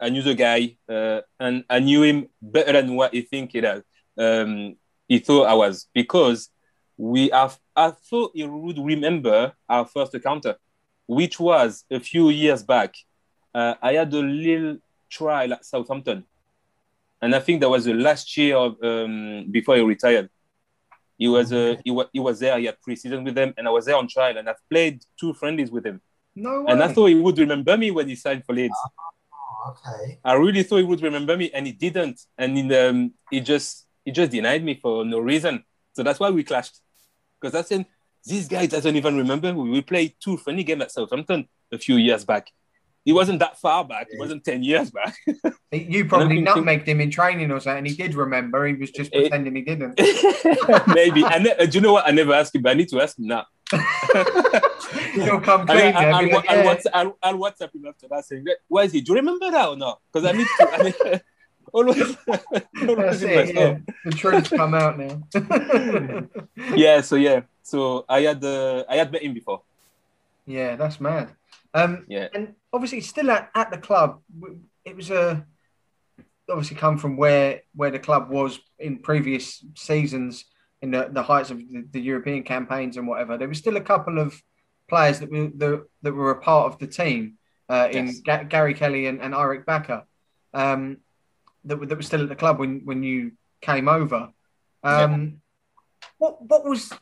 I 0.00 0.08
knew 0.08 0.22
the 0.22 0.34
guy, 0.34 0.76
uh, 0.88 1.20
and 1.38 1.64
I 1.70 1.78
knew 1.78 2.02
him 2.02 2.28
better 2.40 2.72
than 2.72 2.96
what 2.96 3.14
he 3.14 3.20
think 3.20 3.54
it 3.54 3.62
had. 3.62 3.84
Um, 4.18 4.76
he 5.06 5.18
thought 5.20 5.44
I 5.44 5.54
was 5.54 5.86
because 5.94 6.48
we 6.96 7.28
have. 7.28 7.56
I 7.76 7.90
thought 7.92 8.32
he 8.34 8.42
would 8.44 8.78
remember 8.78 9.52
our 9.68 9.86
first 9.86 10.12
encounter, 10.14 10.56
which 11.06 11.38
was 11.38 11.84
a 11.88 12.00
few 12.00 12.30
years 12.30 12.64
back. 12.64 12.96
Uh, 13.54 13.74
I 13.80 13.92
had 13.92 14.12
a 14.12 14.18
little 14.18 14.78
trial 15.18 15.52
at 15.52 15.64
Southampton, 15.64 16.24
and 17.22 17.34
I 17.38 17.40
think 17.40 17.60
that 17.60 17.68
was 17.76 17.84
the 17.84 17.94
last 18.08 18.26
year 18.36 18.56
of 18.56 18.70
um, 18.82 19.46
before 19.50 19.76
he 19.76 19.82
retired. 19.82 20.28
He 21.18 21.28
was 21.28 21.52
uh, 21.52 21.76
he, 21.84 21.90
wa- 21.90 22.10
he 22.12 22.20
was 22.28 22.36
there. 22.40 22.58
He 22.58 22.66
had 22.66 22.80
pre-season 22.80 23.22
with 23.22 23.34
them, 23.34 23.54
and 23.56 23.68
I 23.68 23.70
was 23.70 23.84
there 23.86 23.96
on 23.96 24.08
trial, 24.08 24.36
and 24.38 24.48
I've 24.48 24.64
played 24.68 25.04
two 25.20 25.32
friendlies 25.34 25.70
with 25.70 25.84
him. 25.86 26.00
No 26.34 26.62
way. 26.62 26.72
And 26.72 26.82
I 26.82 26.88
thought 26.92 27.06
he 27.06 27.14
would 27.14 27.38
remember 27.38 27.76
me 27.76 27.90
when 27.90 28.08
he 28.08 28.16
signed 28.16 28.42
for 28.46 28.54
Leeds. 28.54 28.80
Oh, 28.84 29.70
okay. 29.70 30.18
I 30.24 30.32
really 30.34 30.62
thought 30.64 30.78
he 30.78 30.88
would 30.92 31.02
remember 31.02 31.36
me, 31.36 31.50
and 31.54 31.66
he 31.66 31.72
didn't. 31.72 32.18
And 32.38 32.58
in 32.58 32.72
um, 32.72 33.12
he 33.30 33.40
just 33.40 33.86
he 34.04 34.10
just 34.10 34.32
denied 34.32 34.64
me 34.64 34.74
for 34.82 35.04
no 35.04 35.18
reason. 35.20 35.62
So 35.92 36.02
that's 36.02 36.18
why 36.18 36.30
we 36.30 36.42
clashed. 36.42 36.80
Because 37.38 37.54
I 37.54 37.62
said 37.62 37.86
this 38.24 38.48
guy 38.48 38.66
doesn't 38.66 38.96
even 38.96 39.16
remember. 39.16 39.52
We 39.54 39.70
we 39.70 39.82
played 39.82 40.14
two 40.24 40.36
friendly 40.38 40.64
games 40.64 40.82
at 40.82 40.90
Southampton 40.90 41.46
a 41.70 41.78
few 41.78 41.96
years 41.96 42.24
back. 42.24 42.50
He 43.04 43.12
wasn't 43.12 43.40
that 43.40 43.58
far 43.58 43.84
back. 43.84 44.06
It 44.10 44.18
wasn't 44.18 44.44
ten 44.44 44.62
years 44.62 44.90
back. 44.90 45.16
you 45.72 46.04
probably 46.04 46.40
nutmegged 46.40 46.86
him 46.86 47.00
in 47.00 47.10
training 47.10 47.50
or 47.50 47.58
something. 47.58 47.84
He 47.84 47.94
did 47.94 48.14
remember. 48.14 48.66
He 48.66 48.74
was 48.74 48.90
just 48.90 49.12
pretending 49.12 49.56
he 49.56 49.62
didn't. 49.62 49.98
Maybe. 50.94 51.24
And 51.24 51.48
uh, 51.48 51.66
do 51.66 51.78
you 51.78 51.80
know 51.80 51.94
what? 51.94 52.06
I 52.06 52.12
never 52.12 52.32
asked 52.32 52.54
him, 52.54 52.62
but 52.62 52.70
I 52.70 52.74
need 52.74 52.88
to 52.90 53.00
ask 53.00 53.18
him 53.18 53.26
now. 53.26 53.46
He'll 55.14 55.40
come 55.40 55.66
clean. 55.66 55.96
I'll, 55.96 56.22
be 56.22 56.32
I'll, 56.32 56.64
like, 56.64 56.84
yeah. 56.84 57.10
I'll 57.22 57.38
WhatsApp 57.38 57.74
him 57.74 57.86
after 57.88 58.06
that 58.08 58.24
saying, 58.24 58.46
where 58.68 58.84
is 58.84 58.92
he? 58.92 59.00
Do 59.00 59.12
you 59.12 59.16
remember 59.16 59.50
that 59.50 59.68
or 59.68 59.76
not? 59.76 60.00
Because 60.12 60.28
I 60.28 60.32
need 60.36 60.46
to. 60.58 60.68
I 60.72 60.82
need, 60.82 61.20
always, 61.72 62.16
always 62.86 63.22
it, 63.22 63.54
yeah. 63.54 63.78
The 64.04 64.10
truth 64.12 64.50
come 64.50 64.74
out 64.74 64.98
now. 64.98 65.22
Yeah, 66.76 67.00
so 67.00 67.16
yeah. 67.16 67.40
So 67.62 68.04
I 68.08 68.20
had 68.20 68.44
uh, 68.44 68.84
I 68.88 68.96
had 68.96 69.10
met 69.10 69.22
him 69.22 69.34
before. 69.34 69.62
yeah, 70.46 70.76
that's 70.76 71.00
mad. 71.00 71.30
Um, 71.74 72.04
Yeah. 72.08 72.28
and 72.34 72.54
obviously, 72.72 73.00
still 73.00 73.30
at, 73.30 73.50
at 73.54 73.70
the 73.70 73.78
club, 73.78 74.20
it 74.84 74.96
was 74.96 75.10
a 75.10 75.46
obviously 76.50 76.76
come 76.76 76.98
from 76.98 77.16
where 77.16 77.62
where 77.74 77.90
the 77.90 77.98
club 77.98 78.28
was 78.28 78.58
in 78.78 78.98
previous 78.98 79.64
seasons 79.76 80.44
in 80.82 80.90
the, 80.90 81.08
the 81.10 81.22
heights 81.22 81.50
of 81.50 81.58
the, 81.58 81.86
the 81.90 82.00
European 82.00 82.42
campaigns 82.42 82.96
and 82.96 83.06
whatever. 83.06 83.38
There 83.38 83.48
was 83.48 83.58
still 83.58 83.76
a 83.76 83.80
couple 83.80 84.18
of 84.18 84.40
players 84.88 85.20
that 85.20 85.30
were 85.30 85.48
that, 85.56 85.86
that 86.02 86.12
were 86.12 86.32
a 86.32 86.40
part 86.40 86.72
of 86.72 86.78
the 86.78 86.86
team 86.88 87.38
uh, 87.68 87.88
in 87.90 88.06
Yes. 88.06 88.20
Ga- 88.20 88.44
Gary 88.44 88.74
Kelly 88.74 89.06
and, 89.06 89.20
and 89.22 89.34
Eric 89.34 89.64
Bakke 89.64 90.02
um, 90.52 90.98
that 91.64 91.78
were, 91.78 91.86
that 91.86 91.96
were 91.96 92.02
still 92.02 92.22
at 92.22 92.28
the 92.28 92.36
club 92.36 92.58
when 92.58 92.82
when 92.84 93.02
you 93.02 93.32
came 93.60 93.88
over. 93.88 94.30
Um, 94.82 95.40
What 96.18 96.42
what 96.42 96.64
was 96.64 96.92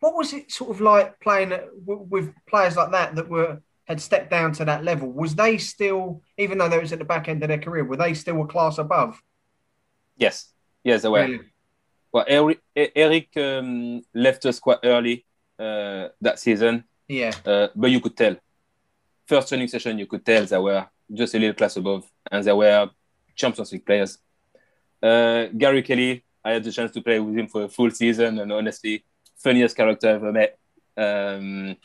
what 0.00 0.14
was 0.14 0.32
it 0.32 0.50
sort 0.50 0.70
of 0.70 0.80
like 0.80 1.20
playing 1.20 1.52
with 1.84 2.32
players 2.46 2.76
like 2.76 2.90
that 2.92 3.14
that 3.14 3.28
were 3.28 3.60
had 3.86 4.00
stepped 4.00 4.30
down 4.30 4.52
to 4.52 4.64
that 4.64 4.84
level? 4.84 5.10
Was 5.10 5.34
they 5.34 5.58
still, 5.58 6.22
even 6.36 6.58
though 6.58 6.68
they 6.68 6.78
was 6.78 6.92
at 6.92 6.98
the 6.98 7.04
back 7.04 7.28
end 7.28 7.42
of 7.42 7.48
their 7.48 7.58
career, 7.58 7.84
were 7.84 7.96
they 7.96 8.14
still 8.14 8.42
a 8.42 8.46
class 8.46 8.78
above? 8.78 9.20
Yes, 10.16 10.52
yes, 10.84 11.02
they 11.02 11.08
were. 11.08 11.22
Really? 11.22 11.40
Well, 12.12 12.24
Eric, 12.26 12.60
Eric 12.74 13.36
um, 13.36 14.02
left 14.14 14.44
us 14.46 14.58
quite 14.58 14.78
early 14.84 15.24
uh, 15.58 16.08
that 16.20 16.38
season, 16.38 16.84
Yeah, 17.08 17.32
uh, 17.44 17.68
but 17.74 17.90
you 17.90 18.00
could 18.00 18.16
tell. 18.16 18.36
First 19.26 19.48
training 19.48 19.68
session, 19.68 19.98
you 19.98 20.06
could 20.06 20.24
tell 20.24 20.44
they 20.44 20.58
were 20.58 20.86
just 21.12 21.34
a 21.34 21.38
little 21.38 21.54
class 21.54 21.76
above, 21.76 22.10
and 22.30 22.44
they 22.44 22.52
were 22.52 22.90
Champions 23.34 23.72
League 23.72 23.86
players. 23.86 24.18
Uh, 25.02 25.46
Gary 25.56 25.82
Kelly, 25.82 26.24
I 26.44 26.52
had 26.52 26.64
the 26.64 26.72
chance 26.72 26.92
to 26.92 27.02
play 27.02 27.20
with 27.20 27.36
him 27.36 27.48
for 27.48 27.64
a 27.64 27.68
full 27.68 27.90
season, 27.90 28.38
and 28.38 28.50
honestly, 28.52 29.04
funniest 29.36 29.76
character 29.76 30.08
I've 30.08 30.16
ever 30.16 30.32
met. 30.32 30.58
Um, 30.96 31.76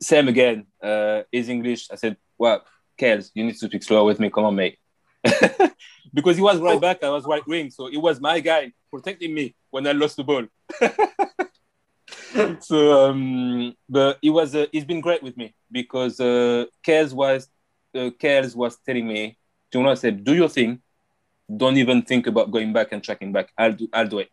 same 0.00 0.28
again. 0.28 0.66
Uh, 0.82 1.22
his 1.30 1.48
English. 1.48 1.88
I 1.90 1.96
said, 1.96 2.16
"Well, 2.36 2.64
Kels, 2.98 3.30
you 3.34 3.44
need 3.44 3.56
to 3.56 3.66
speak 3.66 3.82
slower 3.82 4.04
with 4.04 4.20
me. 4.20 4.30
Come 4.30 4.44
on, 4.44 4.54
mate." 4.54 4.78
because 6.14 6.36
he 6.36 6.42
was 6.42 6.58
right 6.60 6.80
back, 6.80 7.02
I 7.02 7.10
was 7.10 7.24
right 7.24 7.46
wing, 7.46 7.70
so 7.70 7.86
it 7.88 7.96
was 7.96 8.20
my 8.20 8.40
guy 8.40 8.72
protecting 8.90 9.34
me 9.34 9.54
when 9.70 9.86
I 9.86 9.92
lost 9.92 10.16
the 10.16 10.24
ball. 10.24 10.46
so, 12.60 13.10
um, 13.10 13.74
but 13.88 14.18
he 14.22 14.30
was. 14.30 14.54
Uh, 14.54 14.66
he's 14.72 14.84
been 14.84 15.00
great 15.00 15.22
with 15.22 15.36
me 15.36 15.54
because 15.70 16.20
uh, 16.20 16.66
Kels 16.86 17.12
was. 17.12 17.48
Uh, 17.94 18.10
Kels 18.20 18.54
was 18.54 18.76
telling 18.84 19.06
me, 19.06 19.36
"Do 19.70 19.78
you 19.78 19.84
know?" 19.84 19.90
I 19.90 19.94
said, 19.94 20.24
"Do 20.24 20.34
your 20.34 20.48
thing. 20.48 20.80
Don't 21.54 21.78
even 21.78 22.02
think 22.02 22.26
about 22.26 22.50
going 22.50 22.72
back 22.72 22.92
and 22.92 23.02
tracking 23.02 23.32
back. 23.32 23.50
I'll 23.56 23.72
do. 23.72 23.88
I'll 23.92 24.06
do 24.06 24.18
it. 24.18 24.30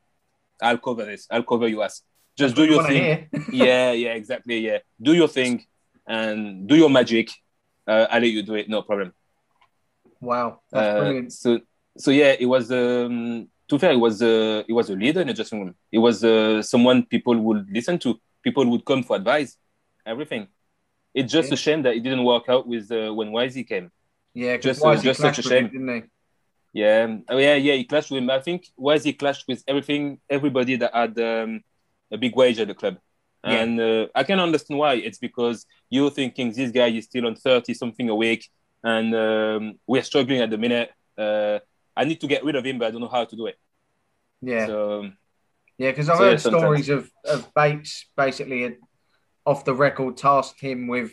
I'll 0.62 0.78
cover 0.78 1.06
this. 1.06 1.28
I'll 1.32 1.44
cover 1.44 1.68
your 1.68 1.84
ass. 1.84 2.02
Just 2.38 2.56
do 2.56 2.66
your 2.66 2.84
thing." 2.84 3.28
yeah, 3.52 3.91
yeah, 3.91 4.14
exactly. 4.14 4.60
Yeah, 4.60 4.80
do 5.02 5.14
your 5.14 5.28
thing 5.28 5.64
and 6.07 6.68
do 6.68 6.76
your 6.76 6.90
magic. 6.90 7.30
Uh, 7.88 8.07
I'll 8.10 8.22
let 8.22 8.32
you 8.32 8.44
do 8.44 8.56
it. 8.56 8.68
No 8.70 8.82
problem. 8.82 9.14
Wow, 10.22 10.62
that's 10.72 10.88
Uh, 10.88 10.99
brilliant. 10.99 11.34
so, 11.34 11.60
so 11.98 12.12
yeah, 12.12 12.36
it 12.40 12.45
was. 12.45 12.72
Um, 12.72 13.48
to 13.68 13.80
fair, 13.80 13.91
it 13.91 13.98
was. 13.99 14.22
Uh, 14.22 14.64
it 14.68 14.74
was 14.74 14.90
a 14.90 14.95
leader 14.95 15.22
in 15.22 15.28
the 15.28 15.34
dressing 15.34 15.60
room. 15.62 15.76
It 15.91 15.99
was 15.99 16.24
uh, 16.24 16.62
someone 16.62 17.06
people 17.06 17.38
would 17.40 17.70
listen 17.72 17.98
to. 17.99 18.20
People 18.44 18.66
would 18.72 18.86
come 18.86 19.03
for 19.03 19.16
advice. 19.16 19.57
Everything. 20.06 20.48
It's 21.14 21.32
just 21.32 21.49
Yeah. 21.49 21.53
a 21.53 21.57
shame 21.57 21.82
that 21.84 21.95
it 21.95 22.02
didn't 22.03 22.24
work 22.24 22.49
out 22.49 22.68
with 22.68 22.91
uh, 22.91 23.12
when 23.14 23.30
Wisey 23.32 23.68
came. 23.68 23.91
Yeah, 24.34 24.57
just- 24.57 24.82
because 24.82 25.02
just 25.02 25.20
such 25.22 25.40
a 25.40 25.41
shame. 25.41 25.68
didn't 25.70 26.10
Yeah, 26.74 27.18
oh, 27.30 27.38
yeah, 27.38 27.56
yeah. 27.56 27.74
He 27.76 27.86
clashed 27.86 28.12
with 28.12 28.22
him. 28.22 28.30
I 28.30 28.40
think 28.41 28.68
Wisey 28.78 29.18
clashed 29.18 29.45
with 29.48 29.64
everything, 29.68 30.20
everybody 30.30 30.76
that 30.76 30.94
had 30.94 31.18
um, 31.20 31.64
a 32.11 32.18
big 32.18 32.36
wage 32.36 32.60
at 32.60 32.68
the 32.68 32.73
club. 32.73 32.98
Yeah. 33.44 33.61
And 33.61 33.80
uh, 33.80 34.07
I 34.15 34.23
can 34.23 34.40
understand 34.40 34.80
why. 34.80 34.95
It's 34.95 35.19
because 35.19 35.65
you're 35.90 36.10
thinking 36.10 36.52
this 36.52 36.72
guy 36.72 36.88
is 36.88 37.06
still 37.06 37.27
on 37.27 37.36
30 37.36 37.73
something 37.76 38.10
a 38.10 38.15
week, 38.15 38.49
and 38.84 39.15
um, 39.15 39.80
we're 39.86 40.03
struggling 40.03 40.41
at 40.41 40.49
the 40.49 40.57
minute. 40.57 40.91
Uh, 41.18 41.60
I 41.95 42.06
need 42.06 42.19
to 42.22 42.27
get 42.27 42.44
rid 42.44 42.56
of 42.56 42.65
him, 42.65 42.80
but 42.80 42.88
I 42.88 42.91
don't 42.91 43.02
know 43.02 43.07
how 43.07 43.23
to 43.26 43.36
do 43.36 43.45
it. 43.45 43.57
Yeah, 44.41 44.65
So, 44.68 44.99
um, 44.99 45.18
yeah, 45.77 45.91
because 45.91 46.10
I've 46.10 46.18
so, 46.18 46.23
heard 46.23 46.41
sometimes. 46.41 46.61
stories 46.64 46.90
of 46.90 47.10
of 47.26 47.53
Bates 47.53 48.06
basically 48.18 48.64
had, 48.64 48.77
off 49.45 49.64
the 49.64 49.73
record 49.73 50.18
tasked 50.18 50.60
him 50.60 50.88
with 50.88 51.11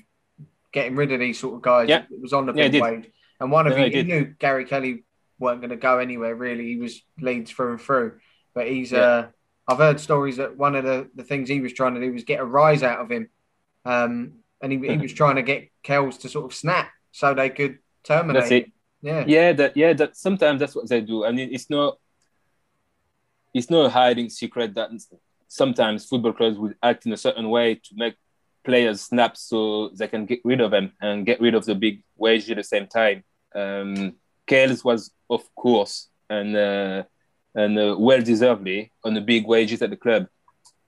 getting 0.72 0.96
rid 0.96 1.12
of 1.12 1.20
these 1.20 1.38
sort 1.38 1.54
of 1.56 1.62
guys. 1.62 1.88
Yeah. 1.88 2.04
It 2.10 2.20
was 2.20 2.32
on 2.32 2.46
the 2.46 2.52
Yeah, 2.54 2.64
big 2.64 2.72
did. 2.72 2.82
wage, 2.82 3.10
and 3.40 3.52
one 3.52 3.66
of 3.66 3.76
Yeah, 3.78 3.84
you 3.84 3.98
he 3.98 4.02
knew 4.04 4.24
Gary 4.38 4.64
Kelly 4.64 5.04
weren't 5.38 5.60
going 5.60 5.70
to 5.70 5.76
go 5.76 5.98
anywhere. 5.98 6.34
Really, 6.34 6.64
he 6.66 6.76
was 6.78 7.02
Leeds 7.20 7.50
through 7.50 7.72
and 7.72 7.80
through. 7.80 8.20
But 8.54 8.68
he's 8.68 8.92
Yeah. 8.92 9.00
uh, 9.00 9.28
I've 9.72 9.78
heard 9.78 10.00
stories 10.00 10.36
that 10.36 10.56
one 10.56 10.74
of 10.74 10.84
the, 10.84 11.08
the 11.14 11.24
things 11.24 11.48
he 11.48 11.60
was 11.60 11.72
trying 11.72 11.94
to 11.94 12.00
do 12.00 12.12
was 12.12 12.24
get 12.24 12.40
a 12.40 12.44
rise 12.44 12.82
out 12.82 13.00
of 13.00 13.10
him, 13.10 13.28
um, 13.84 14.34
and 14.60 14.72
he, 14.72 14.78
he 14.78 14.96
was 14.96 15.12
trying 15.20 15.36
to 15.36 15.42
get 15.42 15.68
Kells 15.82 16.18
to 16.18 16.28
sort 16.28 16.44
of 16.44 16.54
snap 16.54 16.90
so 17.10 17.34
they 17.34 17.50
could 17.50 17.78
terminate. 18.04 18.42
that's 18.42 18.52
it. 18.52 18.72
Yeah, 19.00 19.24
Yeah, 19.26 19.52
that 19.54 19.76
yeah, 19.76 19.92
that 19.94 20.16
sometimes 20.16 20.60
that's 20.60 20.76
what 20.76 20.88
they 20.88 21.00
do. 21.00 21.24
I 21.24 21.32
mean, 21.32 21.48
it's 21.52 21.68
not 21.68 21.98
it's 23.52 23.70
not 23.70 23.86
a 23.86 23.90
hiding 23.90 24.30
secret 24.30 24.74
that 24.74 24.90
sometimes 25.48 26.06
football 26.06 26.32
clubs 26.32 26.58
would 26.58 26.76
act 26.82 27.06
in 27.06 27.12
a 27.12 27.16
certain 27.16 27.50
way 27.50 27.74
to 27.74 27.94
make 27.94 28.14
players 28.64 29.02
snap 29.02 29.36
so 29.36 29.90
they 29.90 30.08
can 30.08 30.24
get 30.24 30.40
rid 30.44 30.60
of 30.60 30.70
them 30.70 30.92
and 31.00 31.26
get 31.26 31.40
rid 31.40 31.54
of 31.54 31.64
the 31.64 31.74
big 31.74 32.02
wage 32.16 32.50
at 32.50 32.56
the 32.56 32.64
same 32.64 32.86
time. 32.86 33.24
Um, 33.54 34.14
Kels 34.46 34.84
was, 34.84 35.10
of 35.28 35.42
course, 35.54 36.08
and 36.30 36.56
uh, 36.56 37.02
and 37.54 37.78
uh, 37.78 37.96
well 37.98 38.20
deservedly 38.20 38.92
on 39.04 39.14
the 39.14 39.20
big 39.20 39.46
wages 39.46 39.82
at 39.82 39.90
the 39.90 39.96
club. 39.96 40.26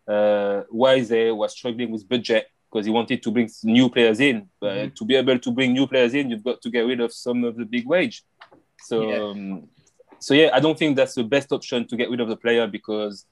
Uh, 0.07 0.63
Wise 0.71 1.11
was 1.11 1.53
struggling 1.53 1.91
with 1.91 2.09
budget 2.09 2.47
because 2.71 2.87
he 2.87 2.93
wanted 2.93 3.23
to 3.23 3.31
bring 3.31 3.49
new 3.63 3.89
players 3.89 4.21
in. 4.21 4.49
But 4.61 4.77
mm-hmm. 4.77 4.95
to 4.95 5.05
be 5.05 5.15
able 5.15 5.39
to 5.39 5.51
bring 5.53 5.73
new 5.73 5.87
players 5.87 6.13
in, 6.15 6.31
you've 6.31 6.43
got 6.43 6.61
to 6.63 6.71
get 6.71 6.81
rid 6.81 7.01
of 7.01 7.13
some 7.13 7.45
of 7.45 7.57
the 7.57 7.65
big 7.65 7.87
wage. 7.87 8.25
So, 8.81 9.11
yeah. 9.11 9.23
Um, 9.23 9.69
so 10.19 10.35
yeah, 10.35 10.51
I 10.53 10.61
don't 10.61 10.79
think 10.79 10.97
that's 10.97 11.15
the 11.15 11.23
best 11.23 11.53
option 11.53 11.87
to 11.87 11.97
get 11.97 12.11
rid 12.11 12.21
of 12.21 12.29
the 12.29 12.37
player 12.37 12.67
because 12.67 13.27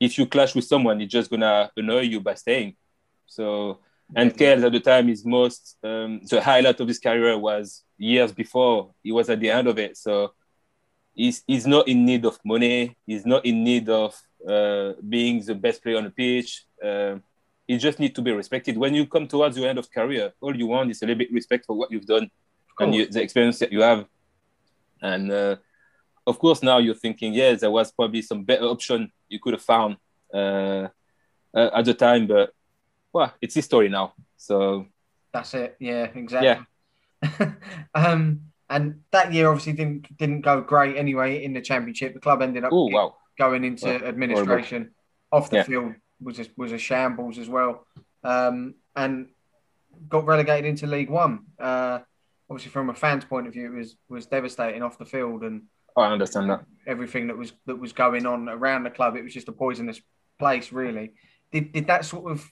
if 0.00 0.18
you 0.18 0.26
clash 0.26 0.54
with 0.54 0.64
someone, 0.64 1.00
it's 1.00 1.12
just 1.12 1.30
gonna 1.30 1.70
annoy 1.76 2.00
you 2.00 2.20
by 2.20 2.34
staying. 2.34 2.76
So, 3.26 3.78
and 4.14 4.34
Kels 4.34 4.64
at 4.64 4.72
the 4.72 4.80
time, 4.80 5.08
is 5.08 5.24
most 5.24 5.76
um, 5.82 6.20
the 6.28 6.40
highlight 6.40 6.80
of 6.80 6.88
his 6.88 6.98
career 6.98 7.38
was 7.38 7.84
years 7.96 8.32
before 8.32 8.92
he 9.02 9.12
was 9.12 9.28
at 9.30 9.40
the 9.40 9.50
end 9.50 9.68
of 9.68 9.78
it. 9.78 9.96
So, 9.96 10.32
he's 11.14 11.42
he's 11.46 11.66
not 11.66 11.88
in 11.88 12.04
need 12.04 12.24
of 12.24 12.38
money. 12.44 12.96
He's 13.06 13.24
not 13.24 13.44
in 13.46 13.64
need 13.64 13.88
of 13.88 14.20
uh, 14.48 14.92
being 15.08 15.44
the 15.44 15.54
best 15.54 15.82
player 15.82 15.96
on 15.96 16.04
the 16.04 16.10
pitch. 16.10 16.64
Uh, 16.84 17.16
he 17.66 17.78
just 17.78 17.98
needs 17.98 18.14
to 18.14 18.22
be 18.22 18.32
respected. 18.32 18.76
When 18.76 18.94
you 18.94 19.06
come 19.06 19.26
towards 19.26 19.56
your 19.56 19.68
end 19.68 19.78
of 19.78 19.90
career, 19.90 20.32
all 20.40 20.54
you 20.54 20.66
want 20.66 20.90
is 20.90 21.00
a 21.02 21.06
little 21.06 21.18
bit 21.18 21.32
respect 21.32 21.64
for 21.66 21.76
what 21.76 21.90
you've 21.90 22.06
done 22.06 22.30
and 22.78 22.94
you, 22.94 23.06
the 23.06 23.22
experience 23.22 23.58
that 23.60 23.72
you 23.72 23.80
have. 23.80 24.04
And 25.00 25.30
uh, 25.30 25.56
of 26.26 26.38
course, 26.38 26.62
now 26.62 26.78
you're 26.78 26.94
thinking, 26.94 27.32
yes, 27.32 27.60
there 27.60 27.70
was 27.70 27.92
probably 27.92 28.22
some 28.22 28.44
better 28.44 28.64
option 28.64 29.10
you 29.28 29.38
could 29.38 29.54
have 29.54 29.62
found 29.62 29.96
uh, 30.32 30.88
uh, 31.54 31.70
at 31.74 31.84
the 31.84 31.94
time, 31.94 32.26
but 32.26 32.50
well, 33.12 33.32
it's 33.40 33.54
history 33.54 33.88
now. 33.88 34.14
So 34.36 34.86
that's 35.32 35.54
it. 35.54 35.76
Yeah, 35.78 36.04
exactly. 36.14 36.66
Yeah. 37.38 37.52
um, 37.94 38.40
and 38.74 39.00
that 39.12 39.32
year 39.32 39.48
obviously 39.48 39.72
didn't 39.72 40.16
didn't 40.16 40.40
go 40.40 40.60
great 40.60 40.96
anyway 40.96 41.44
in 41.44 41.54
the 41.54 41.60
championship. 41.60 42.12
The 42.12 42.20
club 42.20 42.42
ended 42.42 42.64
up 42.64 42.72
Ooh, 42.72 42.90
wow. 42.90 43.14
going 43.38 43.62
into 43.62 43.88
administration 43.88 44.90
horrible. 45.30 45.44
off 45.44 45.50
the 45.50 45.58
yeah. 45.58 45.62
field 45.62 45.94
was 46.20 46.40
a, 46.40 46.46
was 46.56 46.72
a 46.72 46.78
shambles 46.78 47.38
as 47.38 47.48
well, 47.48 47.86
um, 48.24 48.74
and 48.96 49.28
got 50.08 50.26
relegated 50.26 50.68
into 50.68 50.88
League 50.88 51.08
One. 51.08 51.44
Uh, 51.58 52.00
obviously, 52.50 52.72
from 52.72 52.90
a 52.90 52.94
fan's 52.94 53.24
point 53.24 53.46
of 53.46 53.52
view, 53.52 53.72
it 53.72 53.78
was 53.78 53.96
was 54.08 54.26
devastating 54.26 54.82
off 54.82 54.98
the 54.98 55.04
field, 55.04 55.44
and 55.44 55.62
I 55.96 56.06
understand 56.06 56.50
that 56.50 56.64
everything 56.84 57.28
that 57.28 57.38
was 57.38 57.52
that 57.66 57.76
was 57.76 57.92
going 57.92 58.26
on 58.26 58.48
around 58.48 58.82
the 58.82 58.90
club. 58.90 59.14
It 59.14 59.22
was 59.22 59.32
just 59.32 59.48
a 59.48 59.52
poisonous 59.52 60.00
place, 60.36 60.72
really. 60.72 61.12
Did 61.52 61.70
did 61.70 61.86
that 61.86 62.04
sort 62.04 62.32
of 62.32 62.44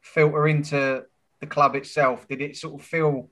filter 0.00 0.48
into 0.48 1.04
the 1.38 1.46
club 1.46 1.76
itself? 1.76 2.26
Did 2.26 2.42
it 2.42 2.56
sort 2.56 2.80
of 2.80 2.84
feel 2.84 3.30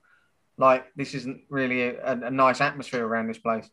like 0.58 0.86
this 0.96 1.14
isn't 1.14 1.42
really 1.48 1.82
a, 1.82 2.12
a 2.12 2.30
nice 2.30 2.60
atmosphere 2.60 3.06
around 3.06 3.28
this 3.28 3.38
place? 3.38 3.68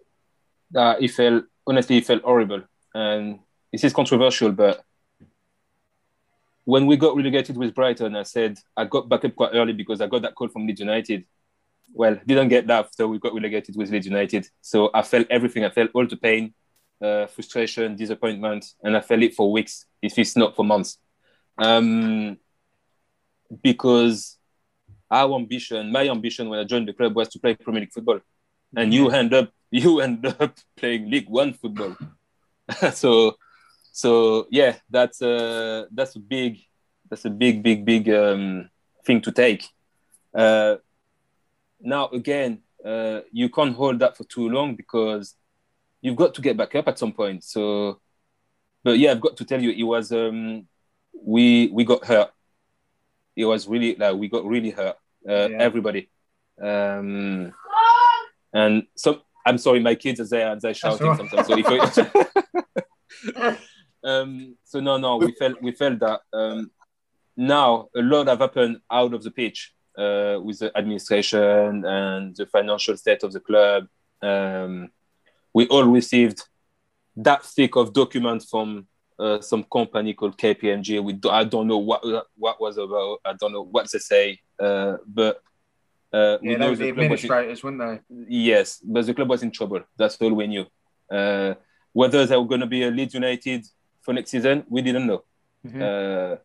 Uh, 0.75 0.95
it 0.99 1.09
felt 1.09 1.43
honestly, 1.67 1.97
it 1.97 2.05
felt 2.05 2.23
horrible, 2.23 2.61
and 2.93 3.39
this 3.71 3.83
is 3.83 3.93
controversial, 3.93 4.51
but 4.51 4.83
when 6.63 6.85
we 6.87 6.97
got 6.97 7.15
relegated 7.15 7.57
with 7.57 7.75
Brighton, 7.75 8.15
I 8.15 8.23
said 8.23 8.57
I 8.75 8.85
got 8.85 9.07
back 9.07 9.23
up 9.25 9.35
quite 9.35 9.51
early 9.53 9.73
because 9.73 10.01
I 10.01 10.07
got 10.07 10.23
that 10.23 10.35
call 10.35 10.47
from 10.47 10.65
Leeds 10.67 10.79
United. 10.79 11.25
Well, 11.93 12.19
didn't 12.25 12.49
get 12.49 12.67
that, 12.67 12.93
so 12.93 13.07
we 13.07 13.19
got 13.19 13.33
relegated 13.33 13.75
with 13.75 13.91
Leeds 13.91 14.07
United. 14.07 14.49
So 14.61 14.89
I 14.93 15.01
felt 15.03 15.27
everything. 15.29 15.63
I 15.63 15.69
felt 15.69 15.91
all 15.93 16.07
the 16.07 16.17
pain, 16.17 16.53
uh, 17.01 17.27
frustration, 17.27 17.95
disappointment, 17.95 18.65
and 18.83 18.97
I 18.97 19.01
felt 19.01 19.21
it 19.21 19.35
for 19.35 19.51
weeks, 19.51 19.85
if 20.01 20.17
it's 20.17 20.35
not 20.35 20.55
for 20.55 20.65
months. 20.65 20.97
Um, 21.57 22.37
because 23.61 24.37
our 25.09 25.35
ambition, 25.35 25.91
my 25.91 26.09
ambition 26.09 26.49
when 26.49 26.59
I 26.59 26.63
joined 26.63 26.87
the 26.87 26.93
club 26.93 27.15
was 27.15 27.29
to 27.29 27.39
play 27.39 27.55
Premier 27.55 27.81
League 27.81 27.93
football, 27.93 28.19
and 28.75 28.93
you 28.93 29.09
end 29.09 29.33
up 29.33 29.51
you 29.71 29.99
end 29.99 30.25
up 30.25 30.57
playing 30.77 31.09
League 31.09 31.29
One 31.29 31.53
football. 31.53 31.95
so 32.93 33.35
so 33.91 34.47
yeah, 34.51 34.75
that's 34.89 35.21
a 35.21 35.87
that's 35.91 36.15
a 36.15 36.19
big 36.19 36.59
that's 37.09 37.25
a 37.25 37.29
big 37.29 37.63
big 37.63 37.85
big 37.85 38.09
um, 38.09 38.69
thing 39.05 39.21
to 39.21 39.31
take. 39.31 39.67
Uh, 40.33 40.75
now 41.79 42.09
again, 42.09 42.61
uh, 42.83 43.21
you 43.31 43.49
can't 43.49 43.75
hold 43.75 43.99
that 43.99 44.17
for 44.17 44.23
too 44.25 44.49
long 44.49 44.75
because 44.75 45.35
you've 46.01 46.15
got 46.15 46.33
to 46.35 46.41
get 46.41 46.57
back 46.57 46.75
up 46.75 46.87
at 46.87 46.99
some 46.99 47.13
point. 47.13 47.43
So, 47.43 47.99
but 48.83 48.99
yeah, 48.99 49.11
I've 49.11 49.21
got 49.21 49.37
to 49.37 49.45
tell 49.45 49.61
you, 49.61 49.71
it 49.71 49.83
was 49.83 50.11
um, 50.11 50.67
we 51.19 51.67
we 51.67 51.83
got 51.83 52.05
hurt. 52.05 52.31
It 53.35 53.45
was 53.45 53.67
really 53.67 53.95
like 53.95 54.15
we 54.15 54.27
got 54.27 54.45
really 54.45 54.71
hurt. 54.71 54.97
Uh, 55.27 55.49
yeah. 55.49 55.57
Everybody, 55.59 56.09
um, 56.61 57.53
and 58.53 58.83
so 58.95 59.21
I'm 59.45 59.57
sorry, 59.57 59.79
my 59.79 59.95
kids 59.95 60.19
are 60.19 60.27
there 60.27 60.51
and 60.51 60.61
they're 60.61 60.73
shouting 60.73 61.07
right. 61.07 61.17
sometimes. 61.17 61.47
So 61.47 61.57
if 61.57 61.69
Um, 64.05 64.55
so 64.63 64.79
no, 64.79 64.97
no, 64.97 65.17
we 65.17 65.31
felt 65.31 65.61
we 65.63 65.71
felt 65.71 65.99
that 65.99 66.21
um, 66.31 66.69
now 67.35 67.89
a 67.95 68.01
lot 68.01 68.27
have 68.27 68.39
happened 68.39 68.77
out 68.91 69.15
of 69.15 69.23
the 69.23 69.31
pitch 69.31 69.73
uh, 69.97 70.37
with 70.43 70.59
the 70.59 70.71
administration 70.77 71.83
and 71.83 72.35
the 72.35 72.45
financial 72.45 72.95
state 72.97 73.23
of 73.23 73.33
the 73.33 73.39
club. 73.39 73.87
Um, 74.21 74.91
we 75.53 75.65
all 75.67 75.85
received 75.85 76.43
that 77.15 77.43
thick 77.43 77.75
of 77.75 77.93
documents 77.93 78.47
from 78.47 78.87
uh, 79.19 79.41
some 79.41 79.63
company 79.63 80.13
called 80.13 80.37
KPMG. 80.37 81.03
We 81.03 81.13
do, 81.13 81.29
I 81.29 81.43
don't 81.43 81.67
know 81.67 81.77
what 81.77 82.03
what 82.37 82.59
was 82.59 82.77
about. 82.77 83.19
I 83.25 83.33
don't 83.33 83.53
know 83.53 83.63
what 83.63 83.87
to 83.87 83.99
say. 83.99 84.39
Uh, 84.59 84.97
but 85.07 85.41
uh, 86.13 86.37
yeah, 86.41 86.57
know 86.57 86.75
the, 86.75 86.83
the 86.83 86.89
administrators, 86.89 87.63
in, 87.63 87.77
weren't 87.77 88.03
they? 88.09 88.25
Yes, 88.27 88.79
but 88.83 89.05
the 89.05 89.13
club 89.13 89.29
was 89.29 89.43
in 89.43 89.51
trouble. 89.51 89.81
That's 89.97 90.17
all 90.21 90.33
we 90.33 90.47
knew. 90.47 90.65
Uh, 91.09 91.55
whether 91.93 92.25
they 92.25 92.37
were 92.37 92.45
going 92.45 92.61
to 92.61 92.67
be 92.67 92.83
a 92.83 92.91
Leeds 92.91 93.13
United 93.13 93.65
for 94.01 94.13
next 94.13 94.31
season, 94.31 94.65
we 94.69 94.81
didn't 94.81 95.07
know. 95.07 95.23
Mm-hmm. 95.65 95.81
Uh, 95.81 96.35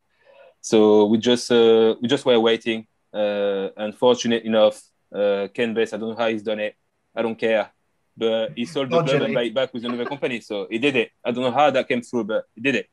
so 0.61 1.07
we 1.07 1.19
just 1.19 1.51
uh, 1.51 1.97
we 2.01 2.09
just 2.09 2.25
were 2.25 2.39
waiting. 2.39 2.87
Uh, 3.13 3.69
unfortunate 3.77 4.45
enough, 4.45 4.81
uh, 5.15 5.49
Ken 5.53 5.75
Bates, 5.75 5.93
I 5.93 5.97
don't 5.97 6.11
know 6.11 6.17
how 6.17 6.29
he's 6.29 6.43
done 6.43 6.61
it. 6.61 6.77
I 7.15 7.23
don't 7.23 7.39
care. 7.39 7.71
But 8.21 8.53
he 8.59 8.67
sold 8.67 8.91
the 8.91 9.03
club 9.03 9.23
and 9.23 9.35
buy 9.35 9.45
it 9.45 9.55
back 9.55 9.73
with 9.73 9.85
another 9.85 10.05
company. 10.05 10.41
So 10.41 10.67
he 10.71 10.79
did 10.79 10.95
it. 10.95 11.09
I 11.25 11.31
don't 11.31 11.45
know 11.47 11.59
how 11.61 11.71
that 11.71 11.89
came 11.89 12.03
through, 12.03 12.25
but 12.25 12.45
he 12.55 12.61
did 12.61 12.75
it. 12.81 12.87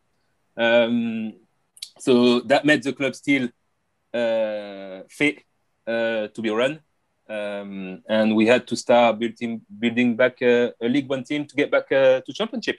Um, 0.65 1.33
so 1.99 2.39
that 2.51 2.63
made 2.63 2.81
the 2.83 2.93
club 2.93 3.13
still 3.13 3.45
uh, 4.13 5.03
fit 5.09 5.43
uh, 5.85 6.27
to 6.33 6.39
be 6.41 6.49
run. 6.49 6.79
Um, 7.29 8.03
and 8.07 8.35
we 8.37 8.47
had 8.47 8.65
to 8.67 8.75
start 8.77 9.19
building 9.19 9.61
building 9.83 10.15
back 10.15 10.41
a, 10.41 10.71
a 10.81 10.87
League 10.87 11.09
One 11.09 11.25
team 11.25 11.45
to 11.45 11.55
get 11.55 11.69
back 11.69 11.91
uh, 11.91 12.21
to 12.25 12.31
Championship 12.33 12.77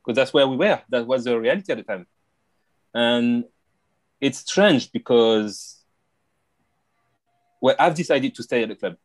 because 0.00 0.16
that's 0.16 0.34
where 0.34 0.48
we 0.48 0.56
were. 0.56 0.80
That 0.88 1.06
was 1.06 1.22
the 1.24 1.38
reality 1.38 1.70
at 1.70 1.78
the 1.78 1.84
time. 1.84 2.06
And 2.92 3.44
it's 4.20 4.38
strange 4.38 4.90
because 4.90 5.84
well, 7.62 7.76
I've 7.78 7.94
decided 7.94 8.34
to 8.34 8.42
stay 8.42 8.64
at 8.64 8.68
the 8.68 8.74
club. 8.74 8.96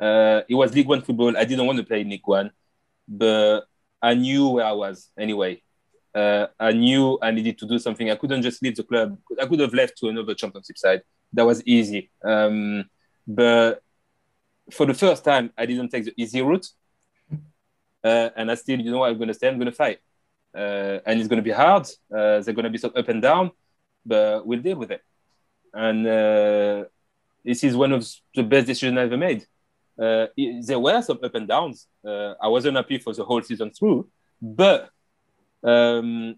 Uh, 0.00 0.42
it 0.48 0.54
was 0.54 0.74
League 0.74 0.88
One 0.88 1.02
football. 1.02 1.36
I 1.36 1.44
didn't 1.44 1.66
want 1.66 1.78
to 1.78 1.84
play 1.84 2.00
in 2.00 2.08
League 2.08 2.26
One, 2.26 2.50
but 3.06 3.62
I 4.02 4.14
knew 4.14 4.48
where 4.48 4.64
I 4.64 4.72
was 4.72 5.10
anyway. 5.18 5.62
Uh, 6.14 6.46
I 6.58 6.72
knew 6.72 7.18
I 7.22 7.30
needed 7.30 7.58
to 7.58 7.66
do 7.66 7.78
something. 7.78 8.10
I 8.10 8.16
couldn't 8.16 8.42
just 8.42 8.62
leave 8.62 8.76
the 8.76 8.82
club. 8.82 9.18
I 9.40 9.46
could 9.46 9.60
have 9.60 9.74
left 9.74 9.98
to 9.98 10.08
another 10.08 10.34
championship 10.34 10.78
side. 10.78 11.02
That 11.32 11.46
was 11.46 11.62
easy. 11.64 12.10
Um, 12.24 12.88
but 13.26 13.82
for 14.72 14.86
the 14.86 14.94
first 14.94 15.24
time, 15.24 15.52
I 15.56 15.66
didn't 15.66 15.90
take 15.90 16.04
the 16.04 16.14
easy 16.16 16.42
route. 16.42 16.66
Uh, 18.02 18.30
and 18.34 18.50
I 18.50 18.54
still, 18.54 18.80
you 18.80 18.90
know, 18.90 19.04
I'm 19.04 19.18
going 19.18 19.28
to 19.28 19.34
stay. 19.34 19.48
I'm 19.48 19.58
going 19.58 19.66
to 19.66 19.72
fight 19.72 20.00
uh, 20.54 20.98
and 21.06 21.20
it's 21.20 21.28
going 21.28 21.38
to 21.38 21.42
be 21.42 21.50
hard. 21.50 21.86
Uh, 22.12 22.38
there's 22.38 22.46
going 22.46 22.64
to 22.64 22.70
be 22.70 22.78
some 22.78 22.92
up 22.96 23.08
and 23.08 23.22
down, 23.22 23.50
but 24.04 24.46
we'll 24.46 24.60
deal 24.60 24.76
with 24.76 24.90
it. 24.90 25.02
And 25.72 26.06
uh, 26.06 26.84
this 27.44 27.62
is 27.62 27.76
one 27.76 27.92
of 27.92 28.08
the 28.34 28.42
best 28.42 28.66
decisions 28.66 28.98
I 28.98 29.02
ever 29.02 29.16
made. 29.16 29.46
Uh, 30.00 30.26
it, 30.36 30.66
there 30.66 30.78
were 30.78 31.02
some 31.02 31.18
up 31.22 31.34
and 31.34 31.46
downs. 31.46 31.86
Uh, 32.04 32.34
I 32.40 32.48
wasn't 32.48 32.76
happy 32.76 32.98
for 32.98 33.12
the 33.12 33.24
whole 33.24 33.42
season 33.42 33.70
through, 33.70 34.08
but 34.40 34.88
um, 35.62 36.36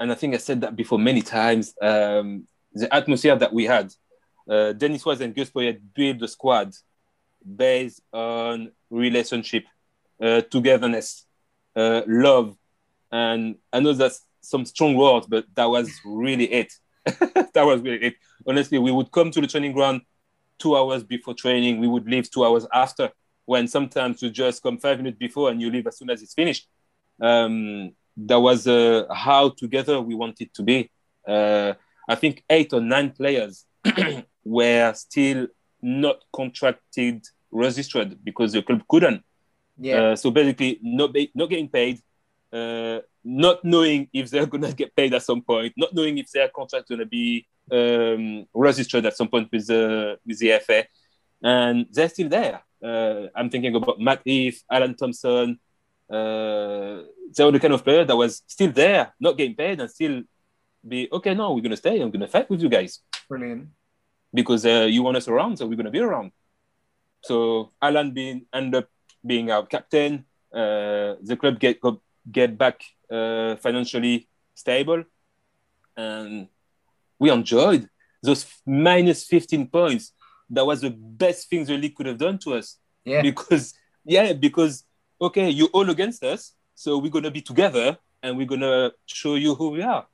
and 0.00 0.12
I 0.12 0.14
think 0.14 0.34
I 0.34 0.38
said 0.38 0.60
that 0.62 0.74
before 0.74 0.98
many 0.98 1.22
times. 1.22 1.74
Um, 1.80 2.46
the 2.72 2.92
atmosphere 2.94 3.36
that 3.36 3.52
we 3.52 3.64
had, 3.64 3.92
uh, 4.48 4.72
Dennis 4.72 5.04
Wise 5.04 5.20
and 5.20 5.34
Gus 5.34 5.50
Poyet 5.50 5.80
built 5.94 6.18
the 6.18 6.28
squad 6.28 6.72
based 7.56 8.02
on 8.12 8.72
relationship, 8.90 9.64
togetherness, 10.20 11.24
love, 11.76 12.56
and 13.10 13.56
I 13.72 13.80
know 13.80 13.92
that's 13.92 14.24
some 14.40 14.64
strong 14.64 14.94
words, 14.94 15.26
but 15.26 15.46
that 15.54 15.66
was 15.66 15.90
really 16.04 16.52
it. 16.52 16.72
that 17.04 17.64
was 17.64 17.80
really 17.80 18.06
it. 18.06 18.14
Honestly, 18.46 18.78
we 18.78 18.92
would 18.92 19.10
come 19.10 19.30
to 19.30 19.40
the 19.40 19.46
training 19.46 19.72
ground 19.72 20.02
two 20.58 20.76
hours 20.76 21.02
before 21.02 21.34
training. 21.34 21.78
We 21.78 21.88
would 21.88 22.06
leave 22.06 22.30
two 22.30 22.44
hours 22.44 22.66
after. 22.72 23.10
When 23.44 23.66
sometimes 23.66 24.22
you 24.22 24.30
just 24.30 24.62
come 24.62 24.78
five 24.78 24.98
minutes 24.98 25.18
before 25.18 25.50
and 25.50 25.60
you 25.60 25.70
leave 25.70 25.86
as 25.86 25.96
soon 25.98 26.10
as 26.10 26.22
it's 26.22 26.34
finished. 26.34 26.68
Um, 27.20 27.92
that 28.16 28.38
was 28.38 28.66
uh, 28.66 29.06
how 29.12 29.50
together 29.50 30.00
we 30.00 30.14
wanted 30.14 30.52
to 30.54 30.62
be. 30.62 30.90
Uh, 31.26 31.74
I 32.08 32.14
think 32.14 32.44
eight 32.50 32.72
or 32.72 32.80
nine 32.80 33.10
players 33.10 33.64
were 34.44 34.92
still 34.94 35.48
not 35.80 36.24
contracted 36.32 37.24
registered 37.50 38.22
because 38.24 38.52
the 38.52 38.62
club 38.62 38.82
couldn't. 38.88 39.22
Yeah. 39.78 40.02
Uh, 40.02 40.16
so 40.16 40.30
basically, 40.30 40.80
not 40.82 41.14
not 41.34 41.48
getting 41.48 41.68
paid, 41.68 42.00
uh, 42.52 43.00
not 43.22 43.64
knowing 43.64 44.08
if 44.12 44.30
they're 44.30 44.46
gonna 44.46 44.72
get 44.82 44.94
paid 44.96 45.14
at 45.14 45.22
some 45.22 45.42
point, 45.42 45.72
not 45.76 45.94
knowing 45.94 46.18
if 46.18 46.30
their 46.32 46.48
contract 46.48 46.88
gonna 46.88 47.06
be 47.06 47.46
um, 47.70 48.46
registered 48.54 49.06
at 49.06 49.16
some 49.16 49.28
point 49.28 49.48
with 49.52 49.66
the 49.66 50.18
with 50.26 50.38
the 50.38 50.58
FA, 50.64 50.84
and 51.42 51.86
they're 51.90 52.08
still 52.08 52.28
there. 52.28 52.62
Uh, 52.82 53.26
I'm 53.34 53.50
thinking 53.50 53.74
about 53.74 54.00
Matt 54.00 54.22
Heath, 54.24 54.62
Alan 54.70 54.94
Thompson. 54.94 55.58
Uh, 56.08 57.02
they 57.36 57.44
were 57.44 57.52
the 57.52 57.60
kind 57.60 57.74
of 57.74 57.84
player 57.84 58.04
that 58.04 58.16
was 58.16 58.42
still 58.46 58.72
there, 58.72 59.12
not 59.20 59.36
getting 59.36 59.54
paid, 59.54 59.80
and 59.80 59.90
still 59.90 60.22
be 60.86 61.08
okay. 61.12 61.34
No, 61.34 61.52
we're 61.52 61.62
gonna 61.62 61.76
stay. 61.76 62.00
I'm 62.00 62.10
gonna 62.10 62.28
fight 62.28 62.48
with 62.48 62.62
you 62.62 62.68
guys 62.68 63.00
Brilliant. 63.28 63.68
because 64.32 64.64
uh, 64.64 64.86
you 64.88 65.02
want 65.02 65.16
us 65.16 65.28
around, 65.28 65.58
so 65.58 65.66
we're 65.66 65.76
gonna 65.76 65.90
be 65.90 66.00
around. 66.00 66.32
So 67.22 67.72
Alan 67.82 68.12
being 68.12 68.46
end 68.52 68.74
up 68.74 68.88
being 69.26 69.50
our 69.50 69.66
captain. 69.66 70.24
Uh, 70.52 71.16
the 71.20 71.36
club 71.38 71.58
get 71.58 71.80
get 72.30 72.56
back 72.56 72.80
uh, 73.10 73.56
financially 73.56 74.28
stable, 74.54 75.04
and 75.96 76.48
we 77.18 77.30
enjoyed 77.30 77.88
those 78.22 78.46
minus 78.66 79.24
15 79.24 79.68
points. 79.68 80.12
That 80.50 80.64
was 80.66 80.80
the 80.80 80.90
best 80.90 81.48
thing 81.50 81.64
the 81.64 81.76
league 81.76 81.94
could 81.94 82.06
have 82.06 82.18
done 82.18 82.38
to 82.38 82.54
us 82.54 82.78
Yeah. 83.04 83.22
because 83.22 83.74
yeah, 84.04 84.32
because 84.32 84.84
okay, 85.20 85.50
you're 85.50 85.68
all 85.72 85.88
against 85.90 86.22
us, 86.24 86.54
so 86.74 86.98
we're 86.98 87.10
gonna 87.10 87.30
be 87.30 87.42
together 87.42 87.98
and 88.22 88.36
we're 88.36 88.46
gonna 88.46 88.92
show 89.06 89.34
you 89.34 89.54
who 89.54 89.70
we 89.70 89.82
are. 89.82 90.06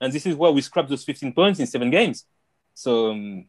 And 0.00 0.12
this 0.12 0.24
is 0.26 0.34
why 0.36 0.48
we 0.50 0.60
scrapped 0.62 0.88
those 0.88 1.04
15 1.04 1.32
points 1.32 1.60
in 1.60 1.66
seven 1.66 1.90
games. 1.90 2.24
So, 2.74 3.10
um, 3.10 3.46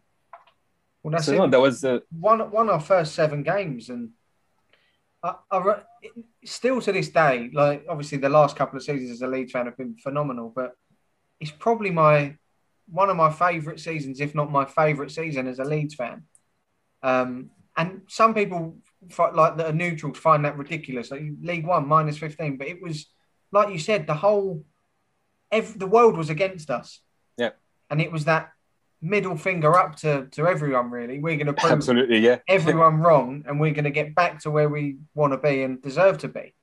Well, 1.04 1.12
that's 1.12 1.26
so 1.26 1.34
it. 1.34 1.38
no, 1.38 1.48
that 1.48 1.60
was 1.60 1.84
uh, 1.86 2.00
won 2.12 2.50
won 2.52 2.70
our 2.70 2.80
first 2.80 3.14
seven 3.16 3.44
games, 3.44 3.90
and 3.90 4.10
I, 5.24 5.36
I 5.52 5.76
still 6.44 6.82
to 6.82 6.92
this 6.92 7.10
day, 7.10 7.50
like 7.54 7.86
obviously 7.88 8.18
the 8.18 8.30
last 8.30 8.56
couple 8.56 8.78
of 8.78 8.84
seasons 8.84 9.12
as 9.12 9.22
a 9.22 9.28
Leeds 9.28 9.52
fan 9.52 9.66
have 9.68 9.78
been 9.78 9.96
phenomenal, 9.98 10.52
but 10.56 10.72
it's 11.40 11.52
probably 11.52 11.92
my 11.92 12.38
one 12.92 13.10
of 13.10 13.16
my 13.16 13.32
favourite 13.32 13.80
seasons, 13.80 14.20
if 14.20 14.36
not 14.36 14.52
my 14.52 14.66
favourite 14.66 15.12
season 15.12 15.48
as 15.48 15.60
a 15.60 15.64
Leeds 15.64 15.96
fan. 15.96 16.24
Um, 17.02 17.50
and 17.76 18.02
some 18.08 18.34
people 18.34 18.78
like 19.18 19.58
that 19.58 19.66
are 19.68 19.74
neutrals 19.74 20.18
find 20.18 20.46
that 20.46 20.58
ridiculous. 20.58 21.10
Like 21.10 21.24
League 21.42 21.66
One 21.66 21.88
minus 21.88 22.18
fifteen, 22.18 22.58
but 22.58 22.68
it 22.68 22.82
was 22.82 23.08
like 23.52 23.70
you 23.70 23.80
said, 23.80 24.08
the 24.08 24.14
whole 24.14 24.66
ev- 25.52 25.80
the 25.80 25.88
world 25.88 26.18
was 26.18 26.30
against 26.30 26.70
us. 26.70 27.00
Yeah. 27.38 27.52
and 27.90 28.02
it 28.02 28.12
was 28.12 28.26
that 28.26 28.52
middle 29.02 29.38
finger 29.38 29.76
up 29.76 29.96
to 29.98 30.28
to 30.32 30.48
everyone. 30.48 30.92
Really, 30.92 31.20
we're 31.20 31.38
going 31.38 31.48
to 31.48 31.54
prove 31.54 31.72
absolutely 31.72 32.20
yeah. 32.20 32.40
everyone 32.48 32.98
wrong 32.98 33.46
and 33.48 33.60
we're 33.60 33.74
going 33.74 33.86
to 33.86 33.90
get 33.90 34.14
back 34.14 34.42
to 34.42 34.52
where 34.52 34.70
we 34.70 34.98
want 35.16 35.34
to 35.34 35.38
be 35.38 35.64
and 35.64 35.82
deserve 35.82 36.20
to 36.20 36.28
be 36.28 36.54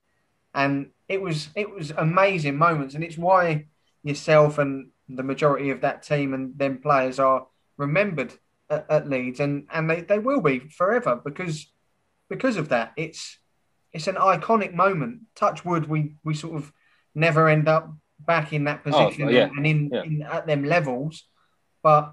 and 0.55 0.91
it 1.09 1.21
was 1.21 1.49
it 1.55 1.71
was 1.71 1.93
amazing 1.93 2.57
moments 2.57 2.95
and 2.95 3.05
it's 3.05 3.19
why 3.19 3.67
yourself 4.03 4.59
and 4.59 4.89
the 5.09 5.23
majority 5.23 5.71
of 5.71 5.81
that 5.81 6.03
team 6.03 6.35
and 6.35 6.59
them 6.59 6.79
players 6.79 7.19
are 7.19 7.47
remembered 7.77 8.33
at, 8.71 8.87
at 8.91 9.09
Leeds 9.09 9.41
and 9.41 9.67
and 9.73 9.89
they, 9.89 10.03
they 10.03 10.19
will 10.19 10.41
be 10.41 10.59
forever 10.59 11.21
because 11.25 11.73
because 12.29 12.57
of 12.57 12.69
that 12.69 12.93
it's 12.97 13.39
it's 13.93 14.07
an 14.07 14.17
iconic 14.17 14.75
moment 14.75 15.23
touch 15.35 15.65
wood 15.65 15.89
we 15.89 16.15
we 16.25 16.35
sort 16.35 16.57
of 16.57 16.73
never 17.15 17.49
end 17.49 17.69
up 17.69 17.91
back 18.21 18.53
in 18.53 18.65
that 18.65 18.81
Oh, 18.85 18.91
position 18.91 19.29
yeah, 19.31 19.49
and 19.57 19.67
in, 19.67 19.91
yeah. 19.93 20.03
in 20.03 20.23
at 20.23 20.47
them 20.47 20.65
levels 20.65 21.25
but 21.83 22.13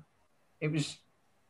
it 0.62 0.72
was 0.72 0.98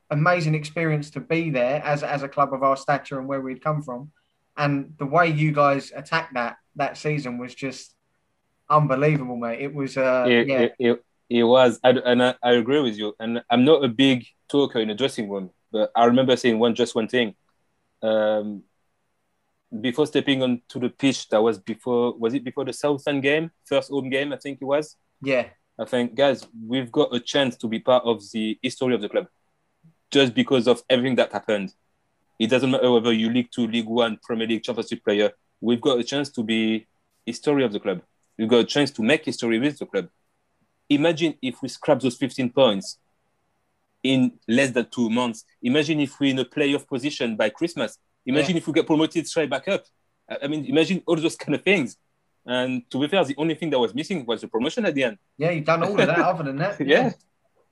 amazing 0.09 0.55
experience 0.55 1.09
to 1.11 1.19
be 1.19 1.49
there 1.49 1.81
as 1.84 2.03
as 2.03 2.23
a 2.23 2.30
club 2.30 2.53
of 2.53 2.63
our 2.63 2.77
stature 2.77 3.19
and 3.19 3.27
where 3.27 3.41
we'd 3.41 3.63
come 3.63 3.81
from. 3.81 4.11
And 4.57 4.93
the 4.97 5.05
way 5.05 5.27
you 5.27 5.51
guys 5.51 5.91
attacked 5.95 6.35
that 6.35 6.57
that 6.76 6.97
season 6.97 7.38
was 7.38 7.53
just 7.53 7.93
unbelievable, 8.69 9.35
mate. 9.35 9.61
It 9.61 9.73
was 9.73 9.97
uh 9.97 10.26
it, 10.27 10.47
yeah, 10.47 10.59
it, 10.59 10.76
it, 10.80 11.05
it 11.30 11.43
was, 11.43 11.80
I, 11.84 11.89
and 11.89 12.23
I, 12.23 12.35
I 12.43 12.52
agree 12.53 12.81
with 12.81 12.97
you. 12.97 13.15
And 13.19 13.43
I'm 13.49 13.65
not 13.65 13.84
a 13.84 13.88
big 13.88 14.26
talker 14.49 14.80
in 14.80 14.88
the 14.88 14.93
dressing 14.93 15.30
room, 15.30 15.49
but 15.72 15.91
I 15.95 16.06
remember 16.06 16.35
saying 16.35 16.60
one 16.60 16.76
just 16.76 16.95
one 16.95 17.07
thing. 17.07 17.35
Um, 18.02 18.64
before 19.81 20.07
stepping 20.07 20.43
onto 20.43 20.80
the 20.80 20.89
pitch, 20.89 21.27
that 21.30 21.41
was 21.41 21.57
before, 21.57 22.15
was 22.18 22.34
it 22.34 22.43
before 22.43 22.65
the 22.65 22.73
Southend 22.73 23.23
game, 23.23 23.52
first 23.65 23.89
home 23.89 24.10
game, 24.10 24.31
I 24.31 24.38
think 24.38 24.60
it 24.61 24.65
was. 24.65 24.95
yeah, 25.22 25.47
I 25.77 25.85
think, 25.85 26.15
guys, 26.15 26.47
we've 26.65 26.91
got 26.91 27.14
a 27.14 27.19
chance 27.19 27.57
to 27.57 27.68
be 27.68 27.80
part 27.80 28.03
of 28.06 28.22
the 28.31 28.57
history 28.61 28.95
of 28.95 29.02
the 29.02 29.10
club 29.10 29.27
just 30.11 30.34
because 30.34 30.68
of 30.68 30.81
everything 30.89 31.15
that 31.18 31.34
happened. 31.34 31.73
It 32.39 32.47
doesn't 32.47 32.72
matter 32.72 32.91
whether 32.91 33.11
you 33.11 33.30
League 33.30 33.49
Two, 33.52 33.68
League 33.68 33.88
One, 33.88 34.19
Premier 34.23 34.47
League, 34.47 34.64
Championship 34.64 35.03
player. 35.03 35.31
We've 35.60 35.81
got 35.81 35.99
a 35.99 36.03
chance 36.03 36.30
to 36.31 36.43
be 36.43 36.88
history 37.26 37.64
of 37.64 37.73
the 37.73 37.80
club. 37.80 38.02
We've 38.38 38.47
got 38.47 38.60
a 38.60 38.65
chance 38.65 38.91
to 38.91 39.02
make 39.02 39.26
history 39.26 39.60
with 39.60 39.80
the 39.80 39.85
club. 39.85 40.10
Imagine 40.90 41.36
if 41.41 41.62
we 41.62 41.70
scrap 41.70 41.99
those 41.99 42.16
15 42.16 42.52
points 42.52 42.99
in 44.03 44.34
less 44.48 44.72
than 44.72 44.88
two 44.90 45.10
months. 45.10 45.44
Imagine 45.64 45.99
if 46.02 46.20
we're 46.20 46.32
in 46.32 46.40
a 46.40 46.45
playoff 46.45 46.88
position 46.88 47.36
by 47.36 47.49
Christmas. 47.49 47.98
Imagine 48.26 48.57
if 48.57 48.68
we 48.68 48.74
get 48.74 48.86
promoted 48.86 49.28
straight 49.28 49.49
back 49.49 49.68
up. 49.68 49.84
I 50.30 50.38
I 50.44 50.48
mean, 50.48 50.66
imagine 50.66 51.02
all 51.07 51.16
those 51.16 51.36
kind 51.36 51.56
of 51.56 51.64
things. 51.64 51.98
And 52.45 52.90
to 52.91 52.99
be 52.99 53.07
fair, 53.07 53.24
the 53.24 53.36
only 53.38 53.56
thing 53.56 53.72
that 53.72 53.80
was 53.80 53.95
missing 53.95 54.24
was 54.26 54.41
the 54.41 54.48
promotion 54.48 54.86
at 54.86 54.94
the 54.94 55.03
end. 55.03 55.18
yeah. 55.38 55.49
You've 55.52 55.66
done 55.66 55.84
all 55.84 55.99
of 55.99 56.07
that. 56.07 56.20
other 56.20 56.44
than 56.44 56.57
that, 56.57 56.80
Yeah. 56.88 57.12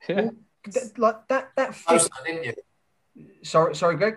Yeah. 0.09 0.29
Th- 0.71 0.97
like 0.97 1.27
that 1.27 1.51
that 1.55 1.73
Close, 1.85 2.03
fifth, 2.03 2.25
didn't 2.25 2.43
you? 2.45 2.53
sorry 3.43 3.75
sorry 3.75 3.95
Greg. 3.97 4.15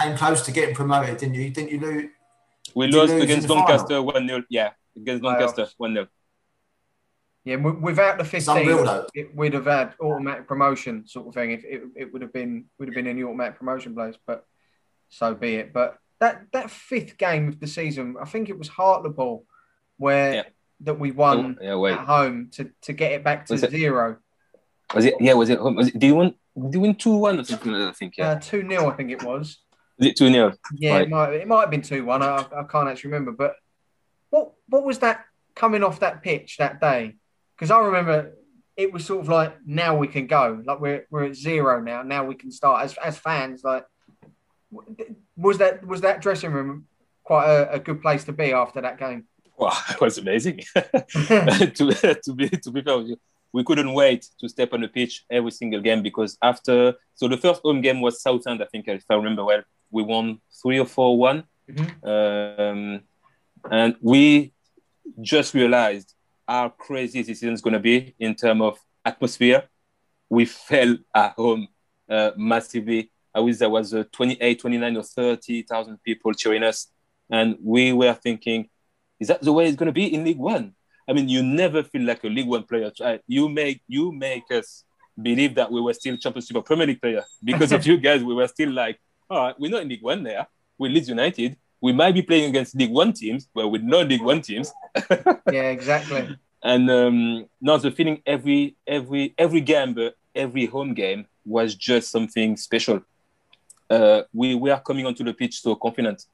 Came 0.00 0.16
close 0.16 0.42
to 0.46 0.50
getting 0.52 0.74
promoted, 0.74 1.18
didn't 1.18 1.34
you? 1.34 1.50
Didn't 1.50 1.70
you 1.70 1.80
lose? 1.80 2.10
We 2.74 2.88
lost 2.88 3.12
against? 3.12 3.48
Doncaster 3.48 4.02
1 4.02 4.28
0. 4.28 4.42
Yeah, 4.50 4.70
against 4.96 5.22
Doncaster 5.22 5.66
1 5.76 5.92
0. 5.94 6.06
Yeah, 7.46 7.56
without 7.56 8.18
the 8.18 8.24
It's 8.24 8.44
fifteen, 8.44 8.76
it, 9.14 9.34
we'd 9.36 9.54
have 9.54 9.66
had 9.66 9.94
automatic 10.00 10.48
promotion 10.48 11.06
sort 11.06 11.28
of 11.28 11.34
thing. 11.34 11.52
If 11.52 11.64
it, 11.64 11.82
it 11.94 12.12
would 12.12 12.20
have 12.20 12.32
been 12.32 12.64
would 12.76 12.88
have 12.88 12.94
been 12.94 13.06
in 13.06 13.16
the 13.16 13.22
automatic 13.22 13.56
promotion 13.56 13.94
place, 13.94 14.16
but 14.26 14.44
so 15.10 15.32
be 15.32 15.54
it. 15.54 15.72
But 15.72 15.96
that 16.18 16.46
that 16.52 16.72
fifth 16.72 17.16
game 17.18 17.46
of 17.46 17.60
the 17.60 17.68
season, 17.68 18.16
I 18.20 18.24
think 18.24 18.48
it 18.48 18.58
was 18.58 18.66
Hartlepool, 18.66 19.44
where 19.96 20.34
Yeah. 20.34 20.42
that 20.80 20.98
we 20.98 21.12
won 21.12 21.56
yeah, 21.62 21.80
at 21.92 22.00
home 22.00 22.48
to, 22.54 22.68
to 22.82 22.92
get 22.92 23.12
it 23.12 23.22
back 23.22 23.46
to 23.46 23.54
Was 23.54 23.62
it- 23.62 23.70
zero. 23.70 24.16
Was 24.92 25.04
it? 25.04 25.14
Yeah, 25.20 25.34
was 25.34 25.48
it? 25.48 25.62
Was 25.62 25.86
it 25.88 25.98
did 26.00 26.06
you 26.08 26.16
win? 26.16 26.34
Did 26.60 26.74
you 26.74 26.80
win 26.80 26.94
2 26.96 27.16
1 27.16 27.38
or 27.40 27.44
something? 27.44 27.74
I 27.74 27.92
think, 27.92 28.14
yeah. 28.18 28.30
Uh, 28.30 28.40
two 28.40 28.66
0 28.68 28.90
I 28.90 28.94
think 28.96 29.10
it 29.12 29.22
was. 29.22 29.58
was 29.98 30.08
it 30.08 30.16
2 30.16 30.32
0? 30.32 30.52
Yeah, 30.74 30.94
Right. 30.94 31.02
it 31.02 31.10
might 31.10 31.32
it 31.34 31.46
might 31.46 31.60
have 31.60 31.70
been 31.70 31.82
two 31.82 32.04
one. 32.04 32.22
I, 32.24 32.38
I 32.56 32.64
can't 32.64 32.88
actually 32.88 33.12
remember. 33.12 33.30
But 33.30 33.54
what 34.30 34.52
what 34.68 34.84
was 34.84 34.98
that 34.98 35.26
coming 35.54 35.84
off 35.84 36.00
that 36.00 36.22
pitch 36.24 36.56
that 36.58 36.80
day? 36.80 37.14
Because 37.56 37.70
I 37.70 37.78
remember 37.80 38.32
it 38.76 38.92
was 38.92 39.04
sort 39.06 39.20
of 39.20 39.28
like 39.28 39.56
now 39.64 39.96
we 39.96 40.08
can 40.08 40.26
go. 40.26 40.62
Like 40.64 40.80
we're 40.80 41.06
we're 41.10 41.24
at 41.24 41.34
zero 41.34 41.80
now. 41.80 42.02
Now 42.02 42.24
we 42.24 42.34
can 42.34 42.50
start 42.50 42.84
as 42.84 42.96
as 42.98 43.18
fans. 43.18 43.64
Like 43.64 43.86
was 45.36 45.58
that 45.58 45.86
was 45.86 46.02
that 46.02 46.20
dressing 46.20 46.52
room 46.52 46.86
quite 47.26 47.48
a, 47.48 47.72
a 47.74 47.78
good 47.78 48.00
place 48.00 48.24
to 48.24 48.32
be 48.32 48.52
after 48.52 48.80
that 48.80 48.98
game? 48.98 49.24
Wow, 49.58 49.76
it 49.90 50.00
was 50.00 50.18
amazing. 50.18 50.60
to, 50.74 52.20
to, 52.24 52.34
be, 52.34 52.48
to 52.48 52.70
be 52.70 52.82
fair 52.82 52.98
with 52.98 53.08
you, 53.08 53.16
we 53.52 53.64
couldn't 53.64 53.92
wait 53.92 54.28
to 54.38 54.48
step 54.48 54.72
on 54.72 54.80
the 54.80 54.88
pitch 54.88 55.24
every 55.30 55.50
single 55.50 55.80
game 55.80 56.02
because 56.02 56.38
after, 56.42 56.94
so 57.14 57.26
the 57.28 57.36
first 57.36 57.62
home 57.62 57.80
game 57.80 58.00
was 58.00 58.22
Southend, 58.22 58.62
I 58.62 58.66
think, 58.66 58.86
if 58.88 59.04
I 59.10 59.14
remember 59.14 59.44
well. 59.44 59.62
We 59.90 60.02
won 60.02 60.40
3 60.62 60.80
or 60.80 60.86
4 60.86 61.18
1. 61.18 61.44
Mhm. 61.70 61.88
Um, 62.04 63.00
and 63.70 63.96
we 64.00 64.52
just 65.20 65.54
realized 65.54 66.14
how 66.46 66.68
crazy 66.70 67.22
this 67.22 67.40
season 67.40 67.54
is 67.54 67.60
going 67.60 67.74
to 67.74 67.80
be 67.80 68.14
in 68.18 68.34
terms 68.34 68.62
of 68.62 68.78
atmosphere. 69.04 69.64
We 70.28 70.44
fell 70.44 70.96
at 71.14 71.32
home 71.32 71.68
uh, 72.08 72.32
massively. 72.36 73.10
I 73.34 73.40
wish 73.40 73.58
there 73.58 73.70
was 73.70 73.92
uh, 73.92 74.04
28, 74.12 74.60
29 74.60 74.96
or 74.96 75.02
30,000 75.02 76.02
people 76.02 76.32
cheering 76.32 76.62
us. 76.62 76.88
And 77.30 77.56
we 77.62 77.92
were 77.92 78.14
thinking, 78.14 78.68
is 79.20 79.28
that 79.28 79.42
the 79.42 79.52
way 79.52 79.66
it's 79.66 79.76
going 79.76 79.86
to 79.86 79.92
be 79.92 80.12
in 80.12 80.24
League 80.24 80.38
One? 80.38 80.74
I 81.08 81.12
mean, 81.12 81.28
you 81.28 81.42
never 81.42 81.82
feel 81.82 82.02
like 82.02 82.24
a 82.24 82.28
League 82.28 82.48
One 82.48 82.64
player. 82.64 82.90
You 83.26 83.48
make 83.48 83.82
you 83.86 84.12
make 84.12 84.50
us 84.50 84.84
believe 85.20 85.54
that 85.54 85.70
we 85.70 85.80
were 85.80 85.94
still 85.94 86.16
Championship 86.16 86.56
or 86.56 86.62
Premier 86.62 86.86
League 86.86 87.00
player 87.00 87.24
because 87.42 87.72
of 87.72 87.86
you 87.86 87.96
guys. 87.96 88.22
We 88.22 88.34
were 88.34 88.48
still 88.48 88.72
like, 88.72 88.98
all 89.30 89.38
right, 89.38 89.54
we're 89.58 89.70
not 89.70 89.82
in 89.82 89.88
League 89.88 90.02
One 90.02 90.22
there. 90.22 90.46
We're 90.78 90.90
Leeds 90.90 91.08
United. 91.08 91.56
We 91.80 91.92
might 91.92 92.14
be 92.14 92.22
playing 92.22 92.48
against 92.50 92.74
League 92.74 92.90
One 92.90 93.12
teams, 93.12 93.48
but 93.54 93.68
we're 93.68 93.82
not 93.82 94.08
League 94.08 94.22
One 94.22 94.40
teams. 94.40 94.72
yeah, 95.50 95.70
exactly. 95.70 96.36
And 96.62 96.90
um, 96.90 97.46
now 97.60 97.76
the 97.76 97.90
feeling 97.90 98.22
every 98.26 98.76
every 98.86 99.34
every 99.38 99.60
game, 99.60 99.94
but 99.94 100.14
every 100.34 100.66
home 100.66 100.94
game 100.94 101.26
was 101.44 101.74
just 101.74 102.10
something 102.10 102.56
special. 102.56 103.02
Uh, 103.88 104.22
we 104.32 104.54
were 104.54 104.80
coming 104.84 105.06
onto 105.06 105.22
the 105.22 105.32
pitch 105.32 105.60
so 105.60 105.76
confident, 105.76 106.24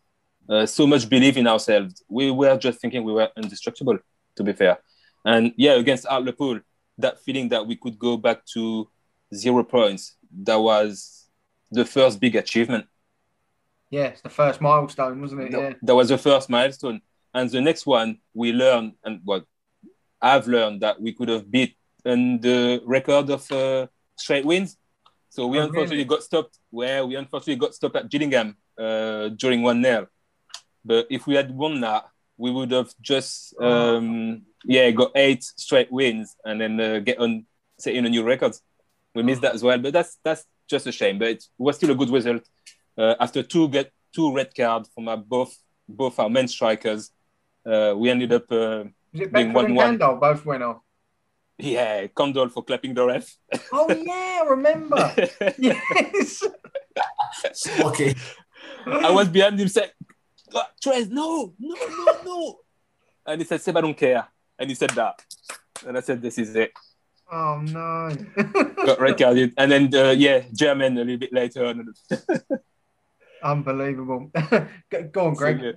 uh, 0.49 0.65
so 0.65 0.87
much 0.87 1.09
belief 1.09 1.37
in 1.37 1.47
ourselves. 1.47 2.03
We 2.09 2.31
were 2.31 2.57
just 2.57 2.81
thinking 2.81 3.05
we 3.05 3.13
were 3.13 3.29
indestructible. 3.37 3.99
To 4.37 4.43
be 4.43 4.55
fair, 4.55 4.79
And 5.27 5.53
yeah, 5.59 5.73
against 5.73 6.07
Hartlepool, 6.07 6.61
that 6.97 7.21
feeling 7.23 7.51
that 7.51 7.67
we 7.67 7.77
could 7.77 7.99
go 7.99 8.17
back 8.17 8.47
to 8.55 8.89
zero 9.35 9.63
points, 9.63 10.17
that 10.45 10.57
was 10.57 11.29
the 11.71 11.85
first 11.85 12.19
big 12.19 12.37
achievement. 12.37 12.87
Yeah, 13.93 14.05
it's 14.05 14.23
the 14.23 14.31
first 14.31 14.61
milestone, 14.63 15.21
wasn't 15.21 15.43
it? 15.43 15.53
That- 15.53 15.61
Yeah. 15.61 15.73
That 15.83 15.95
was 15.95 16.09
the 16.09 16.19
first 16.19 16.49
milestone. 16.49 17.03
And 17.35 17.49
the 17.51 17.61
next 17.61 17.85
one, 17.87 18.19
we 18.35 18.53
learned, 18.53 18.95
and 19.05 19.21
what 19.25 19.45
I've 20.21 20.49
learned 20.49 20.81
that 20.81 21.01
we 21.01 21.13
could 21.13 21.29
have 21.29 21.51
beaten 21.51 22.41
the 22.41 22.81
record 22.87 23.29
of 23.31 23.51
uh, 23.53 23.87
straight 24.17 24.45
wins. 24.47 24.77
So 25.29 25.47
we 25.47 25.59
Oh, 25.59 25.63
unfortunately 25.65 25.99
really? 26.09 26.15
got 26.17 26.23
stopped. 26.23 26.59
Where 26.71 27.07
we 27.07 27.17
unfortunately 27.17 27.57
got 27.57 27.75
stopped 27.75 27.97
at 27.97 28.09
Gillingham 28.09 28.57
uh, 28.79 29.29
during 29.43 29.63
one 29.63 29.83
0 29.83 30.09
But 30.85 31.07
if 31.11 31.27
we 31.27 31.35
had 31.35 31.51
won 31.55 31.81
that, 31.83 32.03
we 32.39 32.51
would 32.51 32.71
have 32.73 32.91
just 33.01 33.55
Oh. 33.61 33.97
um, 33.97 34.43
yeah 34.65 34.91
got 34.91 35.11
eight 35.15 35.43
straight 35.45 35.91
wins 35.93 36.35
and 36.47 36.61
then 36.61 36.81
uh, 36.81 36.99
get 37.01 37.19
on 37.19 37.47
setting 37.79 38.07
a 38.07 38.09
new 38.09 38.23
record. 38.25 38.55
We 39.15 39.23
missed 39.23 39.43
that 39.43 39.55
as 39.55 39.63
well, 39.63 39.79
but 39.79 39.93
that's 39.93 40.19
that's 40.25 40.45
just 40.69 40.87
a 40.87 40.93
shame. 40.93 41.19
But 41.19 41.29
it 41.29 41.45
was 41.59 41.77
still 41.77 41.91
a 41.91 41.95
good 41.95 42.11
result 42.11 42.43
uh, 42.99 43.15
after 43.21 43.43
two 43.43 43.69
get 43.69 43.93
two 44.15 44.35
red 44.35 44.55
cards 44.55 44.89
from 44.95 45.09
our 45.09 45.17
both 45.17 45.57
both 45.89 46.19
our 46.19 46.31
main 46.31 46.49
strikers. 46.49 47.11
Uh, 47.65 47.95
we 47.97 48.11
ended 48.11 48.33
up 48.33 48.51
uh, 48.51 48.85
Being 49.13 49.53
1-1. 49.53 49.77
Kandol 49.77 50.21
both 50.21 50.45
went 50.45 50.63
off? 50.63 50.81
yeah 51.59 52.07
Kandol 52.09 52.51
for 52.51 52.65
clapping 52.65 52.95
the 52.95 53.05
ref. 53.07 53.37
Oh 53.73 53.89
yeah, 53.93 54.43
remember. 54.49 55.15
yes. 55.59 56.43
Okay. 57.81 58.15
I 58.87 59.11
was 59.11 59.29
behind 59.29 59.61
him 59.61 59.69
saying, 59.69 59.91
"Ah, 60.55 60.69
Trez, 60.83 61.09
no, 61.11 61.53
no, 61.59 61.75
no, 61.75 62.19
no. 62.25 62.59
And 63.27 63.41
he 63.41 63.47
said, 63.47 63.61
Seb, 63.61 63.77
I 63.77 63.81
don't 63.81 63.97
care. 63.97 64.27
And 64.59 64.69
he 64.69 64.75
said 64.75 64.91
that. 64.91 65.23
And 65.87 65.97
I 65.97 66.01
said, 66.01 66.21
this 66.21 66.39
is 66.39 66.55
it. 66.57 66.73
Oh 67.31 67.61
no. 67.63 68.11
Got 68.85 69.01
red 69.01 69.17
carded. 69.19 69.55
And 69.57 69.71
then, 69.73 69.95
uh, 69.95 70.11
yeah, 70.11 70.41
Jermaine 70.53 70.97
a 70.97 71.05
little 71.05 71.17
bit 71.17 71.33
later 71.33 71.65
on. 71.65 71.95
Unbelievable. 73.43 74.31
Go- 74.91 75.09
Go 75.13 75.27
on, 75.27 75.35
Greg. 75.35 75.77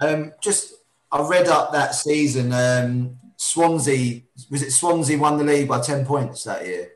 Um, 0.00 0.32
just 0.42 0.74
I 1.10 1.26
read 1.28 1.48
up 1.48 1.72
that 1.72 1.94
season. 1.94 2.52
Um, 2.52 3.18
Swansea 3.36 4.22
was 4.50 4.62
it 4.62 4.72
Swansea 4.72 5.18
won 5.18 5.38
the 5.38 5.44
league 5.44 5.68
by 5.68 5.80
ten 5.80 6.04
points 6.04 6.44
that 6.44 6.66
year. 6.66 6.90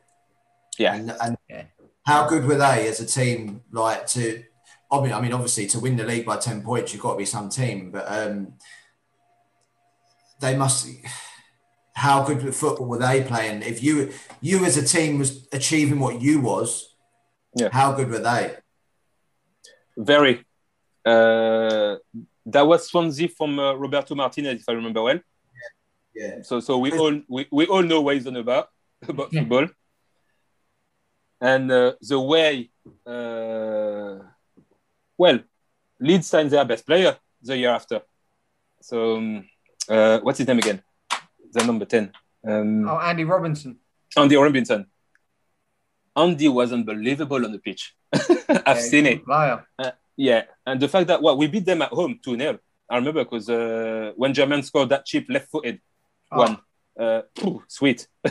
Yeah. 0.79 0.95
And, 0.95 1.15
and 1.23 1.37
Yeah. 1.49 1.65
how 2.07 2.29
good 2.29 2.45
were 2.45 2.57
they 2.57 2.89
as 2.89 3.01
a 3.01 3.07
team? 3.07 3.63
Like 3.71 4.07
to, 4.09 4.43
I 4.91 5.01
mean, 5.01 5.13
I 5.13 5.21
mean, 5.21 5.33
obviously 5.33 5.67
to 5.69 5.81
win 5.81 5.97
the 5.97 6.05
league 6.05 6.27
by 6.27 6.37
ten 6.39 6.63
points, 6.63 6.93
you've 6.93 7.03
got 7.03 7.13
to 7.13 7.19
be 7.19 7.25
some 7.25 7.49
team. 7.49 7.91
But 7.93 8.07
um, 8.11 8.55
they 10.41 10.57
must. 10.57 10.89
How 11.95 12.25
good 12.25 12.43
with 12.43 12.57
football 12.57 12.87
were 12.87 12.99
they 12.99 13.23
playing? 13.23 13.63
If 13.63 13.83
you 13.83 14.11
you 14.41 14.65
as 14.65 14.77
a 14.77 14.85
team 14.85 15.19
was 15.19 15.47
achieving 15.53 16.01
what 16.01 16.21
you 16.23 16.41
was, 16.41 16.89
Yeah. 17.55 17.69
How 17.71 17.93
good 17.93 18.09
were 18.11 18.19
they? 18.19 18.57
Very. 19.97 20.45
Uh, 21.05 21.97
that 22.47 22.63
was 22.67 22.87
Swansea 22.89 23.29
from 23.29 23.59
uh, 23.59 23.75
Roberto 23.75 24.15
Martinez, 24.15 24.61
if 24.61 24.69
I 24.69 24.73
remember 24.73 25.03
well. 25.03 25.21
Yeah. 26.15 26.43
So, 26.43 26.61
so 26.61 26.79
we 26.79 26.93
all 26.93 27.21
we, 27.29 27.47
we 27.51 27.67
all 27.67 27.83
know 27.83 28.01
what 28.03 28.15
he's 28.17 28.27
on 28.27 28.37
about 28.37 28.69
about 29.09 29.33
Yeah. 29.33 29.41
football, 29.41 29.69
and 31.41 31.71
uh, 31.71 31.93
the 32.01 32.21
way, 32.21 32.71
uh, 33.07 34.19
well, 35.19 35.39
Leeds 36.01 36.27
signed 36.27 36.51
their 36.51 36.65
best 36.65 36.87
player 36.87 37.17
the 37.43 37.57
year 37.57 37.71
after. 37.71 38.03
So, 38.81 39.17
um, 39.17 39.49
uh, 39.89 40.19
what's 40.21 40.39
his 40.39 40.47
name 40.47 40.59
again? 40.59 40.83
The 41.53 41.65
number 41.65 41.85
ten, 41.85 42.13
um, 42.47 42.89
Oh, 42.89 42.99
Andy 42.99 43.25
Robinson. 43.25 43.79
Andy 44.17 44.37
Robinson. 44.37 44.87
Andy 46.15 46.49
was 46.49 46.73
unbelievable 46.73 47.45
on 47.45 47.53
the 47.53 47.59
pitch. 47.59 47.95
I've 48.67 48.77
Yeah, 48.77 48.81
seen 48.81 49.05
good 49.05 49.13
it. 49.13 49.25
Player. 49.25 49.67
Yeah, 50.17 50.43
and 50.67 50.81
the 50.81 50.89
fact 50.89 51.07
that 51.09 51.23
well, 51.23 51.37
we 51.37 51.47
beat 51.47 51.65
them 51.65 51.83
at 51.83 51.91
home 51.91 52.19
2 52.23 52.37
0. 52.39 52.59
I 52.89 52.97
remember 52.97 53.25
because 53.25 53.49
uh, 53.49 54.13
when 54.17 54.35
Jermaine 54.35 54.65
scored 54.65 54.91
that 54.91 55.07
cheap 55.07 55.27
left 55.31 55.51
footed 55.51 55.81
Oh, 56.31 56.39
one, 56.39 56.59
uh, 56.99 57.23
phew, 57.37 57.63
sweet. 57.69 58.07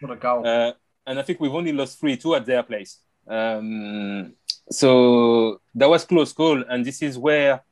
What 0.00 0.12
a 0.12 0.16
goal. 0.16 0.46
Uh, 0.46 0.72
and 1.06 1.18
I 1.18 1.22
think 1.22 1.40
we've 1.40 1.54
only 1.54 1.72
lost 1.72 2.00
3 2.00 2.16
2 2.16 2.34
at 2.34 2.46
their 2.46 2.62
place. 2.62 3.00
Um, 3.26 4.34
so 4.70 5.60
that 5.74 5.88
was 5.88 6.04
close 6.04 6.32
call. 6.32 6.62
And 6.68 6.84
this 6.84 7.02
is 7.02 7.18
where, 7.18 7.62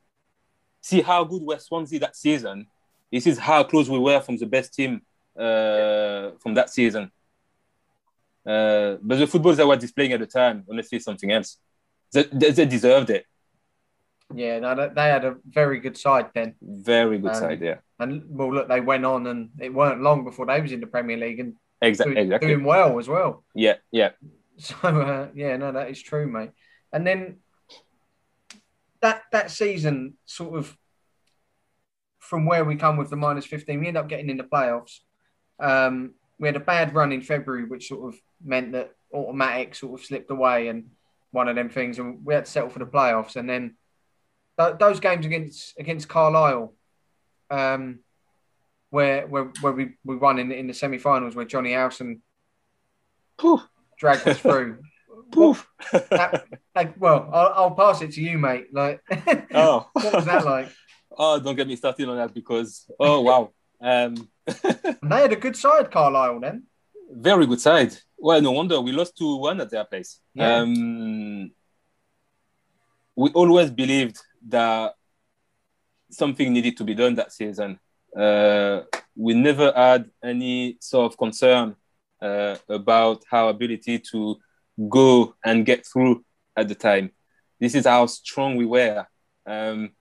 see 0.81 1.01
how 1.01 1.23
good 1.23 1.41
were 1.43 1.59
Swansea 1.59 1.99
that 1.99 2.15
season. 2.15 2.67
This 3.11 3.27
is 3.27 3.37
how 3.37 3.63
close 3.63 3.89
we 3.89 3.99
were 3.99 4.19
from 4.21 4.37
the 4.37 4.45
best 4.45 4.73
team 4.73 5.01
uh, 5.37 6.31
from 6.39 6.53
that 6.55 6.69
season. 6.69 7.11
Uh, 8.47 8.97
but 9.01 9.19
the 9.19 9.27
footballs 9.27 9.57
they 9.57 9.65
were 9.65 9.75
displaying 9.75 10.13
at 10.13 10.19
the 10.21 10.25
time, 10.27 10.63
honestly, 10.69 10.99
something 10.99 11.31
else. 11.31 11.57
They, 12.13 12.23
they, 12.31 12.51
they 12.51 12.65
deserved 12.65 13.09
it. 13.09 13.25
yeah, 14.33 14.59
no, 14.59 14.73
they- 14.75 14.93
they 14.93 15.07
had 15.09 15.25
a 15.25 15.35
very 15.45 15.79
good 15.79 15.97
side 15.97 16.27
then. 16.33 16.55
Very 16.61 17.17
good 17.19 17.31
Um, 17.31 17.39
side, 17.43 17.61
yeah. 17.61 17.77
And 17.99 18.23
well, 18.27 18.53
look, 18.53 18.67
they 18.69 18.79
went 18.79 19.05
on, 19.05 19.27
and 19.27 19.49
it 19.59 19.73
weren't 19.73 20.01
long 20.01 20.23
before 20.23 20.45
they 20.45 20.61
was 20.61 20.71
in 20.71 20.79
the 20.79 20.87
Premier 20.87 21.17
League 21.17 21.39
and 21.39 21.55
Exactly. 21.81 22.15
doing, 22.15 22.25
Exactly. 22.27 22.47
doing 22.53 22.63
well 22.63 22.97
as 22.99 23.07
well. 23.07 23.43
Yeah. 23.53 23.75
Yeah. 23.91 24.11
So 24.59 24.75
uh, 24.81 25.27
yeah, 25.35 25.55
no, 25.57 25.71
that 25.71 25.89
is 25.91 26.01
true, 26.01 26.25
mate. 26.27 26.49
And 26.91 27.05
then 27.05 27.37
that 29.01 29.21
that 29.31 29.51
season, 29.51 30.15
sort 30.25 30.57
of 30.57 30.75
from 32.17 32.45
where 32.47 32.65
we 32.65 32.75
come 32.75 32.97
with 32.97 33.09
the 33.11 33.15
minus 33.15 33.45
fifteen, 33.45 33.79
we 33.81 33.87
end 33.87 33.97
up 33.97 34.09
getting 34.09 34.29
in 34.31 34.37
the 34.37 34.43
playoffs. 34.43 34.99
Um, 35.59 36.15
we 36.39 36.47
had 36.47 36.55
a 36.55 36.61
bad 36.61 36.93
run 36.93 37.11
in 37.11 37.21
February, 37.21 37.65
which 37.65 37.87
sort 37.87 38.13
of 38.13 38.19
meant 38.43 38.73
that 38.73 38.91
automatic 39.13 39.75
sort 39.75 39.99
of 39.99 40.05
slipped 40.05 40.31
away 40.31 40.67
and 40.67 40.89
one 41.31 41.47
of 41.47 41.55
them 41.55 41.69
things, 41.69 41.99
and 41.99 42.25
we 42.25 42.33
had 42.33 42.45
to 42.45 42.51
settle 42.51 42.69
for 42.69 42.79
the 42.79 42.85
playoffs. 42.85 43.35
And 43.35 43.49
then 43.49 43.75
th- 44.59 44.77
those 44.79 44.99
games 44.99 45.25
against 45.25 45.77
against 45.77 46.07
Carlisle, 46.07 46.73
um, 47.49 47.99
where 48.89 49.27
where 49.27 49.51
where 49.61 49.73
we, 49.73 49.93
we 50.05 50.15
won 50.15 50.39
in 50.39 50.51
in 50.51 50.67
the 50.67 50.73
semi-finals, 50.73 51.35
where 51.35 51.45
Jonny 51.45 51.73
Howson 51.73 52.21
Poof. 53.37 53.61
dragged 53.99 54.27
us 54.27 54.39
through. 54.39 54.79
Poof. 55.31 55.67
That- 55.91 56.45
like, 56.75 56.93
well, 56.99 57.29
I'll, 57.33 57.53
I'll 57.55 57.71
pass 57.71 58.01
it 58.01 58.11
to 58.13 58.21
you, 58.21 58.37
mate. 58.37 58.67
Like, 58.71 59.01
oh. 59.53 59.89
what 59.93 60.13
was 60.13 60.25
that 60.25 60.45
like? 60.45 60.69
oh, 61.17 61.39
don't 61.39 61.55
get 61.55 61.67
me 61.67 61.75
started 61.75 62.07
on 62.07 62.17
that 62.17 62.33
because 62.33 62.89
oh 62.99 63.21
wow. 63.21 63.51
Um, 63.81 64.29
they 64.47 65.21
had 65.21 65.33
a 65.33 65.35
good 65.35 65.55
side, 65.55 65.91
Carlisle. 65.91 66.39
Then, 66.39 66.63
very 67.11 67.45
good 67.45 67.61
side. 67.61 67.95
Well, 68.17 68.41
no 68.41 68.51
wonder 68.51 68.81
we 68.81 68.91
lost 68.91 69.17
two 69.17 69.37
one 69.37 69.61
at 69.61 69.69
their 69.69 69.85
place. 69.85 70.19
Yeah. 70.33 70.57
Um, 70.57 71.51
we 73.15 73.29
always 73.31 73.71
believed 73.71 74.19
that 74.47 74.93
something 76.09 76.53
needed 76.53 76.77
to 76.77 76.83
be 76.83 76.93
done 76.93 77.15
that 77.15 77.33
season. 77.33 77.79
Uh, 78.15 78.81
we 79.15 79.33
never 79.33 79.71
had 79.75 80.09
any 80.23 80.77
sort 80.79 81.11
of 81.11 81.17
concern 81.17 81.75
uh, 82.21 82.55
about 82.69 83.23
our 83.31 83.49
ability 83.49 83.99
to 83.99 84.37
go 84.89 85.35
and 85.43 85.65
get 85.65 85.85
through 85.85 86.23
at 86.55 86.67
the 86.67 86.75
time. 86.75 87.11
This 87.59 87.75
is 87.75 87.85
how 87.85 88.05
strong 88.05 88.55
we 88.55 88.65
were. 88.65 89.05
Um, 89.45 89.91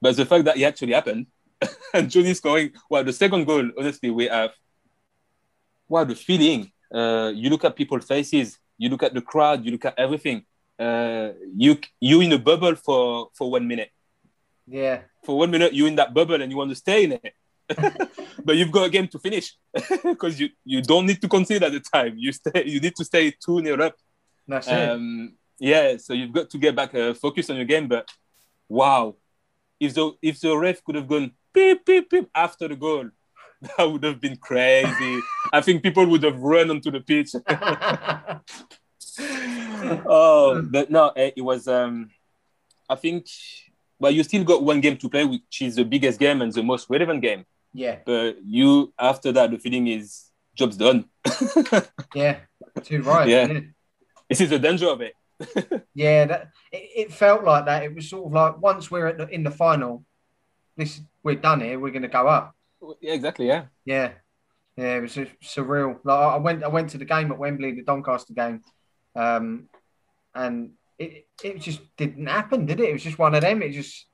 but 0.00 0.16
the 0.16 0.26
fact 0.26 0.44
that 0.46 0.56
it 0.56 0.64
actually 0.64 0.92
happened 0.92 1.26
and 1.94 2.10
Jonny 2.10 2.34
scoring, 2.34 2.72
well, 2.90 3.04
the 3.04 3.12
second 3.12 3.44
goal, 3.44 3.70
honestly, 3.78 4.10
we 4.10 4.26
have, 4.26 4.52
wow, 5.88 6.04
the 6.04 6.14
feeling. 6.14 6.70
Uh, 6.92 7.32
you 7.34 7.50
look 7.50 7.64
at 7.64 7.74
people's 7.76 8.04
faces, 8.04 8.58
you 8.78 8.88
look 8.88 9.02
at 9.02 9.14
the 9.14 9.20
crowd, 9.20 9.64
you 9.64 9.72
look 9.72 9.84
at 9.84 9.98
everything. 9.98 10.44
Uh, 10.78 11.30
you 11.56 11.78
you 12.00 12.20
in 12.20 12.32
a 12.32 12.38
bubble 12.38 12.74
for 12.74 13.28
for 13.34 13.50
one 13.50 13.66
minute. 13.66 13.90
yeah, 14.66 15.02
For 15.24 15.38
one 15.38 15.50
minute, 15.50 15.72
you're 15.72 15.88
in 15.88 15.96
that 15.96 16.12
bubble 16.12 16.40
and 16.40 16.50
you 16.50 16.56
want 16.58 16.70
to 16.70 16.76
stay 16.76 17.04
in 17.04 17.12
it. 17.12 17.34
but 18.44 18.56
you've 18.56 18.72
got 18.72 18.86
a 18.86 18.90
game 18.90 19.08
to 19.08 19.18
finish 19.18 19.56
because 20.04 20.38
you, 20.38 20.50
you 20.64 20.82
don't 20.82 21.06
need 21.06 21.20
to 21.20 21.28
concede 21.28 21.62
at 21.62 21.72
the 21.72 21.80
time. 21.80 22.14
You 22.16 22.32
stay. 22.32 22.64
You 22.66 22.80
need 22.80 22.94
to 22.96 23.04
stay 23.04 23.30
two 23.30 23.60
nil 23.62 23.80
up. 23.82 23.94
that's 24.46 24.68
it. 24.68 24.90
Um, 24.90 25.34
yeah, 25.58 25.96
so 25.96 26.12
you've 26.12 26.32
got 26.32 26.50
to 26.50 26.58
get 26.58 26.74
back 26.76 26.94
uh, 26.94 27.14
focus 27.14 27.48
on 27.50 27.56
your 27.56 27.64
game. 27.64 27.88
But 27.88 28.08
wow, 28.68 29.14
if 29.80 29.94
the 29.94 30.12
if 30.20 30.40
the 30.40 30.56
ref 30.56 30.82
could 30.84 30.96
have 30.96 31.08
gone 31.08 31.32
beep 31.54 31.84
beep 31.86 32.10
beep 32.10 32.28
after 32.34 32.68
the 32.68 32.76
goal, 32.76 33.08
that 33.62 33.84
would 33.84 34.02
have 34.02 34.20
been 34.20 34.36
crazy. 34.36 35.20
I 35.52 35.60
think 35.62 35.82
people 35.82 36.06
would 36.06 36.22
have 36.22 36.38
run 36.38 36.70
onto 36.70 36.90
the 36.90 37.00
pitch. 37.00 37.34
oh, 40.06 40.62
but 40.62 40.90
no, 40.90 41.08
eh, 41.10 41.30
it 41.36 41.42
was. 41.42 41.68
Um, 41.68 42.10
I 42.88 42.96
think. 42.96 43.26
Well, 43.98 44.10
you 44.10 44.24
still 44.24 44.42
got 44.44 44.62
one 44.62 44.80
game 44.80 44.96
to 44.98 45.08
play, 45.08 45.24
which 45.24 45.62
is 45.62 45.76
the 45.76 45.84
biggest 45.84 46.18
game 46.18 46.42
and 46.42 46.52
the 46.52 46.64
most 46.64 46.90
relevant 46.90 47.22
game. 47.22 47.46
yeah, 47.72 47.98
But 48.04 48.38
you, 48.44 48.92
after 48.98 49.30
that, 49.32 49.52
the 49.52 49.58
feeling 49.58 49.86
is 49.86 50.30
job's 50.54 50.76
done. 50.76 51.04
yeah, 52.14 52.40
too 52.82 53.02
right. 53.02 53.28
Yeah. 53.28 53.46
yeah. 53.46 53.60
this 54.28 54.40
is 54.40 54.50
the 54.50 54.58
danger 54.58 54.88
of 54.88 55.00
it. 55.00 55.14
Yeah, 55.94 56.26
that 56.26 56.50
it, 56.72 56.90
it 56.96 57.12
felt 57.12 57.44
like 57.44 57.66
that. 57.66 57.84
It 57.84 57.94
was 57.94 58.08
sort 58.08 58.26
of 58.26 58.32
like 58.32 58.60
once 58.60 58.90
we're 58.90 59.06
at 59.06 59.16
the, 59.16 59.28
in 59.28 59.44
the 59.44 59.50
final, 59.50 60.04
this 60.76 61.00
we're 61.22 61.36
done 61.36 61.60
here. 61.60 61.78
We're 61.78 61.90
going 61.90 62.02
to 62.02 62.08
go 62.08 62.26
up. 62.28 62.54
Yeah, 63.00 63.14
exactly. 63.14 63.46
Yeah. 63.46 63.64
Yeah, 63.84 64.12
Yeah, 64.76 64.96
it 64.96 65.00
was 65.02 65.16
surreal. 65.42 65.98
Like 66.04 66.18
I 66.18 66.36
went, 66.36 66.64
I 66.64 66.68
went 66.68 66.90
to 66.90 66.98
the 66.98 67.04
game 67.04 67.32
at 67.32 67.38
Wembley, 67.38 67.72
the 67.72 67.82
Doncaster 67.82 68.34
game, 68.34 68.62
um, 69.16 69.68
and 70.34 70.72
it 70.98 71.26
it 71.42 71.60
just 71.60 71.80
didn't 71.96 72.26
happen, 72.26 72.66
did 72.66 72.80
it? 72.80 72.90
It 72.90 72.92
was 72.92 73.02
just 73.02 73.18
one 73.18 73.34
of 73.34 73.40
them. 73.40 73.62
It 73.62 73.72
just 73.72 74.06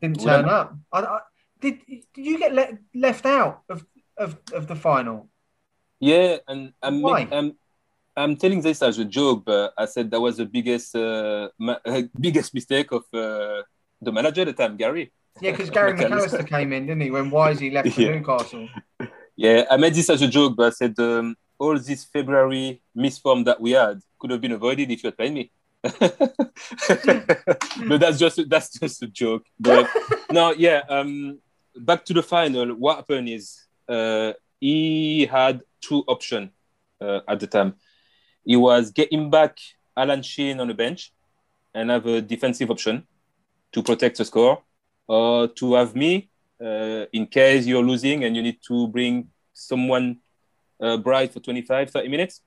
didn't 0.00 0.20
turn 0.20 0.46
Well, 0.46 0.54
up. 0.54 0.74
I, 0.92 1.00
I, 1.00 1.20
did 1.60 1.78
did 1.86 2.26
you 2.26 2.38
get 2.38 2.54
le- 2.54 2.78
left 2.94 3.26
out 3.26 3.62
of, 3.68 3.84
of 4.16 4.38
of 4.52 4.66
the 4.66 4.76
final? 4.76 5.28
Yeah, 6.00 6.38
and 6.46 6.72
I'm, 6.82 7.02
Why? 7.02 7.24
make- 7.24 7.32
I'm 7.32 7.52
I'm 8.16 8.36
telling 8.36 8.60
this 8.62 8.82
as 8.82 8.98
a 8.98 9.04
joke, 9.04 9.44
but 9.44 9.72
I 9.78 9.86
said 9.86 10.10
that 10.10 10.20
was 10.20 10.36
the 10.38 10.46
biggest 10.46 10.94
uh, 10.96 11.48
ma- 11.58 11.78
biggest 12.20 12.52
mistake 12.54 12.90
of 12.92 13.04
uh, 13.14 13.62
the 14.02 14.12
manager 14.12 14.42
at 14.42 14.48
the 14.48 14.52
time, 14.52 14.76
Gary. 14.76 15.12
Yeah, 15.40 15.52
because 15.52 15.70
Gary 15.70 15.92
McAllister. 15.92 16.46
Came 16.46 16.72
in, 16.72 16.86
didn't 16.86 17.02
he? 17.02 17.10
When 17.10 17.30
Wisey 17.30 17.72
left 17.72 17.90
for 17.90 18.00
Yeah. 18.00 18.10
Newcastle. 18.12 18.68
Yeah, 19.36 19.64
I 19.70 19.76
made 19.76 19.94
this 19.94 20.10
as 20.10 20.22
a 20.22 20.28
joke, 20.28 20.54
but 20.56 20.66
I 20.66 20.70
said 20.70 20.98
um, 20.98 21.36
all 21.58 21.78
this 21.78 22.04
February 22.04 22.82
misform 22.96 23.44
that 23.44 23.60
we 23.60 23.72
had 23.72 24.00
could 24.18 24.30
have 24.30 24.40
been 24.40 24.52
avoided 24.52 24.90
if 24.90 25.02
you 25.02 25.08
had 25.08 25.18
paid 25.18 25.32
me. 25.32 25.50
but 25.82 26.00
that's 28.00 28.18
just 28.18 28.48
that's 28.48 28.78
just 28.78 29.02
a 29.02 29.06
joke. 29.06 29.44
But 29.60 29.88
no, 30.30 30.52
yeah. 30.52 30.82
Um, 30.88 31.38
back 31.76 32.04
to 32.06 32.14
the 32.14 32.22
final. 32.22 32.74
What 32.74 32.96
happened 32.96 33.28
is 33.28 33.64
uh, 33.88 34.32
he 34.60 35.26
had 35.26 35.62
two 35.80 36.02
options 36.08 36.50
uh, 37.00 37.20
at 37.28 37.38
the 37.38 37.46
time. 37.46 37.74
He 38.44 38.56
was 38.56 38.90
getting 38.90 39.30
back 39.30 39.58
Alan 39.96 40.22
Sheehan 40.22 40.58
on 40.58 40.68
the 40.68 40.74
bench 40.74 41.12
and 41.74 41.90
have 41.90 42.06
a 42.06 42.20
defensive 42.20 42.70
option 42.70 43.06
to 43.72 43.82
protect 43.82 44.18
the 44.18 44.24
score, 44.24 44.62
or 45.08 45.48
to 45.48 45.74
have 45.74 45.96
me 45.96 46.30
uh, 46.64 47.06
in 47.12 47.26
case 47.26 47.66
you're 47.66 47.82
losing 47.82 48.24
and 48.24 48.36
you 48.36 48.42
need 48.42 48.58
to 48.68 48.86
bring 48.88 49.28
someone 49.52 50.18
uh, 50.80 50.96
bright 50.96 51.32
for 51.32 51.40
25, 51.40 51.90
30 51.90 52.08
minutes. 52.08 52.42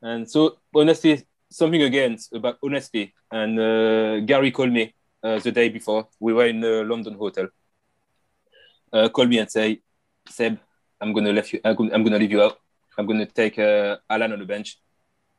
And 0.00 0.28
so, 0.28 0.58
honestly, 0.74 1.26
something 1.50 1.82
against 1.82 2.32
about 2.32 2.58
honesty. 2.62 3.12
And 3.30 3.58
uh, 3.60 4.20
Gary 4.20 4.50
called 4.50 4.72
me 4.72 4.94
the 5.22 5.52
day 5.52 5.68
before. 5.68 6.08
We 6.18 6.32
were 6.32 6.46
in 6.46 6.60
the 6.60 6.82
London 6.84 7.14
hotel. 7.14 7.48
Called 8.92 9.28
me 9.28 9.38
and 9.38 9.50
say, 9.50 9.80
Seb, 10.28 10.58
I'm 11.00 11.12
gonna 11.12 11.32
leave 11.32 11.52
you. 11.52 11.60
I'm 11.64 12.04
gonna 12.04 12.18
leave 12.18 12.30
you 12.30 12.42
out. 12.42 12.58
I'm 12.96 13.06
gonna 13.06 13.26
take 13.26 13.58
uh, 13.58 13.96
Alan 14.08 14.32
on 14.32 14.38
the 14.38 14.44
bench. 14.44 14.78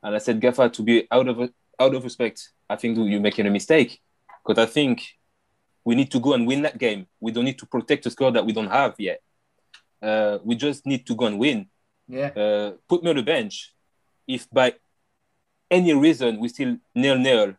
And 0.02 0.14
I 0.14 0.18
said, 0.18 0.40
Gaffer, 0.40 0.68
to 0.68 0.82
be 0.82 1.06
out 1.10 1.26
of 1.26 1.50
out 1.80 1.94
of 1.94 2.04
respect, 2.04 2.50
I 2.68 2.76
think 2.76 2.98
you're 2.98 3.20
making 3.20 3.46
a 3.46 3.50
mistake 3.50 4.00
because 4.46 4.62
I 4.62 4.70
think 4.70 5.02
we 5.84 5.94
need 5.94 6.10
to 6.10 6.20
go 6.20 6.32
and 6.34 6.46
win 6.46 6.62
that 6.62 6.78
game. 6.78 7.06
We 7.20 7.32
don't 7.32 7.44
need 7.44 7.58
to 7.58 7.66
protect 7.66 8.06
a 8.06 8.10
score 8.10 8.32
that 8.32 8.44
we 8.46 8.52
don't 8.52 8.70
have 8.70 8.94
yet. 8.98 9.20
Uh, 10.02 10.38
we 10.44 10.54
just 10.54 10.86
need 10.86 11.06
to 11.06 11.14
go 11.14 11.26
and 11.26 11.38
win. 11.38 11.66
Yeah, 12.08 12.28
Uh, 12.36 12.72
put 12.88 13.02
me 13.02 13.10
on 13.10 13.16
the 13.16 13.22
bench. 13.22 13.72
If 14.26 14.48
by 14.50 14.74
any 15.70 15.92
reason 15.94 16.38
we 16.40 16.48
still 16.48 16.76
nil 16.94 17.18
nil 17.18 17.54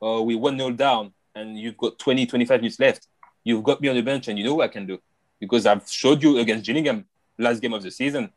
or 0.00 0.24
we 0.24 0.34
one 0.34 0.56
nil 0.56 0.70
down 0.72 1.12
and 1.34 1.58
you've 1.58 1.76
got 1.76 1.98
20, 1.98 2.26
25 2.26 2.60
minutes 2.60 2.78
left, 2.80 3.06
you've 3.44 3.62
got 3.62 3.80
me 3.80 3.88
on 3.88 3.96
the 3.96 4.02
bench 4.02 4.28
and 4.28 4.38
you 4.38 4.44
know 4.44 4.54
what 4.54 4.64
I 4.64 4.72
can 4.72 4.86
do 4.86 4.98
because 5.40 5.66
I've 5.66 5.88
showed 5.88 6.22
you 6.22 6.38
against 6.38 6.64
Gillingham 6.64 7.04
last 7.38 7.60
game 7.60 7.74
of 7.74 7.82
the 7.82 7.90
season. 7.90 8.30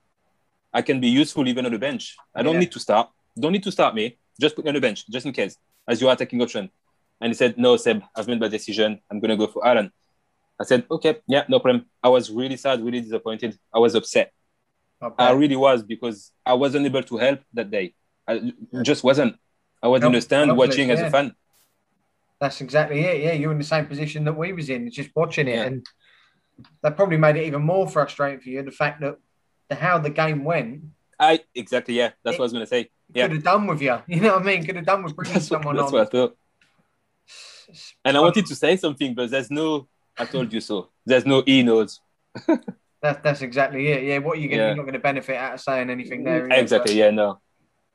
I 0.73 0.81
can 0.81 0.99
be 0.99 1.07
useful 1.07 1.47
even 1.47 1.65
on 1.65 1.71
the 1.71 1.79
bench. 1.79 2.15
I 2.35 2.43
don't 2.43 2.53
Yeah. 2.55 2.59
need 2.61 2.71
to 2.73 2.79
start. 2.79 3.09
Don't 3.39 3.53
need 3.53 3.63
to 3.63 3.71
start 3.71 3.95
me. 3.95 4.17
Just 4.39 4.55
put 4.55 4.65
me 4.65 4.69
on 4.69 4.75
the 4.75 4.81
bench, 4.81 5.07
just 5.07 5.25
in 5.25 5.31
case, 5.31 5.57
as 5.87 6.01
your 6.01 6.11
attacking 6.11 6.41
option. 6.41 6.69
And 7.21 7.29
he 7.31 7.33
said, 7.33 7.57
No, 7.57 7.77
Seb, 7.77 8.01
I've 8.15 8.27
made 8.27 8.39
my 8.39 8.47
decision. 8.47 8.99
I'm 9.09 9.19
going 9.19 9.29
to 9.31 9.37
go 9.37 9.47
for 9.47 9.65
Alan. 9.65 9.91
I 10.59 10.63
said, 10.63 10.85
Okay, 10.89 11.17
yeah, 11.27 11.43
no 11.47 11.59
problem. 11.59 11.85
I 12.03 12.09
was 12.09 12.29
really 12.31 12.57
sad, 12.57 12.81
really 12.83 13.01
disappointed. 13.01 13.57
I 13.73 13.79
was 13.79 13.95
upset. 13.95 14.31
I 15.01 15.11
I 15.17 15.31
really 15.33 15.55
was 15.55 15.83
because 15.83 16.31
I 16.45 16.53
wasn't 16.53 16.85
able 16.85 17.03
to 17.03 17.17
help 17.17 17.39
that 17.53 17.69
day. 17.69 17.93
I 18.27 18.51
just 18.81 19.03
wasn't. 19.03 19.35
I 19.81 19.87
was 19.87 19.99
in 19.99 20.01
Help- 20.03 20.13
the 20.15 20.21
stand 20.21 20.57
watching 20.57 20.89
as 20.91 20.99
a 20.99 21.09
fan. 21.11 21.35
That's 22.39 22.61
exactly 22.61 22.99
it. 23.01 23.23
Yeah, 23.23 23.33
you're 23.33 23.51
in 23.51 23.57
the 23.57 23.63
same 23.63 23.87
position 23.87 24.23
that 24.25 24.37
we 24.37 24.53
was 24.53 24.69
in, 24.69 24.91
just 24.91 25.09
watching 25.15 25.47
it, 25.47 25.55
Yeah. 25.55 25.63
and 25.63 25.85
that 26.81 26.95
probably 26.95 27.17
made 27.17 27.35
it 27.35 27.45
even 27.45 27.61
more 27.63 27.87
frustrating 27.87 28.39
for 28.39 28.49
you. 28.49 28.61
The 28.63 28.71
fact 28.71 29.01
that 29.01 29.17
the 29.69 29.75
how 29.75 29.97
the 29.97 30.09
game 30.09 30.43
went 30.43 30.83
I 31.19 31.39
exactly 31.55 31.95
yeah. 31.95 32.11
That's 32.23 32.37
what 32.37 32.43
I 32.43 32.47
was 32.49 32.53
gonna 32.53 32.67
say. 32.67 32.89
Yeah, 33.13 33.27
could 33.27 33.37
have 33.37 33.43
done 33.43 33.67
with 33.67 33.81
you. 33.81 33.97
You 34.07 34.21
know 34.21 34.33
what 34.33 34.43
I 34.43 34.45
mean? 34.45 34.63
Could 34.65 34.75
have 34.75 34.85
done 34.85 35.03
with 35.03 35.15
bringing 35.15 35.33
that's, 35.33 35.49
what, 35.49 35.61
that's 35.63 35.87
on. 35.87 35.91
what 35.93 36.07
I 36.07 36.09
thought. 36.09 36.37
And 38.05 38.17
I 38.17 38.19
wanted 38.19 38.45
to 38.45 38.55
say 38.55 38.77
something, 38.77 39.13
but 39.13 39.29
there's 39.29 39.51
no. 39.51 39.87
I 40.17 40.25
told 40.25 40.51
you 40.51 40.61
so. 40.61 40.89
There's 41.05 41.25
no 41.25 41.43
e 41.47 41.63
nodes. 41.63 42.01
That, 43.01 43.21
that's 43.21 43.41
exactly 43.43 43.87
it. 43.89 44.03
Yeah, 44.03 44.17
what 44.17 44.37
are 44.37 44.41
you 44.41 44.49
going? 44.49 44.59
Yeah. 44.59 44.67
You're 44.69 44.77
not 44.77 44.83
going 44.83 44.93
to 44.93 44.99
benefit 44.99 45.37
out 45.37 45.53
of 45.53 45.61
saying 45.61 45.89
anything 45.89 46.23
there. 46.23 46.47
Exactly. 46.47 46.95
Yeah. 46.95 47.11
No. 47.11 47.39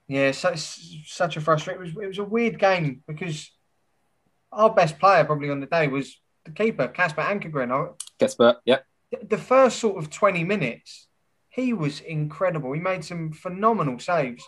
yeah, 0.06 0.30
so, 0.30 0.54
such 0.54 1.36
a 1.36 1.40
frustrating. 1.40 1.82
It 1.82 1.86
was, 1.96 2.04
it 2.04 2.06
was 2.06 2.18
a 2.18 2.24
weird 2.24 2.58
game 2.58 3.02
because 3.06 3.50
our 4.52 4.70
best 4.70 4.98
player 4.98 5.24
probably 5.24 5.50
on 5.50 5.60
the 5.60 5.66
day 5.66 5.88
was 5.88 6.20
the 6.44 6.52
keeper, 6.52 6.88
Casper 6.88 7.22
Ankergren. 7.22 7.94
Casper. 8.18 8.56
Yeah. 8.64 8.78
the 9.28 9.38
first 9.38 9.80
sort 9.80 9.98
of 9.98 10.10
20 10.10 10.44
minutes, 10.44 11.08
he 11.48 11.72
was 11.72 12.00
incredible. 12.00 12.72
He 12.72 12.80
made 12.80 13.04
some 13.04 13.32
phenomenal 13.32 13.98
saves. 13.98 14.44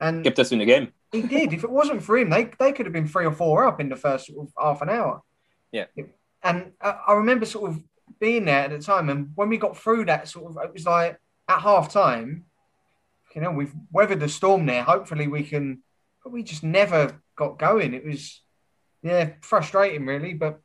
And 0.00 0.22
Kept 0.22 0.38
us 0.38 0.52
in 0.52 0.60
the 0.60 0.66
game. 0.66 0.92
He 1.22 1.28
did. 1.28 1.52
If 1.52 1.64
it 1.64 1.70
wasn't 1.70 2.02
for 2.02 2.16
him, 2.16 2.30
they, 2.30 2.50
they 2.58 2.72
could 2.72 2.86
have 2.86 2.92
been 2.92 3.08
three 3.08 3.26
or 3.26 3.32
four 3.32 3.66
up 3.66 3.80
in 3.80 3.88
the 3.88 3.96
first 3.96 4.26
sort 4.26 4.46
of 4.46 4.52
half 4.58 4.82
an 4.82 4.88
hour. 4.88 5.22
Yeah. 5.72 5.86
And 6.42 6.72
I, 6.80 6.98
I 7.08 7.12
remember 7.14 7.46
sort 7.46 7.70
of 7.70 7.82
being 8.20 8.44
there 8.44 8.64
at 8.64 8.70
the 8.70 8.78
time. 8.78 9.08
And 9.08 9.30
when 9.34 9.48
we 9.48 9.56
got 9.58 9.76
through 9.76 10.06
that 10.06 10.28
sort 10.28 10.50
of, 10.50 10.64
it 10.64 10.72
was 10.72 10.86
like 10.86 11.18
at 11.48 11.60
half 11.60 11.92
time, 11.92 12.44
you 13.34 13.40
know, 13.42 13.50
we've 13.50 13.74
weathered 13.92 14.20
the 14.20 14.28
storm 14.28 14.66
there. 14.66 14.82
Hopefully 14.82 15.28
we 15.28 15.42
can, 15.42 15.82
but 16.22 16.32
we 16.32 16.42
just 16.42 16.62
never 16.62 17.20
got 17.36 17.58
going. 17.58 17.92
It 17.92 18.04
was, 18.04 18.40
yeah, 19.02 19.30
frustrating 19.42 20.06
really. 20.06 20.34
But 20.34 20.60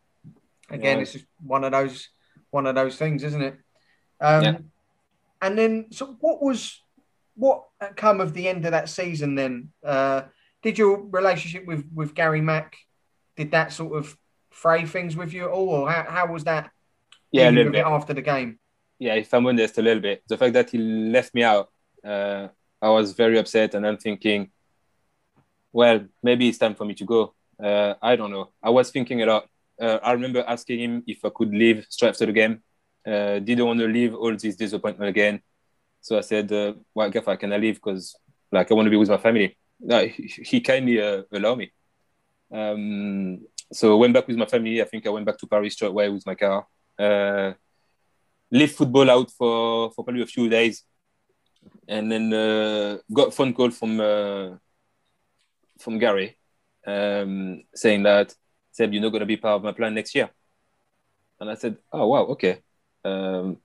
again, 0.69 0.97
Yeah. 0.97 1.01
it's 1.01 1.13
just 1.13 1.25
one 1.43 1.63
of 1.63 1.71
those, 1.71 2.09
one 2.49 2.65
of 2.65 2.75
those 2.75 2.95
things, 2.95 3.23
isn't 3.23 3.41
it? 3.41 3.57
Um, 4.21 4.43
Yeah. 4.43 4.57
And 5.41 5.57
then, 5.57 5.87
so 5.91 6.17
what 6.19 6.41
was, 6.41 6.79
what 7.35 7.63
come 7.95 8.21
of 8.21 8.33
the 8.33 8.47
end 8.47 8.65
of 8.65 8.71
that 8.71 8.89
season 8.89 9.35
then? 9.35 9.69
Uh, 9.83 10.23
did 10.61 10.77
your 10.77 11.01
relationship 11.01 11.65
with, 11.65 11.85
with 11.93 12.13
Gary 12.13 12.41
Mack, 12.41 12.77
did 13.35 13.51
that 13.51 13.71
sort 13.73 13.97
of 13.97 14.17
fray 14.49 14.85
things 14.85 15.15
with 15.15 15.33
you 15.33 15.45
at 15.45 15.51
all? 15.51 15.69
Or 15.69 15.91
how, 15.91 16.05
how 16.09 16.27
was 16.27 16.43
that 16.43 16.71
Yeah. 17.31 17.49
A 17.49 17.51
little 17.51 17.71
bit. 17.71 17.85
after 17.85 18.13
the 18.13 18.21
game? 18.21 18.59
Yeah. 18.99 19.15
If 19.15 19.33
I'm 19.33 19.45
honest, 19.47 19.77
a 19.77 19.81
little 19.81 20.01
bit. 20.01 20.23
The 20.27 20.37
fact 20.37 20.53
that 20.53 20.69
he 20.69 20.77
left 20.77 21.33
me 21.33 21.43
out, 21.43 21.69
uh, 22.05 22.47
I 22.81 22.89
was 22.89 23.13
very 23.13 23.37
upset, 23.37 23.75
and 23.75 23.85
I'm 23.85 23.97
thinking, 23.97 24.49
well, 25.71 26.01
maybe 26.21 26.49
it's 26.49 26.57
time 26.57 26.75
for 26.75 26.85
me 26.85 26.93
to 26.95 27.05
go. 27.05 27.33
Uh, 27.61 27.93
I 28.01 28.15
don't 28.15 28.31
know. 28.31 28.49
I 28.61 28.69
was 28.71 28.89
thinking 28.91 29.21
a 29.21 29.25
lot. 29.25 29.47
Uh, 29.79 29.99
I 30.03 30.11
remember 30.13 30.43
asking 30.47 30.79
him 30.79 31.03
if 31.07 31.23
I 31.23 31.29
could 31.33 31.51
leave 31.51 31.85
straight 31.89 32.09
after 32.09 32.25
the 32.25 32.31
game. 32.33 32.61
Uh, 33.05 33.39
didn't 33.39 33.65
want 33.65 33.79
to 33.79 33.87
leave 33.87 34.13
all 34.15 34.35
this 34.35 34.55
disappointment 34.55 35.09
again. 35.09 35.41
So 36.01 36.17
I 36.17 36.21
said, 36.21 36.51
uh, 36.51 36.73
"Well, 36.93 37.09
Gaffer, 37.09 37.37
can 37.37 37.53
I 37.53 37.57
leave? 37.57 37.75
Because 37.75 38.15
like 38.51 38.69
I 38.71 38.73
want 38.73 38.87
to 38.87 38.91
be 38.91 38.97
with 38.97 39.09
my 39.09 39.17
family." 39.17 39.57
No, 39.81 40.05
he, 40.05 40.23
he 40.23 40.61
kindly 40.61 41.01
uh, 41.01 41.23
allowed 41.31 41.57
me. 41.57 41.71
Um, 42.51 43.45
so 43.73 43.93
I 43.93 43.95
went 43.95 44.13
back 44.13 44.27
with 44.27 44.37
my 44.37 44.45
family. 44.45 44.81
I 44.81 44.85
think 44.85 45.07
I 45.07 45.09
went 45.09 45.25
back 45.25 45.37
to 45.39 45.47
Paris 45.47 45.73
straight 45.73 45.89
away 45.89 46.09
with 46.09 46.25
my 46.25 46.35
car. 46.35 46.67
Uh, 46.99 47.53
leave 48.51 48.71
football 48.73 49.09
out 49.09 49.31
for, 49.31 49.91
for 49.91 50.03
probably 50.03 50.21
a 50.21 50.27
few 50.27 50.49
days, 50.49 50.83
and 51.87 52.11
then 52.11 52.33
uh, 52.33 52.97
got 53.13 53.29
a 53.29 53.31
phone 53.31 53.53
call 53.53 53.71
from 53.71 53.99
uh, 53.99 54.57
from 55.79 55.97
Gary 55.97 56.37
um, 56.85 57.63
saying 57.73 58.03
that 58.03 58.33
Seb, 58.71 58.93
you're 58.93 59.01
not 59.01 59.09
going 59.09 59.21
to 59.21 59.25
be 59.25 59.37
part 59.37 59.57
of 59.57 59.63
my 59.63 59.71
plan 59.71 59.93
next 59.93 60.15
year. 60.15 60.29
And 61.39 61.49
I 61.49 61.55
said, 61.55 61.77
oh 61.91 62.07
wow, 62.07 62.23
okay. 62.33 62.61
Um, 63.03 63.57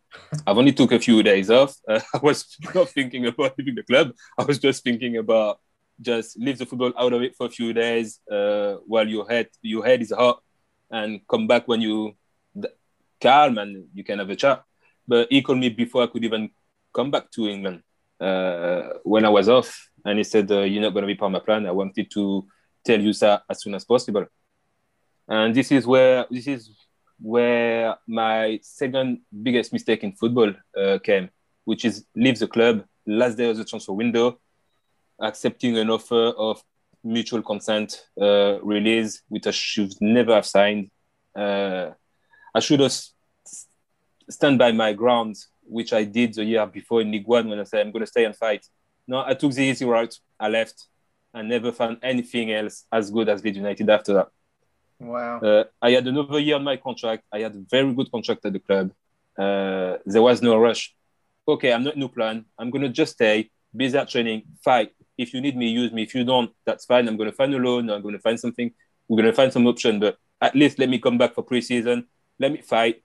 I've 0.47 0.57
only 0.57 0.73
took 0.73 0.93
a 0.93 0.99
few 0.99 1.23
days 1.23 1.51
off. 1.51 1.77
I 1.89 2.01
was 2.23 2.57
not 2.75 2.89
thinking 2.89 3.27
about 3.27 3.59
leaving 3.59 3.75
the 3.75 3.83
club. 3.83 4.13
I 4.39 4.45
was 4.45 4.59
just 4.59 4.83
thinking 4.83 5.17
about 5.19 5.61
just 6.01 6.39
leave 6.39 6.59
the 6.59 6.67
football 6.67 6.93
out 6.99 7.13
of 7.13 7.23
it 7.23 7.35
for 7.37 7.47
a 7.47 7.51
few 7.51 7.73
days 7.73 8.21
uh, 8.31 8.75
while 8.87 9.09
your 9.09 9.29
head 9.29 9.49
your 9.63 9.85
head 9.85 10.03
is 10.03 10.13
hot, 10.13 10.43
and 10.91 11.21
come 11.29 11.47
back 11.47 11.67
when 11.69 11.81
you 11.81 12.15
calm 13.21 13.59
and 13.59 13.87
you 13.95 14.05
can 14.05 14.19
have 14.19 14.31
a 14.31 14.37
chat. 14.37 14.63
But 15.09 15.29
he 15.31 15.43
called 15.43 15.59
me 15.59 15.69
before 15.69 16.03
I 16.03 16.07
could 16.09 16.25
even 16.25 16.51
come 16.93 17.11
back 17.11 17.31
to 17.33 17.47
England 17.47 17.83
uh, 18.21 18.83
when 19.05 19.25
I 19.25 19.29
was 19.29 19.49
off, 19.49 19.89
and 20.05 20.19
he 20.19 20.25
said, 20.25 20.51
uh, 20.51 20.61
"You're 20.61 20.83
not 20.83 20.91
going 20.91 21.03
to 21.03 21.07
be 21.07 21.15
part 21.15 21.31
of 21.31 21.33
my 21.33 21.45
plan. 21.45 21.67
I 21.67 21.73
wanted 21.73 22.11
to 22.11 22.47
tell 22.85 23.01
you 23.01 23.13
that 23.15 23.43
as 23.49 23.63
soon 23.63 23.75
as 23.75 23.85
possible." 23.85 24.27
And 25.29 25.55
this 25.55 25.73
is 25.73 25.87
where 25.87 26.27
this 26.31 26.47
is 26.47 26.71
where 27.19 27.97
my 28.07 28.59
second 28.63 29.21
biggest 29.43 29.73
mistake 29.73 30.05
in 30.05 30.13
football 30.13 30.53
uh, 30.77 30.99
came, 31.03 31.31
which 31.65 31.85
is 31.85 32.05
leave 32.15 32.39
the 32.39 32.47
club 32.47 32.85
last 33.07 33.37
day 33.37 33.49
of 33.51 33.57
the 33.57 33.65
transfer 33.65 33.93
window, 33.93 34.39
accepting 35.21 35.77
an 35.79 35.91
offer 35.91 36.33
of 36.37 36.63
mutual 37.03 37.43
consent 37.43 38.07
uh, 38.21 38.59
release, 38.63 39.23
which 39.29 39.47
I 39.47 39.53
should 39.53 39.93
never 40.01 40.35
have 40.35 40.47
signed. 40.47 40.91
Uh, 41.35 41.91
I 42.55 42.61
should 42.61 42.81
have 42.81 42.95
stand 44.29 44.59
by 44.59 44.73
my 44.73 44.93
ground 44.93 45.37
which 45.69 45.93
I 45.93 46.05
did 46.05 46.35
the 46.35 46.45
year 46.45 46.67
before 46.67 47.01
in 47.01 47.11
League 47.11 47.27
One 47.27 47.49
when 47.49 47.61
I 47.61 47.65
said 47.65 47.81
I'm 47.81 47.93
going 47.93 48.05
to 48.05 48.07
stay 48.07 48.25
and 48.25 48.37
fight. 48.37 48.67
No, 49.07 49.23
I 49.25 49.35
took 49.35 49.53
the 49.53 49.63
easy 49.63 49.85
route. 49.85 50.19
I 50.39 50.49
left. 50.49 50.87
I 51.35 51.43
never 51.43 51.73
found 51.73 51.99
anything 52.03 52.53
else 52.53 52.85
as 52.91 53.11
good 53.11 53.29
as 53.29 53.45
Leeds 53.45 53.59
United 53.59 53.89
after 53.91 54.15
that. 54.15 54.29
Wow. 54.99 55.41
Uh, 55.41 55.65
I 55.83 55.91
had 55.91 56.07
another 56.07 56.39
year 56.39 56.57
on 56.57 56.65
my 56.65 56.77
contract. 56.77 57.25
I 57.33 57.41
had 57.41 57.55
a 57.55 57.63
very 57.71 57.93
good 57.93 58.11
contract 58.11 58.47
at 58.47 58.53
the 58.53 58.59
club. 58.59 58.93
Uh, 59.39 59.99
there 60.07 60.23
was 60.23 60.41
no 60.41 60.57
rush. 60.57 60.95
Okay, 61.47 61.73
I'm 61.73 61.85
not 61.85 61.97
no 61.97 62.09
plan. 62.09 62.47
I'm 62.59 62.71
going 62.71 62.83
to 62.83 62.89
just 62.89 63.13
stay, 63.13 63.51
busy 63.75 63.99
at 63.99 64.09
training, 64.09 64.45
fight. 64.65 64.93
If 65.19 65.33
you 65.33 65.41
need 65.41 65.57
me, 65.57 65.69
use 65.69 65.93
me. 65.93 66.03
If 66.03 66.15
you 66.15 66.25
don't, 66.25 66.51
that's 66.65 66.85
fine. 66.85 67.09
I'm 67.09 67.17
going 67.17 67.31
to 67.31 67.37
find 67.37 67.55
a 67.55 67.59
loan. 67.59 67.91
I'm 67.91 68.03
going 68.03 68.15
to 68.15 68.21
find 68.21 68.39
something. 68.39 68.73
We're 69.09 69.17
going 69.23 69.33
to 69.33 69.37
find 69.37 69.53
some 69.53 69.67
option. 69.67 70.01
But 70.01 70.19
at 70.41 70.55
least 70.55 70.79
let 70.79 70.89
me 70.89 70.99
come 70.99 71.19
back 71.19 71.35
for 71.35 71.45
preseason. 71.45 72.05
Let 72.39 72.53
me 72.53 72.61
fight. 72.63 73.03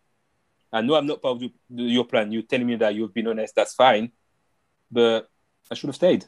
I 0.73 0.81
know 0.81 0.95
I'm 0.95 1.07
not 1.07 1.21
part 1.21 1.41
of 1.41 1.51
your 1.69 2.05
plan. 2.05 2.31
You're 2.31 2.43
telling 2.43 2.67
me 2.67 2.75
that 2.77 2.95
you've 2.95 3.13
been 3.13 3.27
honest. 3.27 3.55
That's 3.55 3.73
fine. 3.73 4.11
But 4.91 5.29
I 5.69 5.75
should 5.75 5.87
have 5.87 5.95
stayed. 5.95 6.25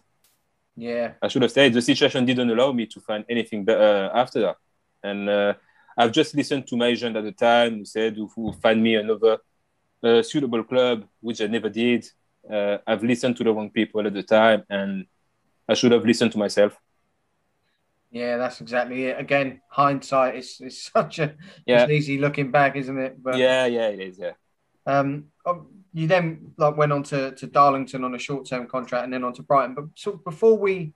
Yeah. 0.76 1.14
I 1.22 1.28
should 1.28 1.42
have 1.42 1.52
stayed. 1.52 1.74
The 1.74 1.82
situation 1.82 2.26
didn't 2.26 2.50
allow 2.50 2.72
me 2.72 2.86
to 2.88 3.00
find 3.00 3.26
anything 3.30 3.64
better 3.64 4.10
after 4.14 4.42
that. 4.42 4.58
And 5.04 5.30
uh, 5.30 5.54
I've 5.98 6.12
just 6.12 6.36
listened 6.36 6.68
to 6.68 6.78
my 6.78 6.88
agent 6.88 7.16
at 7.16 7.24
the 7.24 7.32
time 7.32 7.80
who 7.80 7.86
said, 7.86 8.16
who, 8.16 8.28
who 8.36 8.54
find 8.54 8.82
me 8.82 8.96
another 8.96 9.38
uh, 10.04 10.22
suitable 10.24 10.64
club, 10.64 11.06
which 11.22 11.42
I 11.42 11.48
never 11.48 11.70
did. 11.70 12.10
Uh, 12.50 12.78
I've 12.86 13.04
listened 13.04 13.38
to 13.38 13.44
the 13.44 13.54
wrong 13.54 13.70
people 13.70 14.06
at 14.06 14.14
the 14.14 14.24
time, 14.24 14.64
and 14.70 15.06
I 15.68 15.74
should 15.76 15.92
have 15.92 16.06
listened 16.06 16.32
to 16.34 16.38
myself. 16.38 16.78
Yeah, 18.12 18.38
that's 18.38 18.62
exactly 18.62 19.06
it. 19.06 19.20
Again, 19.20 19.62
hindsight 19.70 20.36
is, 20.36 20.62
is 20.62 20.82
such 20.94 21.20
a 21.20 21.36
Yeah. 21.66 21.84
it's 21.84 21.92
easy 21.92 22.18
looking 22.18 22.52
back, 22.52 22.76
isn't 22.76 22.98
it? 23.00 23.22
But 23.22 23.38
Yeah, 23.38 23.66
yeah, 23.66 23.88
it 23.88 24.00
is. 24.00 24.20
Yeah. 24.20 24.34
um, 24.86 25.26
um, 25.46 25.68
you 25.94 26.08
then 26.08 26.54
like 26.58 26.76
went 26.76 26.92
on 26.92 27.04
to, 27.04 27.32
to 27.36 27.48
Darlington 27.48 28.04
on 28.04 28.16
a 28.16 28.20
short 28.20 28.48
term 28.48 28.68
contract 28.68 29.04
and 29.06 29.14
then 29.14 29.24
on 29.24 29.34
to 29.34 29.44
Brighton. 29.44 29.76
But 29.76 29.86
sort 29.96 30.16
of 30.16 30.24
before 30.24 30.58
we 30.58 30.94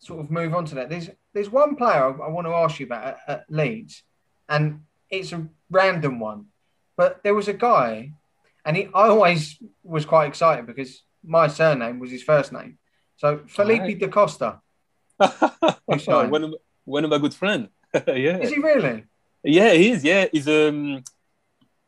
sort 0.00 0.20
of 0.20 0.30
move 0.30 0.54
on 0.54 0.64
to 0.66 0.74
that, 0.76 0.88
there's 0.90 1.08
there's 1.32 1.50
one 1.50 1.76
player 1.76 2.02
I, 2.04 2.26
I 2.26 2.28
want 2.30 2.46
to 2.48 2.54
ask 2.54 2.80
you 2.80 2.86
about 2.86 3.04
at, 3.04 3.18
at 3.28 3.44
Leeds, 3.48 4.02
and 4.48 4.80
it's 5.08 5.32
a 5.32 5.46
random 5.70 6.18
one. 6.18 6.46
But 6.96 7.22
there 7.22 7.34
was 7.34 7.46
a 7.46 7.52
guy, 7.52 8.12
and 8.64 8.76
he 8.76 8.86
I 8.86 9.08
always 9.08 9.56
was 9.84 10.04
quite 10.04 10.26
excited 10.26 10.66
because 10.66 11.04
my 11.24 11.46
surname 11.46 12.00
was 12.00 12.10
his 12.10 12.24
first 12.24 12.52
name. 12.52 12.78
So 13.20 13.40
Felipe 13.46 13.82
Right. 13.82 13.98
da 14.00 14.08
Costa. 14.08 14.60
one, 15.84 16.44
of, 16.44 16.54
one 16.86 17.04
of 17.04 17.10
my 17.10 17.18
good 17.18 17.34
friend. 17.34 17.68
yeah. 17.94 18.38
Is 18.40 18.48
he 18.50 18.58
really? 18.58 19.04
Yeah, 19.44 19.72
he 19.74 19.90
is. 19.90 20.02
Yeah, 20.02 20.24
he's 20.32 20.48
um, 20.48 21.04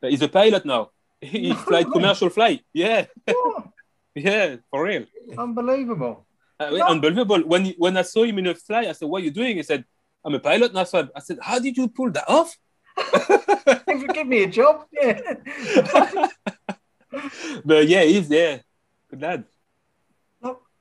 he's 0.02 0.20
a 0.22 0.28
pilot 0.28 0.64
now. 0.66 0.90
He 1.22 1.48
No 1.50 1.54
flight 1.54 1.86
way. 1.86 1.92
commercial 1.92 2.28
flight. 2.28 2.60
Yeah, 2.74 3.06
What? 3.24 3.68
yeah, 4.14 4.56
for 4.70 4.82
real. 4.84 5.04
Unbelievable. 5.38 6.26
Uh, 6.60 6.70
No. 6.70 6.86
Unbelievable. 6.92 7.40
When 7.52 7.62
when 7.78 7.96
I 7.96 8.02
saw 8.02 8.24
him 8.24 8.38
in 8.38 8.46
a 8.48 8.54
flight, 8.54 8.88
I 8.88 8.92
said, 8.92 9.08
"What 9.08 9.22
are 9.22 9.24
you 9.24 9.30
doing?" 9.30 9.56
He 9.56 9.62
said, 9.62 9.84
"I'm 10.24 10.34
a 10.34 10.40
pilot 10.40 10.74
now." 10.74 10.84
So 10.84 11.08
I 11.16 11.20
said, 11.20 11.38
"How 11.40 11.58
did 11.64 11.76
you 11.78 11.88
pull 11.88 12.10
that 12.12 12.28
off?" 12.28 12.50
Give, 13.88 14.04
give 14.16 14.26
me 14.26 14.42
a 14.42 14.50
job. 14.58 14.84
Yeah. 14.92 15.16
but 17.64 17.86
yeah, 17.88 18.02
he's 18.04 18.28
yeah, 18.28 18.58
good 19.10 19.22
lad. 19.22 19.44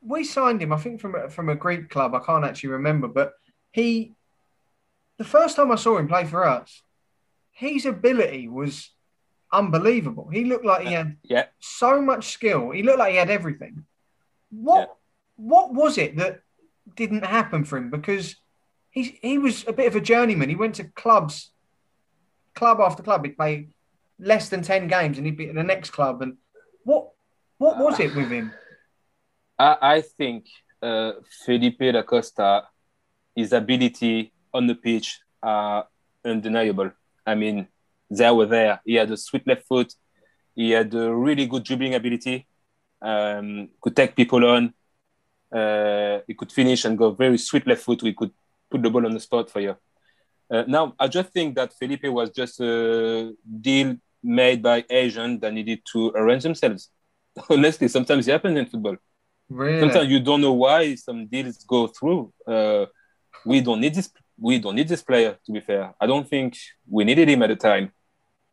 We 0.01 0.23
signed 0.23 0.61
him, 0.61 0.73
I 0.73 0.77
think, 0.77 0.99
from 0.99 1.15
a, 1.15 1.29
from 1.29 1.49
a 1.49 1.55
Greek 1.55 1.89
club. 1.89 2.15
I 2.15 2.19
can't 2.19 2.43
actually 2.45 2.69
remember, 2.69 3.07
but 3.07 3.33
he, 3.71 4.13
the 5.17 5.23
first 5.23 5.55
time 5.55 5.71
I 5.71 5.75
saw 5.75 5.97
him 5.97 6.07
play 6.07 6.25
for 6.25 6.45
us, 6.45 6.81
his 7.51 7.85
ability 7.85 8.47
was 8.47 8.89
unbelievable. 9.51 10.29
He 10.31 10.45
looked 10.45 10.65
like 10.65 10.87
he 10.87 10.93
had 10.93 11.17
Yeah. 11.23 11.45
so 11.59 12.01
much 12.01 12.29
skill. 12.31 12.71
He 12.71 12.81
looked 12.83 12.99
like 12.99 13.11
he 13.11 13.17
had 13.17 13.29
everything. 13.29 13.85
What 14.49 14.79
Yeah. 14.79 14.93
what 15.35 15.73
was 15.73 15.97
it 15.97 16.15
that 16.17 16.41
didn't 16.95 17.25
happen 17.25 17.63
for 17.63 17.77
him? 17.77 17.89
Because 17.89 18.35
he's 18.89 19.11
he 19.21 19.37
was 19.37 19.65
a 19.67 19.73
bit 19.73 19.87
of 19.87 19.95
a 19.95 20.01
journeyman. 20.01 20.49
He 20.49 20.55
went 20.55 20.75
to 20.75 20.85
clubs, 20.85 21.51
club 22.55 22.79
after 22.79 23.03
club. 23.03 23.23
He'd 23.25 23.37
play 23.37 23.67
less 24.19 24.49
than 24.49 24.61
ten 24.61 24.87
games, 24.87 25.17
and 25.17 25.25
he'd 25.25 25.37
be 25.37 25.49
at 25.49 25.55
the 25.55 25.63
next 25.63 25.91
club. 25.91 26.21
And 26.21 26.37
what 26.83 27.11
what 27.57 27.77
was 27.77 27.99
it 27.99 28.15
with 28.15 28.29
him? 28.31 28.51
I, 29.61 29.77
I 29.95 30.01
think 30.01 30.45
uh, 30.81 31.11
Felipe 31.45 31.93
da 31.93 32.01
Costa, 32.01 32.63
his 33.35 33.53
ability 33.53 34.33
on 34.53 34.65
the 34.65 34.75
pitch 34.75 35.19
are 35.43 35.88
undeniable. 36.25 36.91
I 37.25 37.35
mean, 37.35 37.67
they 38.09 38.31
were 38.31 38.47
there. 38.47 38.81
He 38.85 38.95
had 38.95 39.11
a 39.11 39.17
sweet 39.17 39.45
left 39.45 39.67
foot. 39.67 39.93
He 40.55 40.71
had 40.71 40.93
a 40.95 41.13
really 41.13 41.45
good 41.45 41.63
dribbling 41.63 41.93
ability. 41.93 42.47
Um, 43.01 43.69
could 43.81 43.95
take 43.95 44.15
people 44.15 44.43
on. 44.45 44.73
Uh, 45.51 46.19
he 46.27 46.33
could 46.33 46.51
finish 46.51 46.85
and 46.85 46.97
go 46.97 47.11
very 47.11 47.38
sweet 47.38 47.67
left 47.67 47.83
foot. 47.83 48.01
We 48.01 48.13
could 48.13 48.31
put 48.69 48.81
the 48.81 48.89
ball 48.89 49.05
on 49.05 49.13
the 49.13 49.19
spot 49.19 49.51
for 49.51 49.59
you. 49.59 49.75
Uh, 50.49 50.63
now, 50.67 50.95
I 50.99 51.07
just 51.07 51.29
think 51.29 51.55
that 51.55 51.73
Felipe 51.77 52.05
was 52.05 52.31
just 52.31 52.59
a 52.59 53.33
deal 53.61 53.95
made 54.23 54.61
by 54.63 54.85
agent 54.89 55.41
that 55.41 55.53
needed 55.53 55.81
to 55.93 56.09
arrange 56.15 56.43
themselves. 56.43 56.89
Honestly, 57.49 57.88
sometimes 57.88 58.27
it 58.27 58.31
happens 58.31 58.57
in 58.57 58.65
football 58.65 58.97
Really? 59.51 59.79
sometimes 59.81 60.09
you 60.09 60.19
don't 60.19 60.41
know 60.41 60.53
why 60.53 60.95
some 60.95 61.27
deals 61.27 61.63
go 61.65 61.87
through. 61.87 62.31
Uh, 62.47 62.85
we 63.45 63.61
don't 63.61 63.81
need 63.81 63.93
this. 63.93 64.09
We 64.39 64.59
don't 64.59 64.75
need 64.75 64.87
this 64.87 65.03
player. 65.03 65.37
To 65.45 65.51
be 65.51 65.59
fair, 65.59 65.93
I 65.99 66.07
don't 66.07 66.27
think 66.27 66.57
we 66.89 67.03
needed 67.03 67.29
him 67.29 67.43
at 67.43 67.47
the 67.47 67.55
time. 67.55 67.91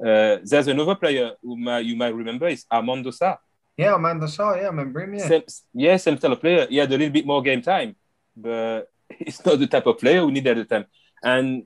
Uh, 0.00 0.38
there's 0.44 0.66
another 0.66 0.94
player 0.94 1.32
who 1.42 1.56
might, 1.56 1.84
you 1.84 1.96
might 1.96 2.14
remember 2.14 2.48
is 2.48 2.64
Armando 2.70 3.10
Sa. 3.10 3.36
Yeah, 3.76 3.92
Armando 3.92 4.26
Sa. 4.26 4.54
Yeah, 4.54 4.62
I 4.62 4.66
remember 4.66 5.00
him. 5.02 5.14
Yeah. 5.14 5.28
Same, 5.28 5.42
yeah, 5.74 5.96
same 5.96 6.18
style 6.18 6.32
of 6.32 6.40
player. 6.40 6.66
He 6.68 6.76
had 6.76 6.92
a 6.92 6.98
little 6.98 7.12
bit 7.12 7.26
more 7.26 7.42
game 7.42 7.62
time, 7.62 7.96
but 8.36 8.90
it's 9.10 9.44
not 9.44 9.58
the 9.58 9.66
type 9.66 9.86
of 9.86 9.98
player 9.98 10.24
we 10.24 10.32
need 10.32 10.46
at 10.46 10.56
the 10.56 10.64
time. 10.64 10.86
And 11.22 11.64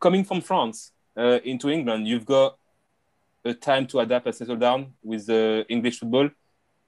coming 0.00 0.24
from 0.24 0.40
France 0.40 0.92
uh, 1.16 1.38
into 1.44 1.70
England, 1.70 2.06
you've 2.06 2.26
got 2.26 2.58
a 3.44 3.54
time 3.54 3.86
to 3.88 4.00
adapt 4.00 4.26
and 4.26 4.34
settle 4.34 4.56
down 4.56 4.94
with 5.02 5.28
uh, 5.28 5.64
English 5.68 5.98
football. 5.98 6.28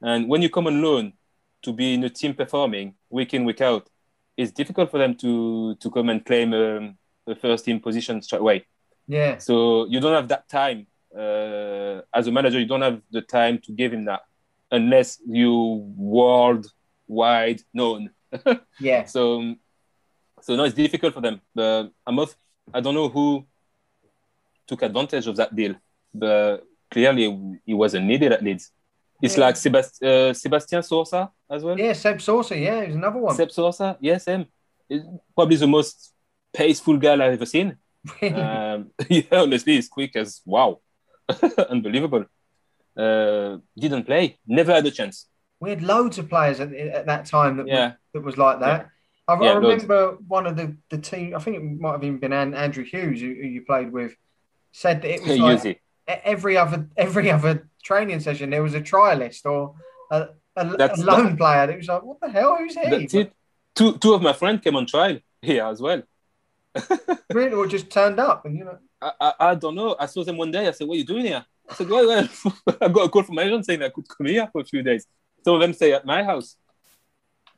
And 0.00 0.28
when 0.28 0.42
you 0.42 0.50
come 0.50 0.66
on 0.66 0.82
loan 0.82 1.12
to 1.64 1.72
be 1.72 1.94
in 1.94 2.04
a 2.04 2.10
team 2.10 2.34
performing 2.34 2.94
week 3.10 3.34
in, 3.34 3.44
week 3.44 3.60
out, 3.60 3.88
it's 4.36 4.52
difficult 4.52 4.90
for 4.90 4.98
them 4.98 5.14
to, 5.16 5.74
to 5.76 5.90
come 5.90 6.08
and 6.08 6.24
claim 6.24 6.52
um, 6.52 6.98
a 7.26 7.34
first 7.34 7.64
team 7.64 7.80
position 7.80 8.20
straight 8.22 8.40
away. 8.40 8.66
Yeah. 9.06 9.38
So 9.38 9.86
you 9.86 10.00
don't 10.00 10.14
have 10.14 10.28
that 10.28 10.48
time. 10.48 10.86
Uh, 11.16 12.02
as 12.12 12.26
a 12.26 12.32
manager, 12.32 12.58
you 12.58 12.66
don't 12.66 12.82
have 12.82 13.00
the 13.10 13.20
time 13.20 13.58
to 13.58 13.72
give 13.72 13.92
him 13.92 14.04
that 14.06 14.22
unless 14.70 15.20
you 15.26 15.52
worldwide 15.96 17.62
known. 17.72 18.10
Yeah. 18.80 19.04
So, 19.04 19.54
so 20.40 20.56
no, 20.56 20.64
it's 20.64 20.74
difficult 20.74 21.14
for 21.14 21.20
them. 21.20 21.40
But 21.54 21.92
I'm 22.04 22.16
not, 22.16 22.34
I 22.72 22.80
don't 22.80 22.94
know 22.94 23.08
who 23.08 23.46
took 24.66 24.82
advantage 24.82 25.28
of 25.28 25.36
that 25.36 25.54
deal, 25.54 25.76
but 26.12 26.66
clearly 26.90 27.60
he 27.64 27.74
wasn't 27.74 28.06
needed 28.06 28.32
at 28.32 28.42
Leeds. 28.42 28.72
It's 29.24 29.36
Yeah. 29.36 29.44
like 29.46 29.56
Sebast- 29.64 30.02
uh, 30.10 30.32
Sebastian 30.42 30.82
Sosa 30.82 31.20
as 31.54 31.60
well. 31.64 31.76
Yeah, 31.84 31.94
Seb 32.04 32.18
Sosa. 32.20 32.54
Yeah, 32.66 32.84
he's 32.84 32.94
another 33.02 33.20
one. 33.26 33.34
Seb 33.34 33.50
Sosa, 33.58 33.88
yes, 34.08 34.24
him. 34.26 34.42
He's 34.88 35.02
probably 35.36 35.56
the 35.56 35.66
most 35.78 35.96
paceful 36.52 36.96
guy 37.04 37.14
I've 37.14 37.34
ever 37.38 37.46
seen. 37.56 37.68
Really? 38.20 38.34
Um, 38.44 38.78
yeah, 39.16 39.22
honestly, 39.42 39.74
he's 39.76 39.88
quick 39.88 40.12
as 40.22 40.28
wow, 40.54 40.70
unbelievable. 41.76 42.24
Uh, 42.96 43.58
didn't 43.84 44.04
play, 44.04 44.38
never 44.46 44.72
had 44.72 44.86
a 44.86 44.90
chance. 44.90 45.16
we 45.60 45.70
had 45.70 45.82
loads 45.82 46.18
of 46.18 46.28
players 46.28 46.60
at, 46.60 46.72
at 46.72 47.06
that 47.06 47.22
time 47.26 47.56
that, 47.56 47.66
Yeah, 47.66 47.92
that 48.12 48.22
was 48.22 48.36
like 48.36 48.60
that. 48.60 48.88
I, 49.26 49.32
Yeah, 49.42 49.50
I 49.52 49.58
loads. 49.58 49.84
remember 49.84 50.00
one 50.28 50.46
of 50.46 50.54
the, 50.56 50.76
the 50.90 50.98
team, 50.98 51.34
I 51.34 51.40
think 51.42 51.56
it 51.56 51.64
might 51.84 51.92
have 51.96 52.04
even 52.04 52.18
been 52.24 52.32
An- 52.42 52.54
Andrew 52.54 52.84
Hughes, 52.84 53.20
who, 53.22 53.28
who 53.40 53.46
you 53.56 53.62
played 53.62 53.90
with, 53.90 54.12
said 54.72 54.96
that 55.02 55.10
it 55.14 55.22
was 55.26 55.38
like 55.38 55.80
every 56.06 56.56
other 56.58 56.86
every 57.06 57.30
other 57.30 57.66
training 57.84 58.18
session 58.20 58.50
there 58.50 58.62
was 58.62 58.74
a 58.74 58.80
trialist 58.80 59.44
or 59.44 59.74
a, 60.10 60.28
a, 60.56 60.76
That's- 60.76 61.00
a 61.00 61.04
lone 61.04 61.36
player. 61.36 61.70
It 61.70 61.76
was 61.76 61.88
like, 61.88 62.02
what 62.02 62.20
the 62.20 62.30
hell? 62.30 62.56
Who's 62.56 62.74
he? 62.74 62.90
That's 62.90 63.14
it. 63.14 63.32
Two 63.74 63.98
two 63.98 64.14
of 64.14 64.22
my 64.22 64.32
friends 64.32 64.62
came 64.62 64.76
on 64.76 64.86
trial 64.86 65.18
here 65.42 65.64
as 65.64 65.80
well. 65.80 66.02
Really, 67.32 67.54
or 67.54 67.66
just 67.66 67.90
turned 67.90 68.20
up 68.20 68.44
and 68.46 68.56
you 68.56 68.64
know. 68.64 68.78
I, 69.00 69.12
I, 69.20 69.32
I 69.40 69.54
don't 69.56 69.74
know. 69.74 69.96
I 69.98 70.06
saw 70.06 70.22
them 70.24 70.36
one 70.36 70.52
day. 70.52 70.68
I 70.68 70.70
said, 70.70 70.86
"What 70.86 70.94
are 70.94 70.98
you 70.98 71.04
doing 71.04 71.26
here?" 71.26 71.44
I 71.68 71.74
said, 71.74 71.88
"Well, 71.88 72.06
well 72.06 72.28
I 72.80 72.88
got 72.88 73.06
a 73.06 73.08
call 73.08 73.24
from 73.24 73.34
my 73.36 73.42
agent 73.42 73.66
saying 73.66 73.82
I 73.82 73.88
could 73.88 74.08
come 74.08 74.26
here 74.26 74.48
for 74.52 74.60
a 74.60 74.64
few 74.64 74.82
days." 74.82 75.06
Some 75.44 75.54
of 75.56 75.60
them 75.60 75.72
stay 75.72 75.92
at 75.92 76.04
my 76.06 76.22
house. 76.22 76.56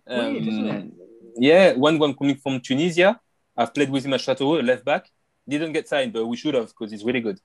Um, 0.06 0.32
Weird, 0.32 0.46
isn't 0.46 0.66
it? 0.66 0.92
Yeah, 1.36 1.72
one 1.74 1.98
one 1.98 2.14
coming 2.14 2.36
from 2.36 2.60
Tunisia. 2.60 3.20
I've 3.56 3.74
played 3.74 3.90
with 3.90 4.04
him 4.06 4.14
at 4.14 4.20
Chateau, 4.22 4.52
left 4.60 4.84
back. 4.84 5.10
Didn't 5.48 5.72
get 5.72 5.88
signed, 5.88 6.12
but 6.12 6.26
we 6.26 6.36
should 6.36 6.54
have 6.54 6.68
because 6.68 6.90
he's 6.90 7.04
really 7.04 7.20
good. 7.20 7.38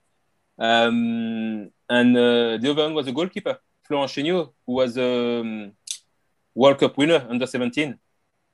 Um, 0.65 1.71
and 1.89 2.15
uh, 2.15 2.57
the 2.61 2.67
other 2.71 2.83
one 2.83 2.93
was 2.93 3.07
a 3.07 3.11
goalkeeper, 3.11 3.57
Florent 3.83 4.11
Chenot, 4.11 4.51
who 4.65 4.73
was 4.73 4.95
a 4.97 5.39
um, 5.41 5.71
World 6.53 6.77
Cup 6.79 6.97
winner 6.97 7.25
under 7.29 7.47
17 7.47 7.97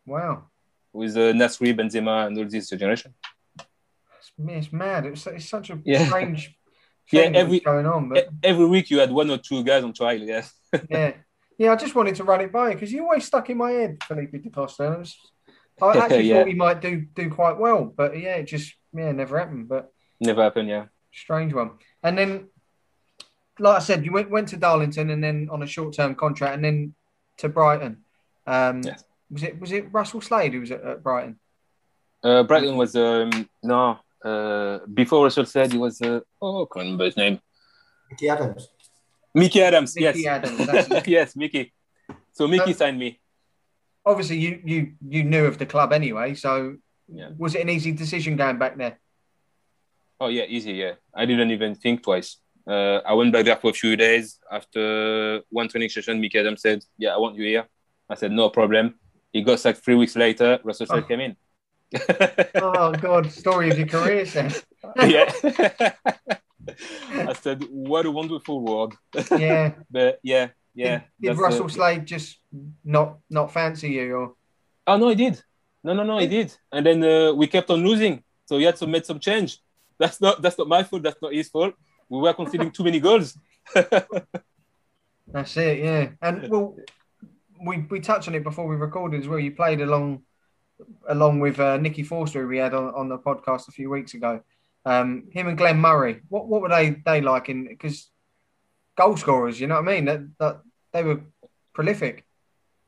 Wow, 0.06 0.46
with 0.94 1.18
uh, 1.18 1.34
Nasri, 1.34 1.74
Benzema, 1.78 2.28
and 2.28 2.38
all 2.38 2.46
this 2.46 2.70
generation. 2.70 3.14
it's, 3.60 4.32
it's 4.48 4.72
mad. 4.74 5.06
It's, 5.06 5.28
it's 5.28 5.50
such 5.50 5.70
a 5.70 5.80
Yeah. 5.84 6.06
strange 6.08 6.54
Yeah, 7.12 7.24
every- 7.42 7.60
going 7.60 7.86
on. 7.86 8.10
But 8.10 8.30
Every 8.42 8.66
week 8.66 8.90
you 8.90 9.00
had 9.00 9.12
one 9.12 9.30
or 9.30 9.38
two 9.38 9.64
guys 9.64 9.84
on 9.84 9.92
trial. 9.94 10.18
Yes. 10.20 10.54
yeah, 10.90 11.12
yeah. 11.58 11.72
I 11.74 11.76
just 11.76 11.96
wanted 11.96 12.16
to 12.16 12.24
run 12.24 12.42
it 12.42 12.52
by 12.52 12.70
you 12.70 12.74
because 12.76 12.92
you 12.94 13.04
always 13.04 13.26
stuck 13.26 13.50
in 13.50 13.58
my 13.58 13.72
head, 13.72 13.98
Felipe 14.04 14.32
Da 14.44 14.50
Costa. 14.50 15.04
I 15.82 15.98
actually 15.98 16.22
Yeah. 16.30 16.40
thought 16.40 16.48
he 16.48 16.54
might 16.54 16.82
do 16.82 17.02
do 17.16 17.30
quite 17.30 17.58
well, 17.58 17.86
but 17.86 18.18
yeah, 18.18 18.36
it 18.36 18.46
just 18.46 18.74
yeah 18.94 19.12
never 19.12 19.38
happened. 19.40 19.68
But 19.68 19.92
Never 20.20 20.42
happened. 20.44 20.68
Yeah. 20.70 20.86
strange 21.14 21.54
one. 21.54 21.72
And 22.08 22.18
then, 22.18 22.48
like 23.60 23.78
I 23.78 23.80
said, 23.80 24.06
you 24.06 24.12
went 24.14 24.30
went 24.30 24.48
to 24.50 24.58
Darlington 24.58 25.10
and 25.10 25.24
then 25.24 25.50
on 25.52 25.62
a 25.64 25.68
short 25.68 25.94
term 25.94 26.16
contract, 26.16 26.56
and 26.56 26.64
then 26.64 26.96
to 27.38 27.50
Brighton. 27.50 28.04
Um, 28.46 28.82
Yes. 28.84 29.04
Was 29.30 29.44
it 29.44 29.60
was 29.60 29.72
it 29.74 29.92
Russell 29.92 30.22
Slade 30.22 30.54
who 30.54 30.62
was 30.62 30.72
at, 30.72 30.82
at 30.86 31.04
Brighton? 31.04 31.38
Uh, 32.24 32.44
Brighton 32.44 32.78
was 32.78 32.96
um, 32.96 33.50
no. 33.62 34.00
Uh, 34.24 34.80
before 34.94 35.26
Russell 35.26 35.46
said 35.46 35.72
he 35.74 35.78
was. 35.78 36.02
Uh, 36.02 36.22
oh, 36.42 36.64
I 36.64 36.66
can't 36.74 36.84
remember 36.86 37.04
his 37.06 37.18
name. 37.18 37.42
Mickey 38.10 38.30
Adams. 38.30 38.70
Mickey 39.36 39.62
Adams. 39.62 39.96
Mickey 39.96 40.22
yes. 40.22 40.26
Adams, 40.26 41.08
yes, 41.08 41.36
Mickey. 41.36 41.74
So 42.32 42.48
Mickey 42.48 42.72
Um, 42.72 42.78
signed 42.78 43.00
me. 43.00 43.20
Obviously, 44.06 44.38
you 44.38 44.62
you 44.64 44.94
you 45.06 45.24
knew 45.26 45.46
of 45.46 45.58
the 45.58 45.66
club 45.66 45.92
anyway, 45.92 46.34
so 46.34 46.78
Yeah. 47.10 47.32
was 47.38 47.54
it 47.54 47.62
an 47.62 47.70
easy 47.70 47.92
decision 47.92 48.38
going 48.38 48.58
back 48.58 48.78
there? 48.78 48.98
Oh 50.20 50.28
yeah, 50.28 50.44
easy. 50.48 50.74
Yeah, 50.74 50.94
I 51.14 51.26
didn't 51.26 51.52
even 51.52 51.76
think 51.76 52.04
twice. 52.04 52.38
Uh, 52.68 53.00
I 53.06 53.14
went 53.14 53.32
back 53.32 53.46
there 53.46 53.56
for 53.56 53.70
a 53.70 53.74
few 53.74 53.96
days. 53.96 54.40
After 54.52 55.42
one 55.50 55.68
training 55.70 55.90
session, 55.90 56.22
Mick 56.22 56.36
Adams 56.36 56.62
said, 56.62 56.84
"Yeah, 56.98 57.14
I 57.14 57.18
want 57.18 57.36
you 57.36 57.44
here." 57.46 57.66
I 58.10 58.16
said, 58.16 58.32
"No 58.32 58.50
problem." 58.50 58.96
He 59.32 59.42
got 59.44 59.60
sacked 59.60 59.84
three 59.84 59.96
weeks 59.96 60.16
later. 60.16 60.60
Russell 60.64 60.88
Slade 60.88 61.04
Oh. 61.04 61.08
came 61.08 61.20
in. 61.20 61.36
Oh 62.56 62.92
God, 62.94 63.32
story 63.32 63.70
of 63.70 63.78
your 63.78 63.88
career, 63.88 64.26
Sam. 64.26 64.52
yeah. 64.98 65.32
I 67.14 67.34
said, 67.34 67.64
"What 67.70 68.06
a 68.06 68.12
wonderful 68.12 68.62
world." 68.62 68.96
yeah. 69.38 69.74
But 69.90 70.20
yeah, 70.24 70.50
yeah. 70.74 71.00
Did, 71.00 71.04
did 71.22 71.30
that's, 71.30 71.40
Russell 71.40 71.66
uh, 71.66 71.70
Slade 71.70 72.06
just 72.06 72.40
not 72.84 73.20
not 73.30 73.52
fancy 73.54 73.90
you 73.92 74.16
or? 74.16 74.34
Oh 74.88 74.98
no, 74.98 75.10
he 75.10 75.16
did. 75.16 75.42
No, 75.84 75.94
no, 75.94 76.04
no, 76.04 76.18
he 76.18 76.28
did. 76.28 76.54
And 76.72 76.86
then 76.86 77.04
uh, 77.04 77.34
we 77.34 77.48
kept 77.48 77.70
on 77.70 77.86
losing, 77.86 78.24
so 78.46 78.58
he 78.58 78.66
had 78.66 78.76
to 78.78 78.88
make 78.88 79.06
some 79.06 79.20
change. 79.20 79.60
That's 80.00 80.22
not 80.22 80.42
that's 80.42 80.58
not 80.58 80.68
my 80.68 80.84
fault. 80.84 81.04
That's 81.04 81.22
not 81.22 81.34
his 81.34 81.50
fault. 81.50 81.74
We 82.10 82.20
were 82.20 82.34
conceding 82.34 82.72
too 82.72 82.84
many 82.84 83.00
goals. 83.00 83.38
That's 85.32 85.58
it, 85.58 85.80
yeah. 85.80 86.10
And 86.22 86.50
well, 86.50 86.76
we 87.66 87.86
we 87.90 88.00
touched 88.00 88.28
on 88.28 88.36
it 88.36 88.44
before 88.44 88.68
we 88.68 88.76
recorded 88.76 89.20
as 89.22 89.28
well. 89.28 89.40
You 89.40 89.52
played 89.52 89.82
along 89.82 90.24
along 91.10 91.40
with 91.40 91.60
uh, 91.60 91.78
Nicky 91.78 92.04
Forster, 92.04 92.42
who 92.44 92.48
we 92.48 92.58
had 92.60 92.74
on, 92.74 92.94
on 92.96 93.10
the 93.10 93.18
podcast 93.18 93.68
a 93.68 93.72
few 93.72 93.90
weeks 93.90 94.14
ago. 94.14 94.42
Um, 94.86 95.28
him 95.32 95.48
and 95.48 95.58
Glenn 95.58 95.80
Murray. 95.80 96.22
What 96.30 96.48
what 96.48 96.62
were 96.62 96.70
they 96.70 97.02
they 97.06 97.20
like 97.22 97.50
in 97.50 97.68
because 97.68 98.10
goal 98.96 99.18
scorers? 99.18 99.60
You 99.60 99.68
know 99.68 99.76
what 99.82 99.90
I 99.90 99.96
mean? 99.96 100.06
That, 100.06 100.22
that 100.40 100.62
they 100.94 101.04
were 101.04 101.22
prolific. 101.74 102.26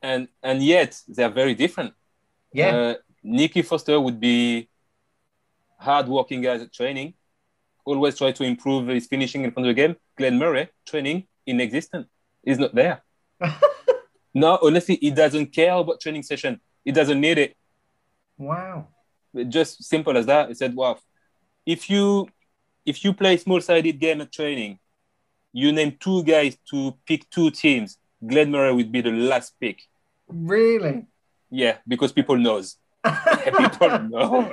and 0.02 0.28
and 0.42 0.62
yet 0.62 0.98
they 1.08 1.24
are 1.24 1.30
very 1.34 1.54
different. 1.54 1.92
Yeah, 2.52 2.74
Uh, 2.76 2.94
Nicky 3.22 3.62
Forster 3.62 4.00
would 4.00 4.18
be 4.18 4.68
hard-working 5.80 6.42
guy 6.42 6.54
at 6.54 6.72
training, 6.72 7.14
always 7.84 8.16
try 8.16 8.32
to 8.32 8.44
improve 8.44 8.88
his 8.88 9.06
finishing 9.06 9.44
in 9.44 9.50
front 9.50 9.68
of 9.68 9.74
the 9.74 9.80
game. 9.82 9.96
Glenn 10.16 10.38
Murray, 10.38 10.68
training 10.86 11.26
inexistent. 11.46 12.06
He's 12.44 12.58
not 12.58 12.74
there. 12.74 13.02
no, 14.34 14.58
honestly, 14.62 14.98
he 15.00 15.10
doesn't 15.10 15.48
care 15.52 15.74
about 15.74 16.00
training 16.00 16.22
session. 16.22 16.60
He 16.84 16.92
doesn't 16.92 17.20
need 17.20 17.38
it. 17.38 17.56
wow. 18.38 18.88
Just 19.48 19.84
simple 19.84 20.16
as 20.16 20.26
that. 20.26 20.48
He 20.48 20.54
said, 20.54 20.74
"Wow, 20.74 20.98
if 21.64 21.88
you 21.88 22.26
if 22.84 23.04
you 23.04 23.12
play 23.14 23.36
small-sided 23.36 24.00
game 24.00 24.20
at 24.20 24.32
training, 24.32 24.80
you 25.52 25.70
name 25.70 25.96
two 26.00 26.24
guys 26.24 26.58
to 26.70 26.98
pick 27.06 27.30
two 27.30 27.52
teams. 27.52 27.96
Glenn 28.26 28.50
Murray 28.50 28.74
would 28.74 28.90
be 28.90 29.02
the 29.02 29.12
last 29.12 29.54
pick. 29.60 29.82
Really? 30.26 31.06
Yeah, 31.48 31.76
because 31.86 32.10
people 32.10 32.36
knows. 32.38 32.76
people 33.56 33.98
know." 34.00 34.52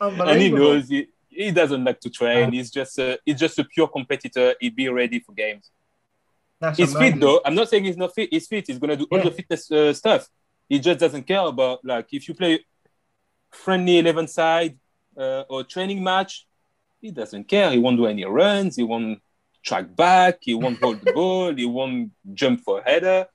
And 0.00 0.40
he 0.40 0.50
knows 0.50 0.88
he, 0.88 1.08
he 1.28 1.50
doesn't 1.50 1.84
like 1.84 2.00
to 2.00 2.10
train. 2.10 2.52
He's 2.52 2.70
just 2.70 2.98
a, 2.98 3.18
he's 3.24 3.38
just 3.38 3.58
a 3.58 3.64
pure 3.64 3.88
competitor. 3.88 4.54
He'd 4.60 4.76
be 4.76 4.88
ready 4.88 5.20
for 5.20 5.32
games. 5.32 5.70
That's 6.60 6.78
He's 6.78 6.94
amazing. 6.94 7.14
fit 7.14 7.20
though. 7.20 7.40
I'm 7.44 7.54
not 7.54 7.68
saying 7.70 7.84
he's 7.84 7.96
not 7.96 8.14
fit. 8.14 8.28
He's 8.30 8.46
fit. 8.46 8.66
He's 8.66 8.78
gonna 8.78 8.96
do 8.96 9.06
all 9.10 9.18
Yeah. 9.18 9.24
the 9.24 9.30
fitness 9.30 9.70
uh, 9.70 9.94
stuff. 9.94 10.28
He 10.68 10.78
just 10.78 11.00
doesn't 11.00 11.24
care 11.26 11.40
about 11.40 11.84
like 11.84 12.08
if 12.12 12.28
you 12.28 12.34
play 12.34 12.64
friendly 13.50 13.98
11 13.98 14.28
side 14.28 14.78
uh, 15.16 15.44
or 15.48 15.64
training 15.64 16.02
match. 16.04 16.46
He 17.00 17.10
doesn't 17.10 17.44
care. 17.44 17.70
He 17.70 17.78
won't 17.78 17.96
do 17.96 18.06
any 18.06 18.24
runs. 18.26 18.76
He 18.76 18.82
won't 18.82 19.20
track 19.62 19.96
back. 19.96 20.38
He 20.42 20.52
won't 20.54 20.78
hold 20.78 21.00
the 21.00 21.12
ball. 21.14 21.54
He 21.54 21.64
won't 21.64 22.10
jump 22.34 22.60
for 22.60 22.80
a 22.80 22.84
header. 22.84 23.26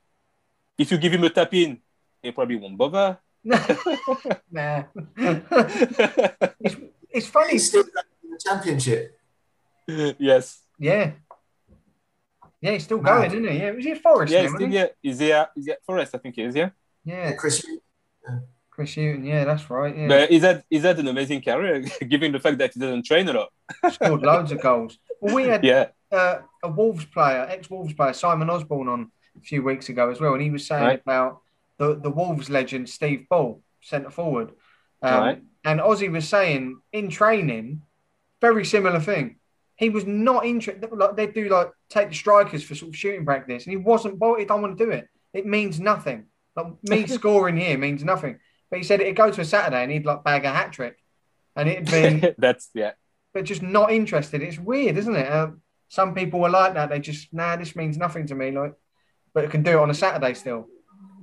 If 0.78 0.92
you 0.92 1.00
give 1.00 1.14
him 1.14 1.24
a 1.24 1.30
tap 1.32 1.52
in, 1.56 1.80
he 2.22 2.32
probably 2.32 2.58
won't 2.58 2.78
bother. 2.78 3.18
nah. 4.52 4.84
it's, 5.18 6.76
it's 7.12 7.28
funny. 7.28 7.52
He's 7.54 7.68
still 7.70 7.84
in 7.84 8.32
the 8.32 8.40
championship. 8.44 9.20
yes. 9.88 10.62
Yeah. 10.80 11.12
Yeah, 12.62 12.72
he's 12.72 12.84
still 12.84 12.98
going, 12.98 13.22
Mad. 13.22 13.32
isn't 13.34 13.48
he? 13.48 13.58
Yeah, 13.60 13.72
was 13.72 13.86
he 13.86 13.92
at 13.92 14.02
Forest 14.02 14.34
Yeah, 14.34 14.40
now, 14.40 14.44
he's 14.44 14.54
wasn't 14.54 14.72
still, 14.74 14.82
he? 14.82 14.88
yeah, 15.04 15.12
is 15.12 15.20
he 15.20 15.32
at, 15.34 15.52
is 15.56 15.66
he 15.66 15.72
at 15.72 15.84
Forest? 15.86 16.16
I 16.16 16.18
think 16.18 16.36
he 16.36 16.42
is, 16.42 16.56
yeah. 16.56 16.70
Yeah, 17.04 17.34
Chris, 17.34 17.64
Chris 18.72 18.96
Hughton. 18.96 19.24
Yeah, 19.24 19.46
that's 19.46 19.70
right. 19.70 19.96
Yeah, 19.96 20.08
But 20.08 20.30
he's 20.32 20.42
had, 20.42 20.64
he's 20.70 20.82
had 20.84 20.98
an 20.98 21.08
amazing 21.08 21.42
career, 21.44 21.82
given 22.10 22.32
the 22.32 22.40
fact 22.40 22.58
that 22.58 22.74
he 22.74 22.80
doesn't 22.80 23.06
train 23.06 23.30
a 23.30 23.34
lot. 23.34 23.50
scored 23.94 24.24
loads 24.24 24.52
of 24.52 24.62
goals. 24.62 24.98
Well, 25.22 25.36
we 25.36 25.44
had 25.44 25.64
Yeah. 25.64 25.88
uh, 26.12 26.40
a 26.64 26.70
Wolves 26.70 27.06
player, 27.06 27.46
ex-Wolves 27.48 27.94
player, 27.94 28.14
Simon 28.14 28.50
Osborn, 28.50 28.88
on 28.88 29.12
a 29.38 29.42
few 29.42 29.62
weeks 29.62 29.90
ago 29.90 30.10
as 30.10 30.20
well, 30.20 30.34
and 30.34 30.42
he 30.42 30.50
was 30.50 30.66
saying 30.66 30.84
Right. 30.84 31.02
about 31.02 31.42
the 31.78 31.96
the 31.96 32.10
Wolves 32.10 32.50
legend 32.50 32.90
Steve 32.90 33.28
Bull, 33.30 33.62
centre 33.82 34.10
forward. 34.10 34.52
Um, 35.02 35.22
Right. 35.22 35.42
And 35.64 35.80
Ozzy 35.80 36.12
was 36.12 36.30
saying 36.30 36.80
in 36.94 37.10
training, 37.10 37.82
very 38.40 38.64
similar 38.64 39.00
thing. 39.00 39.38
He 39.76 39.90
was 39.90 40.06
not 40.06 40.46
interested. 40.46 40.88
Like 40.92 41.16
they 41.16 41.28
do, 41.28 41.50
like 41.50 41.72
take 41.90 42.10
the 42.10 42.16
strikers 42.16 42.64
for 42.64 42.76
sort 42.76 42.90
of 42.90 42.96
shooting 42.96 43.26
practice, 43.26 43.66
and 43.66 43.72
he 43.72 43.78
wasn't. 43.78 44.24
He 44.38 44.46
don't 44.46 44.62
want 44.62 44.78
to 44.78 44.86
do 44.86 44.92
it. 44.92 45.10
It 45.34 45.46
means 45.46 45.80
nothing. 45.80 46.28
Like 46.56 46.68
me 46.84 47.08
scoring 47.20 47.58
here 47.58 47.78
means 47.78 48.04
nothing. 48.04 48.40
But 48.70 48.78
he 48.78 48.84
said 48.84 49.02
it'd 49.02 49.16
go 49.16 49.32
to 49.32 49.42
a 49.42 49.46
Saturday 49.46 49.84
and 49.84 49.92
he'd 49.92 50.06
like 50.06 50.24
bag 50.24 50.46
a 50.46 50.50
hat 50.50 50.72
trick, 50.72 50.98
and 51.56 51.68
it'd 51.68 51.92
be 51.92 52.34
That's, 52.38 52.70
yeah. 52.74 52.92
but 53.34 53.44
just 53.44 53.64
not 53.64 53.92
interested. 53.92 54.42
It's 54.42 54.60
weird, 54.60 54.98
isn't 54.98 55.16
it? 55.16 55.32
Um, 55.32 55.62
some 55.90 56.14
people 56.14 56.46
are 56.46 56.50
like 56.50 56.76
that. 56.76 56.90
They 56.90 57.00
just 57.00 57.34
nah, 57.34 57.56
this 57.56 57.76
means 57.76 57.98
nothing 57.98 58.28
to 58.28 58.36
me. 58.36 58.52
Like, 58.52 58.74
but 59.34 59.44
it 59.44 59.52
can 59.52 59.64
do 59.64 59.72
it 59.72 59.82
on 59.82 59.90
a 59.90 59.96
Saturday 59.96 60.36
still. 60.36 60.68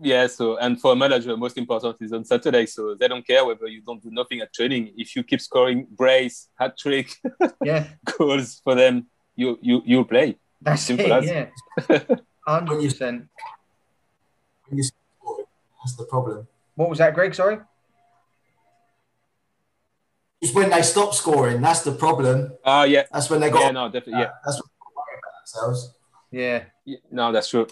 Yeah, 0.04 0.26
so, 0.26 0.56
and 0.56 0.80
for 0.80 0.92
a 0.92 0.96
manager, 0.96 1.36
most 1.36 1.56
important 1.56 1.96
is 2.00 2.12
on 2.12 2.24
Saturday. 2.24 2.66
So 2.66 2.94
they 2.98 3.06
don't 3.06 3.24
care 3.26 3.44
whether 3.44 3.66
you 3.68 3.82
don't 3.82 4.02
do 4.02 4.10
nothing 4.10 4.40
at 4.40 4.52
training. 4.52 4.92
If 4.96 5.14
you 5.14 5.22
keep 5.22 5.40
scoring 5.40 5.86
brace, 5.90 6.48
hat 6.58 6.76
trick, 6.76 7.14
Yeah, 7.64 7.86
goals 8.18 8.60
for 8.64 8.74
them, 8.74 9.06
you, 9.36 9.58
you, 9.62 9.82
you'll 9.86 10.04
play. 10.04 10.38
that's 10.60 10.82
Simple 10.82 11.06
it. 11.06 11.12
as. 11.12 11.26
Yeah, 11.26 11.46
hundred 12.46 12.82
percent. 12.82 13.28
when 14.66 14.78
you 14.78 14.82
score, 14.82 15.44
that's 15.84 15.96
the 15.96 16.04
problem. 16.04 16.48
What 16.74 16.88
was 16.90 16.98
that, 16.98 17.14
Greg? 17.14 17.34
Sorry. 17.34 17.58
It's 20.40 20.52
when 20.54 20.70
they 20.70 20.82
stop 20.82 21.14
scoring. 21.14 21.60
That's 21.60 21.82
the 21.82 21.92
problem. 21.92 22.52
Ah, 22.64 22.82
yeah. 22.84 23.04
That's 23.12 23.30
when 23.30 23.40
they 23.40 23.50
got. 23.50 23.60
Yeah, 23.62 23.70
no, 23.70 23.86
definitely. 23.88 24.22
Yeah. 24.22 24.30
That's 24.44 24.56
what 24.58 24.66
they 24.66 24.92
worry 24.96 25.18
about 25.20 25.34
themselves. 25.40 25.94
Yeah. 26.32 26.64
Yeah, 26.84 26.98
No, 27.12 27.30
that's 27.30 27.48
true. 27.48 27.68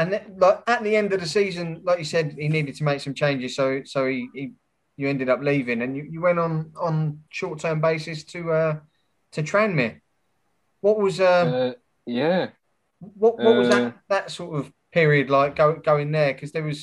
And 0.00 0.08
like 0.44 0.58
at 0.66 0.82
the 0.82 0.96
end 0.96 1.12
of 1.12 1.20
the 1.20 1.26
season, 1.28 1.66
like 1.88 1.98
you 1.98 2.08
said, 2.14 2.26
he 2.38 2.48
needed 2.48 2.74
to 2.76 2.84
make 2.84 3.00
some 3.00 3.14
changes. 3.22 3.54
So, 3.54 3.82
so 3.84 4.06
he, 4.06 4.28
he 4.34 4.44
you 4.96 5.08
ended 5.08 5.28
up 5.28 5.40
leaving, 5.40 5.82
and 5.82 5.96
you, 5.96 6.04
you 6.12 6.20
went 6.28 6.38
on 6.38 6.72
on 6.80 7.20
short 7.28 7.60
term 7.60 7.80
basis 7.80 8.24
to 8.32 8.38
uh 8.60 8.74
to 9.32 9.42
Tranmere. 9.42 10.00
What 10.80 10.96
was 11.04 11.20
uh, 11.20 11.24
Uh, 11.60 11.72
yeah. 12.06 12.50
What 13.22 13.34
what 13.44 13.56
was 13.60 13.68
Uh, 13.68 13.74
that 13.76 13.94
that 14.08 14.30
sort 14.30 14.52
of 14.58 14.72
period 14.90 15.28
like 15.30 15.52
go, 15.56 15.66
going 15.90 16.12
there? 16.12 16.32
Because 16.34 16.52
there 16.52 16.64
was, 16.64 16.80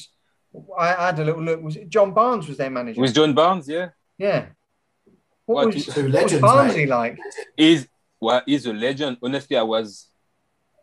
I, 0.78 0.88
I 1.02 1.06
had 1.08 1.20
a 1.20 1.26
little 1.26 1.44
look. 1.44 1.62
Was 1.62 1.76
it 1.76 1.90
John 1.90 2.14
Barnes 2.14 2.48
was 2.48 2.58
their 2.58 2.70
manager? 2.70 3.02
Was 3.02 3.14
John 3.14 3.34
Barnes, 3.34 3.68
yeah. 3.68 3.90
yeah. 4.18 4.42
What 5.46 5.66
What 5.66 5.76
was, 5.76 5.86
Two 5.86 5.92
what 5.92 6.04
was 6.06 6.14
legends, 6.14 6.42
Barnsley 6.42 6.86
mate. 6.86 6.98
like? 6.98 7.18
He's, 7.56 7.88
well, 8.20 8.42
he's 8.46 8.66
a 8.66 8.74
legend. 8.74 9.18
Honestly, 9.22 9.58
I 9.58 9.64
was, 9.64 10.10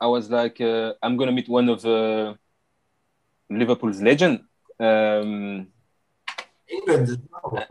I 0.00 0.06
was 0.06 0.30
like, 0.30 0.60
uh, 0.60 0.94
I'm 1.02 1.16
going 1.16 1.28
to 1.28 1.32
meet 1.32 1.48
one 1.48 1.68
of 1.68 1.84
uh, 1.84 2.34
Liverpool's 3.50 4.02
legend. 4.02 4.40
Um, 4.78 5.68
England 6.68 7.08
as 7.08 7.18
well. 7.42 7.66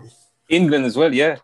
England 0.50 0.86
as 0.86 0.98
well, 0.98 1.14
yeah. 1.14 1.38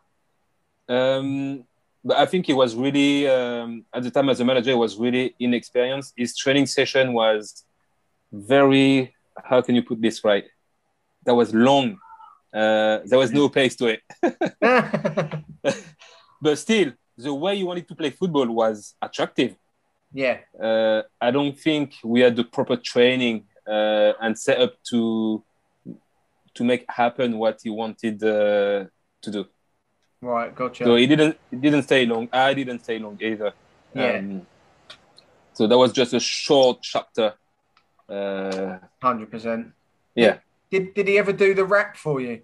Um, 0.88 1.66
but 2.04 2.18
I 2.18 2.26
think 2.26 2.46
he 2.46 2.54
was 2.54 2.76
really 2.76 3.28
um, 3.28 3.86
at 3.94 4.04
the 4.04 4.12
time 4.12 4.30
as 4.30 4.40
a 4.40 4.46
manager, 4.46 4.72
he 4.72 4.76
was 4.76 4.98
really 4.98 5.36
inexperienced. 5.40 6.14
His 6.16 6.36
training 6.36 6.68
session 6.68 7.14
was 7.14 7.64
very. 8.32 9.14
How 9.44 9.62
can 9.62 9.76
you 9.76 9.84
put 9.84 10.02
this 10.02 10.24
right? 10.24 10.46
That 11.26 11.36
was 11.36 11.54
long. 11.54 11.98
Uh, 12.54 13.00
there 13.06 13.20
was 13.20 13.32
no 13.32 13.50
pace 13.50 13.76
to 13.76 13.88
it. 13.88 14.02
But 16.42 16.58
still, 16.58 16.94
the 17.18 17.34
way 17.34 17.58
he 17.58 17.64
wanted 17.64 17.88
to 17.88 17.96
play 17.96 18.12
football 18.12 18.48
was 18.48 18.96
attractive. 19.02 19.56
Yeah. 20.14 20.40
Uh, 20.62 21.04
I 21.22 21.32
don't 21.32 21.58
think 21.58 21.94
we 22.04 22.22
had 22.22 22.36
the 22.36 22.44
proper 22.44 22.76
training 22.78 23.46
uh, 23.68 24.14
and 24.22 24.38
set 24.38 24.60
up 24.60 24.74
to 24.90 25.44
to 26.56 26.64
make 26.64 26.84
happen 26.90 27.38
what 27.38 27.60
he 27.64 27.70
wanted 27.70 28.24
uh, 28.24 28.86
to 29.22 29.32
do. 29.32 29.46
Right. 30.22 30.54
Gotcha. 30.54 30.84
So 30.84 30.96
he 30.96 31.08
didn't 31.08 31.38
he 31.52 31.58
didn't 31.58 31.84
stay 31.84 32.06
long. 32.06 32.28
I 32.34 32.54
didn't 32.54 32.84
stay 32.84 33.00
long 33.00 33.18
either. 33.22 33.54
Yeah. 33.94 34.18
Um, 34.18 34.48
so 35.54 35.68
that 35.68 35.78
was 35.78 35.92
just 35.94 36.14
a 36.14 36.20
short 36.20 36.82
chapter. 36.82 37.34
Uh, 38.08 38.80
Hundred 39.02 39.30
percent. 39.30 39.74
yeah. 40.16 40.38
Did 40.72 40.94
Did 40.94 41.08
he 41.08 41.18
ever 41.18 41.32
do 41.34 41.54
the 41.54 41.66
rap 41.66 41.98
for 41.98 42.20
you? 42.22 42.42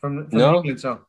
From, 0.00 0.28
from 0.28 0.38
No. 0.38 0.56
England 0.56 0.80
song. 0.80 1.00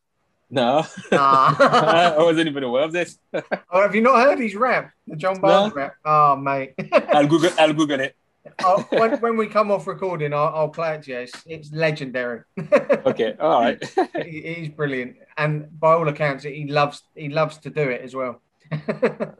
No, 0.53 0.85
Ah. 1.11 2.13
I 2.15 2.23
wasn't 2.23 2.47
even 2.47 2.63
aware 2.63 2.83
of 2.83 2.91
this. 2.91 3.17
oh, 3.33 3.81
have 3.81 3.95
you 3.95 4.01
not 4.01 4.21
heard 4.21 4.37
his 4.37 4.53
rap? 4.53 4.91
The 5.07 5.15
John 5.15 5.41
Barnes 5.41 5.73
rap. 5.73 5.95
Oh, 6.05 6.35
mate. 6.35 6.75
I'll 6.93 7.25
Google. 7.25 7.49
I'll 7.57 7.73
Google 7.73 7.99
it. 8.01 8.15
I'll, 8.59 8.81
when, 8.91 9.19
when 9.19 9.35
we 9.37 9.47
come 9.47 9.71
off 9.71 9.87
recording, 9.87 10.31
I'll, 10.31 10.53
I'll 10.53 10.69
play 10.69 10.93
it 10.93 11.03
to 11.03 11.11
you. 11.11 11.17
It's, 11.17 11.43
it's 11.47 11.71
legendary. 11.71 12.41
Okay. 12.59 13.33
All 13.39 13.61
right. 13.61 13.83
he, 14.23 14.41
he's 14.53 14.69
brilliant, 14.69 15.15
and 15.37 15.67
by 15.79 15.93
all 15.93 16.07
accounts, 16.07 16.43
he 16.43 16.67
loves 16.67 17.01
he 17.15 17.29
loves 17.29 17.57
to 17.59 17.71
do 17.71 17.81
it 17.81 18.01
as 18.01 18.13
well. 18.13 18.39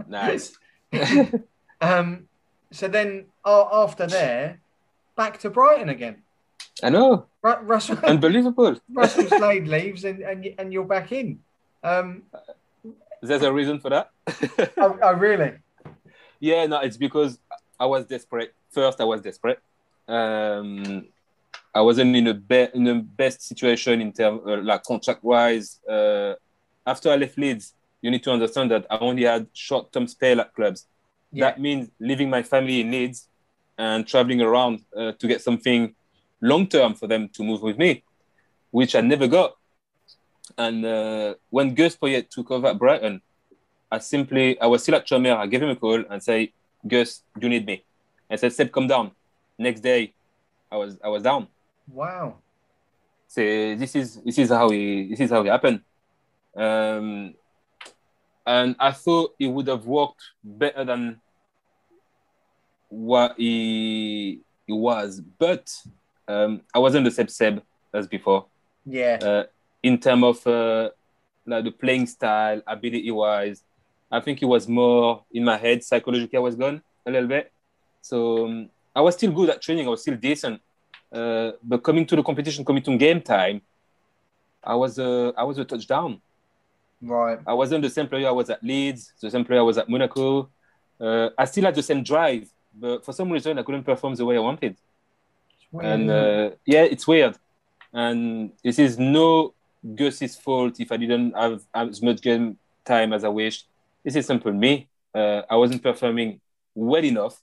nice. 0.07 0.57
um, 1.79 2.27
so 2.71 2.87
then 2.87 3.25
uh, 3.45 3.83
after 3.83 4.07
there, 4.07 4.59
back 5.15 5.39
to 5.41 5.51
Brighton 5.51 5.89
again. 5.89 6.23
I 6.81 6.89
know. 6.89 7.27
Ru- 7.41 7.61
Russell 7.61 7.97
Unbelievable. 8.03 8.77
Russell 8.91 9.27
Slade 9.27 9.67
leaves, 9.67 10.05
and 10.05 10.21
and, 10.21 10.47
and 10.57 10.73
you're 10.73 10.85
back 10.85 11.11
in. 11.11 11.39
Um, 11.83 12.23
There's 13.21 13.43
a 13.43 13.51
reason 13.53 13.79
for 13.79 13.89
that. 13.89 14.09
oh, 14.77 14.97
oh, 15.01 15.13
really? 15.13 15.53
Yeah, 16.39 16.65
no, 16.65 16.79
it's 16.79 16.97
because 16.97 17.37
I 17.79 17.85
was 17.85 18.05
desperate. 18.05 18.53
First, 18.71 18.99
I 19.01 19.03
was 19.03 19.21
desperate. 19.21 19.59
Um, 20.07 21.07
I 21.75 21.81
wasn't 21.81 22.15
in 22.15 22.27
a 22.27 22.33
be- 22.33 22.69
in 22.73 22.83
the 22.83 22.95
best 22.95 23.41
situation 23.41 24.01
in 24.01 24.11
terms 24.11 24.41
uh, 24.47 24.57
like 24.61 24.83
contract 24.83 25.23
wise. 25.23 25.79
Uh, 25.87 26.33
after 26.85 27.11
I 27.11 27.15
left 27.15 27.37
Leeds, 27.37 27.73
you 28.01 28.11
need 28.11 28.23
to 28.23 28.31
understand 28.31 28.71
that 28.71 28.85
I 28.89 28.97
only 28.97 29.23
had 29.23 29.47
short 29.53 29.91
term 29.91 30.07
spell 30.07 30.41
at 30.41 30.53
clubs. 30.53 30.87
Yeah. 31.31 31.45
That 31.45 31.59
means 31.59 31.89
leaving 31.99 32.29
my 32.29 32.43
family 32.43 32.81
in 32.81 32.91
Leeds 32.91 33.27
and 33.77 34.05
traveling 34.05 34.41
around 34.41 34.81
uh, 34.95 35.13
to 35.13 35.27
get 35.27 35.41
something 35.41 35.95
long 36.43 36.67
term 36.67 36.93
for 36.93 37.07
them 37.07 37.29
to 37.29 37.43
move 37.43 37.61
with 37.61 37.77
me, 37.77 38.03
which 38.69 38.95
I 38.95 39.01
never 39.01 39.27
got. 39.27 39.55
And 40.57 40.85
uh, 40.85 41.35
when 41.49 41.73
Gus 41.73 41.95
Poyet 41.95 42.29
took 42.29 42.51
over 42.51 42.67
at 42.67 42.77
Brighton, 42.77 43.21
I 43.89 43.99
simply, 43.99 44.59
I 44.59 44.67
was 44.67 44.83
still 44.83 44.95
at 44.95 45.07
Chomer. 45.07 45.37
I 45.37 45.47
gave 45.47 45.63
him 45.63 45.69
a 45.69 45.75
call 45.75 46.03
and 46.09 46.21
say, 46.21 46.51
Gus, 46.85 47.23
you 47.39 47.47
need 47.47 47.65
me. 47.65 47.83
I 48.29 48.35
said, 48.35 48.51
Seb, 48.51 48.71
come 48.71 48.87
down. 48.87 49.11
Next 49.57 49.79
day, 49.79 50.13
I 50.71 50.75
was, 50.75 50.97
I 51.03 51.07
was 51.07 51.23
down. 51.23 51.47
Wow. 51.87 52.35
So 53.27 53.41
this 53.41 53.95
is, 53.95 54.17
this 54.17 54.37
is 54.37 54.49
how 54.49 54.69
he, 54.69 55.07
this 55.09 55.21
is 55.21 55.29
how 55.29 55.41
it 55.41 55.49
happened. 55.49 55.81
Um, 56.55 57.35
and 58.45 58.75
I 58.79 58.91
thought 58.91 59.33
it 59.39 59.47
would 59.47 59.67
have 59.67 59.85
worked 59.85 60.23
better 60.43 60.83
than 60.83 61.21
what 62.89 63.35
he, 63.37 64.41
he 64.67 64.73
was, 64.73 65.21
but 65.39 65.71
um, 66.27 66.61
I 66.73 66.79
wasn't 66.79 67.05
the 67.05 67.11
same 67.11 67.27
Seb 67.27 67.61
as 67.93 68.07
before 68.07 68.45
Yeah. 68.85 69.19
uh, 69.21 69.43
in 69.81 69.97
terms 69.99 70.23
of 70.23 70.47
uh, 70.47 70.89
like 71.45 71.63
the 71.65 71.71
playing 71.71 72.07
style, 72.07 72.61
ability 72.67 73.11
wise. 73.11 73.63
I 74.11 74.19
think 74.19 74.41
it 74.41 74.45
was 74.45 74.67
more 74.67 75.23
in 75.33 75.43
my 75.43 75.57
head. 75.57 75.83
Psychologically, 75.83 76.37
I 76.37 76.41
was 76.41 76.55
gone 76.55 76.81
a 77.05 77.11
little 77.11 77.27
bit. 77.27 77.51
So 78.01 78.45
um, 78.45 78.69
I 78.95 79.01
was 79.01 79.15
still 79.15 79.31
good 79.31 79.49
at 79.49 79.61
training. 79.61 79.87
I 79.87 79.89
was 79.89 80.01
still 80.01 80.15
decent. 80.15 80.61
Uh, 81.11 81.51
but 81.63 81.83
coming 81.83 82.05
to 82.05 82.15
the 82.15 82.23
competition, 82.23 82.63
coming 82.65 82.83
to 82.83 82.97
game 82.97 83.21
time, 83.21 83.61
I 84.63 84.75
was 84.75 84.97
uh, 84.99 85.31
I 85.37 85.43
was 85.43 85.57
a 85.57 85.65
touchdown. 85.65 86.21
Right. 87.01 87.39
I 87.45 87.53
wasn't 87.53 87.83
the 87.83 87.89
same 87.89 88.07
player 88.07 88.27
I 88.29 88.31
was 88.31 88.49
at 88.49 88.63
Leeds, 88.63 89.11
the 89.21 89.29
same 89.29 89.43
player 89.43 89.59
I 89.59 89.63
was 89.63 89.77
at 89.77 89.89
Monaco. 89.89 90.49
Uh, 90.99 91.29
I 91.37 91.45
still 91.45 91.65
had 91.65 91.75
the 91.75 91.83
same 91.83 92.01
drive, 92.03 92.49
but 92.73 93.03
for 93.03 93.11
some 93.11 93.29
reason 93.29 93.59
I 93.59 93.63
couldn't 93.63 93.83
perform 93.83 94.15
the 94.15 94.23
way 94.25 94.37
I 94.37 94.39
wanted 94.39 94.77
weird, 95.73 95.85
and 95.93 96.09
uh, 96.11 96.49
yeah, 96.65 96.83
it's 96.83 97.07
weird. 97.07 97.37
And 97.93 98.51
this 98.63 98.79
is 98.79 98.97
no 98.97 99.53
Gus's 99.95 100.35
fault 100.35 100.79
if 100.79 100.91
I 100.91 100.97
didn't 100.97 101.33
have 101.33 101.61
as 101.75 102.01
much 102.01 102.21
game 102.21 102.57
time 102.85 103.11
as 103.13 103.23
I 103.23 103.29
wished. 103.29 103.67
This 104.03 104.15
is 104.15 104.25
simple 104.25 104.51
me. 104.53 104.87
Uh, 105.13 105.41
I 105.49 105.55
wasn't 105.57 105.83
performing 105.83 106.39
well 106.73 107.03
enough. 107.03 107.39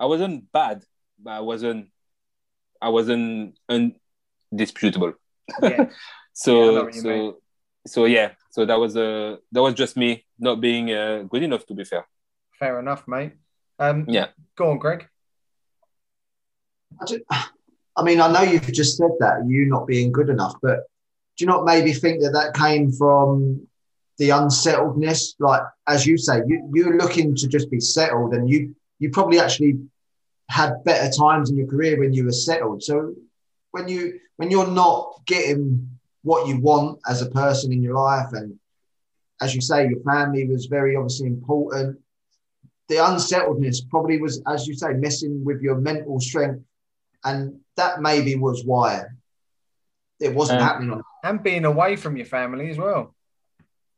I 0.00 0.06
wasn't 0.06 0.50
bad, 0.52 0.84
but 1.22 1.30
I 1.32 1.40
wasn't. 1.40 1.88
I 2.80 2.88
wasn't 2.88 3.58
undisputable. 3.68 5.12
yeah. 5.62 5.68
Yeah, 5.86 5.90
So 6.32 6.72
what 6.84 6.92
mean. 6.94 7.02
so 7.02 7.38
so 7.86 8.04
yeah. 8.06 8.32
So 8.50 8.64
that 8.64 8.78
was 8.78 8.96
uh, 8.96 9.36
that 9.52 9.62
was 9.62 9.74
just 9.74 9.96
me 9.96 10.24
not 10.38 10.60
being 10.60 10.90
uh, 10.90 11.22
good 11.28 11.42
enough 11.42 11.66
to 11.66 11.74
be 11.74 11.84
fair. 11.84 12.06
Fair 12.58 12.80
enough, 12.80 13.06
mate. 13.06 13.32
Um, 13.78 14.06
Yeah. 14.08 14.28
Go 14.56 14.70
on, 14.70 14.78
Greg. 14.78 15.08
I, 17.00 17.04
ju- 17.04 17.24
I 17.96 18.02
mean, 18.02 18.20
I 18.20 18.32
know 18.32 18.42
you've 18.42 18.72
just 18.72 18.96
said 18.96 19.10
that 19.20 19.44
you 19.46 19.66
not 19.66 19.86
being 19.86 20.12
good 20.12 20.28
enough, 20.28 20.54
but 20.62 20.86
do 21.36 21.44
you 21.44 21.46
not 21.46 21.64
maybe 21.64 21.92
think 21.92 22.22
that 22.22 22.32
that 22.32 22.54
came 22.54 22.90
from 22.90 23.66
the 24.18 24.30
unsettledness? 24.30 25.34
Like 25.38 25.62
as 25.86 26.06
you 26.06 26.16
say, 26.16 26.42
you 26.46 26.70
you're 26.74 26.96
looking 26.96 27.34
to 27.36 27.48
just 27.48 27.70
be 27.70 27.80
settled, 27.80 28.34
and 28.34 28.48
you 28.48 28.74
you 28.98 29.10
probably 29.10 29.40
actually 29.40 29.78
had 30.48 30.84
better 30.84 31.10
times 31.10 31.50
in 31.50 31.56
your 31.56 31.66
career 31.66 31.98
when 31.98 32.12
you 32.12 32.24
were 32.24 32.32
settled. 32.32 32.82
So 32.82 33.14
when 33.72 33.88
you 33.88 34.20
when 34.36 34.50
you're 34.50 34.70
not 34.70 35.20
getting 35.26 35.98
what 36.22 36.46
you 36.46 36.60
want 36.60 37.00
as 37.08 37.20
a 37.20 37.30
person 37.30 37.72
in 37.72 37.82
your 37.82 37.94
life, 37.94 38.32
and 38.32 38.58
as 39.40 39.54
you 39.54 39.60
say, 39.60 39.88
your 39.88 40.00
family 40.00 40.46
was 40.46 40.66
very 40.66 40.96
obviously 40.96 41.26
important. 41.26 41.98
The 42.88 42.98
unsettledness 42.98 43.80
probably 43.82 44.20
was, 44.20 44.42
as 44.46 44.66
you 44.66 44.74
say, 44.74 44.92
messing 44.92 45.44
with 45.44 45.60
your 45.62 45.76
mental 45.76 46.20
strength 46.20 46.62
and 47.24 47.60
that 47.76 48.00
maybe 48.00 48.34
was 48.36 48.64
why 48.64 49.04
it 50.20 50.34
wasn't 50.34 50.60
Um, 50.60 50.66
happening 50.66 50.90
on 50.92 51.02
And 51.24 51.42
being 51.42 51.64
away 51.64 51.96
from 51.96 52.16
your 52.16 52.26
family 52.26 52.70
as 52.70 52.78
well. 52.78 53.14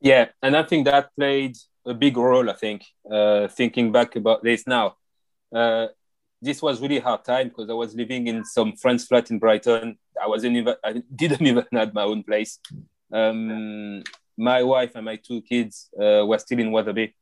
Yeah, 0.01 0.27
and 0.43 0.55
I 0.57 0.63
think 0.63 0.85
that 0.85 1.11
played 1.17 1.57
a 1.87 1.95
big 1.95 2.17
role. 2.17 2.51
I 2.51 2.55
think 2.55 2.85
uh, 3.11 3.49
thinking 3.49 3.93
back 3.93 4.17
about 4.17 4.43
this 4.43 4.67
now, 4.67 4.97
uh, 5.55 5.87
this 6.43 6.61
was 6.61 6.81
really 6.83 6.99
hard 6.99 7.25
time 7.25 7.49
because 7.49 7.71
I 7.71 7.73
was 7.73 7.95
living 7.95 8.27
in 8.27 8.45
some 8.45 8.77
friend's 8.77 9.07
flat 9.07 9.31
in 9.31 9.39
Brighton. 9.39 9.99
I 10.23 10.27
wasn't 10.27 10.57
even, 10.57 10.75
I 10.85 11.03
didn't 11.15 11.43
even 11.51 11.65
have 11.73 11.95
my 11.95 12.03
own 12.03 12.23
place. 12.23 12.59
Um, 13.13 14.03
my 14.37 14.63
wife 14.63 14.93
and 14.97 15.05
my 15.05 15.17
two 15.17 15.41
kids 15.43 15.89
uh, 15.99 16.25
were 16.27 16.39
still 16.39 16.59
in 16.59 16.71
Wetherby, 16.73 17.15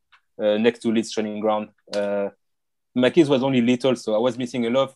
uh, 0.42 0.56
next 0.58 0.80
to 0.80 0.88
Leeds 0.90 1.12
training 1.12 1.40
ground. 1.40 1.68
Uh, 1.94 2.30
my 2.94 3.10
kids 3.10 3.28
was 3.28 3.42
only 3.42 3.60
little, 3.60 3.94
so 3.96 4.14
I 4.14 4.18
was 4.18 4.36
missing 4.36 4.66
a 4.66 4.70
lot, 4.70 4.88
of, 4.88 4.94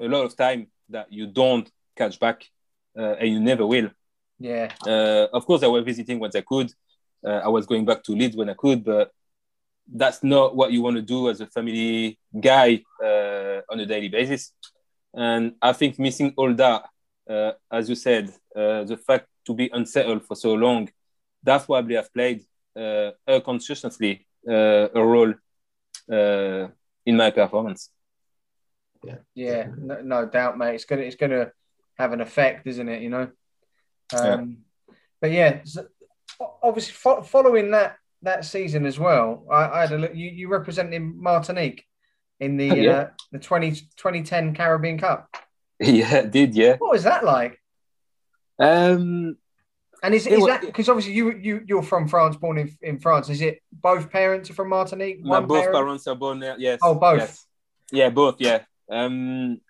a 0.00 0.06
lot 0.08 0.24
of 0.24 0.36
time 0.36 0.68
that 0.88 1.12
you 1.12 1.26
don't 1.26 1.70
catch 1.96 2.18
back, 2.18 2.48
uh, 2.98 3.14
and 3.20 3.28
you 3.28 3.40
never 3.40 3.66
will. 3.66 3.90
Yeah. 4.38 4.72
Uh, 4.86 5.26
of 5.32 5.44
course, 5.46 5.62
I 5.62 5.66
was 5.66 5.84
visiting 5.84 6.18
when 6.18 6.30
I 6.34 6.40
could. 6.40 6.72
Uh, 7.26 7.40
I 7.44 7.48
was 7.48 7.66
going 7.66 7.84
back 7.84 8.02
to 8.04 8.12
Leeds 8.12 8.36
when 8.36 8.48
I 8.48 8.54
could, 8.54 8.84
but 8.84 9.10
that's 9.92 10.22
not 10.22 10.54
what 10.54 10.70
you 10.70 10.82
want 10.82 10.96
to 10.96 11.02
do 11.02 11.30
as 11.30 11.40
a 11.40 11.46
family 11.46 12.18
guy 12.38 12.82
uh, 13.02 13.60
on 13.70 13.80
a 13.80 13.86
daily 13.86 14.08
basis. 14.08 14.52
And 15.14 15.54
I 15.60 15.72
think 15.72 15.98
missing 15.98 16.34
all 16.36 16.54
that, 16.54 16.84
uh, 17.28 17.52
as 17.70 17.88
you 17.88 17.94
said, 17.94 18.30
uh, 18.54 18.84
the 18.84 18.96
fact 18.96 19.26
to 19.46 19.54
be 19.54 19.70
unsettled 19.72 20.24
for 20.24 20.36
so 20.36 20.54
long, 20.54 20.88
that 21.42 21.66
probably 21.66 21.96
have 21.96 22.12
played 22.12 22.44
uh, 22.76 23.10
unconsciously 23.26 24.26
a 24.46 24.90
role 24.94 25.34
uh, 26.12 26.68
in 27.04 27.16
my 27.16 27.30
performance. 27.30 27.90
Yeah. 29.34 29.66
No, 29.76 30.00
no 30.02 30.26
doubt, 30.26 30.58
mate. 30.58 30.74
It's 30.74 30.84
gonna 30.84 31.02
it's 31.02 31.16
gonna 31.16 31.52
have 31.98 32.12
an 32.12 32.20
effect, 32.20 32.66
isn't 32.66 32.88
it? 32.88 33.02
You 33.02 33.10
know. 33.10 33.28
Um, 34.16 34.58
But 35.20 35.32
yeah, 35.32 35.60
so, 35.64 35.86
obviously 36.62 36.92
fo- 36.92 37.22
following 37.22 37.70
that 37.72 37.96
that 38.22 38.44
season 38.44 38.86
as 38.86 38.98
well, 38.98 39.44
I, 39.50 39.68
I 39.68 39.80
had 39.82 39.92
a 39.92 39.98
look. 39.98 40.14
You 40.14 40.28
you 40.30 40.48
represented 40.48 41.02
Martinique 41.02 41.84
in 42.40 42.56
the 42.56 42.66
Yeah. 42.76 42.90
uh, 42.92 43.08
the 43.32 43.38
20, 43.38 43.72
2010 43.96 44.54
Caribbean 44.54 44.98
Cup. 44.98 45.28
yeah, 45.80 46.22
did 46.22 46.54
yeah. 46.54 46.76
What 46.78 46.92
was 46.92 47.02
that 47.04 47.24
like? 47.24 47.60
Um, 48.58 49.36
And 50.02 50.14
is, 50.14 50.26
It 50.26 50.34
is 50.34 50.40
wa- 50.40 50.46
that 50.46 50.60
because 50.62 50.88
obviously 50.88 51.12
you 51.14 51.32
you 51.36 51.62
you're 51.66 51.82
from 51.82 52.06
France, 52.08 52.36
born 52.36 52.58
in, 52.58 52.70
in 52.80 52.98
France? 53.00 53.28
Is 53.28 53.40
it 53.40 53.60
both 53.72 54.10
parents 54.10 54.50
are 54.50 54.54
from 54.54 54.68
Martinique? 54.68 55.20
my 55.24 55.40
both 55.40 55.58
parent? 55.62 55.74
parents 55.74 56.06
are 56.06 56.14
born 56.16 56.38
there. 56.40 56.56
Yes. 56.58 56.78
Oh, 56.82 56.94
both. 56.94 57.18
yes. 57.18 57.46
Yeah, 57.90 58.10
both. 58.10 58.36
Yeah. 58.40 58.60
Um, 58.90 59.60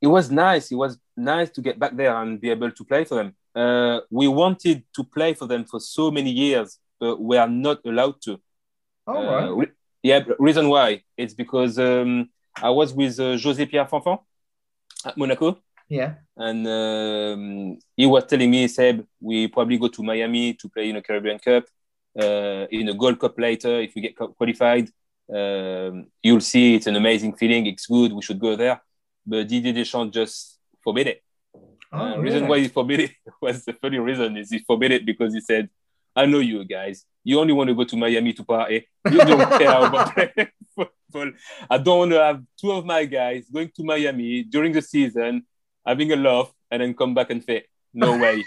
it 0.00 0.06
was 0.06 0.30
nice. 0.30 0.70
It 0.70 0.76
was 0.76 0.98
nice 1.16 1.50
to 1.50 1.62
get 1.62 1.78
back 1.78 1.96
there 1.96 2.14
and 2.16 2.40
be 2.40 2.50
able 2.50 2.70
to 2.70 2.84
play 2.84 3.04
for 3.04 3.16
them. 3.16 3.34
Uh, 3.54 4.00
we 4.10 4.28
wanted 4.28 4.84
to 4.94 5.04
play 5.04 5.34
for 5.34 5.46
them 5.46 5.64
for 5.64 5.80
so 5.80 6.10
many 6.10 6.30
years, 6.30 6.78
but 7.00 7.20
we 7.20 7.36
are 7.36 7.48
not 7.48 7.78
allowed 7.86 8.20
to. 8.22 8.40
All 9.06 9.16
oh, 9.16 9.34
right. 9.34 9.50
Re- 9.50 9.74
yeah, 10.02 10.20
reason 10.38 10.68
why 10.68 11.02
it's 11.16 11.34
because 11.34 11.78
um, 11.78 12.28
I 12.62 12.70
was 12.70 12.92
with 12.92 13.18
uh, 13.18 13.36
José 13.36 13.68
Pierre 13.68 13.86
Fanfan 13.86 14.18
at 15.04 15.16
Monaco. 15.16 15.58
Yeah. 15.88 16.14
And 16.36 16.66
um, 16.66 17.78
he 17.96 18.06
was 18.06 18.24
telling 18.26 18.50
me, 18.50 18.68
Seb, 18.68 19.06
we 19.20 19.48
probably 19.48 19.78
go 19.78 19.88
to 19.88 20.02
Miami 20.02 20.54
to 20.54 20.68
play 20.68 20.90
in 20.90 20.96
a 20.96 21.02
Caribbean 21.02 21.38
Cup, 21.38 21.64
uh, 22.20 22.66
in 22.70 22.88
a 22.88 22.94
Gold 22.94 23.18
Cup 23.18 23.38
later 23.38 23.80
if 23.80 23.94
we 23.94 24.02
get 24.02 24.16
qualified. 24.16 24.90
Um, 25.32 26.06
you'll 26.22 26.40
see 26.40 26.74
it's 26.74 26.86
an 26.86 26.96
amazing 26.96 27.34
feeling. 27.34 27.66
It's 27.66 27.86
good. 27.86 28.12
We 28.12 28.22
should 28.22 28.38
go 28.38 28.56
there. 28.56 28.82
But 29.26 29.48
Didier 29.48 29.72
Deschamps 29.72 30.12
just 30.12 30.58
forbid 30.82 31.06
it. 31.06 31.22
Oh, 31.92 31.98
uh, 31.98 32.08
really? 32.10 32.22
Reason 32.22 32.48
why 32.48 32.58
he 32.58 32.68
forbid 32.68 33.00
it 33.00 33.10
was 33.40 33.64
the 33.64 33.72
funny 33.74 33.98
reason 33.98 34.36
is 34.36 34.50
he 34.50 34.58
forbid 34.58 34.92
it 34.92 35.06
because 35.06 35.32
he 35.32 35.40
said, 35.40 35.70
"I 36.14 36.26
know 36.26 36.40
you 36.40 36.64
guys. 36.64 37.04
You 37.22 37.40
only 37.40 37.54
want 37.54 37.68
to 37.68 37.74
go 37.74 37.84
to 37.84 37.96
Miami 37.96 38.32
to 38.34 38.44
party. 38.44 38.86
You 39.10 39.18
don't 39.18 39.50
care 39.58 39.86
about 39.86 40.12
football. 40.76 41.32
I 41.70 41.78
don't 41.78 41.98
want 41.98 42.12
to 42.12 42.22
have 42.22 42.42
two 42.60 42.72
of 42.72 42.84
my 42.84 43.04
guys 43.06 43.48
going 43.48 43.70
to 43.76 43.84
Miami 43.84 44.42
during 44.42 44.72
the 44.72 44.82
season, 44.82 45.46
having 45.86 46.12
a 46.12 46.16
laugh, 46.16 46.52
and 46.70 46.82
then 46.82 46.94
come 46.94 47.14
back 47.14 47.30
and 47.30 47.42
fit. 47.42 47.66
No 47.94 48.18
way. 48.18 48.44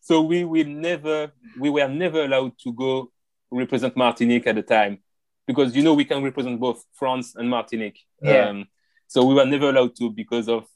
so 0.00 0.22
we 0.22 0.44
will 0.44 0.68
never, 0.68 1.32
we 1.58 1.68
were 1.68 1.88
never 1.88 2.24
allowed 2.24 2.56
to 2.60 2.72
go 2.72 3.11
represent 3.52 3.96
Martinique 3.96 4.46
at 4.46 4.56
the 4.56 4.62
time 4.62 4.98
because 5.46 5.74
you 5.76 5.82
know 5.82 5.94
we 5.94 6.04
can 6.04 6.22
represent 6.22 6.58
both 6.60 6.84
France 6.94 7.34
and 7.36 7.48
Martinique. 7.48 8.00
Yeah. 8.20 8.48
Um, 8.48 8.66
so 9.08 9.24
we 9.24 9.34
were 9.34 9.44
never 9.44 9.68
allowed 9.70 9.96
to 9.96 10.10
because 10.10 10.48
of 10.48 10.66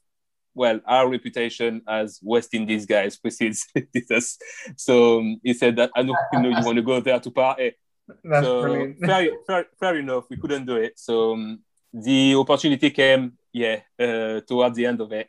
well 0.55 0.81
our 0.87 1.09
reputation 1.09 1.83
as 1.89 2.21
West 2.23 2.55
Indies 2.55 2.87
guys 2.87 3.17
precedes 3.23 3.67
us. 4.11 4.39
So 4.77 5.21
um, 5.21 5.41
he 5.43 5.55
said 5.55 5.77
that 5.77 5.91
I 5.97 6.03
know 6.03 6.17
you 6.33 6.41
know 6.41 6.49
you 6.51 6.65
want 6.65 6.77
to 6.77 6.83
go 6.83 7.01
there 7.01 7.21
to 7.21 7.31
party. 7.31 7.73
That's 8.25 8.47
so 8.47 8.63
brilliant. 8.63 8.99
fair, 9.05 9.29
fair, 9.47 9.67
fair 9.81 9.97
enough. 9.97 10.25
We 10.31 10.37
couldn't 10.37 10.67
do 10.67 10.77
it. 10.77 10.99
So 10.99 11.33
um, 11.33 11.61
the 11.93 12.37
opportunity 12.37 12.91
came, 12.91 13.33
yeah, 13.53 13.81
uh, 13.99 14.41
towards 14.47 14.77
the 14.77 14.87
end 14.87 15.01
of 15.01 15.13
it. 15.13 15.29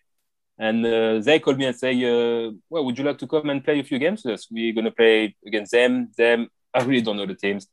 And 0.60 0.86
uh, 0.86 1.20
they 1.20 1.40
called 1.40 1.60
me 1.60 1.66
and 1.66 1.76
say, 1.76 1.94
uh, 2.04 2.52
"Well, 2.70 2.86
would 2.86 2.98
you 2.98 3.04
like 3.04 3.20
to 3.20 3.28
come 3.28 3.50
and 3.50 3.64
play 3.64 3.80
a 3.80 3.84
few 3.84 4.00
games 4.00 4.24
with 4.24 4.34
us? 4.34 4.48
We're 4.50 4.74
gonna 4.74 4.92
play 4.92 5.36
against 5.46 5.72
them, 5.72 6.10
them, 6.18 6.50
I 6.78 6.84
really 6.84 7.02
don't 7.02 7.18
know 7.18 7.26
the 7.26 7.36
teams. 7.36 7.68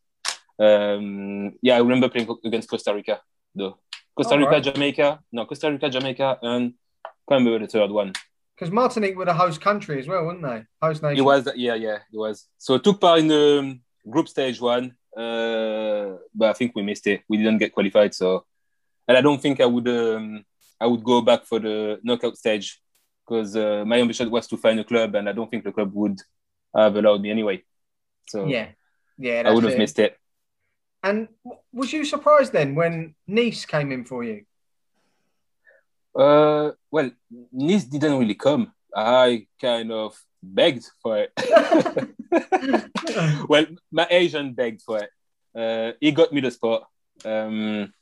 Um, 0.59 1.59
yeah, 1.61 1.77
I 1.77 1.79
remember 1.79 2.09
playing 2.09 2.29
against 2.45 2.71
Costa 2.71 2.95
Rica 2.95 3.21
though. 3.55 3.79
Costa 4.17 4.39
Rica, 4.39 4.51
right. 4.51 4.63
Jamaica. 4.63 5.21
No, 5.33 5.45
Costa 5.45 5.71
Rica, 5.71 5.91
Jamaica, 5.91 6.39
and 6.43 6.75
can't 7.29 7.45
remember 7.45 7.59
the 7.59 7.71
third 7.71 7.91
one. 7.91 8.13
Because 8.55 8.73
Martinique 8.73 9.17
were 9.17 9.25
the 9.25 9.35
host 9.35 9.61
country 9.61 9.99
as 9.99 10.07
well, 10.07 10.25
weren't 10.25 10.43
they? 10.43 10.65
Host 10.81 11.03
nation. 11.03 11.19
It 11.19 11.23
was, 11.23 11.49
yeah, 11.57 11.75
yeah, 11.75 11.99
it 12.13 12.17
was. 12.17 12.47
So 12.59 12.77
I 12.77 12.79
took 12.79 13.01
part 13.01 13.19
in 13.19 13.29
the 13.29 13.59
um, 13.59 13.81
group 14.09 14.29
stage 14.29 14.61
one, 14.61 14.95
uh, 15.17 16.17
but 16.33 16.51
I 16.51 16.53
think 16.53 16.73
we 16.75 16.83
missed 16.83 17.07
it. 17.09 17.23
We 17.29 17.37
didn't 17.37 17.59
get 17.59 17.73
qualified, 17.73 18.15
so 18.15 18.47
and 19.09 19.19
I 19.19 19.21
don't 19.21 19.43
think 19.43 19.61
I 19.61 19.67
would 19.67 19.89
um, 19.89 20.45
I 20.81 20.87
would 20.87 21.03
go 21.03 21.21
back 21.21 21.45
for 21.45 21.59
the 21.59 21.99
knockout 22.05 22.37
stage 22.37 22.81
because 23.27 23.57
uh, 23.57 23.85
my 23.87 24.01
ambition 24.01 24.31
was 24.31 24.47
to 24.47 24.57
find 24.57 24.79
a 24.79 24.85
club, 24.85 25.15
and 25.17 25.29
I 25.29 25.33
don't 25.33 25.51
think 25.51 25.65
the 25.65 25.73
club 25.73 25.93
would 25.93 26.21
have 26.77 26.95
allowed 26.95 27.23
me 27.23 27.31
anyway. 27.31 27.65
So 28.29 28.47
yeah, 28.47 28.69
yeah, 29.19 29.43
I 29.45 29.53
would 29.53 29.65
have 29.65 29.79
missed 29.79 29.99
it. 29.99 30.19
And 31.03 31.29
was 31.73 31.93
you 31.93 32.05
surprised 32.05 32.53
then 32.53 32.75
when 32.75 33.15
Nice 33.27 33.67
came 33.67 33.93
in 33.93 34.05
for 34.05 34.25
you? 34.25 34.45
Uh, 36.15 36.73
well, 36.91 37.11
Nice 37.53 37.85
didn't 37.85 38.19
really 38.19 38.35
come. 38.35 38.73
I 38.95 39.47
kind 39.61 39.93
of 39.93 40.19
begged 40.43 40.85
for 41.03 41.19
it. 41.19 41.33
well, 43.49 43.67
my 43.91 44.07
agent 44.11 44.57
begged 44.57 44.83
for 44.83 45.03
it. 45.03 45.11
Uh, 45.55 45.93
he 46.01 46.13
got 46.13 46.33
me 46.33 46.41
the 46.41 46.51
spot. 46.51 46.89
Um, 47.25 47.93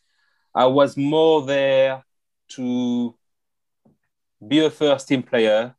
I 0.54 0.66
was 0.66 0.96
more 0.96 1.44
there 1.44 2.04
to 2.50 3.14
be 4.46 4.64
a 4.64 4.70
first 4.70 5.08
team 5.08 5.22
player 5.22 5.74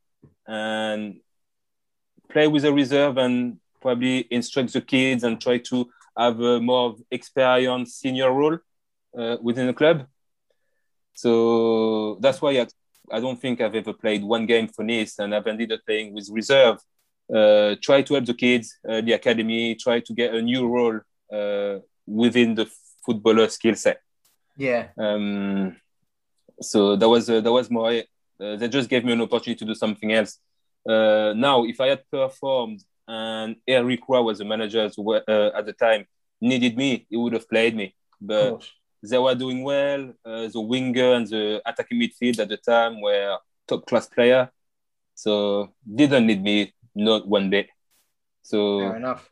and 0.47 1.19
play 2.29 2.47
with 2.47 2.65
a 2.65 2.73
reserve 2.73 3.17
and 3.17 3.59
probably 3.83 4.25
instruct 4.31 4.73
the 4.73 4.81
kids 4.81 5.23
and 5.23 5.39
try 5.39 5.57
to 5.59 5.77
have 6.17 6.39
a 6.39 6.59
more 6.59 6.95
experienced 7.11 7.99
senior 7.99 8.31
role 8.31 8.57
uh, 9.19 9.37
within 9.41 9.67
the 9.67 9.73
club. 9.73 10.07
So 11.13 12.17
that's 12.21 12.41
why 12.41 12.51
I, 12.61 12.67
I, 13.11 13.19
don't 13.19 13.39
think 13.39 13.61
I've 13.61 13.75
ever 13.75 13.93
played 13.93 14.23
one 14.23 14.45
game 14.45 14.67
for 14.67 14.83
Nice 14.83 15.19
and 15.19 15.35
I've 15.35 15.45
ended 15.45 15.71
up 15.71 15.81
playing 15.85 16.13
with 16.13 16.29
reserve. 16.31 16.77
Uh, 17.33 17.75
try 17.81 18.01
to 18.01 18.13
help 18.15 18.25
the 18.25 18.33
kids, 18.33 18.75
uh, 18.89 19.01
the 19.01 19.13
academy, 19.13 19.75
try 19.75 19.99
to 19.99 20.13
get 20.13 20.33
a 20.33 20.41
new 20.41 20.67
role 20.67 20.99
uh, 21.31 21.79
within 22.07 22.55
the 22.55 22.67
footballer 23.05 23.47
skill 23.49 23.75
set. 23.75 23.99
Yeah. 24.57 24.87
Um, 24.97 25.75
so 26.61 26.95
that 26.95 27.09
was 27.09 27.29
uh, 27.29 27.41
that 27.41 27.51
was 27.51 27.69
more. 27.69 27.91
Uh, 28.39 28.55
they 28.57 28.67
just 28.67 28.89
gave 28.89 29.05
me 29.05 29.13
an 29.13 29.21
opportunity 29.21 29.55
to 29.55 29.65
do 29.65 29.75
something 29.75 30.11
else. 30.11 30.39
now, 30.85 31.63
if 31.63 31.79
I 31.79 31.87
had 31.93 32.03
performed 32.09 32.83
and 33.07 33.55
Eric 33.67 34.01
Roy 34.07 34.21
was 34.21 34.39
the 34.39 34.45
manager 34.45 34.89
uh, 34.97 35.49
at 35.55 35.65
the 35.65 35.73
time, 35.73 36.05
needed 36.39 36.77
me, 36.77 37.05
he 37.09 37.17
would 37.17 37.33
have 37.33 37.49
played 37.49 37.75
me. 37.75 37.95
But 38.19 38.63
they 39.01 39.17
were 39.17 39.35
doing 39.35 39.63
well. 39.63 40.13
Uh, 40.25 40.47
the 40.47 40.61
winger 40.61 41.13
and 41.13 41.27
the 41.27 41.61
attacking 41.65 41.99
midfield 41.99 42.39
at 42.39 42.49
the 42.49 42.57
time 42.57 43.01
were 43.01 43.37
top 43.67 43.85
class 43.85 44.07
player, 44.07 44.49
so 45.15 45.73
didn't 45.93 46.27
need 46.27 46.41
me 46.41 46.73
not 46.95 47.27
one 47.27 47.49
bit. 47.49 47.67
So 48.43 48.79
fair 48.79 48.97
enough. 48.97 49.29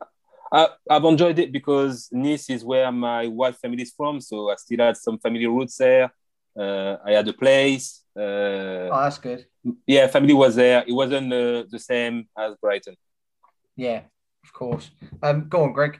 I, 0.51 0.67
have 0.89 1.05
enjoyed 1.05 1.39
it 1.39 1.51
because 1.51 2.09
Nice 2.11 2.49
is 2.49 2.65
where 2.65 2.91
my 2.91 3.27
wife 3.27 3.57
family 3.59 3.83
is 3.83 3.93
from, 3.95 4.19
so 4.19 4.49
I 4.49 4.55
still 4.55 4.85
had 4.85 4.97
some 4.97 5.17
family 5.17 5.47
roots 5.47 5.77
there. 5.77 6.11
Uh, 6.57 6.97
I 7.05 7.11
had 7.11 7.27
a 7.27 7.33
place. 7.33 8.01
Uh, 8.15 8.91
oh, 8.91 8.99
that's 9.03 9.17
good. 9.17 9.45
Yeah, 9.87 10.07
family 10.07 10.33
was 10.33 10.55
there. 10.55 10.83
It 10.85 10.91
wasn't 10.91 11.31
uh, 11.31 11.63
the 11.69 11.79
same 11.79 12.27
as 12.37 12.55
Brighton. 12.61 12.97
Yeah, 13.75 14.01
of 14.43 14.53
course. 14.53 14.91
Um, 15.23 15.47
go 15.49 15.63
on, 15.63 15.73
Greg. 15.73 15.99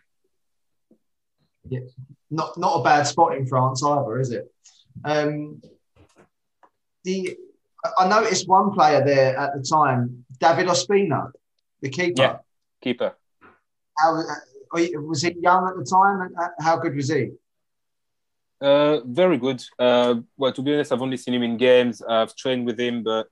Yeah, 1.69 1.80
not 2.30 2.57
not 2.57 2.80
a 2.80 2.84
bad 2.84 3.03
spot 3.03 3.35
in 3.35 3.45
France 3.45 3.84
either, 3.84 4.19
is 4.19 4.31
it? 4.31 4.52
Um, 5.03 5.61
the 7.03 7.38
I 7.98 8.07
noticed 8.07 8.48
one 8.48 8.72
player 8.72 9.03
there 9.03 9.38
at 9.38 9.53
the 9.56 9.64
time, 9.64 10.26
David 10.39 10.68
Ospina, 10.68 11.31
the 11.81 11.89
keeper. 11.89 12.22
Yeah, 12.22 12.38
keeper. 12.81 13.15
How 13.98 14.15
uh, 14.15 14.23
was 14.72 15.22
he 15.22 15.35
young 15.39 15.68
at 15.68 15.77
the 15.77 15.85
time? 15.85 16.34
Uh, 16.39 16.64
how 16.64 16.77
good 16.77 16.95
was 16.95 17.10
he? 17.10 17.31
Uh, 18.60 18.99
very 19.06 19.38
good. 19.38 19.64
Uh, 19.80 20.15
well, 20.38 20.53
to 20.53 20.61
be 20.61 20.73
honest, 20.73 20.91
I've 20.91 21.02
only 21.02 21.18
seen 21.18 21.34
him 21.34 21.43
in 21.43 21.57
games. 21.57 22.02
I've 22.02 22.35
trained 22.35 22.65
with 22.65 22.80
him, 22.80 23.03
but 23.03 23.27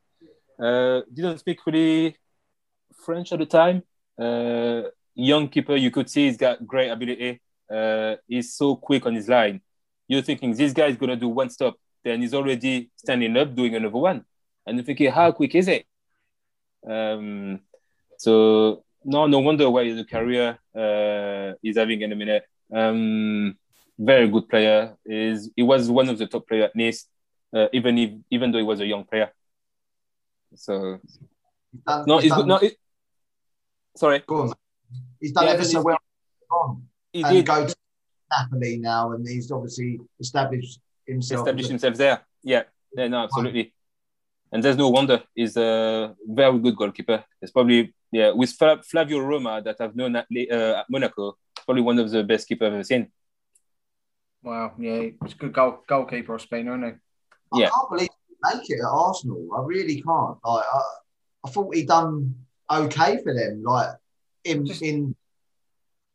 uh, 0.60 1.02
didn't 1.14 1.38
speak 1.38 1.66
really 1.66 2.18
French 3.06 3.32
at 3.32 3.40
the 3.40 3.46
time 3.46 3.84
uh, 4.20 4.90
young 5.16 5.48
keeper. 5.48 5.76
You 5.76 5.92
could 5.92 6.10
see 6.10 6.26
he's 6.26 6.38
got 6.38 6.66
great 6.66 6.90
ability. 6.90 7.42
Uh, 7.70 8.16
he's 8.28 8.54
so 8.54 8.76
quick 8.76 9.06
on 9.06 9.16
his 9.16 9.28
line. 9.28 9.62
You're 10.08 10.22
thinking 10.24 10.54
this 10.54 10.74
guy 10.74 10.88
is 10.88 10.98
gonna 10.98 11.16
do 11.16 11.30
one 11.30 11.50
stop, 11.50 11.76
then 12.04 12.22
he's 12.22 12.34
already 12.34 12.90
standing 12.96 13.38
up 13.38 13.56
doing 13.56 13.76
another 13.76 13.98
one, 13.98 14.26
and 14.66 14.78
you're 14.78 14.86
thinking 14.86 15.12
how 15.12 15.32
quick 15.32 15.54
is 15.56 15.68
it? 15.68 15.86
Um, 16.88 17.60
so 18.18 18.84
no, 19.04 19.28
no 19.28 19.40
wonder 19.40 19.70
why 19.70 19.92
the 19.94 20.06
career 20.06 20.58
uh, 20.76 21.54
he's 21.62 21.78
having 21.78 22.02
in 22.02 22.12
a 22.12 22.16
minute. 22.16 22.44
Um, 22.74 23.58
very 23.98 24.28
good 24.30 24.50
player. 24.50 24.96
Is 25.06 25.52
he 25.56 25.64
was 25.64 25.90
one 25.90 26.10
of 26.10 26.18
the 26.18 26.28
top 26.28 26.48
player 26.48 26.64
at 26.64 26.76
Nice, 26.76 27.06
uh, 27.54 27.68
even 27.74 27.98
if 27.98 28.12
even 28.32 28.52
though 28.52 28.58
he 28.58 28.64
was 28.64 28.80
a 28.80 28.86
young 28.86 29.04
player. 29.04 29.32
So 30.56 31.00
no, 31.88 32.18
it's 32.18 32.24
he's 32.24 32.46
no, 32.46 32.58
it, 32.58 32.78
Sorry. 34.00 34.24
Go 34.26 34.44
on. 34.44 34.54
He's 35.20 35.34
done 35.34 35.46
yeah, 35.46 35.52
ever 35.52 35.66
so 35.66 35.82
well 35.82 35.98
on. 36.52 36.84
He 37.12 37.22
and 37.22 37.34
did. 37.34 37.46
go 37.46 37.68
to 37.68 37.76
Napoli 38.32 38.78
now, 38.78 39.12
and 39.12 39.28
he's 39.28 39.52
obviously 39.52 40.00
established 40.20 40.80
himself. 41.06 41.42
Established 41.42 41.70
himself 41.70 41.96
there. 41.96 42.22
Yeah. 42.42 42.64
Yeah, 42.96 43.08
no, 43.10 43.24
absolutely. 43.24 43.74
And 44.52 44.64
there's 44.64 44.78
no 44.78 44.88
wonder 44.88 45.22
he's 45.36 45.58
a 45.58 46.16
very 46.26 46.58
good 46.60 46.78
goalkeeper. 46.78 47.24
It's 47.42 47.52
probably 47.52 47.94
yeah 48.12 48.32
with 48.32 48.52
Flavio 48.90 49.20
Roma 49.20 49.62
that 49.62 49.80
I've 49.80 49.96
known 49.96 50.16
at, 50.16 50.28
uh, 50.52 50.80
at 50.80 50.86
Monaco. 50.90 51.38
Probably 51.66 51.84
one 51.84 52.00
of 52.00 52.10
the 52.10 52.24
best 52.24 52.48
keepers 52.48 52.68
I've 52.68 52.74
ever 52.74 52.84
seen. 52.84 53.12
Wow, 54.42 54.74
yeah, 54.80 55.10
he's 55.22 55.34
a 55.34 55.36
good 55.36 55.54
goal 55.54 55.84
goalkeeper 55.86 56.34
of 56.34 56.42
Spain, 56.42 56.68
isn't 56.68 56.84
he? 56.84 57.60
Yeah. 57.60 57.68
I 57.68 57.70
can't 57.70 57.90
believe 57.92 58.10
he 58.28 58.36
make 58.58 58.70
it 58.70 58.80
at 58.80 58.90
Arsenal. 58.90 59.50
I 59.56 59.62
really 59.62 60.02
can't. 60.02 60.38
Like, 60.44 60.66
I, 60.74 60.82
I 61.46 61.50
thought 61.50 61.76
he'd 61.76 61.88
done 61.88 62.34
okay 62.72 63.22
for 63.24 63.34
them. 63.34 63.64
Like 63.64 63.90
in 64.44 64.66
Just, 64.66 64.82
in 64.82 65.16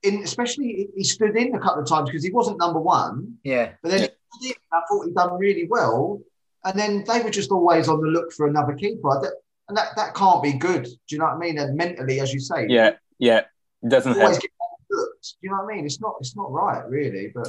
in 0.02 0.22
especially 0.22 0.88
he 0.96 1.04
stood 1.04 1.36
in 1.36 1.54
a 1.54 1.60
couple 1.60 1.82
of 1.82 1.88
times 1.88 2.10
because 2.10 2.24
he 2.24 2.30
wasn't 2.30 2.58
number 2.58 2.80
one. 2.80 3.36
Yeah. 3.42 3.72
But 3.82 3.90
then 3.92 4.08
yeah. 4.40 4.52
I 4.72 4.80
thought 4.88 5.06
he'd 5.06 5.14
done 5.14 5.38
really 5.38 5.66
well. 5.68 6.20
And 6.64 6.78
then 6.78 7.04
they 7.06 7.20
were 7.20 7.30
just 7.30 7.50
always 7.50 7.88
on 7.88 8.00
the 8.00 8.08
look 8.08 8.32
for 8.32 8.46
another 8.46 8.74
keeper. 8.74 9.32
and 9.68 9.76
that, 9.76 9.88
that 9.96 10.14
can't 10.14 10.42
be 10.42 10.52
good. 10.54 10.84
Do 10.84 10.90
you 11.10 11.18
know 11.18 11.26
what 11.26 11.34
I 11.34 11.38
mean? 11.38 11.58
And 11.58 11.76
mentally, 11.76 12.20
as 12.20 12.32
you 12.32 12.40
say. 12.40 12.66
Yeah, 12.68 12.92
yeah, 13.18 13.42
It 13.82 13.90
doesn't 13.90 14.12
always 14.12 14.36
help. 14.36 14.42
get 14.42 14.50
overlooked. 14.90 15.22
Do 15.22 15.38
you 15.42 15.50
know 15.50 15.56
what 15.62 15.72
I 15.72 15.76
mean? 15.76 15.84
It's 15.86 16.00
not 16.00 16.14
it's 16.20 16.36
not 16.36 16.50
right, 16.52 16.86
really. 16.88 17.32
But 17.34 17.48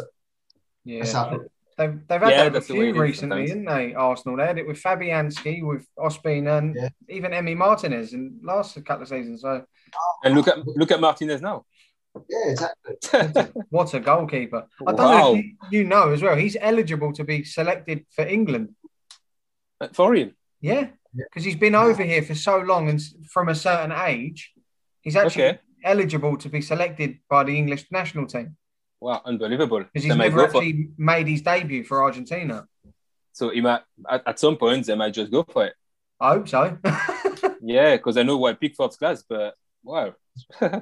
Yeah. 0.84 1.03
That's 1.78 1.78
how 1.78 1.84
it- 1.86 1.92
They've, 1.98 2.08
they've 2.08 2.22
had 2.22 2.30
Yeah, 2.30 2.38
that 2.38 2.44
with 2.46 2.52
a 2.52 2.54
that's 2.54 2.68
the 2.68 2.74
way 2.74 2.80
few 2.80 2.88
it 2.88 2.92
is 2.96 2.98
recently, 3.00 3.48
sometimes. 3.48 3.66
didn't 3.68 3.90
they? 3.90 3.94
Arsenal. 3.96 4.38
They 4.38 4.46
had 4.48 4.58
it 4.58 4.68
with 4.68 4.82
Fabianski, 4.82 5.66
with 5.66 5.88
Ospina, 5.98 6.58
and 6.60 6.76
Yeah. 6.76 6.90
even 7.10 7.34
Emmy 7.34 7.56
Martinez 7.56 8.14
in 8.14 8.40
last 8.44 8.76
couple 8.86 9.04
of 9.04 9.10
seasons. 9.10 9.42
So 9.42 9.66
And 10.24 10.36
look 10.36 10.48
at 10.48 10.66
look 10.68 10.92
at 10.92 11.00
Martinez 11.00 11.42
now. 11.42 11.66
yeah, 12.30 12.52
exactly. 12.52 13.62
what 13.70 13.94
a 13.94 14.00
goalkeeper! 14.00 14.68
I 14.88 14.92
don't 14.94 15.12
know 15.12 15.36
if 15.36 15.44
you, 15.46 15.56
you 15.72 15.84
know 15.84 16.12
as 16.12 16.22
well. 16.22 16.36
He's 16.36 16.58
eligible 16.60 17.12
to 17.14 17.24
be 17.24 17.44
selected 17.44 18.06
for 18.16 18.26
England. 18.26 18.70
For 19.94 20.12
real. 20.12 20.32
Yeah, 20.62 20.74
Yeah. 21.14 21.26
because 21.30 21.44
he's 21.44 21.58
been 21.58 21.76
over 21.76 22.04
here 22.04 22.22
for 22.24 22.34
so 22.36 22.58
long 22.60 22.90
and 22.90 23.02
from 23.30 23.50
a 23.50 23.56
certain 23.56 23.92
age, 23.92 24.54
he's 25.02 25.16
actually 25.18 25.44
Okay. 25.46 25.60
eligible 25.84 26.38
to 26.38 26.50
be 26.50 26.62
selected 26.62 27.20
by 27.30 27.44
the 27.44 27.58
English 27.58 27.86
national 27.92 28.26
team 28.28 28.56
Wow, 29.06 29.22
unbelievable. 29.23 29.84
because 29.84 30.03
he's 30.03 30.15
never 30.15 30.36
go 30.36 30.48
for- 30.48 30.57
actually 30.57 30.90
made 30.98 31.27
his 31.27 31.44
debut 31.44 31.84
for 31.84 32.02
Argentina. 32.02 32.68
So 33.34 33.52
he 33.52 33.61
might, 33.61 33.82
at, 34.10 34.23
at 34.26 34.40
some 34.40 34.57
point 34.57 34.88
they 34.88 34.95
might 34.95 35.14
just 35.14 35.32
go 35.32 35.44
for 35.44 35.68
it. 35.68 35.73
I 36.19 36.34
hope 36.34 36.48
so. 36.48 36.77
Yeah, 37.61 37.98
because 37.98 38.18
I 38.18 38.23
know 38.23 38.38
why 38.38 38.53
Pickford's 38.53 38.95
class, 38.95 39.23
but 39.27 39.53
wow. 39.84 40.14
I 40.61 40.82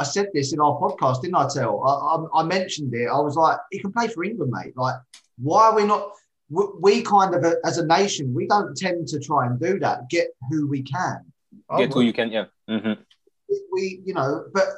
I, 0.00 0.04
said 0.04 0.28
this 0.34 0.52
in 0.52 0.60
our 0.60 0.76
podcast, 0.80 1.22
didn't 1.22 1.36
I? 1.36 1.48
Tell 1.48 1.82
I, 1.84 1.92
I, 2.16 2.42
I 2.42 2.42
mentioned 2.44 2.92
it. 2.94 3.08
I 3.08 3.20
was 3.20 3.36
like, 3.36 3.58
he 3.70 3.78
can 3.78 3.92
play 3.92 4.08
for 4.08 4.24
England, 4.24 4.52
mate. 4.52 4.76
Like, 4.76 4.96
why 5.38 5.66
are 5.66 5.76
we 5.76 5.84
not? 5.84 6.10
We, 6.50 6.64
we 6.80 7.02
kind 7.02 7.34
of, 7.34 7.44
as 7.64 7.78
a 7.78 7.86
nation, 7.86 8.34
we 8.34 8.46
don't 8.48 8.76
tend 8.76 9.06
to 9.08 9.20
try 9.20 9.46
and 9.46 9.58
do 9.60 9.78
that. 9.80 10.08
Get 10.10 10.28
who 10.50 10.68
we 10.68 10.82
can. 10.82 11.18
I 11.70 11.78
Get 11.78 11.92
who 11.92 12.00
would. 12.00 12.06
you 12.06 12.12
can, 12.12 12.30
yeah. 12.32 12.46
hmm 12.68 12.92
We, 13.72 14.00
you 14.04 14.14
know, 14.14 14.46
but 14.52 14.68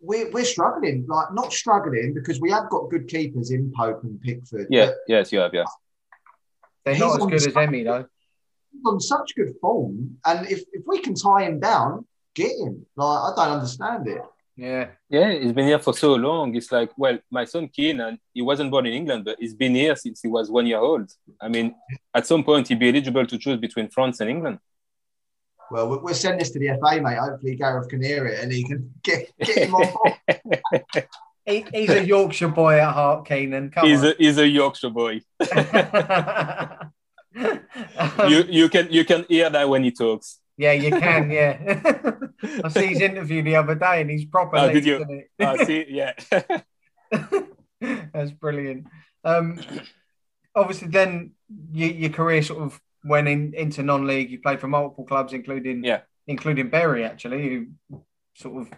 we're 0.00 0.30
we're 0.30 0.44
struggling. 0.44 1.04
Like, 1.08 1.32
not 1.32 1.52
struggling 1.52 2.14
because 2.14 2.40
we 2.40 2.50
have 2.50 2.68
got 2.70 2.90
good 2.90 3.08
keepers 3.08 3.50
in 3.50 3.72
Pope 3.76 4.02
and 4.04 4.20
Pickford. 4.20 4.66
Yeah, 4.70 4.86
but 4.86 4.96
yes, 5.08 5.32
you 5.32 5.38
have, 5.40 5.54
yeah. 5.54 5.64
They're 6.84 6.94
He's 6.94 7.00
not 7.00 7.20
as 7.20 7.26
good 7.26 7.40
the 7.40 7.48
as 7.48 7.56
Emmy 7.56 7.82
though. 7.82 8.06
he's 8.72 8.82
on 8.86 9.00
such 9.00 9.34
good 9.34 9.54
form, 9.60 10.18
and 10.24 10.46
if 10.48 10.62
if 10.72 10.82
we 10.86 11.00
can 11.00 11.14
tie 11.14 11.44
him 11.44 11.60
down, 11.60 12.06
get 12.34 12.52
him. 12.52 12.86
Like, 12.96 13.32
I 13.32 13.32
don't 13.36 13.54
understand 13.54 14.06
it. 14.08 14.22
Yeah. 14.56 14.88
Yeah, 15.10 15.32
he's 15.32 15.52
been 15.52 15.66
here 15.66 15.78
for 15.78 15.92
so 15.92 16.14
long. 16.14 16.54
It's 16.54 16.72
like, 16.72 16.90
well, 16.96 17.18
my 17.30 17.44
son 17.44 17.68
Keenan, 17.68 18.18
he 18.32 18.40
wasn't 18.40 18.70
born 18.70 18.86
in 18.86 18.94
England, 18.94 19.24
but 19.26 19.36
he's 19.38 19.54
been 19.54 19.74
here 19.74 19.94
since 19.96 20.22
he 20.22 20.28
was 20.28 20.50
one 20.50 20.66
year 20.66 20.78
old. 20.78 21.10
I 21.42 21.48
mean, 21.48 21.74
at 22.14 22.26
some 22.26 22.42
point, 22.42 22.68
he'd 22.68 22.78
be 22.78 22.88
eligible 22.88 23.26
to 23.26 23.36
choose 23.36 23.58
between 23.58 23.90
France 23.90 24.20
and 24.20 24.30
England. 24.30 24.58
Well, 25.70 25.88
we- 25.88 25.98
we'll 25.98 26.14
send 26.14 26.40
this 26.40 26.50
to 26.52 26.58
the 26.58 26.68
FA, 26.80 27.00
mate. 27.00 27.18
Hopefully, 27.18 27.56
Gareth 27.56 27.88
can 27.88 28.02
hear 28.02 28.26
it 28.26 28.40
and 28.42 28.52
he 28.52 28.62
can 28.64 28.92
get 29.02 29.32
get 29.40 29.58
him 29.58 29.74
on 29.74 29.92
board. 29.92 30.14
He, 31.48 31.64
he's 31.72 31.90
a 31.90 32.04
Yorkshire 32.04 32.48
boy 32.48 32.80
at 32.80 32.92
heart, 32.92 33.24
Keenan. 33.28 33.70
Come 33.70 33.86
he's 33.86 34.00
on. 34.02 34.08
a 34.08 34.14
he's 34.18 34.36
a 34.36 34.48
Yorkshire 34.48 34.90
boy. 34.90 35.20
Um, 37.38 38.30
you 38.30 38.44
you 38.48 38.68
can 38.70 38.88
you 38.90 39.04
can 39.04 39.26
hear 39.28 39.50
that 39.50 39.68
when 39.68 39.84
he 39.84 39.90
talks. 39.90 40.40
yeah, 40.56 40.72
you 40.72 40.90
can. 40.90 41.30
Yeah, 41.30 41.84
I 42.64 42.68
see 42.68 42.86
his 42.86 43.00
interview 43.02 43.42
the 43.42 43.56
other 43.56 43.74
day, 43.74 44.00
and 44.00 44.10
he's 44.10 44.24
proper. 44.24 44.56
Oh, 44.56 44.72
did 44.72 44.86
you? 44.86 44.96
isn't 44.96 45.24
Ah, 45.38 45.56
see, 45.64 45.84
yeah. 45.88 46.14
That's 48.12 48.30
brilliant. 48.32 48.86
Um, 49.22 49.60
obviously, 50.54 50.88
then 50.88 51.32
you, 51.72 51.88
your 51.88 52.10
career 52.10 52.42
sort 52.42 52.62
of 52.62 52.80
went 53.06 53.28
in, 53.28 53.54
into 53.54 53.82
non-league. 53.82 54.30
You 54.30 54.40
played 54.40 54.60
for 54.60 54.68
multiple 54.68 55.04
clubs, 55.04 55.32
including 55.32 55.84
Yeah. 55.84 56.00
including 56.26 56.68
Bury, 56.70 57.04
actually, 57.04 57.42
who 57.48 58.00
sort 58.34 58.62
of 58.62 58.72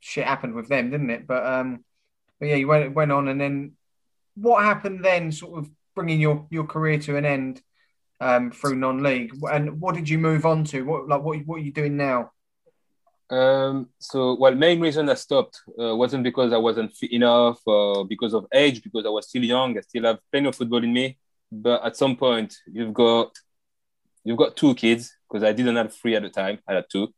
shit 0.00 0.26
happened 0.26 0.54
with 0.54 0.68
them, 0.68 0.90
didn't 0.90 1.10
it? 1.10 1.26
But 1.26 1.46
um, 1.46 1.84
but 2.38 2.48
yeah, 2.48 2.56
you 2.56 2.68
went 2.68 2.94
went 2.94 3.12
on, 3.12 3.28
and 3.28 3.40
then 3.40 3.72
what 4.34 4.64
happened 4.64 5.04
then? 5.04 5.32
Sort 5.32 5.58
of 5.58 5.70
bringing 5.94 6.20
your 6.20 6.46
your 6.50 6.64
career 6.64 6.98
to 6.98 7.16
an 7.16 7.24
end 7.24 7.62
um, 8.20 8.50
through 8.50 8.76
non-league, 8.76 9.32
and 9.50 9.80
what 9.80 9.94
did 9.94 10.08
you 10.08 10.18
move 10.18 10.44
on 10.44 10.64
to? 10.64 10.82
What 10.82 11.08
like 11.08 11.22
what 11.22 11.38
what 11.46 11.56
are 11.56 11.64
you 11.64 11.72
doing 11.72 11.96
now? 11.96 12.32
Um, 13.30 13.88
so, 13.98 14.34
well, 14.34 14.54
main 14.54 14.78
reason 14.78 15.08
I 15.08 15.14
stopped 15.14 15.62
uh, 15.80 15.96
wasn't 15.96 16.22
because 16.22 16.52
I 16.52 16.58
wasn't 16.58 16.92
fit 16.92 17.12
enough 17.12 17.60
or 17.64 18.06
because 18.06 18.34
of 18.34 18.46
age, 18.52 18.82
because 18.82 19.06
I 19.06 19.08
was 19.08 19.26
still 19.26 19.42
young. 19.42 19.78
I 19.78 19.80
still 19.80 20.04
have 20.04 20.18
plenty 20.30 20.48
of 20.48 20.54
football 20.54 20.84
in 20.84 20.92
me. 20.92 21.16
But 21.50 21.82
at 21.84 21.96
some 21.96 22.16
point, 22.16 22.54
you've 22.70 22.92
got 22.92 23.30
you've 24.24 24.38
got 24.38 24.56
two 24.56 24.74
kids 24.74 25.16
because 25.28 25.44
I 25.44 25.52
didn't 25.52 25.76
have 25.76 25.94
three 25.94 26.16
at 26.16 26.22
the 26.22 26.28
time. 26.30 26.58
I 26.68 26.74
had 26.74 26.84
two. 26.90 27.08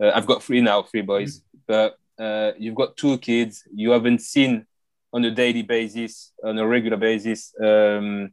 Uh, 0.00 0.12
I've 0.14 0.26
got 0.26 0.42
three 0.42 0.60
now, 0.60 0.82
three 0.82 1.02
boys. 1.02 1.42
But 1.66 1.98
uh, 2.18 2.52
you've 2.58 2.74
got 2.74 2.96
two 2.96 3.18
kids. 3.18 3.64
You 3.72 3.90
haven't 3.90 4.20
seen 4.20 4.66
on 5.12 5.24
a 5.24 5.30
daily 5.30 5.62
basis, 5.62 6.32
on 6.44 6.58
a 6.58 6.66
regular 6.66 6.96
basis, 6.96 7.52
um, 7.62 8.32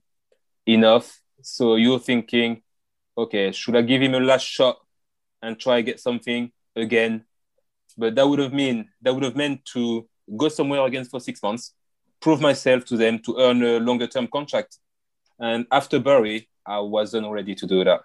enough. 0.65 1.19
So 1.41 1.75
you're 1.75 1.99
thinking, 1.99 2.61
okay, 3.17 3.51
should 3.51 3.75
I 3.75 3.81
give 3.81 4.01
him 4.01 4.13
a 4.13 4.19
last 4.19 4.45
shot 4.45 4.77
and 5.41 5.59
try 5.59 5.81
get 5.81 5.99
something? 5.99 6.51
again. 6.75 7.25
But 7.97 8.15
that 8.15 8.27
would 8.27 8.39
have 8.39 8.53
mean 8.53 8.89
that 9.01 9.13
would 9.13 9.23
have 9.23 9.35
meant 9.35 9.65
to 9.73 10.07
go 10.35 10.49
somewhere 10.49 10.85
again 10.85 11.05
for 11.05 11.19
six 11.19 11.41
months, 11.43 11.73
prove 12.19 12.41
myself 12.41 12.85
to 12.85 12.97
them 12.97 13.19
to 13.19 13.37
earn 13.39 13.63
a 13.63 13.79
longer 13.79 14.07
term 14.07 14.27
contract. 14.27 14.79
And 15.39 15.67
after 15.71 15.99
Bury, 15.99 16.49
I 16.65 16.79
wasn't 16.79 17.29
ready 17.29 17.55
to 17.55 17.67
do 17.67 17.83
that. 17.83 18.01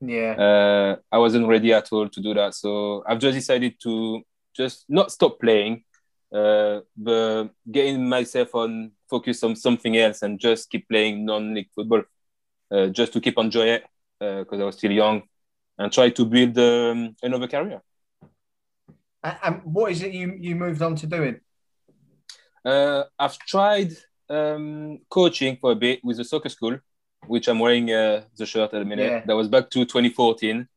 Yeah, 0.00 0.34
Uh, 0.38 0.96
I 1.10 1.18
wasn't 1.18 1.48
ready 1.48 1.72
at 1.72 1.92
all 1.92 2.08
to 2.08 2.20
do 2.20 2.34
that. 2.34 2.54
So 2.54 3.02
I've 3.06 3.18
just 3.20 3.34
decided 3.34 3.74
to 3.82 4.22
just 4.54 4.84
not 4.88 5.10
stop 5.12 5.40
playing, 5.40 5.84
uh, 6.32 6.80
but 6.96 7.48
getting 7.70 8.08
myself 8.08 8.54
on 8.54 8.92
focus 9.08 9.42
on 9.42 9.56
something 9.56 9.96
else 9.96 10.22
and 10.22 10.38
just 10.38 10.70
keep 10.70 10.88
playing 10.88 11.24
non-league 11.24 11.70
football, 11.74 12.02
uh, 12.70 12.88
just 12.88 13.12
to 13.12 13.20
keep 13.20 13.38
enjoying 13.38 13.68
it 13.68 13.84
because 14.20 14.60
I 14.60 14.64
was 14.64 14.76
still 14.76 14.92
young 14.92 15.22
and 15.78 15.92
try 15.92 16.10
to 16.10 16.24
build 16.24 16.58
um, 16.58 17.16
another 17.22 17.48
career. 17.48 17.82
and, 19.24 19.36
and 19.42 19.60
what 19.64 19.90
is 19.92 20.02
it 20.02 20.12
you 20.12 20.36
you 20.38 20.54
moved 20.54 20.82
on 20.82 20.94
to 20.96 21.06
doing? 21.06 21.40
Uh, 22.64 23.04
I've 23.18 23.38
tried 23.38 23.92
um, 24.28 24.98
coaching 25.08 25.56
for 25.60 25.72
a 25.72 25.74
bit 25.74 26.00
with 26.04 26.20
a 26.20 26.24
soccer 26.24 26.48
school, 26.48 26.78
which 27.26 27.48
I'm 27.48 27.58
wearing 27.58 27.90
uh, 27.90 28.24
the 28.36 28.46
shirt 28.46 28.72
at 28.74 28.78
the 28.78 28.84
minute. 28.84 29.10
Yeah. 29.10 29.22
That 29.26 29.36
was 29.36 29.48
back 29.48 29.70
to 29.70 29.84
2014. 29.84 30.68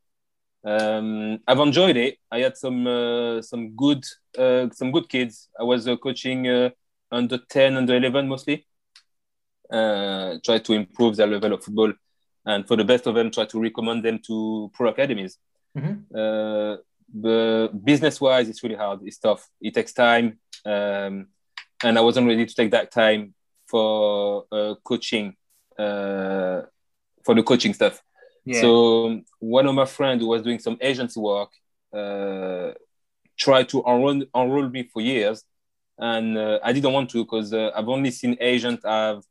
Um, 0.64 1.40
I've 1.48 1.60
enjoyed 1.60 1.98
it. 1.98 2.18
I 2.32 2.40
had 2.40 2.58
some 2.58 2.86
uh, 2.88 3.42
some 3.42 3.76
good 3.76 4.04
uh, 4.38 4.68
some 4.74 4.92
good 4.92 5.08
kids. 5.08 5.50
I 5.60 5.64
was 5.64 5.88
uh, 5.88 5.96
coaching 5.98 6.48
uh, 6.48 6.70
under 7.12 7.38
10, 7.38 7.78
under 7.78 7.96
11 7.96 8.28
mostly. 8.28 8.66
Uh, 9.72 10.38
try 10.44 10.60
to 10.60 10.74
improve 10.74 11.16
their 11.18 11.28
level 11.28 11.54
of 11.54 11.64
football, 11.64 11.92
and 12.46 12.66
for 12.68 12.78
the 12.78 12.86
best 12.86 13.06
of 13.08 13.16
them, 13.16 13.30
try 13.32 13.46
to 13.46 13.60
recommend 13.62 14.04
them 14.04 14.20
to 14.28 14.72
pro 14.74 14.90
academies. 14.90 15.38
Mhm. 15.78 16.04
Uh, 16.14 16.78
the 17.22 17.70
business 17.84 18.20
wise, 18.20 18.50
it's 18.50 18.64
really 18.64 18.76
hard. 18.76 19.00
It's 19.04 19.18
tough. 19.18 19.48
It 19.62 19.74
takes 19.74 19.94
time. 19.94 20.40
Um, 20.66 21.28
and 21.84 21.98
I 21.98 22.02
wasn't 22.02 22.28
ready 22.28 22.46
to 22.46 22.56
take 22.56 22.72
that 22.72 22.92
time 22.92 23.34
for 23.68 24.46
uh, 24.52 24.76
coaching, 24.84 25.36
uh, 25.78 26.62
for 27.24 27.36
the 27.36 27.44
coaching 27.44 27.74
stuff. 27.74 28.02
Yeah, 28.46 28.62
So 28.62 29.22
one 29.40 29.68
of 29.68 29.76
my 29.76 29.86
friends 29.86 30.22
who 30.22 30.30
was 30.30 30.42
doing 30.42 30.60
some 30.60 30.78
agency 30.82 31.20
work 31.20 31.50
uh, 31.94 32.72
tried 33.38 33.70
to 33.70 33.80
enroll, 33.86 34.24
enroll 34.36 34.70
me 34.70 34.84
for 34.92 35.02
years, 35.02 35.44
and 35.98 36.38
uh, 36.38 36.60
I 36.64 36.74
didn't 36.74 36.94
want 36.94 37.10
to 37.12 37.24
because 37.24 37.54
uh, 37.54 37.72
I've 37.76 37.90
only 37.90 38.12
seen 38.12 38.38
agents 38.40 38.84
have, 38.86 39.24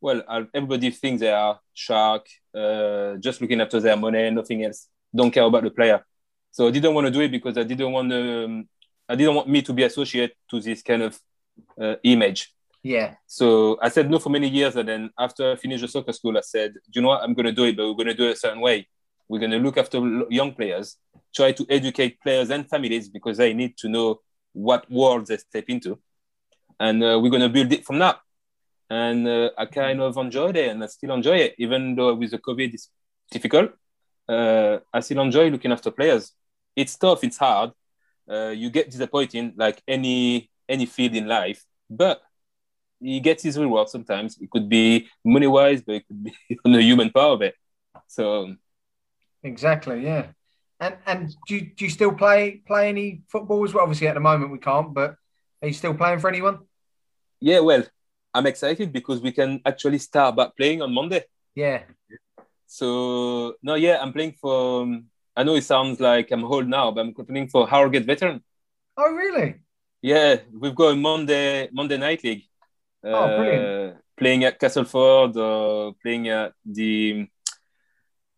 well, 0.00 0.22
everybody 0.54 0.90
thinks 0.90 1.20
they 1.20 1.32
are 1.32 1.60
shark, 1.74 2.26
uh, 2.54 3.16
just 3.16 3.40
looking 3.40 3.60
after 3.60 3.80
their 3.80 3.96
money, 3.96 4.30
nothing 4.30 4.64
else, 4.64 4.88
don't 5.14 5.30
care 5.30 5.44
about 5.44 5.64
the 5.64 5.70
player. 5.70 6.04
So 6.50 6.68
I 6.68 6.70
didn't 6.70 6.94
want 6.94 7.06
to 7.06 7.10
do 7.10 7.20
it 7.20 7.30
because 7.30 7.58
I 7.58 7.64
didn't 7.64 7.90
want 7.90 8.12
um, 8.12 8.68
I 9.08 9.16
didn't 9.16 9.34
want 9.34 9.48
me 9.48 9.60
to 9.62 9.72
be 9.72 9.82
associated 9.82 10.36
to 10.50 10.60
this 10.60 10.82
kind 10.82 11.02
of 11.02 11.18
uh, 11.80 11.96
image. 12.04 12.52
Yeah, 12.84 13.14
So 13.26 13.78
I 13.80 13.88
said 13.88 14.10
no 14.10 14.18
for 14.18 14.28
many 14.28 14.46
years, 14.46 14.76
and 14.76 14.86
then 14.86 15.10
after 15.18 15.52
I 15.52 15.56
finished 15.56 15.80
the 15.80 15.88
soccer 15.88 16.12
school, 16.12 16.36
I 16.36 16.42
said, 16.42 16.74
"Do 16.74 16.80
you 16.92 17.00
know 17.02 17.08
what? 17.08 17.22
I'm 17.22 17.32
going 17.32 17.46
to 17.46 17.52
do 17.52 17.64
it, 17.64 17.76
but 17.78 17.86
we're 17.88 17.94
going 17.94 18.08
to 18.08 18.14
do 18.14 18.28
it 18.28 18.32
a 18.32 18.36
certain 18.36 18.60
way. 18.60 18.86
We're 19.26 19.38
going 19.38 19.52
to 19.52 19.58
look 19.58 19.78
after 19.78 19.98
young 20.28 20.52
players, 20.52 20.98
try 21.34 21.52
to 21.52 21.66
educate 21.70 22.20
players 22.20 22.50
and 22.50 22.68
families 22.68 23.08
because 23.08 23.38
they 23.38 23.54
need 23.54 23.78
to 23.78 23.88
know 23.88 24.20
what 24.52 24.88
world 24.90 25.26
they 25.28 25.38
step 25.38 25.64
into, 25.68 25.98
and 26.78 27.02
uh, 27.02 27.18
we're 27.20 27.30
going 27.30 27.48
to 27.48 27.48
build 27.48 27.72
it 27.72 27.86
from 27.86 27.98
that." 28.00 28.20
And 28.90 29.26
uh, 29.26 29.50
I 29.56 29.64
kind 29.64 30.02
of 30.02 30.18
enjoyed 30.18 30.56
it, 30.56 30.68
and 30.68 30.84
I 30.84 30.86
still 30.88 31.14
enjoy 31.14 31.36
it, 31.38 31.54
even 31.56 31.94
though 31.96 32.14
with 32.14 32.32
the 32.32 32.38
COVID 32.38 32.74
it's 32.74 32.90
difficult. 33.30 33.70
Uh, 34.28 34.80
I 34.92 35.00
still 35.00 35.20
enjoy 35.22 35.48
looking 35.48 35.72
after 35.72 35.90
players. 35.90 36.32
It's 36.76 36.96
tough, 36.96 37.24
it's 37.24 37.38
hard. 37.38 37.70
Uh, 38.30 38.50
you 38.50 38.68
get 38.68 38.90
disappointing 38.90 39.54
like 39.56 39.82
any 39.88 40.50
any 40.68 40.84
field 40.84 41.14
in 41.14 41.26
life, 41.26 41.64
but 41.88 42.20
he 43.00 43.20
gets 43.20 43.42
his 43.42 43.58
reward 43.58 43.88
sometimes. 43.88 44.38
It 44.40 44.50
could 44.50 44.68
be 44.68 45.08
money 45.24 45.46
wise, 45.46 45.82
but 45.82 45.96
it 45.96 46.06
could 46.06 46.24
be 46.24 46.34
on 46.64 46.72
the 46.72 46.82
human 46.82 47.10
part 47.10 47.32
of 47.34 47.42
it. 47.42 47.54
So 48.08 48.54
exactly. 49.42 50.04
Yeah, 50.04 50.28
And 50.80 50.96
and 51.06 51.34
do 51.46 51.56
you, 51.56 51.60
do 51.76 51.84
you 51.84 51.90
still 51.90 52.12
play 52.12 52.62
play 52.66 52.88
any 52.88 53.22
football 53.28 53.64
as 53.64 53.74
well? 53.74 53.84
Obviously, 53.84 54.08
at 54.08 54.14
the 54.14 54.20
moment 54.20 54.52
we 54.52 54.58
can't, 54.58 54.94
but 54.94 55.16
are 55.62 55.68
you 55.68 55.74
still 55.74 55.94
playing 55.94 56.18
for 56.20 56.28
anyone? 56.28 56.60
Yeah, 57.40 57.60
well, 57.60 57.84
I'm 58.32 58.46
excited 58.46 58.92
because 58.92 59.20
we 59.20 59.32
can 59.32 59.60
actually 59.66 59.98
start 59.98 60.36
back 60.36 60.56
playing 60.56 60.82
on 60.82 60.92
Monday. 60.92 61.24
Yeah. 61.54 61.84
So 62.66 63.54
no, 63.62 63.74
yeah, 63.74 63.98
I'm 64.00 64.12
playing 64.12 64.32
for. 64.40 64.82
Um, 64.82 65.06
I 65.36 65.42
know 65.42 65.54
it 65.56 65.64
sounds 65.64 66.00
like 66.00 66.30
I'm 66.30 66.44
old 66.44 66.68
now, 66.68 66.90
but 66.92 67.00
I'm 67.00 67.14
playing 67.14 67.48
for 67.48 67.66
Harrogate 67.68 68.04
Veteran. 68.06 68.42
Oh, 68.96 69.12
really? 69.12 69.60
Yeah, 70.02 70.36
we've 70.52 70.74
got 70.74 70.92
a 70.92 70.96
Monday 70.96 71.68
Monday 71.72 71.96
night 71.96 72.22
league. 72.24 72.44
Oh, 73.04 73.36
brilliant. 73.36 73.64
Uh, 73.64 73.98
playing 74.16 74.44
at 74.44 74.58
Castleford 74.58 75.36
or 75.36 75.94
playing 76.02 76.28
at 76.28 76.52
the 76.64 77.26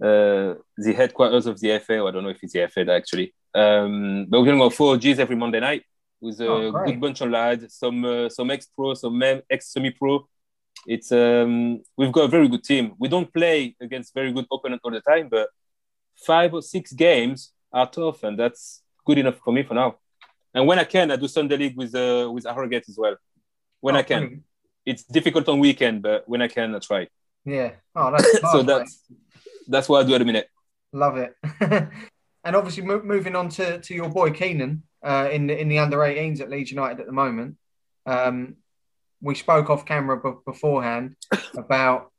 uh, 0.02 0.54
the 0.76 0.92
headquarters 0.94 1.46
of 1.46 1.58
the 1.60 1.78
FA. 1.78 2.04
I 2.04 2.10
don't 2.10 2.22
know 2.24 2.30
if 2.30 2.42
it's 2.42 2.52
the 2.52 2.66
FA 2.68 2.90
actually. 2.92 3.34
Um, 3.54 4.26
but 4.28 4.38
we're 4.40 4.46
going 4.46 4.58
to 4.58 4.64
go 4.64 4.70
four 4.70 4.96
Gs 4.98 5.18
every 5.18 5.36
Monday 5.36 5.60
night 5.60 5.82
with 6.20 6.40
a 6.40 6.48
Oh, 6.48 6.72
good 6.84 7.00
bunch 7.00 7.20
of 7.22 7.30
lads, 7.30 7.74
some 7.74 8.04
uh, 8.04 8.28
some 8.28 8.50
ex 8.50 8.66
pro, 8.66 8.94
some 8.94 9.22
ex 9.50 9.72
semi 9.72 9.90
pro. 9.90 10.26
It's 10.86 11.10
um, 11.12 11.80
we've 11.96 12.12
got 12.12 12.24
a 12.24 12.28
very 12.28 12.48
good 12.48 12.62
team. 12.64 12.92
We 12.98 13.08
don't 13.08 13.32
play 13.32 13.74
against 13.80 14.12
very 14.14 14.32
good 14.32 14.46
opponent 14.52 14.82
all 14.84 14.90
the 14.90 15.00
time, 15.00 15.28
but 15.30 15.48
five 16.26 16.52
or 16.54 16.62
six 16.62 16.92
games 16.92 17.52
are 17.72 17.88
tough, 17.90 18.22
and 18.24 18.38
that's 18.38 18.82
good 19.06 19.18
enough 19.18 19.38
for 19.42 19.52
me 19.52 19.62
for 19.62 19.74
now. 19.74 19.96
And 20.54 20.66
when 20.66 20.78
I 20.78 20.84
can, 20.84 21.10
I 21.10 21.16
do 21.16 21.28
Sunday 21.28 21.56
league 21.56 21.76
with 21.76 21.94
uh, 21.94 22.30
with 22.32 22.44
Harrogate 22.44 22.88
as 22.88 22.96
well. 22.98 23.16
When 23.80 23.96
Oh, 23.96 24.00
I 24.00 24.02
can. 24.02 24.44
It's 24.86 25.02
difficult 25.02 25.48
on 25.48 25.58
weekend, 25.58 26.02
but 26.02 26.26
when 26.28 26.40
I 26.40 26.48
can, 26.48 26.74
I 26.74 26.78
try. 26.78 27.08
Yeah. 27.44 27.72
Oh, 27.94 28.12
that's 28.12 28.40
so 28.52 28.62
that's 28.62 29.02
that's 29.68 29.88
what 29.88 30.04
I 30.04 30.08
do 30.08 30.14
at 30.14 30.18
the 30.18 30.24
minute. 30.24 30.48
Love 30.92 31.16
it. 31.18 31.34
and 31.60 32.56
obviously, 32.56 32.84
mo- 32.84 33.02
moving 33.02 33.36
on 33.36 33.48
to, 33.50 33.80
to 33.80 33.94
your 33.94 34.08
boy 34.08 34.30
Keenan 34.30 34.84
uh, 35.02 35.28
in 35.30 35.48
the 35.48 35.58
in 35.60 35.68
the 35.68 35.80
under 35.80 35.98
18s 35.98 36.40
at 36.40 36.48
Leeds 36.48 36.70
United 36.70 37.00
at 37.00 37.06
the 37.06 37.12
moment. 37.12 37.56
Um, 38.06 38.56
we 39.20 39.34
spoke 39.34 39.68
off 39.68 39.84
camera 39.84 40.20
b- 40.20 40.38
beforehand 40.46 41.16
about 41.56 42.12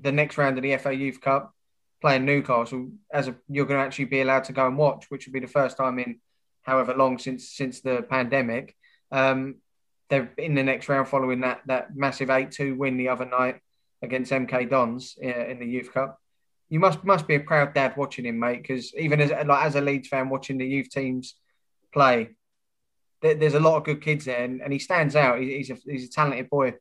the 0.00 0.12
next 0.12 0.38
round 0.38 0.56
of 0.56 0.62
the 0.62 0.76
FA 0.76 0.94
Youth 0.94 1.20
Cup 1.20 1.52
playing 2.00 2.24
Newcastle. 2.24 2.90
As 3.12 3.28
a, 3.28 3.34
you're 3.48 3.66
going 3.66 3.80
to 3.80 3.84
actually 3.84 4.06
be 4.06 4.20
allowed 4.20 4.44
to 4.44 4.52
go 4.52 4.66
and 4.66 4.78
watch, 4.78 5.06
which 5.08 5.26
would 5.26 5.32
be 5.32 5.40
the 5.40 5.46
first 5.46 5.76
time 5.76 5.98
in 5.98 6.20
however 6.62 6.94
long 6.94 7.18
since 7.18 7.50
since 7.50 7.80
the 7.80 8.06
pandemic. 8.08 8.76
Um, 9.10 9.56
they're 10.10 10.30
in 10.38 10.54
the 10.54 10.62
next 10.62 10.88
round 10.88 11.08
following 11.08 11.40
that 11.40 11.62
that 11.66 11.96
massive 11.96 12.30
eight 12.30 12.50
two 12.50 12.74
win 12.74 12.96
the 12.96 13.08
other 13.08 13.24
night 13.24 13.60
against 14.02 14.32
MK 14.32 14.68
Dons 14.68 15.16
uh, 15.22 15.46
in 15.46 15.58
the 15.58 15.66
Youth 15.66 15.92
Cup 15.92 16.18
you 16.68 16.80
must 16.80 17.04
must 17.04 17.28
be 17.28 17.36
a 17.36 17.40
proud 17.40 17.74
dad 17.74 17.96
watching 17.96 18.26
him, 18.26 18.38
mate. 18.38 18.62
Because 18.62 18.94
even 18.94 19.20
as 19.20 19.30
like 19.30 19.64
as 19.64 19.76
a 19.76 19.80
Leeds 19.80 20.08
fan 20.08 20.28
watching 20.28 20.58
the 20.58 20.66
youth 20.66 20.90
teams 20.90 21.34
play, 21.92 22.30
there, 23.22 23.34
there's 23.34 23.54
a 23.54 23.60
lot 23.60 23.76
of 23.76 23.84
good 23.84 24.02
kids 24.02 24.24
there, 24.24 24.42
and, 24.44 24.60
and 24.60 24.72
he 24.72 24.78
stands 24.78 25.14
out. 25.16 25.40
He, 25.40 25.56
he's 25.56 25.70
a 25.70 25.76
he's 25.86 26.06
a 26.06 26.10
talented 26.10 26.48
boy. 26.50 26.74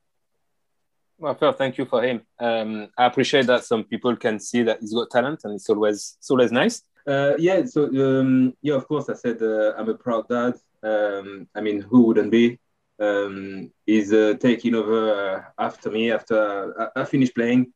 Well, 1.17 1.35
Phil, 1.35 1.51
thank 1.53 1.77
you 1.77 1.85
for 1.85 2.01
him. 2.01 2.21
Um, 2.39 2.89
I 2.97 3.05
appreciate 3.05 3.45
that 3.45 3.65
some 3.65 3.83
people 3.83 4.15
can 4.15 4.39
see 4.39 4.63
that 4.63 4.79
he's 4.79 4.93
got 4.93 5.09
talent, 5.09 5.41
and 5.43 5.53
it's 5.53 5.69
always 5.69 6.15
it's 6.17 6.31
always 6.31 6.51
nice. 6.51 6.81
Uh, 7.05 7.33
yeah, 7.37 7.63
so 7.65 7.85
um, 7.85 8.53
yeah, 8.61 8.75
of 8.75 8.87
course, 8.87 9.09
I 9.09 9.13
said 9.13 9.41
uh, 9.41 9.73
I'm 9.77 9.89
a 9.89 9.93
proud 9.93 10.27
dad. 10.29 10.55
Um, 10.81 11.47
I 11.53 11.61
mean, 11.61 11.81
who 11.81 12.01
wouldn't 12.07 12.31
be? 12.31 12.59
Um, 12.99 13.71
he's 13.85 14.13
uh, 14.13 14.35
taking 14.39 14.75
over 14.75 14.99
uh, 15.13 15.43
after 15.57 15.89
me 15.89 16.11
after 16.11 16.79
I, 16.95 17.01
I 17.01 17.05
finished 17.05 17.35
playing. 17.35 17.73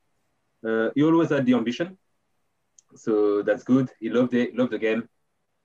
Uh, 0.66 0.90
he 0.96 1.04
always 1.04 1.30
had 1.30 1.46
the 1.46 1.54
ambition, 1.54 1.98
so 2.96 3.42
that's 3.42 3.64
good. 3.64 3.90
He 4.00 4.10
loved 4.10 4.34
it, 4.34 4.56
loved 4.56 4.72
the 4.72 4.80
game, 4.80 5.08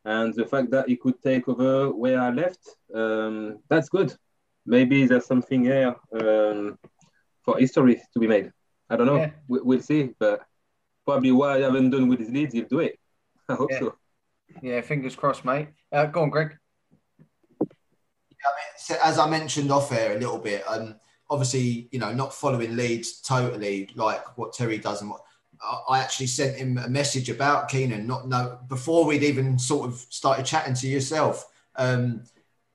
and 0.05 0.35
the 0.35 0.47
fact 0.47 0.70
that 0.70 0.89
he 0.89 0.97
could 0.97 1.20
take 1.23 1.49
over 1.49 1.91
where 1.91 2.20
I 2.20 2.31
left, 2.31 2.61
um, 2.95 3.59
that's 3.69 3.89
good. 3.89 4.15
Maybe 4.65 5.07
there's 5.07 5.27
something 5.27 5.65
here 5.65 5.97
um, 6.19 6.79
for 7.45 7.59
history 7.59 8.01
to 8.12 8.19
be 8.20 8.27
made. 8.27 8.53
I 8.89 8.97
don't 8.97 9.07
know. 9.07 9.16
Yeah. 9.16 9.31
We, 9.49 9.61
we'll 9.62 9.81
see, 9.83 10.11
but 10.19 10.43
probably 11.05 11.33
what 11.33 11.51
I 11.57 11.61
haven't 11.61 11.91
done 11.91 12.09
with 12.09 12.20
his 12.20 12.31
leads, 12.31 12.55
he'll 12.55 12.66
do 12.66 12.81
it. 12.81 12.99
I 13.49 13.55
hope 13.55 13.70
Yeah. 13.70 13.79
so. 13.81 13.95
Yeah, 14.62 14.81
fingers 14.83 15.16
crossed, 15.16 15.45
mate. 15.45 15.69
Uh, 15.91 16.07
go 16.07 16.23
on, 16.23 16.31
Greg. 16.31 16.57
As 19.02 19.19
I 19.19 19.28
mentioned 19.28 19.70
off 19.70 19.93
air 19.93 20.16
a 20.16 20.19
little 20.19 20.39
bit, 20.39 20.64
um, 20.66 20.97
obviously, 21.31 21.89
you 21.93 21.98
know, 21.98 22.12
not 22.12 22.35
following 22.35 22.77
Leeds 22.77 23.20
totally 23.20 23.90
like 23.94 24.36
what 24.36 24.52
Terry 24.52 24.78
does 24.78 25.01
and 25.01 25.10
what 25.10 25.23
I- 25.89 26.01
actually 26.01 26.27
sent 26.27 26.56
him 26.56 26.78
a 26.78 26.89
message 26.89 27.31
about 27.31 27.69
Keenan, 27.69 28.06
not 28.06 28.28
no 28.28 28.59
before 28.69 29.05
we'd 29.05 29.23
even 29.23 29.59
sort 29.59 29.89
of 29.89 30.05
started 30.10 30.44
chatting 30.44 30.74
to 30.74 30.89
yourself, 30.89 31.47
um, 31.77 32.24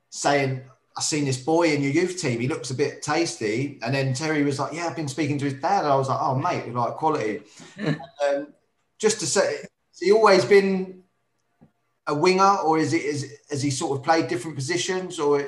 saying, 0.09 0.63
I 0.97 1.01
seen 1.01 1.25
this 1.25 1.37
boy 1.37 1.73
in 1.73 1.83
your 1.83 1.91
youth 1.91 2.19
team. 2.19 2.39
He 2.39 2.47
looks 2.47 2.71
a 2.71 2.73
bit 2.73 3.03
tasty. 3.03 3.77
And 3.83 3.93
then 3.93 4.15
Terry 4.15 4.43
was 4.43 4.57
like, 4.57 4.73
Yeah, 4.73 4.87
I've 4.87 4.95
been 4.95 5.07
speaking 5.07 5.37
to 5.39 5.45
his 5.45 5.53
dad. 5.55 5.85
I 5.85 5.95
was 5.95 6.09
like, 6.09 6.19
Oh, 6.19 6.35
mate, 6.35 6.73
like 6.73 6.95
quality. 6.95 7.41
um, 7.85 8.47
just 8.97 9.19
to 9.19 9.27
say, 9.27 9.57
has 9.57 9.99
he 9.99 10.11
always 10.11 10.43
been 10.43 11.03
a 12.07 12.13
winger, 12.13 12.57
or 12.65 12.77
is 12.77 12.93
it 12.93 13.03
is 13.03 13.37
has 13.49 13.61
he 13.61 13.69
sort 13.69 13.97
of 13.97 14.03
played 14.03 14.27
different 14.27 14.55
positions, 14.55 15.19
or 15.19 15.43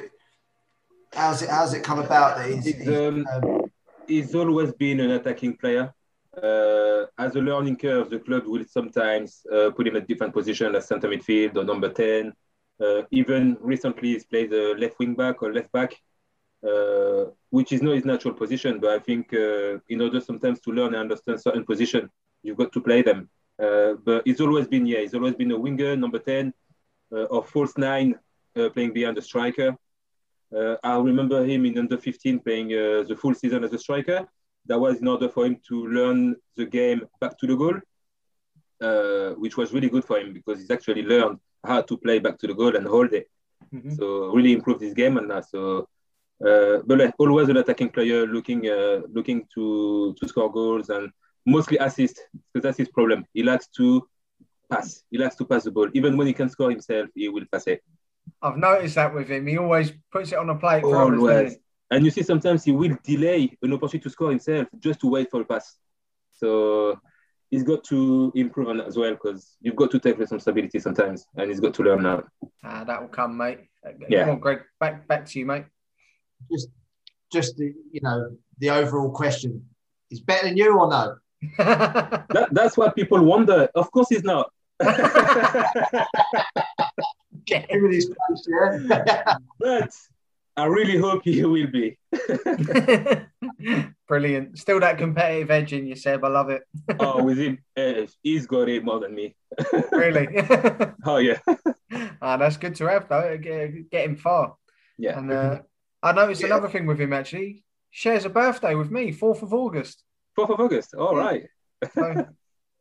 how's 1.13 1.41
it 1.41 1.49
how's 1.49 1.73
it 1.73 1.83
come 1.83 1.99
about 1.99 2.37
that 2.37 2.49
he's, 2.49 2.65
he's, 2.65 2.87
um, 2.87 3.25
um, 3.33 3.71
he's 4.07 4.35
always 4.35 4.71
been 4.73 4.99
an 4.99 5.11
attacking 5.11 5.55
player. 5.55 5.93
Uh, 6.35 7.05
as 7.17 7.35
a 7.35 7.39
learning 7.39 7.75
curve, 7.75 8.09
the 8.09 8.19
club 8.19 8.45
will 8.45 8.63
sometimes 8.65 9.45
uh, 9.51 9.71
put 9.71 9.87
him 9.87 9.95
at 9.95 10.07
different 10.07 10.33
position 10.33 10.75
as 10.75 10.87
center 10.87 11.09
midfield 11.09 11.55
or 11.57 11.63
number 11.63 11.89
10. 11.89 12.31
Uh, 12.79 13.01
even 13.11 13.57
recently, 13.59 14.13
he's 14.13 14.25
played 14.25 14.53
uh, 14.53 14.73
left 14.77 14.99
wing 14.99 15.15
back 15.15 15.41
or 15.41 15.51
left 15.51 15.71
back, 15.71 15.93
uh, 16.65 17.25
which 17.49 17.71
is 17.71 17.81
not 17.81 17.95
his 17.95 18.05
natural 18.05 18.33
position. 18.33 18.79
But 18.79 18.91
I 18.91 18.99
think 18.99 19.33
uh, 19.33 19.79
in 19.89 20.01
order 20.01 20.21
sometimes 20.21 20.59
to 20.61 20.71
learn 20.71 20.93
and 20.93 20.97
understand 20.97 21.41
certain 21.41 21.65
position, 21.65 22.09
you've 22.43 22.57
got 22.57 22.71
to 22.73 22.81
play 22.81 23.01
them. 23.01 23.29
Uh, 23.61 23.93
but 24.05 24.25
he's 24.25 24.39
always 24.41 24.67
been, 24.67 24.85
yeah, 24.85 24.99
he's 24.99 25.13
always 25.13 25.35
been 25.35 25.51
a 25.51 25.57
winger, 25.57 25.95
number 25.95 26.19
10, 26.19 26.53
uh, 27.11 27.23
or 27.23 27.43
false 27.43 27.77
nine, 27.77 28.15
uh, 28.55 28.69
playing 28.69 28.93
behind 28.93 29.17
the 29.17 29.21
striker. 29.21 29.75
Uh, 30.55 30.75
I 30.83 30.97
remember 30.97 31.45
him 31.45 31.65
in 31.65 31.77
under 31.77 31.97
15 31.97 32.39
playing 32.39 32.73
uh, 32.73 33.03
the 33.07 33.15
full 33.15 33.35
season 33.35 33.63
as 33.63 33.73
a 33.73 33.79
striker. 33.79 34.27
That 34.65 34.79
was 34.79 34.99
in 35.01 35.07
order 35.07 35.29
for 35.29 35.45
him 35.45 35.59
to 35.67 35.87
learn 35.87 36.35
the 36.55 36.65
game 36.65 37.07
back 37.19 37.37
to 37.39 37.47
the 37.47 37.55
goal, 37.55 37.75
uh, 38.81 39.31
which 39.35 39.57
was 39.57 39.73
really 39.73 39.89
good 39.89 40.05
for 40.05 40.19
him 40.19 40.33
because 40.33 40.59
he's 40.59 40.71
actually 40.71 41.03
learned 41.03 41.39
how 41.65 41.81
to 41.81 41.97
play 41.97 42.19
back 42.19 42.37
to 42.39 42.47
the 42.47 42.53
goal 42.53 42.75
and 42.75 42.87
hold 42.87 43.13
it. 43.13 43.27
Mhm. 43.73 43.95
So 43.97 44.31
really 44.35 44.53
improved 44.53 44.81
his 44.81 44.93
game 44.93 45.17
and 45.17 45.29
that. 45.29 45.45
So, 45.49 45.87
uh, 46.45 46.77
but 46.85 46.97
like, 46.97 47.13
always 47.19 47.49
an 47.49 47.57
attacking 47.57 47.89
player, 47.89 48.25
looking 48.25 48.67
uh, 48.67 49.01
looking 49.11 49.45
to 49.53 50.13
to 50.17 50.27
score 50.27 50.51
goals 50.51 50.89
and 50.89 51.11
mostly 51.45 51.77
assist 51.77 52.19
because 52.53 52.63
that's 52.63 52.77
his 52.77 52.89
problem. 52.89 53.25
He 53.33 53.43
likes 53.43 53.67
to 53.77 54.07
pass. 54.69 55.03
He 55.09 55.17
likes 55.17 55.35
to 55.37 55.45
pass 55.45 55.63
the 55.63 55.71
ball. 55.71 55.89
Even 55.93 56.17
when 56.17 56.27
he 56.27 56.33
can 56.33 56.49
score 56.49 56.69
himself, 56.69 57.09
he 57.15 57.29
will 57.29 57.45
pass 57.51 57.67
it. 57.67 57.81
I've 58.41 58.57
noticed 58.57 58.95
that 58.95 59.13
with 59.13 59.29
him. 59.29 59.47
He 59.47 59.57
always 59.57 59.91
puts 60.11 60.31
it 60.31 60.37
on 60.37 60.49
a 60.49 60.55
plate 60.55 60.81
for 60.81 60.95
Always. 60.95 61.53
he? 61.53 61.59
And 61.91 62.05
you 62.05 62.11
see, 62.11 62.21
sometimes 62.21 62.63
he 62.63 62.71
will 62.71 62.95
delay 63.03 63.57
an 63.63 63.73
opportunity 63.73 63.99
to 64.03 64.09
score 64.09 64.29
himself 64.29 64.67
just 64.79 64.99
to 65.01 65.07
wait 65.07 65.31
for 65.31 65.41
a 65.41 65.45
pass. 65.45 65.77
So 66.31 66.99
he's 67.49 67.63
got 67.63 67.83
to 67.85 68.31
improve 68.35 68.69
on 68.69 68.77
that 68.77 68.87
as 68.87 68.95
well 68.95 69.11
because 69.11 69.57
you've 69.61 69.75
got 69.75 69.89
to 69.91 69.99
take 69.99 70.19
responsibility 70.19 70.79
sometimes, 70.79 71.25
and 71.35 71.49
he's 71.49 71.59
got 71.59 71.73
to 71.73 71.83
learn 71.83 72.03
that. 72.03 72.23
Ah, 72.63 72.83
that 72.83 73.01
will 73.01 73.09
come, 73.09 73.37
mate. 73.37 73.61
Uh, 73.85 73.91
Yeah. 74.07 74.25
Come 74.25 74.35
on, 74.35 74.39
Greg. 74.39 74.59
Back 74.79 75.07
back 75.07 75.25
to 75.25 75.39
you, 75.39 75.45
mate. 75.45 75.65
just 76.51 76.69
just 77.31 77.57
the, 77.57 77.73
you 77.91 78.01
know 78.01 78.35
the 78.59 78.69
overall 78.69 79.11
question 79.11 79.65
is 80.11 80.19
better 80.19 80.47
than 80.47 80.57
you 80.57 80.77
or 80.77 80.89
no? 80.89 81.15
That, 81.57 82.47
that's 82.51 82.75
what 82.77 82.95
people 82.95 83.23
wonder. 83.23 83.69
Of 83.75 83.91
course, 83.91 84.07
he's 84.09 84.23
not. 84.23 84.51
Give 87.45 87.81
me 87.81 87.95
this 87.95 88.05
place, 88.27 88.47
yeah. 88.47 89.35
but 89.59 89.89
I 90.57 90.65
really 90.65 90.97
hope 90.97 91.21
he 91.23 91.43
will 91.43 91.67
be. 91.67 91.97
Brilliant. 94.07 94.57
Still 94.59 94.79
that 94.81 94.97
competitive 94.97 95.49
edge 95.51 95.73
in 95.73 95.85
you, 95.87 95.95
Seb. 95.95 96.23
I 96.23 96.27
love 96.27 96.49
it. 96.49 96.63
Oh, 96.99 97.23
with 97.23 97.37
him, 97.37 97.59
uh, 97.77 98.05
he's 98.23 98.45
got 98.45 98.67
it 98.69 98.83
more 98.83 98.99
than 98.99 99.15
me. 99.15 99.35
really. 99.91 100.27
Oh 101.05 101.17
yeah, 101.17 101.39
ah, 102.21 102.37
that's 102.37 102.57
good 102.57 102.75
to 102.75 102.85
have, 102.85 103.07
though. 103.09 103.37
Get, 103.37 103.89
get 103.89 104.05
him 104.05 104.15
far. 104.15 104.55
yeah. 104.97 105.17
And 105.17 105.31
uh, 105.31 105.59
I 106.03 106.11
noticed 106.11 106.41
Yeah. 106.41 106.47
another 106.47 106.69
thing 106.69 106.85
with 106.85 106.99
him, 106.99 107.13
actually. 107.13 107.63
Shares 107.91 108.25
a 108.25 108.29
birthday 108.29 108.75
with 108.75 108.91
me, 108.91 109.11
4th 109.11 109.41
of 109.41 109.51
August. 109.53 110.03
Fourth 110.47 110.59
of 110.59 110.65
August. 110.65 110.93
All 110.95 111.15
right. 111.15 111.43
So, 111.93 112.25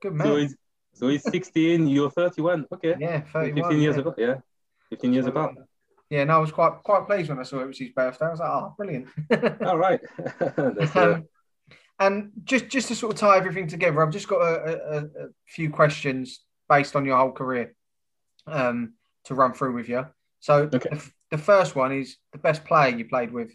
good 0.02 0.12
man. 0.18 0.26
So 0.26 0.36
he's 0.36 0.56
so 0.94 1.08
he's 1.08 1.22
16. 1.22 1.86
You're 1.86 2.10
31. 2.10 2.66
Okay. 2.74 2.96
yeah, 2.98 3.20
31. 3.32 3.62
15 3.70 3.80
years 3.82 3.94
yeah. 3.96 4.00
apart. 4.00 4.18
Yeah. 4.18 4.34
15 4.90 5.12
years 5.12 5.26
apart. 5.26 5.54
Yeah, 6.10 6.24
no, 6.24 6.36
I 6.36 6.38
was 6.38 6.52
quite 6.52 6.72
quite 6.82 7.06
pleased 7.06 7.28
when 7.28 7.38
I 7.38 7.42
saw 7.42 7.60
it 7.60 7.66
was 7.66 7.78
his 7.78 7.90
birthday. 7.90 8.26
I 8.26 8.30
was 8.30 8.40
like, 8.40 8.48
oh, 8.50 8.74
brilliant. 8.76 9.08
All 9.66 9.78
right. 9.78 10.00
Um, 10.94 11.24
and 12.00 12.30
just 12.44 12.68
just 12.68 12.88
to 12.88 12.94
sort 12.94 13.12
of 13.12 13.18
tie 13.18 13.36
everything 13.36 13.66
together, 13.66 14.00
I've 14.02 14.12
just 14.12 14.28
got 14.28 14.40
a, 14.40 14.54
a, 14.64 14.98
a- 14.98 15.24
a 15.24 15.28
few 15.48 15.68
questions 15.70 16.40
based 16.68 16.94
on 16.94 17.04
your 17.04 17.16
whole 17.18 17.32
career. 17.32 17.74
um, 18.46 18.94
to 19.24 19.34
run 19.34 19.52
through 19.52 19.74
with 19.74 19.88
you. 19.88 20.06
So 20.40 20.70
Okay. 20.72 20.88
the, 20.90 21.10
the 21.32 21.38
first 21.38 21.74
one 21.76 21.92
is 21.92 22.16
the 22.32 22.38
best 22.38 22.64
player 22.64 22.96
you 22.96 23.04
played 23.04 23.30
with. 23.32 23.50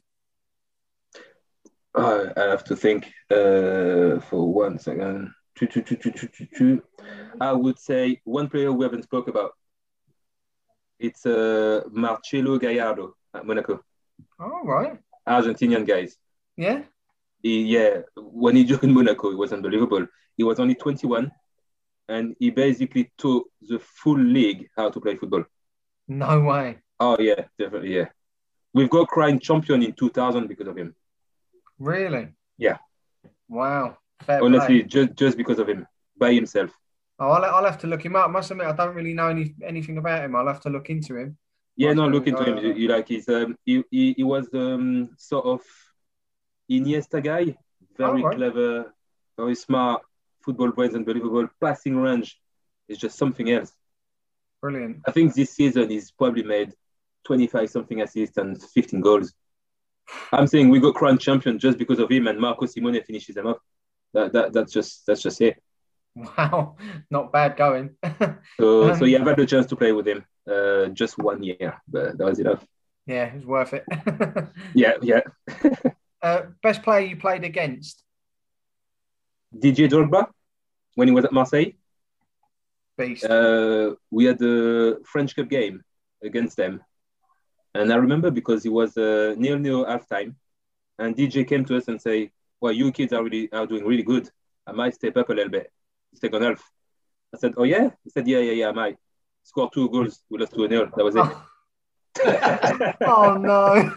Uh, 1.95 2.29
I 2.35 2.41
have 2.41 2.63
to 2.65 2.75
think 2.75 3.05
uh, 3.29 4.19
for 4.21 4.51
one 4.51 4.79
second. 4.79 5.33
Choo, 5.57 5.67
choo, 5.67 5.81
choo, 5.83 5.95
choo, 5.95 6.11
choo, 6.11 6.27
choo, 6.27 6.47
choo. 6.55 6.83
I 7.39 7.51
would 7.51 7.77
say 7.77 8.19
one 8.23 8.49
player 8.49 8.71
we 8.71 8.85
haven't 8.85 9.03
spoke 9.03 9.27
about. 9.27 9.51
It's 10.99 11.25
uh, 11.25 11.81
Marcelo 11.91 12.57
Gallardo 12.57 13.15
at 13.33 13.45
Monaco, 13.45 13.83
All 14.39 14.63
right. 14.63 14.97
Argentinian 15.27 15.85
guys. 15.85 16.17
Yeah. 16.57 16.83
He, 17.41 17.63
yeah, 17.63 18.01
when 18.15 18.55
he 18.55 18.63
joined 18.71 18.93
Monaco, 18.93 19.31
it 19.31 19.37
was 19.37 19.53
unbelievable. 19.53 20.07
He 20.37 20.43
was 20.43 20.59
only 20.59 20.75
21, 20.75 21.31
and 22.07 22.35
he 22.39 22.49
basically 22.49 23.11
taught 23.17 23.45
the 23.61 23.79
full 23.79 24.19
league 24.19 24.69
how 24.75 24.89
to 24.89 24.99
play 24.99 25.15
football. 25.15 25.43
No 26.07 26.41
way. 26.41 26.79
Oh 26.99 27.17
yeah, 27.19 27.45
definitely 27.59 27.95
yeah. 27.95 28.05
We've 28.73 28.89
got 28.89 29.07
crying 29.07 29.39
champion 29.39 29.83
in 29.83 29.93
2000 29.93 30.47
because 30.47 30.67
of 30.67 30.77
him. 30.77 30.95
Really? 31.79 32.29
Yeah. 32.57 32.77
Wow. 33.49 33.97
Fair 34.23 34.43
Honestly, 34.43 34.79
play. 34.79 34.87
just 34.87 35.13
just 35.15 35.37
because 35.37 35.59
of 35.59 35.67
him, 35.67 35.87
by 36.17 36.33
himself. 36.33 36.71
Oh, 37.19 37.29
I'll, 37.29 37.45
I'll 37.45 37.65
have 37.65 37.79
to 37.79 37.87
look 37.87 38.03
him 38.03 38.15
up. 38.15 38.31
Must 38.31 38.51
admit, 38.51 38.67
I 38.67 38.73
don't 38.73 38.95
really 38.95 39.13
know 39.13 39.27
any, 39.27 39.53
anything 39.63 39.97
about 39.97 40.23
him. 40.23 40.35
I'll 40.35 40.47
have 40.47 40.61
to 40.61 40.69
look 40.69 40.89
into 40.89 41.15
him. 41.15 41.37
Yeah, 41.75 41.93
no, 41.93 42.07
look 42.07 42.27
into 42.27 42.43
him. 42.43 42.57
You, 42.57 42.73
you 42.73 42.87
like 42.87 43.07
he's 43.07 43.27
um 43.29 43.57
he, 43.65 43.83
he, 43.89 44.13
he 44.13 44.23
was 44.23 44.47
um 44.53 45.09
sort 45.17 45.45
of 45.45 45.61
Iniesta 46.69 47.23
guy, 47.23 47.57
very 47.97 48.23
Alright. 48.23 48.35
clever, 48.37 48.93
very 49.37 49.55
smart, 49.55 50.03
football 50.41 50.71
brains 50.71 50.95
unbelievable, 50.95 51.47
passing 51.59 51.97
range 51.97 52.39
is 52.87 52.97
just 52.97 53.17
something 53.17 53.49
else. 53.49 53.73
Brilliant. 54.61 55.01
I 55.07 55.11
think 55.11 55.33
this 55.33 55.51
season 55.51 55.89
he's 55.89 56.11
probably 56.11 56.43
made 56.43 56.73
25 57.25 57.69
something 57.69 58.01
assists 58.01 58.37
and 58.37 58.61
15 58.61 59.01
goals. 59.01 59.33
I'm 60.31 60.47
saying 60.47 60.69
we 60.69 60.79
got 60.79 60.95
crowned 60.95 61.21
champion 61.21 61.59
just 61.59 61.77
because 61.77 61.99
of 61.99 62.09
him 62.11 62.27
and 62.27 62.39
Marco 62.39 62.65
Simone 62.65 63.01
finishes 63.03 63.35
them 63.35 63.47
up. 63.47 63.59
That, 64.13 64.33
that 64.33 64.53
that's 64.53 64.71
just 64.71 65.05
that's 65.07 65.21
just 65.21 65.41
it. 65.41 65.61
Wow. 66.15 66.75
Not 67.09 67.31
bad 67.31 67.57
going. 67.57 67.95
So 68.59 68.91
Um, 68.91 68.99
so 68.99 69.05
yeah, 69.05 69.19
I've 69.19 69.27
had 69.27 69.37
the 69.37 69.45
chance 69.47 69.65
to 69.67 69.75
play 69.75 69.91
with 69.91 70.07
him 70.07 70.23
uh, 70.49 70.87
just 70.87 71.17
one 71.17 71.41
year, 71.41 71.81
but 71.87 72.17
that 72.17 72.25
was 72.25 72.39
enough. 72.39 72.63
yeah, 73.07 73.25
it's 73.33 73.45
worth 73.45 73.73
it. 73.73 73.83
Yeah, 74.75 74.93
yeah. 75.01 75.21
uh, 76.21 76.41
best 76.61 76.83
player 76.83 77.05
you 77.05 77.17
played 77.17 77.43
against? 77.43 78.03
DJ 79.55 79.89
Drogba 79.89 80.27
when 80.95 81.07
he 81.07 81.13
was 81.13 81.25
at 81.25 81.33
Marseille. 81.33 81.73
Beast. 82.97 83.25
uh, 83.25 83.95
we 84.11 84.25
had 84.25 84.37
the 84.37 85.01
French 85.05 85.35
Cup 85.35 85.49
game 85.49 85.81
against 86.23 86.57
them. 86.57 86.81
And 87.75 87.91
I 87.91 87.95
remember 87.95 88.29
because 88.31 88.65
it 88.65 88.71
was 88.71 88.97
uh, 88.97 89.35
nil 89.37 89.57
nil 89.57 89.85
halftime, 89.85 90.35
and 90.99 91.15
DJ 91.15 91.47
came 91.47 91.65
to 91.65 91.77
us 91.77 91.87
and 91.87 92.01
say, 92.01 92.31
"Well, 92.61 92.71
you 92.71 92.91
kids 92.91 93.13
are 93.13 93.23
really 93.23 93.51
are 93.51 93.65
doing 93.65 93.85
really 93.85 94.03
good. 94.03 94.29
I 94.67 94.71
might 94.71 94.93
step 94.93 95.17
up 95.17 95.29
a 95.29 95.33
little 95.33 95.51
bit 95.51 95.71
second 96.13 96.43
half." 96.43 96.63
I 97.33 97.37
said, 97.39 97.53
"Oh 97.57 97.63
yeah." 97.63 97.89
He 98.03 98.09
said, 98.11 98.27
"Yeah, 98.27 98.39
yeah, 98.39 98.51
yeah. 98.51 98.69
I 98.69 98.73
might 98.73 98.97
score 99.43 99.69
two 99.73 99.89
goals. 99.89 100.21
We 100.29 100.37
lost 100.37 100.53
two 100.53 100.67
nil. 100.67 100.87
That 100.95 101.03
was 101.03 101.15
it." 101.15 101.25
oh 103.07 103.37
no. 103.37 103.91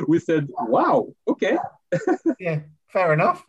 we 0.08 0.18
said, 0.18 0.48
"Wow, 0.48 1.14
okay." 1.28 1.58
yeah, 2.38 2.60
fair 2.88 3.12
enough. 3.12 3.44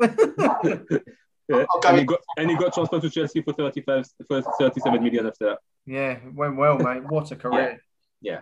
Yeah. 1.50 1.66
And 1.86 2.00
he 2.00 2.06
got 2.06 2.20
and 2.38 2.50
he 2.50 2.56
got 2.56 2.74
transferred 2.74 3.02
to 3.02 3.10
Chelsea 3.10 3.42
for 3.42 3.54
35, 3.54 4.06
for 4.28 4.42
37 4.42 5.04
million 5.04 5.28
after 5.28 5.46
that. 5.46 5.60
yeah, 5.86 6.20
went 6.34 6.56
well, 6.56 6.78
mate. 6.78 7.04
What 7.04 7.32
a 7.32 7.36
career. 7.36 7.82
Yeah. 8.24 8.40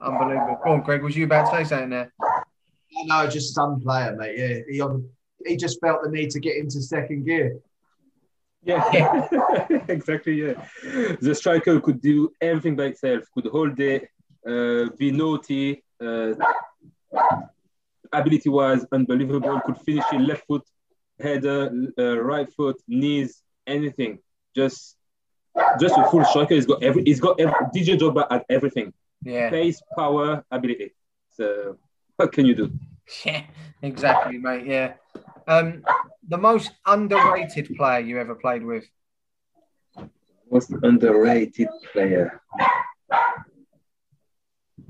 Unbelievable. 0.00 0.58
Go 0.62 0.70
on, 0.70 0.82
Greg. 0.82 1.02
Was 1.02 1.16
you 1.16 1.24
about 1.24 1.50
to 1.50 1.56
say 1.56 1.64
something 1.64 1.90
there? 1.90 2.12
No, 3.04 3.26
just 3.26 3.54
some 3.54 3.80
player, 3.80 4.14
mate. 4.16 4.38
Yeah, 4.38 4.58
he 4.68 5.50
he 5.50 5.56
just 5.56 5.80
felt 5.80 6.02
the 6.02 6.10
need 6.10 6.30
to 6.30 6.40
get 6.40 6.56
into 6.56 6.80
second 6.80 7.24
gear. 7.24 7.58
Yeah, 8.62 9.28
exactly. 9.88 10.34
Yeah, 10.34 10.54
the 11.20 11.34
striker 11.34 11.80
could 11.80 12.00
do 12.00 12.30
everything 12.40 12.76
by 12.76 12.84
itself, 12.84 13.24
could 13.34 13.46
hold 13.46 13.78
it, 13.80 14.08
uh, 14.46 14.90
be 14.98 15.10
naughty, 15.12 15.82
uh, 16.00 16.34
ability 18.12 18.48
was 18.48 18.86
unbelievable. 18.92 19.60
Could 19.64 19.78
finish 19.78 20.04
in 20.12 20.26
left 20.26 20.46
foot, 20.46 20.62
header, 21.18 21.70
uh, 21.98 22.20
right 22.20 22.50
foot, 22.52 22.76
knees, 22.86 23.42
anything. 23.66 24.18
Just, 24.54 24.96
just 25.80 25.96
a 25.98 26.04
full 26.10 26.24
striker. 26.24 26.54
He's 26.54 26.66
got 26.66 26.82
every. 26.82 27.02
He's 27.04 27.20
got 27.20 27.38
every, 27.40 27.54
DJ 27.74 27.98
Drogba 27.98 28.26
at 28.30 28.44
everything: 28.48 28.92
Yeah. 29.22 29.50
pace, 29.50 29.80
power, 29.96 30.44
ability. 30.50 30.94
So, 31.30 31.76
what 32.16 32.32
can 32.32 32.46
you 32.46 32.54
do? 32.54 32.70
Yeah, 33.26 33.42
exactly, 33.82 34.38
mate. 34.38 34.66
Yeah. 34.66 34.92
Um, 35.48 35.82
the 36.28 36.38
most 36.38 36.70
underrated 36.86 37.74
player 37.76 37.98
you 37.98 38.20
ever 38.20 38.36
played 38.36 38.64
with? 38.64 38.84
Most 40.48 40.72
underrated 40.84 41.66
player. 41.92 42.40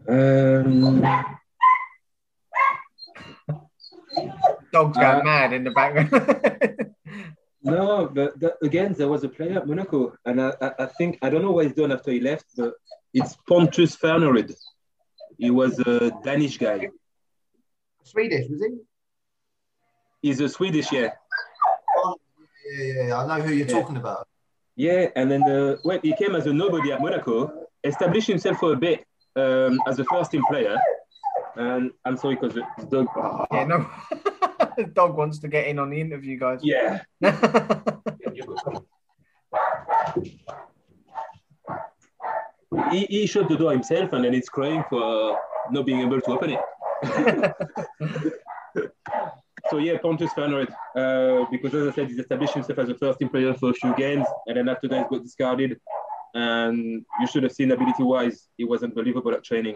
Um, 0.07 1.01
Dog's 4.71 4.99
going 4.99 5.21
Uh, 5.21 5.25
mad 5.25 5.53
in 5.55 5.65
the 5.65 5.71
background. 5.71 6.11
no, 7.63 8.09
but 8.13 8.39
that, 8.41 8.55
again, 8.63 8.95
there 8.95 9.09
was 9.09 9.23
a 9.25 9.29
player 9.29 9.59
at 9.59 9.67
Monaco, 9.67 10.15
and 10.25 10.41
I, 10.41 10.53
I, 10.61 10.71
I 10.81 10.87
think 10.87 11.19
I 11.23 11.31
don't 11.31 11.43
know 11.43 11.53
what 11.53 11.67
he's 11.67 11.75
done 11.75 11.93
after 11.93 12.11
he 12.11 12.21
left, 12.21 12.47
but 12.57 12.75
it's 13.13 13.37
Pontus 13.49 13.97
Farnerud. 13.97 14.55
He 15.39 15.51
was 15.51 15.79
a 15.81 16.11
Danish 16.23 16.59
guy. 16.59 16.89
Swedish, 18.03 18.49
was 18.51 18.61
he? 18.63 18.79
He's 20.23 20.41
a 20.41 20.49
Swedish, 20.49 20.91
yeah, 20.93 21.11
Yeah, 22.77 22.85
yeah, 22.85 23.07
yeah. 23.09 23.17
I 23.19 23.27
know 23.39 23.45
who 23.45 23.53
you're 23.53 23.67
Yeah. 23.67 23.81
talking 23.81 23.97
about. 23.97 24.27
yeah. 24.77 25.09
And 25.17 25.31
then 25.31 25.43
uh, 25.45 25.77
well, 25.85 25.99
he 26.03 26.15
came 26.15 26.35
as 26.35 26.47
a 26.47 26.53
nobody 26.53 26.93
at 26.93 27.01
Monaco, 27.01 27.67
established 27.85 28.29
himself 28.29 28.59
for 28.59 28.73
a 28.73 28.77
bit 28.77 29.05
um, 29.37 29.81
as 29.87 29.99
a 29.99 30.05
first 30.05 30.31
team 30.31 30.45
player. 30.49 30.77
And 31.57 31.91
I'm 32.05 32.17
sorry 32.17 32.37
because 32.37 32.55
the 32.55 32.87
dog. 32.87 33.09
yeah, 33.53 33.65
no. 33.65 33.87
Dog 34.85 35.17
wants 35.17 35.39
to 35.41 35.49
get 35.49 35.67
in 35.67 35.79
on 35.79 35.91
the 35.91 36.01
interview, 36.01 36.39
guys. 36.39 36.61
Yeah. 36.63 37.01
he, 42.91 43.07
he 43.07 43.27
shut 43.27 43.49
the 43.49 43.57
door 43.57 43.73
himself 43.73 44.13
and 44.13 44.25
then 44.25 44.35
it's 44.35 44.49
crying 44.49 44.85
for 44.89 45.39
not 45.71 45.87
being 45.87 46.01
able 46.01 46.21
to 46.21 46.31
open 46.31 46.51
it. 46.51 46.61
so 49.71 49.79
yeah, 49.79 49.97
Pontus 49.99 50.33
Farnerud, 50.33 50.71
uh, 50.97 51.47
because 51.51 51.75
as 51.75 51.89
I 51.89 51.93
said, 51.95 52.09
he's 52.09 52.19
established 52.19 52.55
himself 52.55 52.79
as 52.79 52.89
a 52.89 52.95
first 52.95 53.19
team 53.19 53.29
player 53.29 53.55
for 53.55 53.71
a 53.71 53.75
few 53.75 53.95
games, 53.97 54.27
and 54.47 54.57
then 54.57 54.69
after 54.69 54.89
that, 54.89 55.07
he 55.09 55.17
got 55.17 55.25
discarded. 55.25 55.81
And 56.35 57.05
you 57.21 57.27
should 57.27 57.43
have 57.43 57.53
seen 57.53 57.73
ability-wise, 57.73 58.49
he 58.57 58.65
was 58.65 58.83
unbelievable 58.83 59.33
at 59.33 59.43
training. 59.43 59.75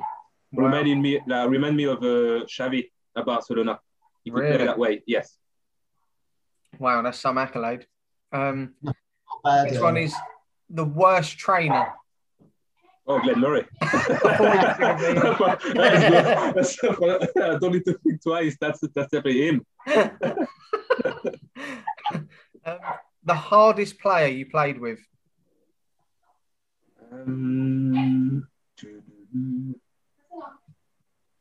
Wow. 0.52 0.66
Reminding 0.66 1.02
me, 1.02 1.20
like, 1.26 1.48
remind 1.48 1.76
me 1.76 1.84
of 1.84 1.98
uh, 1.98 2.46
Xavi 2.46 2.90
at 3.16 3.24
Barcelona. 3.24 3.80
He 4.24 4.30
could 4.30 4.40
Really? 4.40 4.56
play 4.56 4.66
that 4.66 4.78
way. 4.78 5.02
Yes. 5.06 5.36
Wow, 6.78 7.02
that's 7.02 7.18
some 7.20 7.38
accolade. 7.38 7.86
Um, 8.32 8.74
bad. 9.44 9.68
this 9.70 9.78
uh, 9.78 9.82
one 9.82 9.96
is 9.98 10.14
the 10.70 10.84
worst 10.84 11.38
trainer. 11.38 11.92
Oh, 13.06 13.20
Glenn 13.20 13.38
Murray. 13.38 13.66
thought 13.82 14.10
it 14.10 14.20
was 14.24 14.76
gonna 14.78 14.96
be- 14.96 15.78
That's 16.54 16.76
good. 16.80 16.96
That's- 17.00 17.28
I 17.36 17.58
don't 17.58 17.72
need 17.72 17.84
to 17.84 17.98
think 18.02 18.22
twice. 18.22 18.56
That's 18.58 18.80
that's 18.80 18.94
definitely 18.94 19.46
him. 19.46 19.66
um, 22.64 22.78
the 23.24 23.34
hardest 23.34 23.98
player 24.00 24.28
you 24.28 24.46
played 24.46 24.80
with? 24.80 25.00
Um, 27.12 28.48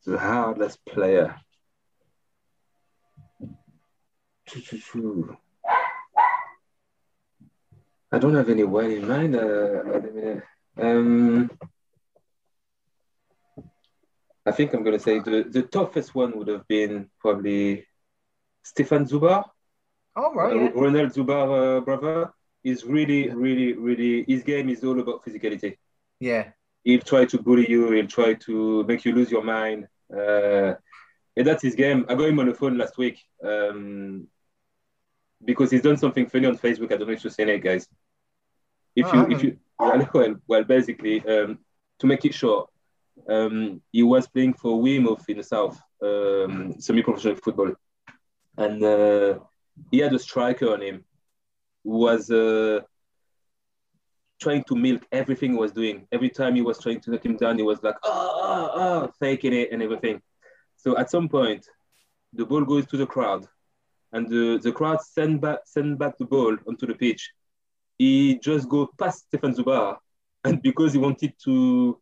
the 0.05 0.17
hardest 0.19 0.85
player. 0.85 1.35
I 8.11 8.19
don't 8.19 8.35
have 8.35 8.49
any 8.49 8.61
anyone 8.61 8.91
in 8.91 9.07
mind. 9.07 9.35
Uh, 9.35 9.95
at 9.95 10.03
the 10.03 10.11
minute. 10.13 10.43
um, 10.79 11.49
I 14.45 14.51
think 14.51 14.73
I'm 14.73 14.83
going 14.83 14.97
to 14.97 15.03
say 15.03 15.19
the, 15.19 15.45
the 15.49 15.63
toughest 15.63 16.13
one 16.13 16.37
would 16.37 16.47
have 16.49 16.67
been 16.67 17.09
probably 17.19 17.87
Stéphane 18.65 19.07
Zubar. 19.09 19.45
Oh, 20.15 20.33
right. 20.33 20.53
Uh, 20.53 20.59
Yeah. 20.59 20.71
Ronald 20.75 21.11
Zubar, 21.13 21.77
uh, 21.77 21.81
brother, 21.81 22.31
is 22.63 22.83
really, 22.85 23.29
really, 23.29 23.73
really. 23.73 24.23
His 24.27 24.43
game 24.43 24.69
is 24.69 24.83
all 24.83 24.99
about 24.99 25.23
physicality. 25.25 25.77
yeah. 26.19 26.49
He'll 26.85 26.99
try 26.99 27.23
to 27.23 27.41
bully 27.41 27.65
you. 27.71 27.91
He'll 27.91 28.07
try 28.07 28.33
to 28.33 28.83
make 28.83 29.05
you 29.05 29.13
lose 29.13 29.31
your 29.31 29.41
mind. 29.43 29.87
Uh, 30.13 30.73
and 31.37 31.47
that's 31.47 31.63
his 31.63 31.75
game. 31.75 32.05
I 32.09 32.15
got 32.15 32.27
him 32.27 32.39
on 32.39 32.47
the 32.47 32.53
phone 32.53 32.77
last 32.77 32.97
week 32.97 33.23
um, 33.41 34.27
because 35.45 35.71
he's 35.71 35.81
done 35.81 35.97
something 35.97 36.27
funny 36.27 36.47
on 36.47 36.57
Facebook. 36.57 36.91
I 36.91 36.97
don't 36.97 37.07
know 37.07 37.13
if 37.13 37.23
you've 37.23 37.33
seen 37.33 37.49
it, 37.49 37.59
guys. 37.59 37.87
If 38.95 39.07
Oh, 39.07 39.13
you, 39.27 39.35
if 39.35 39.43
you, 39.43 39.57
well, 39.79 40.35
well, 40.47 40.63
basically, 40.63 41.25
um, 41.27 41.59
to 41.99 42.07
make 42.07 42.25
it 42.25 42.33
short, 42.33 42.69
um, 43.27 43.81
he 43.91 44.03
was 44.03 44.27
playing 44.27 44.53
for 44.53 44.79
Weymouth 44.81 45.25
in 45.29 45.37
the 45.37 45.43
south, 45.43 45.79
um, 46.01 46.75
semi-professional 46.79 47.35
football, 47.35 47.73
and 48.57 48.83
uh, 48.83 49.39
he 49.91 49.99
had 49.99 50.13
a 50.13 50.19
striker 50.19 50.71
on 50.73 50.81
him 50.81 51.03
who 51.83 51.97
was 51.97 52.29
uh, 52.29 52.81
trying 54.39 54.63
to 54.65 54.75
milk 54.75 55.05
everything 55.11 55.51
he 55.51 55.57
was 55.57 55.71
doing. 55.71 56.07
Every 56.11 56.29
time 56.29 56.55
he 56.55 56.61
was 56.61 56.79
trying 56.79 56.99
to 57.01 57.11
knock 57.11 57.25
him 57.25 57.37
down, 57.37 57.57
he 57.57 57.63
was 57.63 57.81
like, 57.81 57.95
oh, 58.03 58.31
oh, 58.43 58.71
oh, 58.75 59.11
faking 59.19 59.53
it 59.53 59.71
and 59.71 59.81
everything. 59.81 60.21
So 60.77 60.97
at 60.97 61.09
some 61.09 61.29
point, 61.29 61.65
the 62.33 62.45
ball 62.45 62.65
goes 62.65 62.85
to 62.87 62.97
the 62.97 63.05
crowd, 63.05 63.47
and 64.13 64.29
the, 64.29 64.59
the 64.63 64.71
crowd 64.71 65.01
send 65.01 65.41
back 65.41 65.59
send 65.65 65.99
back 65.99 66.17
the 66.19 66.25
ball 66.25 66.57
onto 66.67 66.87
the 66.87 66.95
pitch. 66.95 67.31
He 67.97 68.39
just 68.39 68.69
go 68.69 68.89
past 68.99 69.25
Stéphane 69.31 69.55
Zubar, 69.55 69.97
and 70.45 70.61
because 70.61 70.93
he 70.93 70.99
wanted 70.99 71.33
to 71.45 71.99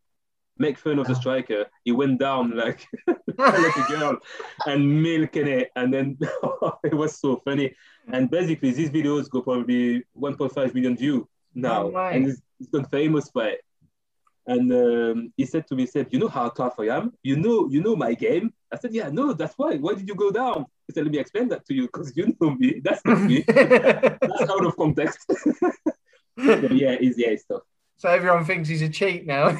make 0.58 0.78
fun 0.78 0.98
of 0.98 1.06
the 1.08 1.14
striker, 1.14 1.66
he 1.84 1.92
went 1.92 2.20
down 2.20 2.56
like, 2.56 2.86
like 3.38 3.76
a 3.76 3.84
girl 3.88 4.18
and 4.66 5.02
milking 5.02 5.48
it. 5.48 5.70
And 5.76 5.92
then 5.92 6.18
it 6.84 6.94
was 6.94 7.18
so 7.18 7.40
funny. 7.44 7.74
And 8.12 8.30
basically, 8.30 8.72
these 8.72 8.90
videos 8.90 9.30
go 9.30 9.42
probably 9.42 10.04
1.5 10.14 10.74
million 10.74 10.96
views 10.96 11.24
now, 11.54 11.84
Oh, 11.84 11.92
right. 11.92 12.14
and 12.16 12.28
it's, 12.28 12.40
it's 12.60 12.70
gone 12.70 12.86
famous 12.86 13.30
by 13.30 13.48
it. 13.50 13.60
And 14.46 14.72
um, 14.72 15.32
he 15.36 15.46
said 15.46 15.66
to 15.68 15.74
me, 15.76 15.82
he 15.82 15.86
said, 15.86 16.08
"You 16.10 16.18
know 16.18 16.28
how 16.28 16.48
tough 16.50 16.74
I 16.80 16.88
am. 16.88 17.12
You 17.22 17.36
know, 17.36 17.68
you 17.70 17.80
know 17.82 17.94
my 17.96 18.14
game." 18.14 18.52
I 18.72 18.78
said, 18.78 18.94
"Yeah, 18.94 19.08
no, 19.10 19.32
that's 19.32 19.54
why. 19.56 19.76
Why 19.76 19.94
did 19.94 20.08
you 20.08 20.14
go 20.14 20.30
down?" 20.30 20.66
He 20.86 20.92
said, 20.92 21.04
"Let 21.04 21.12
me 21.12 21.18
explain 21.18 21.48
that 21.48 21.66
to 21.66 21.74
you, 21.74 21.82
because 21.82 22.16
you 22.16 22.34
know 22.40 22.50
me. 22.50 22.80
That's 22.84 23.04
not 23.04 23.20
me. 23.22 23.44
that's 23.46 24.50
out 24.50 24.66
of 24.66 24.76
context." 24.76 25.20
so 25.30 26.52
yeah, 26.82 26.96
it's 27.04 27.18
yeah, 27.18 27.28
it's 27.28 27.44
tough. 27.44 27.62
so 27.96 28.08
everyone 28.08 28.44
thinks 28.44 28.68
he's 28.68 28.82
a 28.82 28.88
cheat 28.88 29.26
now. 29.26 29.48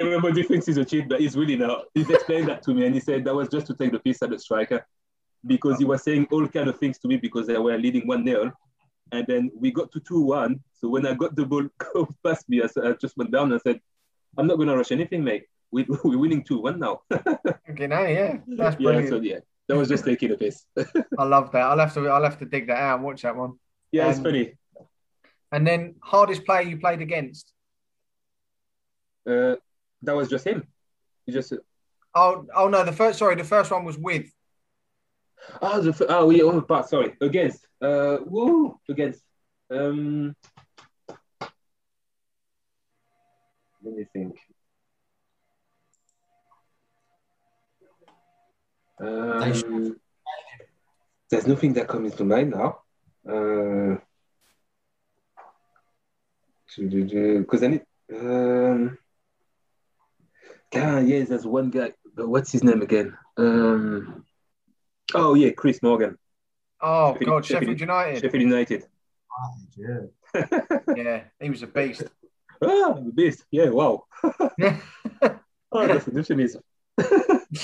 Everybody 0.00 0.42
thinks 0.44 0.66
he's 0.66 0.76
a 0.76 0.84
cheat, 0.84 1.08
but 1.08 1.20
he's 1.20 1.36
really 1.36 1.56
not. 1.56 1.86
He's 1.94 2.08
explained 2.08 2.48
that 2.48 2.62
to 2.64 2.74
me, 2.74 2.86
and 2.86 2.94
he 2.94 3.00
said 3.00 3.24
that 3.24 3.34
was 3.34 3.48
just 3.48 3.66
to 3.68 3.74
take 3.74 3.92
the 3.92 3.98
piece 3.98 4.22
at 4.22 4.30
the 4.30 4.38
striker, 4.38 4.86
because 5.46 5.78
he 5.78 5.84
was 5.84 6.02
saying 6.02 6.28
all 6.30 6.46
kind 6.46 6.68
of 6.68 6.78
things 6.78 6.98
to 7.00 7.08
me 7.08 7.16
because 7.16 7.46
they 7.46 7.58
were 7.58 7.76
leading 7.76 8.06
one 8.06 8.24
0 8.24 8.52
and 9.12 9.26
then 9.26 9.50
we 9.58 9.70
got 9.70 9.90
to 9.92 10.00
two 10.00 10.20
one. 10.20 10.60
So 10.74 10.88
when 10.88 11.06
I 11.06 11.14
got 11.14 11.34
the 11.34 11.46
ball 11.46 11.68
past 12.24 12.48
me, 12.48 12.62
I, 12.62 12.68
I 12.88 12.92
just 12.92 13.16
went 13.16 13.30
down 13.32 13.52
and 13.52 13.60
said, 13.60 13.80
"I'm 14.36 14.46
not 14.46 14.58
gonna 14.58 14.76
rush 14.76 14.92
anything, 14.92 15.24
mate. 15.24 15.46
We, 15.70 15.84
we're 16.04 16.18
winning 16.18 16.44
two 16.44 16.60
one 16.60 16.78
now." 16.78 17.02
okay, 17.70 17.86
no, 17.86 18.04
yeah, 18.06 18.38
that's 18.46 18.76
yeah, 18.80 18.84
brilliant. 18.86 19.08
so 19.08 19.20
yeah, 19.20 19.38
that 19.68 19.76
was 19.76 19.88
just 19.88 20.04
taking 20.04 20.30
a 20.32 20.36
piss. 20.36 20.64
I 21.18 21.24
love 21.24 21.52
that. 21.52 21.62
I'll 21.62 21.78
have 21.78 21.94
to 21.94 22.08
I'll 22.08 22.24
have 22.24 22.38
to 22.38 22.46
dig 22.46 22.66
that 22.68 22.78
out 22.78 22.96
and 22.96 23.04
watch 23.04 23.22
that 23.22 23.36
one. 23.36 23.54
yeah, 23.92 24.08
it's 24.08 24.18
Um, 24.18 24.24
funny. 24.24 24.54
And 25.50 25.66
then 25.66 25.94
hardest 26.02 26.44
player 26.44 26.62
you 26.62 26.78
played 26.78 27.00
against. 27.00 27.52
Uh, 29.26 29.56
that 30.02 30.14
was 30.14 30.28
just 30.28 30.46
him. 30.46 30.66
He 31.26 31.32
just 31.32 31.52
Oh, 32.14 32.46
oh 32.54 32.68
no, 32.68 32.84
the 32.84 32.92
first 32.92 33.18
sorry, 33.18 33.34
the 33.36 33.44
first 33.44 33.70
one 33.70 33.84
was 33.84 33.98
with. 33.98 34.26
Oh, 35.62 35.80
the, 35.80 35.90
f- 35.90 36.02
oh, 36.08 36.26
we 36.26 36.42
oh, 36.42 36.60
but 36.60 36.88
sorry, 36.88 37.14
against. 37.20 37.66
Uh, 37.80 38.16
whoa, 38.18 38.78
against. 38.88 39.22
Um, 39.70 40.34
let 43.82 43.94
me 43.94 44.04
think. 44.12 44.36
Um, 49.00 49.96
there's 51.30 51.46
nothing 51.46 51.74
that 51.74 51.88
comes 51.88 52.14
to 52.16 52.24
mind 52.24 52.50
now. 52.50 52.80
Uh, 53.28 53.96
because 56.76 57.62
I 57.62 57.66
need. 57.68 57.82
Um, 58.14 58.98
ah, 60.74 60.98
yes, 60.98 61.28
there's 61.28 61.46
one 61.46 61.70
guy. 61.70 61.92
But 62.14 62.28
what's 62.28 62.52
his 62.52 62.62
name 62.64 62.82
again? 62.82 63.16
Um, 63.36 64.24
oh 65.14 65.34
yeah, 65.34 65.50
Chris 65.50 65.82
Morgan, 65.82 66.18
Oh 66.80 67.12
Sheffield- 67.12 67.28
God, 67.30 67.44
Sheffield- 67.46 67.62
Sheffield 67.62 67.80
United. 67.80 68.20
Sheffield 68.22 68.42
United. 68.42 68.84
Yeah. 69.76 70.00
Yeah, 70.96 71.24
he 71.40 71.50
was 71.50 71.62
a 71.62 71.66
beast. 71.66 72.02
ah, 72.62 72.92
the 72.94 73.12
beast. 73.14 73.44
Yeah, 73.50 73.68
wow. 73.70 74.04
Oh, 75.70 75.86
that's 75.86 76.08
a 76.08 76.12
euphemism. 76.12 76.62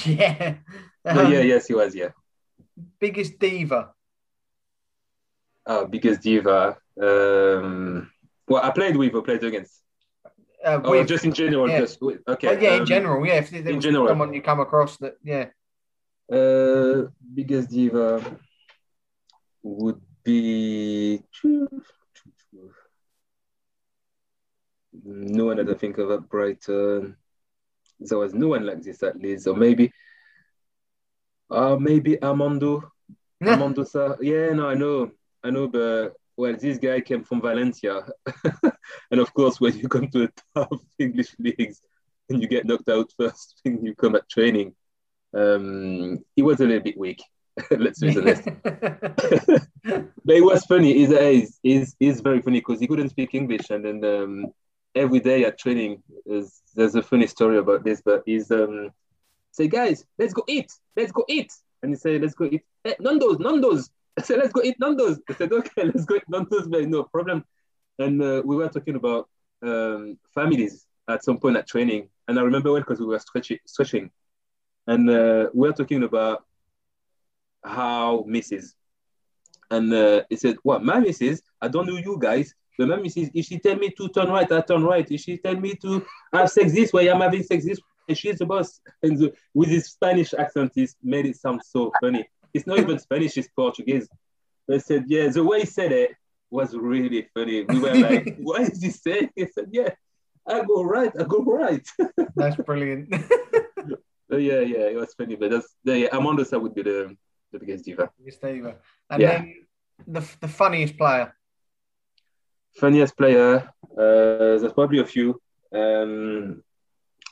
yeah. 0.04 0.56
Um, 1.04 1.32
yeah, 1.32 1.40
yes, 1.40 1.66
he 1.66 1.74
was. 1.74 1.94
Yeah. 1.94 2.10
Biggest 2.98 3.38
diva. 3.38 3.92
Oh, 5.66 5.86
biggest 5.86 6.22
diva. 6.22 6.76
Um, 7.00 8.10
well, 8.48 8.62
I 8.62 8.70
played 8.70 8.96
with 8.96 9.14
or 9.14 9.22
played 9.22 9.44
against. 9.44 9.80
Uh, 10.64 10.80
Oh, 10.82 10.92
with, 10.92 11.06
just 11.08 11.24
in 11.26 11.32
general. 11.32 11.68
yeah. 11.68 11.80
Just 11.80 12.00
with, 12.00 12.20
okay. 12.26 12.48
Oh, 12.48 12.52
yeah, 12.58 12.74
in 12.74 12.80
um, 12.80 12.86
general, 12.86 13.26
yeah. 13.26 13.34
If 13.34 13.50
there 13.50 13.68
in 13.68 13.76
was 13.76 13.84
general. 13.84 14.08
someone 14.08 14.32
you 14.32 14.40
come 14.40 14.60
across 14.60 14.96
that, 14.98 15.16
yeah. 15.22 15.48
Uh, 16.32 17.08
biggest 17.34 17.68
diva 17.68 18.38
would 19.62 20.00
be. 20.24 21.22
No 25.04 25.44
one 25.46 25.56
that 25.58 25.68
I 25.68 25.74
think 25.74 25.98
of 25.98 26.10
at 26.12 26.28
Brighton. 26.30 27.16
There 28.00 28.18
was 28.18 28.32
no 28.32 28.48
one 28.48 28.64
like 28.64 28.82
this 28.82 29.02
at 29.02 29.18
Leeds, 29.20 29.46
or 29.46 29.56
maybe, 29.56 29.92
uh, 31.54 31.76
maybe 31.78 32.22
Armando. 32.22 32.90
Armando 33.46 33.84
Sa. 33.84 34.16
Yeah, 34.20 34.52
no, 34.52 34.68
I 34.68 34.74
know, 34.74 35.10
I 35.42 35.50
know, 35.50 35.68
but 35.68 36.14
well, 36.36 36.56
this 36.56 36.78
guy 36.78 37.00
came 37.00 37.22
from 37.22 37.40
Valencia, 37.40 38.06
and 39.10 39.20
of 39.20 39.32
course, 39.34 39.60
when 39.60 39.76
you 39.78 39.88
come 39.88 40.08
to 40.08 40.26
the 40.26 40.32
top 40.54 40.80
English 40.98 41.34
leagues 41.38 41.80
and 42.28 42.40
you 42.40 42.48
get 42.48 42.66
knocked 42.66 42.88
out 42.88 43.12
first 43.16 43.60
thing 43.62 43.84
you 43.84 43.94
come 43.94 44.16
at 44.16 44.28
training, 44.28 44.74
um, 45.34 46.24
he 46.34 46.42
was 46.42 46.60
a 46.60 46.64
little 46.64 46.82
bit 46.82 46.98
weak. 46.98 47.22
Let's 47.70 48.00
be 48.00 48.16
honest. 48.18 48.48
but 48.64 50.36
it 50.36 50.44
was 50.44 50.64
funny. 50.64 50.92
He's, 50.94 51.10
he's, 51.10 51.60
he's, 51.62 51.96
he's 52.00 52.20
very 52.20 52.40
funny 52.42 52.60
because 52.60 52.80
he 52.80 52.86
couldn't 52.86 53.10
speak 53.10 53.34
English. 53.34 53.70
And 53.70 53.84
then 53.84 54.04
um, 54.04 54.46
every 54.94 55.20
day 55.20 55.44
at 55.44 55.58
training, 55.58 56.02
is, 56.26 56.62
there's 56.74 56.96
a 56.96 57.02
funny 57.02 57.26
story 57.26 57.58
about 57.58 57.84
this. 57.84 58.02
But 58.04 58.22
he's 58.26 58.50
um, 58.50 58.90
say, 59.54 59.68
guys, 59.68 60.04
let's 60.18 60.34
go 60.34 60.42
eat. 60.48 60.72
Let's 60.96 61.12
go 61.12 61.24
eat. 61.28 61.52
And 61.82 61.92
he 61.92 61.96
said, 61.96 62.22
let's 62.22 62.34
go 62.34 62.46
eat. 62.46 62.62
Hey, 62.82 62.96
Nando's, 62.98 63.38
Nando's. 63.38 63.90
I 64.18 64.22
said, 64.22 64.38
let's 64.38 64.52
go 64.52 64.62
eat 64.62 64.78
Nando's. 64.80 65.20
I 65.28 65.34
said, 65.34 65.52
okay, 65.52 65.84
let's 65.84 66.04
go 66.04 66.16
eat 66.16 66.28
Nando's, 66.28 66.66
man. 66.68 66.90
No 66.90 67.04
problem. 67.04 67.44
And 67.98 68.20
uh, 68.20 68.42
we 68.44 68.56
were 68.56 68.68
talking 68.68 68.96
about 68.96 69.28
um, 69.62 70.18
families 70.34 70.86
at 71.08 71.24
some 71.24 71.38
point 71.38 71.56
at 71.56 71.68
training. 71.68 72.08
And 72.26 72.38
I 72.38 72.42
remember 72.42 72.72
well 72.72 72.80
because 72.80 73.00
we 73.00 73.06
were 73.06 73.18
stretching, 73.18 73.58
stretching. 73.66 74.10
And 74.86 75.08
uh, 75.08 75.48
we 75.54 75.68
were 75.68 75.74
talking 75.74 76.02
about 76.02 76.44
how 77.64 78.24
Mrs. 78.28 78.74
And 79.70 79.92
uh, 79.92 80.22
he 80.28 80.36
said, 80.36 80.56
What, 80.62 80.84
my 80.84 81.00
missus? 81.00 81.42
I 81.60 81.68
don't 81.68 81.86
know 81.86 81.96
you 81.96 82.18
guys, 82.20 82.54
but 82.78 82.88
my 82.88 82.96
missus, 82.96 83.30
if 83.32 83.46
she 83.46 83.58
tell 83.58 83.76
me 83.76 83.90
to 83.90 84.08
turn 84.08 84.28
right, 84.28 84.50
I 84.50 84.60
turn 84.60 84.84
right. 84.84 85.10
If 85.10 85.20
she 85.20 85.38
tell 85.38 85.56
me 85.56 85.74
to 85.76 86.04
have 86.32 86.50
sex 86.50 86.72
this 86.72 86.92
way, 86.92 87.08
I'm 87.08 87.20
having 87.20 87.42
sex 87.42 87.64
this 87.64 87.80
way. 88.08 88.14
She's 88.14 88.38
the 88.38 88.46
boss. 88.46 88.80
And 89.02 89.18
the, 89.18 89.32
with 89.54 89.68
his 89.68 89.86
Spanish 89.86 90.34
accent, 90.34 90.72
he's 90.74 90.96
made 91.02 91.26
it 91.26 91.36
sound 91.36 91.62
so 91.64 91.92
funny. 92.00 92.28
It's 92.52 92.66
not 92.66 92.78
even 92.78 92.98
Spanish, 92.98 93.36
it's 93.36 93.48
Portuguese. 93.48 94.08
They 94.68 94.78
said, 94.78 95.04
Yeah, 95.08 95.28
the 95.28 95.44
way 95.44 95.60
he 95.60 95.66
said 95.66 95.92
it 95.92 96.12
was 96.50 96.74
really 96.74 97.28
funny. 97.34 97.64
We 97.64 97.80
were 97.80 97.94
like, 97.94 98.36
What 98.42 98.62
is 98.62 98.82
he 98.82 98.90
saying? 98.90 99.30
He 99.34 99.46
said, 99.46 99.68
Yeah, 99.72 99.90
I 100.46 100.62
go 100.64 100.82
right, 100.84 101.12
I 101.18 101.24
go 101.24 101.38
right. 101.42 101.86
That's 102.36 102.56
brilliant. 102.56 103.14
So 104.30 104.38
yeah, 104.38 104.60
yeah, 104.60 104.86
it 104.88 104.96
was 104.96 105.12
funny. 105.14 105.36
But 105.36 105.50
that's, 105.50 105.68
yeah, 105.84 106.08
Armando 106.10 106.44
Sa 106.44 106.56
would 106.58 106.74
be 106.74 106.80
the, 106.82 107.14
the 107.52 107.58
biggest 107.58 107.84
diva. 107.84 108.10
Biggest 108.18 108.40
diva. 108.40 108.76
And 109.10 109.20
Yeah. 109.22 109.38
then 109.38 109.54
the, 110.08 110.26
the 110.40 110.48
funniest 110.48 110.96
player. 110.96 111.36
Funniest 112.80 113.16
player, 113.18 113.56
uh, 113.92 114.56
there's 114.58 114.72
probably 114.72 115.00
a 115.00 115.04
few. 115.04 115.40
Um, 115.72 116.64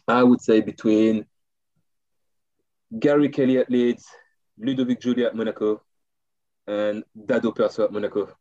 I 0.09 0.23
would 0.23 0.41
say 0.41 0.61
between 0.61 1.27
Gary 2.99 3.29
Kelly 3.29 3.59
at 3.59 3.71
Leeds, 3.71 4.07
Ludovic 4.59 5.01
Giuly 5.01 5.25
at 5.27 5.35
Monaco, 5.35 5.83
and 6.67 7.05
Dado 7.27 7.53
Prso 7.53 7.85
at 7.85 7.93
Monaco. 7.93 8.37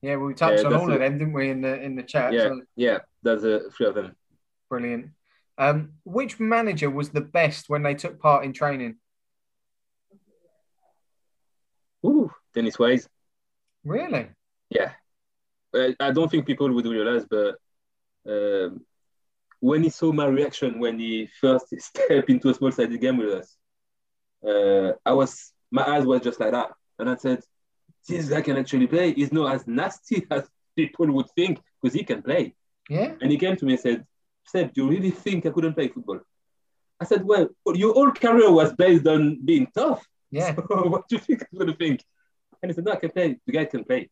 Yeah, 0.00 0.16
well, 0.16 0.26
we 0.26 0.34
touched 0.34 0.62
Yeah, 0.62 0.68
on 0.68 0.74
all 0.74 0.90
a- 0.90 0.94
of 0.94 1.00
them, 1.00 1.18
didn't 1.18 1.32
we, 1.32 1.50
in 1.50 1.60
the 1.60 1.80
in 1.82 1.96
the 1.96 2.02
chat? 2.02 2.32
Yeah, 2.32 2.42
So 2.48 2.62
yeah, 2.76 2.98
that's 3.22 3.42
the 3.42 3.70
three 3.76 3.86
of 3.86 3.94
them. 3.94 4.16
brilliant. 4.68 5.10
Um, 5.56 5.92
which 6.04 6.40
manager 6.40 6.90
was 6.90 7.10
the 7.10 7.20
best 7.20 7.68
when 7.68 7.82
they 7.82 7.94
took 7.94 8.18
part 8.18 8.44
in 8.44 8.52
training? 8.52 8.96
Ooh, 12.04 12.30
Dennis 12.54 12.78
Wise. 12.78 13.08
Really? 13.84 14.28
Yeah. 14.68 14.92
Uh, 15.74 15.90
I 16.00 16.10
don't 16.10 16.30
think 16.30 16.46
people 16.46 16.70
would 16.72 16.86
realize, 16.86 17.24
but 17.24 17.56
um, 18.28 18.84
when 19.68 19.82
he 19.82 19.90
saw 19.90 20.12
my 20.12 20.26
reaction 20.26 20.78
when 20.78 20.98
he 20.98 21.28
first 21.40 21.66
stepped 21.88 22.30
into 22.30 22.50
a 22.50 22.54
small 22.54 22.72
sided 22.72 23.00
game 23.00 23.18
with 23.18 23.32
us, 23.40 23.56
uh, 24.50 24.92
I 25.10 25.12
was 25.20 25.52
my 25.70 25.84
eyes 25.92 26.04
were 26.04 26.20
just 26.20 26.40
like 26.40 26.52
that, 26.52 26.70
and 26.98 27.08
I 27.08 27.16
said, 27.16 27.40
"This 28.08 28.28
guy 28.28 28.42
can 28.42 28.56
actually 28.56 28.86
play. 28.86 29.14
He's 29.14 29.32
not 29.32 29.54
as 29.54 29.66
nasty 29.66 30.26
as 30.30 30.42
people 30.76 31.06
would 31.12 31.30
think 31.36 31.60
because 31.80 31.94
he 31.98 32.04
can 32.04 32.22
play." 32.22 32.54
Yeah. 32.88 33.14
And 33.20 33.30
he 33.30 33.38
came 33.38 33.56
to 33.56 33.64
me 33.64 33.72
and 33.74 33.80
said, 33.80 34.06
Seb, 34.46 34.72
do 34.74 34.82
you 34.82 34.90
really 34.90 35.10
think 35.10 35.46
I 35.46 35.50
couldn't 35.50 35.74
play 35.74 35.88
football? 35.88 36.20
I 37.00 37.04
said, 37.04 37.24
Well, 37.24 37.48
your 37.74 37.94
whole 37.94 38.12
career 38.12 38.50
was 38.50 38.72
based 38.74 39.06
on 39.06 39.44
being 39.44 39.68
tough. 39.74 40.06
Yeah. 40.30 40.54
So 40.68 40.88
what 40.88 41.08
do 41.08 41.16
you 41.16 41.20
think 41.20 41.42
I'm 41.42 41.58
going 41.58 41.70
to 41.70 41.76
think? 41.76 42.02
And 42.62 42.70
he 42.70 42.74
said, 42.74 42.84
No, 42.84 42.92
I 42.92 42.96
can 42.96 43.10
play. 43.10 43.38
The 43.46 43.52
guy 43.52 43.64
can 43.64 43.84
play. 43.84 44.10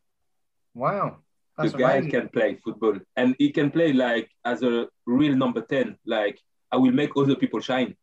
Wow. 0.74 1.18
That's 1.58 1.72
the 1.72 1.78
guy 1.78 1.92
amazing. 1.96 2.10
can 2.12 2.28
play 2.30 2.56
football. 2.64 2.94
And 3.16 3.34
he 3.38 3.50
can 3.50 3.70
play 3.70 3.92
like 3.92 4.30
as 4.44 4.62
a 4.62 4.88
real 5.06 5.34
number 5.36 5.60
10. 5.62 5.96
Like, 6.06 6.38
I 6.70 6.76
will 6.76 6.92
make 6.92 7.10
other 7.16 7.36
people 7.36 7.60
shine. 7.60 7.94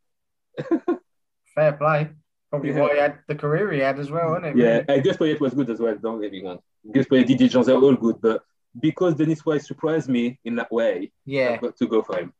Fair 1.55 1.73
play. 1.73 2.09
Probably 2.49 2.69
Yeah. 2.71 2.79
why 2.81 2.93
he 2.93 2.99
had 2.99 3.19
the 3.27 3.35
career 3.35 3.71
he 3.71 3.79
had 3.79 3.99
as 3.99 4.09
well, 4.11 4.33
isn't 4.35 4.45
it? 4.45 4.55
Yeah, 4.57 4.83
and 4.87 5.03
Gus 5.03 5.17
Poyet 5.17 5.39
was 5.39 5.53
good 5.53 5.69
as 5.69 5.79
well. 5.79 5.95
Don't 6.01 6.21
get 6.21 6.31
me 6.31 6.43
wrong. 6.43 6.59
Gus 6.93 7.05
Poyet, 7.05 7.27
Didier 7.27 7.47
Jean, 7.47 7.63
they're 7.63 7.75
all 7.77 7.95
good. 7.95 8.21
But 8.21 8.43
because 8.79 9.15
Dennis 9.15 9.45
Wise 9.45 9.67
surprised 9.67 10.09
me 10.09 10.39
in 10.45 10.55
that 10.55 10.71
way, 10.71 11.11
Yeah. 11.25 11.51
I've 11.53 11.61
got 11.61 11.77
to 11.77 11.87
go 11.87 12.01
for 12.01 12.17
him. 12.19 12.33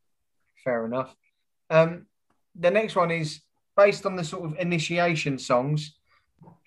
Fair 0.64 0.86
enough. 0.86 1.16
Um, 1.70 2.08
the 2.56 2.72
next 2.72 2.96
one 2.96 3.12
is 3.12 3.42
based 3.78 4.06
on 4.06 4.16
the 4.16 4.24
sort 4.24 4.46
of 4.46 4.58
initiation 4.60 5.38
songs. 5.38 5.96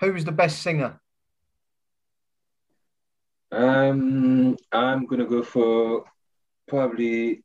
Who 0.01 0.13
was 0.13 0.25
the 0.25 0.33
best 0.33 0.63
singer? 0.63 1.01
Um, 3.53 4.57
I'm 4.73 5.05
gonna 5.05 5.27
go 5.27 5.43
for 5.43 6.05
probably 6.67 7.45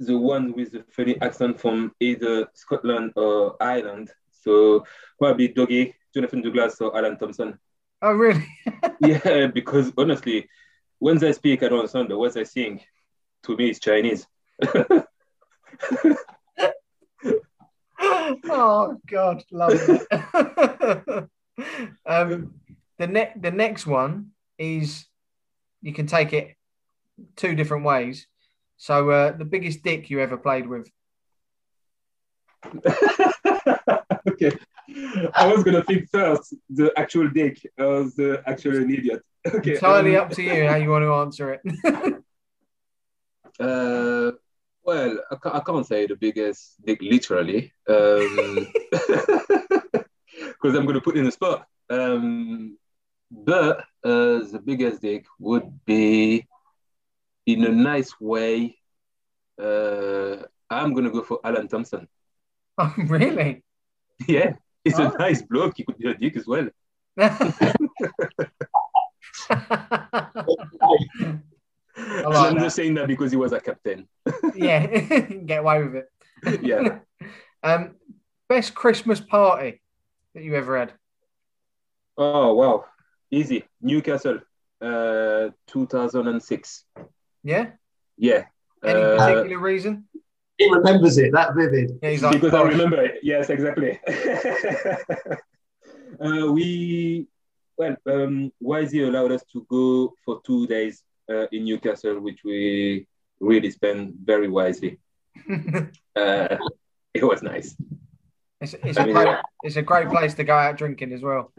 the 0.00 0.18
one 0.18 0.52
with 0.52 0.72
the 0.72 0.84
funny 0.90 1.20
accent 1.20 1.60
from 1.60 1.92
either 2.00 2.48
Scotland 2.54 3.12
or 3.14 3.56
Ireland. 3.60 4.10
So 4.32 4.84
probably 5.18 5.46
Doggy, 5.48 5.94
Jonathan 6.12 6.42
Douglas, 6.42 6.80
or 6.80 6.96
Alan 6.96 7.16
Thompson. 7.18 7.56
Oh, 8.02 8.12
really? 8.12 8.44
yeah, 9.00 9.46
because 9.46 9.92
honestly, 9.96 10.48
when 10.98 11.18
they 11.18 11.32
speak, 11.32 11.62
I 11.62 11.68
don't 11.68 11.78
understand. 11.78 12.08
But 12.08 12.18
what 12.18 12.34
they 12.34 12.44
sing, 12.44 12.80
to 13.44 13.56
me, 13.56 13.70
is 13.70 13.78
Chinese. 13.78 14.26
oh 18.00 18.96
God, 19.06 19.44
love 19.52 19.72
it. 19.74 20.02
um, 22.06 22.54
the 22.98 23.06
ne- 23.06 23.32
the 23.36 23.52
next 23.52 23.86
one 23.86 24.32
is 24.58 25.06
you 25.82 25.92
can 25.92 26.06
take 26.06 26.32
it 26.32 26.56
two 27.36 27.54
different 27.54 27.84
ways. 27.84 28.26
So 28.76 29.10
uh, 29.10 29.32
the 29.36 29.44
biggest 29.44 29.82
dick 29.82 30.10
you 30.10 30.20
ever 30.20 30.36
played 30.36 30.66
with. 30.66 30.90
okay. 34.28 34.52
I 35.34 35.52
was 35.52 35.64
gonna 35.64 35.82
think 35.82 36.08
first 36.10 36.54
the 36.70 36.92
actual 36.96 37.28
dick 37.28 37.64
or 37.78 38.04
the 38.04 38.42
actual 38.46 38.76
an 38.76 38.90
idiot. 38.90 39.22
Okay. 39.44 39.74
Entirely 39.74 40.16
um, 40.16 40.26
up 40.26 40.30
to 40.34 40.42
you 40.42 40.68
how 40.68 40.76
you 40.76 40.88
want 40.88 41.02
to 41.02 41.12
answer 41.14 41.52
it. 41.52 41.62
Uh, 43.60 44.32
well, 44.82 45.18
I 45.30 45.36
can't, 45.36 45.54
I 45.54 45.60
can't 45.60 45.86
say 45.86 46.06
the 46.06 46.16
biggest 46.16 46.74
dick 46.84 47.00
literally, 47.02 47.72
um, 47.88 48.66
because 48.90 50.74
I'm 50.74 50.86
going 50.86 50.94
to 50.94 51.00
put 51.00 51.16
in 51.16 51.26
a 51.26 51.30
spot. 51.30 51.66
Um, 51.90 52.78
but 53.32 53.78
uh, 54.04 54.44
the 54.52 54.60
biggest 54.64 55.00
dick 55.02 55.24
would 55.38 55.84
be, 55.84 56.46
in 57.46 57.64
a 57.64 57.70
nice 57.70 58.12
way, 58.20 58.76
uh, 59.60 60.36
I'm 60.70 60.92
going 60.92 61.04
to 61.04 61.10
go 61.10 61.22
for 61.22 61.40
Alan 61.44 61.66
Thompson. 61.68 62.06
oh, 62.78 62.94
really? 63.06 63.64
Yeah, 64.28 64.52
he's 64.84 64.98
Oh. 65.00 65.10
a 65.10 65.18
nice 65.18 65.42
bloke. 65.42 65.74
He 65.76 65.84
could 65.84 65.98
be 65.98 66.08
a 66.10 66.14
dick 66.14 66.36
as 66.36 66.46
well. 66.46 66.68
like 67.16 67.32
I'm 71.96 72.54
that. 72.54 72.56
just 72.60 72.76
saying 72.76 72.94
that 72.94 73.06
because 73.06 73.30
he 73.30 73.36
was 73.36 73.52
a 73.52 73.60
captain. 73.60 74.08
yeah, 74.54 74.86
get 74.86 75.60
away 75.60 75.82
with 75.84 75.94
it. 75.96 76.62
Yeah. 76.62 76.98
Um, 77.62 77.96
best 78.48 78.74
Christmas 78.74 79.20
party 79.20 79.80
that 80.34 80.42
you 80.42 80.54
ever 80.56 80.78
had? 80.78 80.92
Oh 82.16 82.54
wow, 82.54 82.84
easy. 83.32 83.64
Newcastle, 83.80 84.38
uh, 84.80 85.48
2006. 85.66 86.84
Yeah. 87.42 87.70
Yeah. 88.16 88.44
Any 88.84 89.00
Uh, 89.00 89.16
particular 89.16 89.58
reason? 89.58 90.04
He 90.58 90.70
remembers 90.70 91.18
it 91.18 91.32
that 91.32 91.54
vivid. 91.56 91.98
Yeah, 92.02 92.10
he's 92.10 92.22
like, 92.22 92.34
because 92.34 92.54
I 92.54 92.62
remember 92.62 93.02
it. 93.02 93.18
Yes, 93.22 93.50
exactly. 93.50 93.98
uh, 96.20 96.52
we 96.52 97.26
well, 97.76 97.96
um, 98.06 98.52
Wisey 98.62 99.08
allowed 99.08 99.32
us 99.32 99.42
to 99.52 99.66
go 99.68 100.14
for 100.24 100.40
two 100.46 100.66
days 100.66 101.02
uh, 101.28 101.46
in 101.52 101.64
Newcastle, 101.64 102.20
which 102.20 102.40
we 102.44 103.06
really 103.40 103.70
spent 103.70 104.14
very 104.22 104.48
wisely. 104.48 104.98
Uh, 106.14 106.58
it 107.14 107.24
was 107.24 107.42
nice. 107.42 107.74
it's, 108.60 108.74
it's, 108.74 108.98
I 108.98 109.02
a 109.02 109.06
mean, 109.06 109.14
great, 109.14 109.26
yeah. 109.28 109.40
it's 109.62 109.76
a 109.76 109.82
great 109.82 110.08
place 110.10 110.34
to 110.34 110.44
go 110.44 110.54
out 110.54 110.76
drinking 110.76 111.10
as 111.14 111.22
well. 111.22 111.50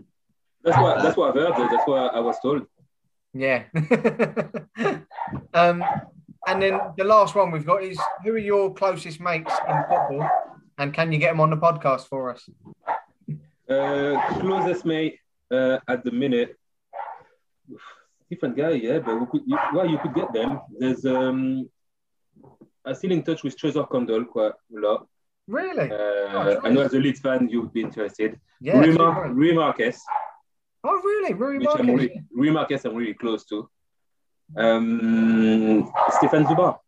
That's 0.63 0.77
what 0.77 1.03
that's 1.03 1.17
what 1.17 1.29
I've 1.29 1.41
heard. 1.41 1.69
That's 1.71 1.87
what 1.87 2.15
I 2.15 2.19
was 2.19 2.37
told. 2.41 2.65
Yeah. 3.33 3.63
um, 5.53 5.83
and 6.45 6.61
then 6.61 6.79
the 6.97 7.03
last 7.03 7.35
one 7.35 7.51
we've 7.51 7.65
got 7.65 7.83
is 7.83 7.99
who 8.23 8.31
are 8.33 8.37
your 8.37 8.73
closest 8.73 9.19
mates 9.19 9.53
in 9.67 9.75
football, 9.89 10.29
and 10.77 10.93
can 10.93 11.11
you 11.11 11.17
get 11.17 11.31
them 11.31 11.41
on 11.41 11.49
the 11.49 11.57
podcast 11.57 12.07
for 12.07 12.31
us? 12.31 12.47
Uh, 13.69 14.39
closest 14.39 14.85
mate 14.85 15.19
uh, 15.51 15.79
at 15.87 16.03
the 16.03 16.11
minute, 16.11 16.57
different 18.29 18.55
guy, 18.55 18.71
yeah, 18.71 18.99
but 18.99 19.19
we 19.19 19.25
could, 19.25 19.41
you, 19.45 19.57
well, 19.73 19.89
you 19.89 19.97
could 19.97 20.13
get 20.13 20.31
them. 20.33 20.59
There's 20.77 21.05
um, 21.05 21.69
I'm 22.85 22.95
still 22.95 23.11
in 23.11 23.23
touch 23.23 23.43
with 23.43 23.57
Tresor 23.57 23.87
Kandol 23.89 24.27
quite 24.27 24.51
a 24.51 24.79
lot. 24.79 25.07
Really? 25.47 25.91
Uh, 25.91 26.59
I 26.63 26.69
know 26.69 26.81
as 26.81 26.93
a 26.93 26.99
Leeds 26.99 27.19
fan, 27.19 27.49
you'd 27.49 27.73
be 27.73 27.81
interested. 27.81 28.39
Yeah. 28.61 28.77
Rui, 28.77 28.91
super. 28.91 29.03
Mar- 29.03 29.29
Rui 29.29 29.53
Marques, 29.53 30.01
Oh, 30.83 31.01
really? 31.01 31.33
Rui 31.33 31.59
which 31.59 31.67
I'm 31.69 31.85
Marques. 31.87 32.21
really, 32.35 32.85
I'm 32.85 32.95
really 32.95 33.13
close 33.13 33.45
to. 33.45 33.69
Um, 34.57 35.91
Stéphane 36.09 36.45
Zubar. 36.45 36.79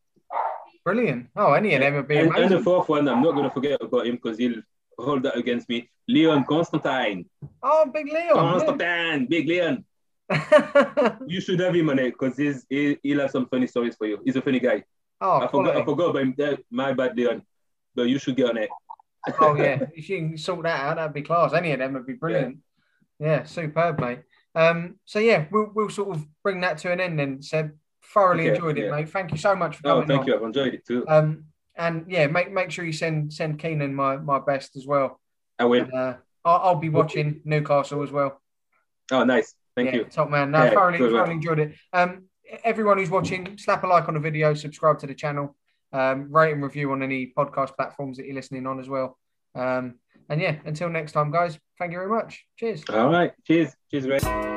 Brilliant. 0.84 1.30
Oh, 1.36 1.54
any 1.54 1.74
of 1.74 1.82
them 1.82 1.96
would 1.96 2.08
be 2.08 2.18
And, 2.18 2.36
and 2.36 2.52
the 2.52 2.60
fourth 2.60 2.90
one, 2.90 3.08
I'm 3.08 3.24
not 3.24 3.32
going 3.32 3.46
to 3.46 3.50
forget 3.50 3.82
about 3.82 4.06
him 4.06 4.16
because 4.16 4.38
he'll 4.38 4.62
hold 5.00 5.24
that 5.24 5.36
against 5.38 5.68
me. 5.70 5.90
Leon 6.08 6.46
Constantine. 6.46 7.26
Oh, 7.64 7.90
Big 7.92 8.08
Leon. 8.08 8.34
Constantine, 8.34 9.26
big 9.28 9.48
Leon. 9.48 9.84
You 11.28 11.40
should 11.42 11.60
have 11.60 11.76
him 11.76 11.90
on 11.90 12.00
it 12.00 12.12
because 12.12 12.38
he's 12.38 12.66
he, 12.70 12.98
he'll 13.04 13.22
have 13.22 13.32
some 13.32 13.48
funny 13.48 13.68
stories 13.68 13.96
for 13.96 14.08
you. 14.08 14.20
He's 14.26 14.36
a 14.36 14.42
funny 14.42 14.60
guy. 14.60 14.84
oh, 15.22 15.42
I 15.42 15.48
forgot. 15.48 15.78
I 15.78 15.86
forgot 15.86 16.10
about 16.12 16.22
him. 16.22 16.34
There, 16.38 16.58
my 16.70 16.94
bad, 16.94 17.16
Leon. 17.16 17.44
But 17.96 18.04
you 18.04 18.20
should 18.20 18.36
get 18.36 18.50
on 18.50 18.58
it. 18.58 18.70
oh 19.40 19.56
yeah, 19.58 19.86
if 19.96 20.10
you 20.10 20.18
can 20.18 20.38
sort 20.38 20.64
that 20.64 20.80
out, 20.80 20.96
that'd 20.98 21.14
be 21.14 21.22
class. 21.22 21.54
Any 21.54 21.72
of 21.72 21.80
them 21.80 21.94
would 21.94 22.06
be 22.06 22.14
brilliant. 22.14 22.58
Yeah, 23.20 23.44
superb, 23.44 24.00
mate. 24.00 24.20
Um, 24.54 24.96
so 25.06 25.20
yeah, 25.20 25.46
we'll 25.52 25.72
we'll 25.74 25.90
sort 25.90 26.16
of 26.16 26.26
bring 26.44 26.62
that 26.62 26.78
to 26.80 26.92
an 26.92 27.00
end 27.00 27.20
then. 27.20 27.42
Seb, 27.42 27.72
thoroughly 28.14 28.46
Okay, 28.46 28.56
enjoyed 28.56 28.78
it, 28.78 28.86
yeah. 28.86 28.92
mate. 28.92 29.10
Thank 29.10 29.32
you 29.32 29.38
so 29.38 29.56
much 29.56 29.78
for 29.78 29.84
coming. 29.84 30.04
Oh, 30.04 30.08
thank 30.08 30.22
on. 30.22 30.28
you. 30.28 30.36
I've 30.36 30.44
enjoyed 30.44 30.74
it 30.74 30.86
too. 30.86 31.06
Um, 31.08 31.46
and 31.76 32.06
yeah, 32.08 32.28
make 32.28 32.52
make 32.52 32.72
sure 32.72 32.86
you 32.86 32.94
send 32.94 33.34
send 33.34 33.60
Keenan 33.60 33.94
my 33.94 34.18
my 34.18 34.40
best 34.40 34.76
as 34.76 34.86
well. 34.88 35.20
I 35.60 35.66
will. 35.66 35.84
And, 35.84 35.94
uh, 35.94 36.14
I'll, 36.46 36.62
I'll 36.64 36.76
be 36.76 36.90
watching 36.90 37.42
Newcastle 37.44 38.04
as 38.04 38.12
well. 38.12 38.42
Oh, 39.12 39.24
nice. 39.24 39.56
Thank 39.76 39.92
yeah, 39.92 39.96
you. 40.00 40.04
top 40.06 40.30
man. 40.30 40.52
No, 40.52 40.64
Yeah, 40.64 40.70
thoroughly 40.72 41.00
thoroughly 41.00 41.34
enjoyed 41.34 41.60
it. 41.60 41.74
Um, 41.92 42.26
everyone 42.64 42.98
who's 42.98 43.10
watching, 43.10 43.58
slap 43.58 43.84
a 43.84 43.88
like 43.88 44.08
on 44.08 44.14
the 44.14 44.20
video, 44.20 44.54
subscribe 44.54 45.00
to 45.00 45.08
the 45.08 45.16
channel, 45.16 45.56
um, 45.92 46.32
rate 46.32 46.54
and 46.54 46.64
review 46.64 46.92
on 46.92 47.04
any 47.04 47.34
podcast 47.36 47.76
platforms 47.76 48.18
that 48.18 48.26
you're 48.26 48.36
listening 48.36 48.68
on 48.68 48.80
as 48.80 48.88
well. 48.88 49.18
Um, 49.54 49.96
and 50.30 50.40
yeah, 50.40 50.58
until 50.66 50.90
next 50.90 51.12
time, 51.12 51.32
guys. 51.32 51.60
Thank 51.78 51.92
you 51.92 51.98
very 51.98 52.10
much. 52.10 52.46
Cheers. 52.58 52.84
All 52.90 53.10
right. 53.10 53.34
Cheers. 53.46 53.76
Cheers, 53.92 54.08
Ray. 54.08 54.55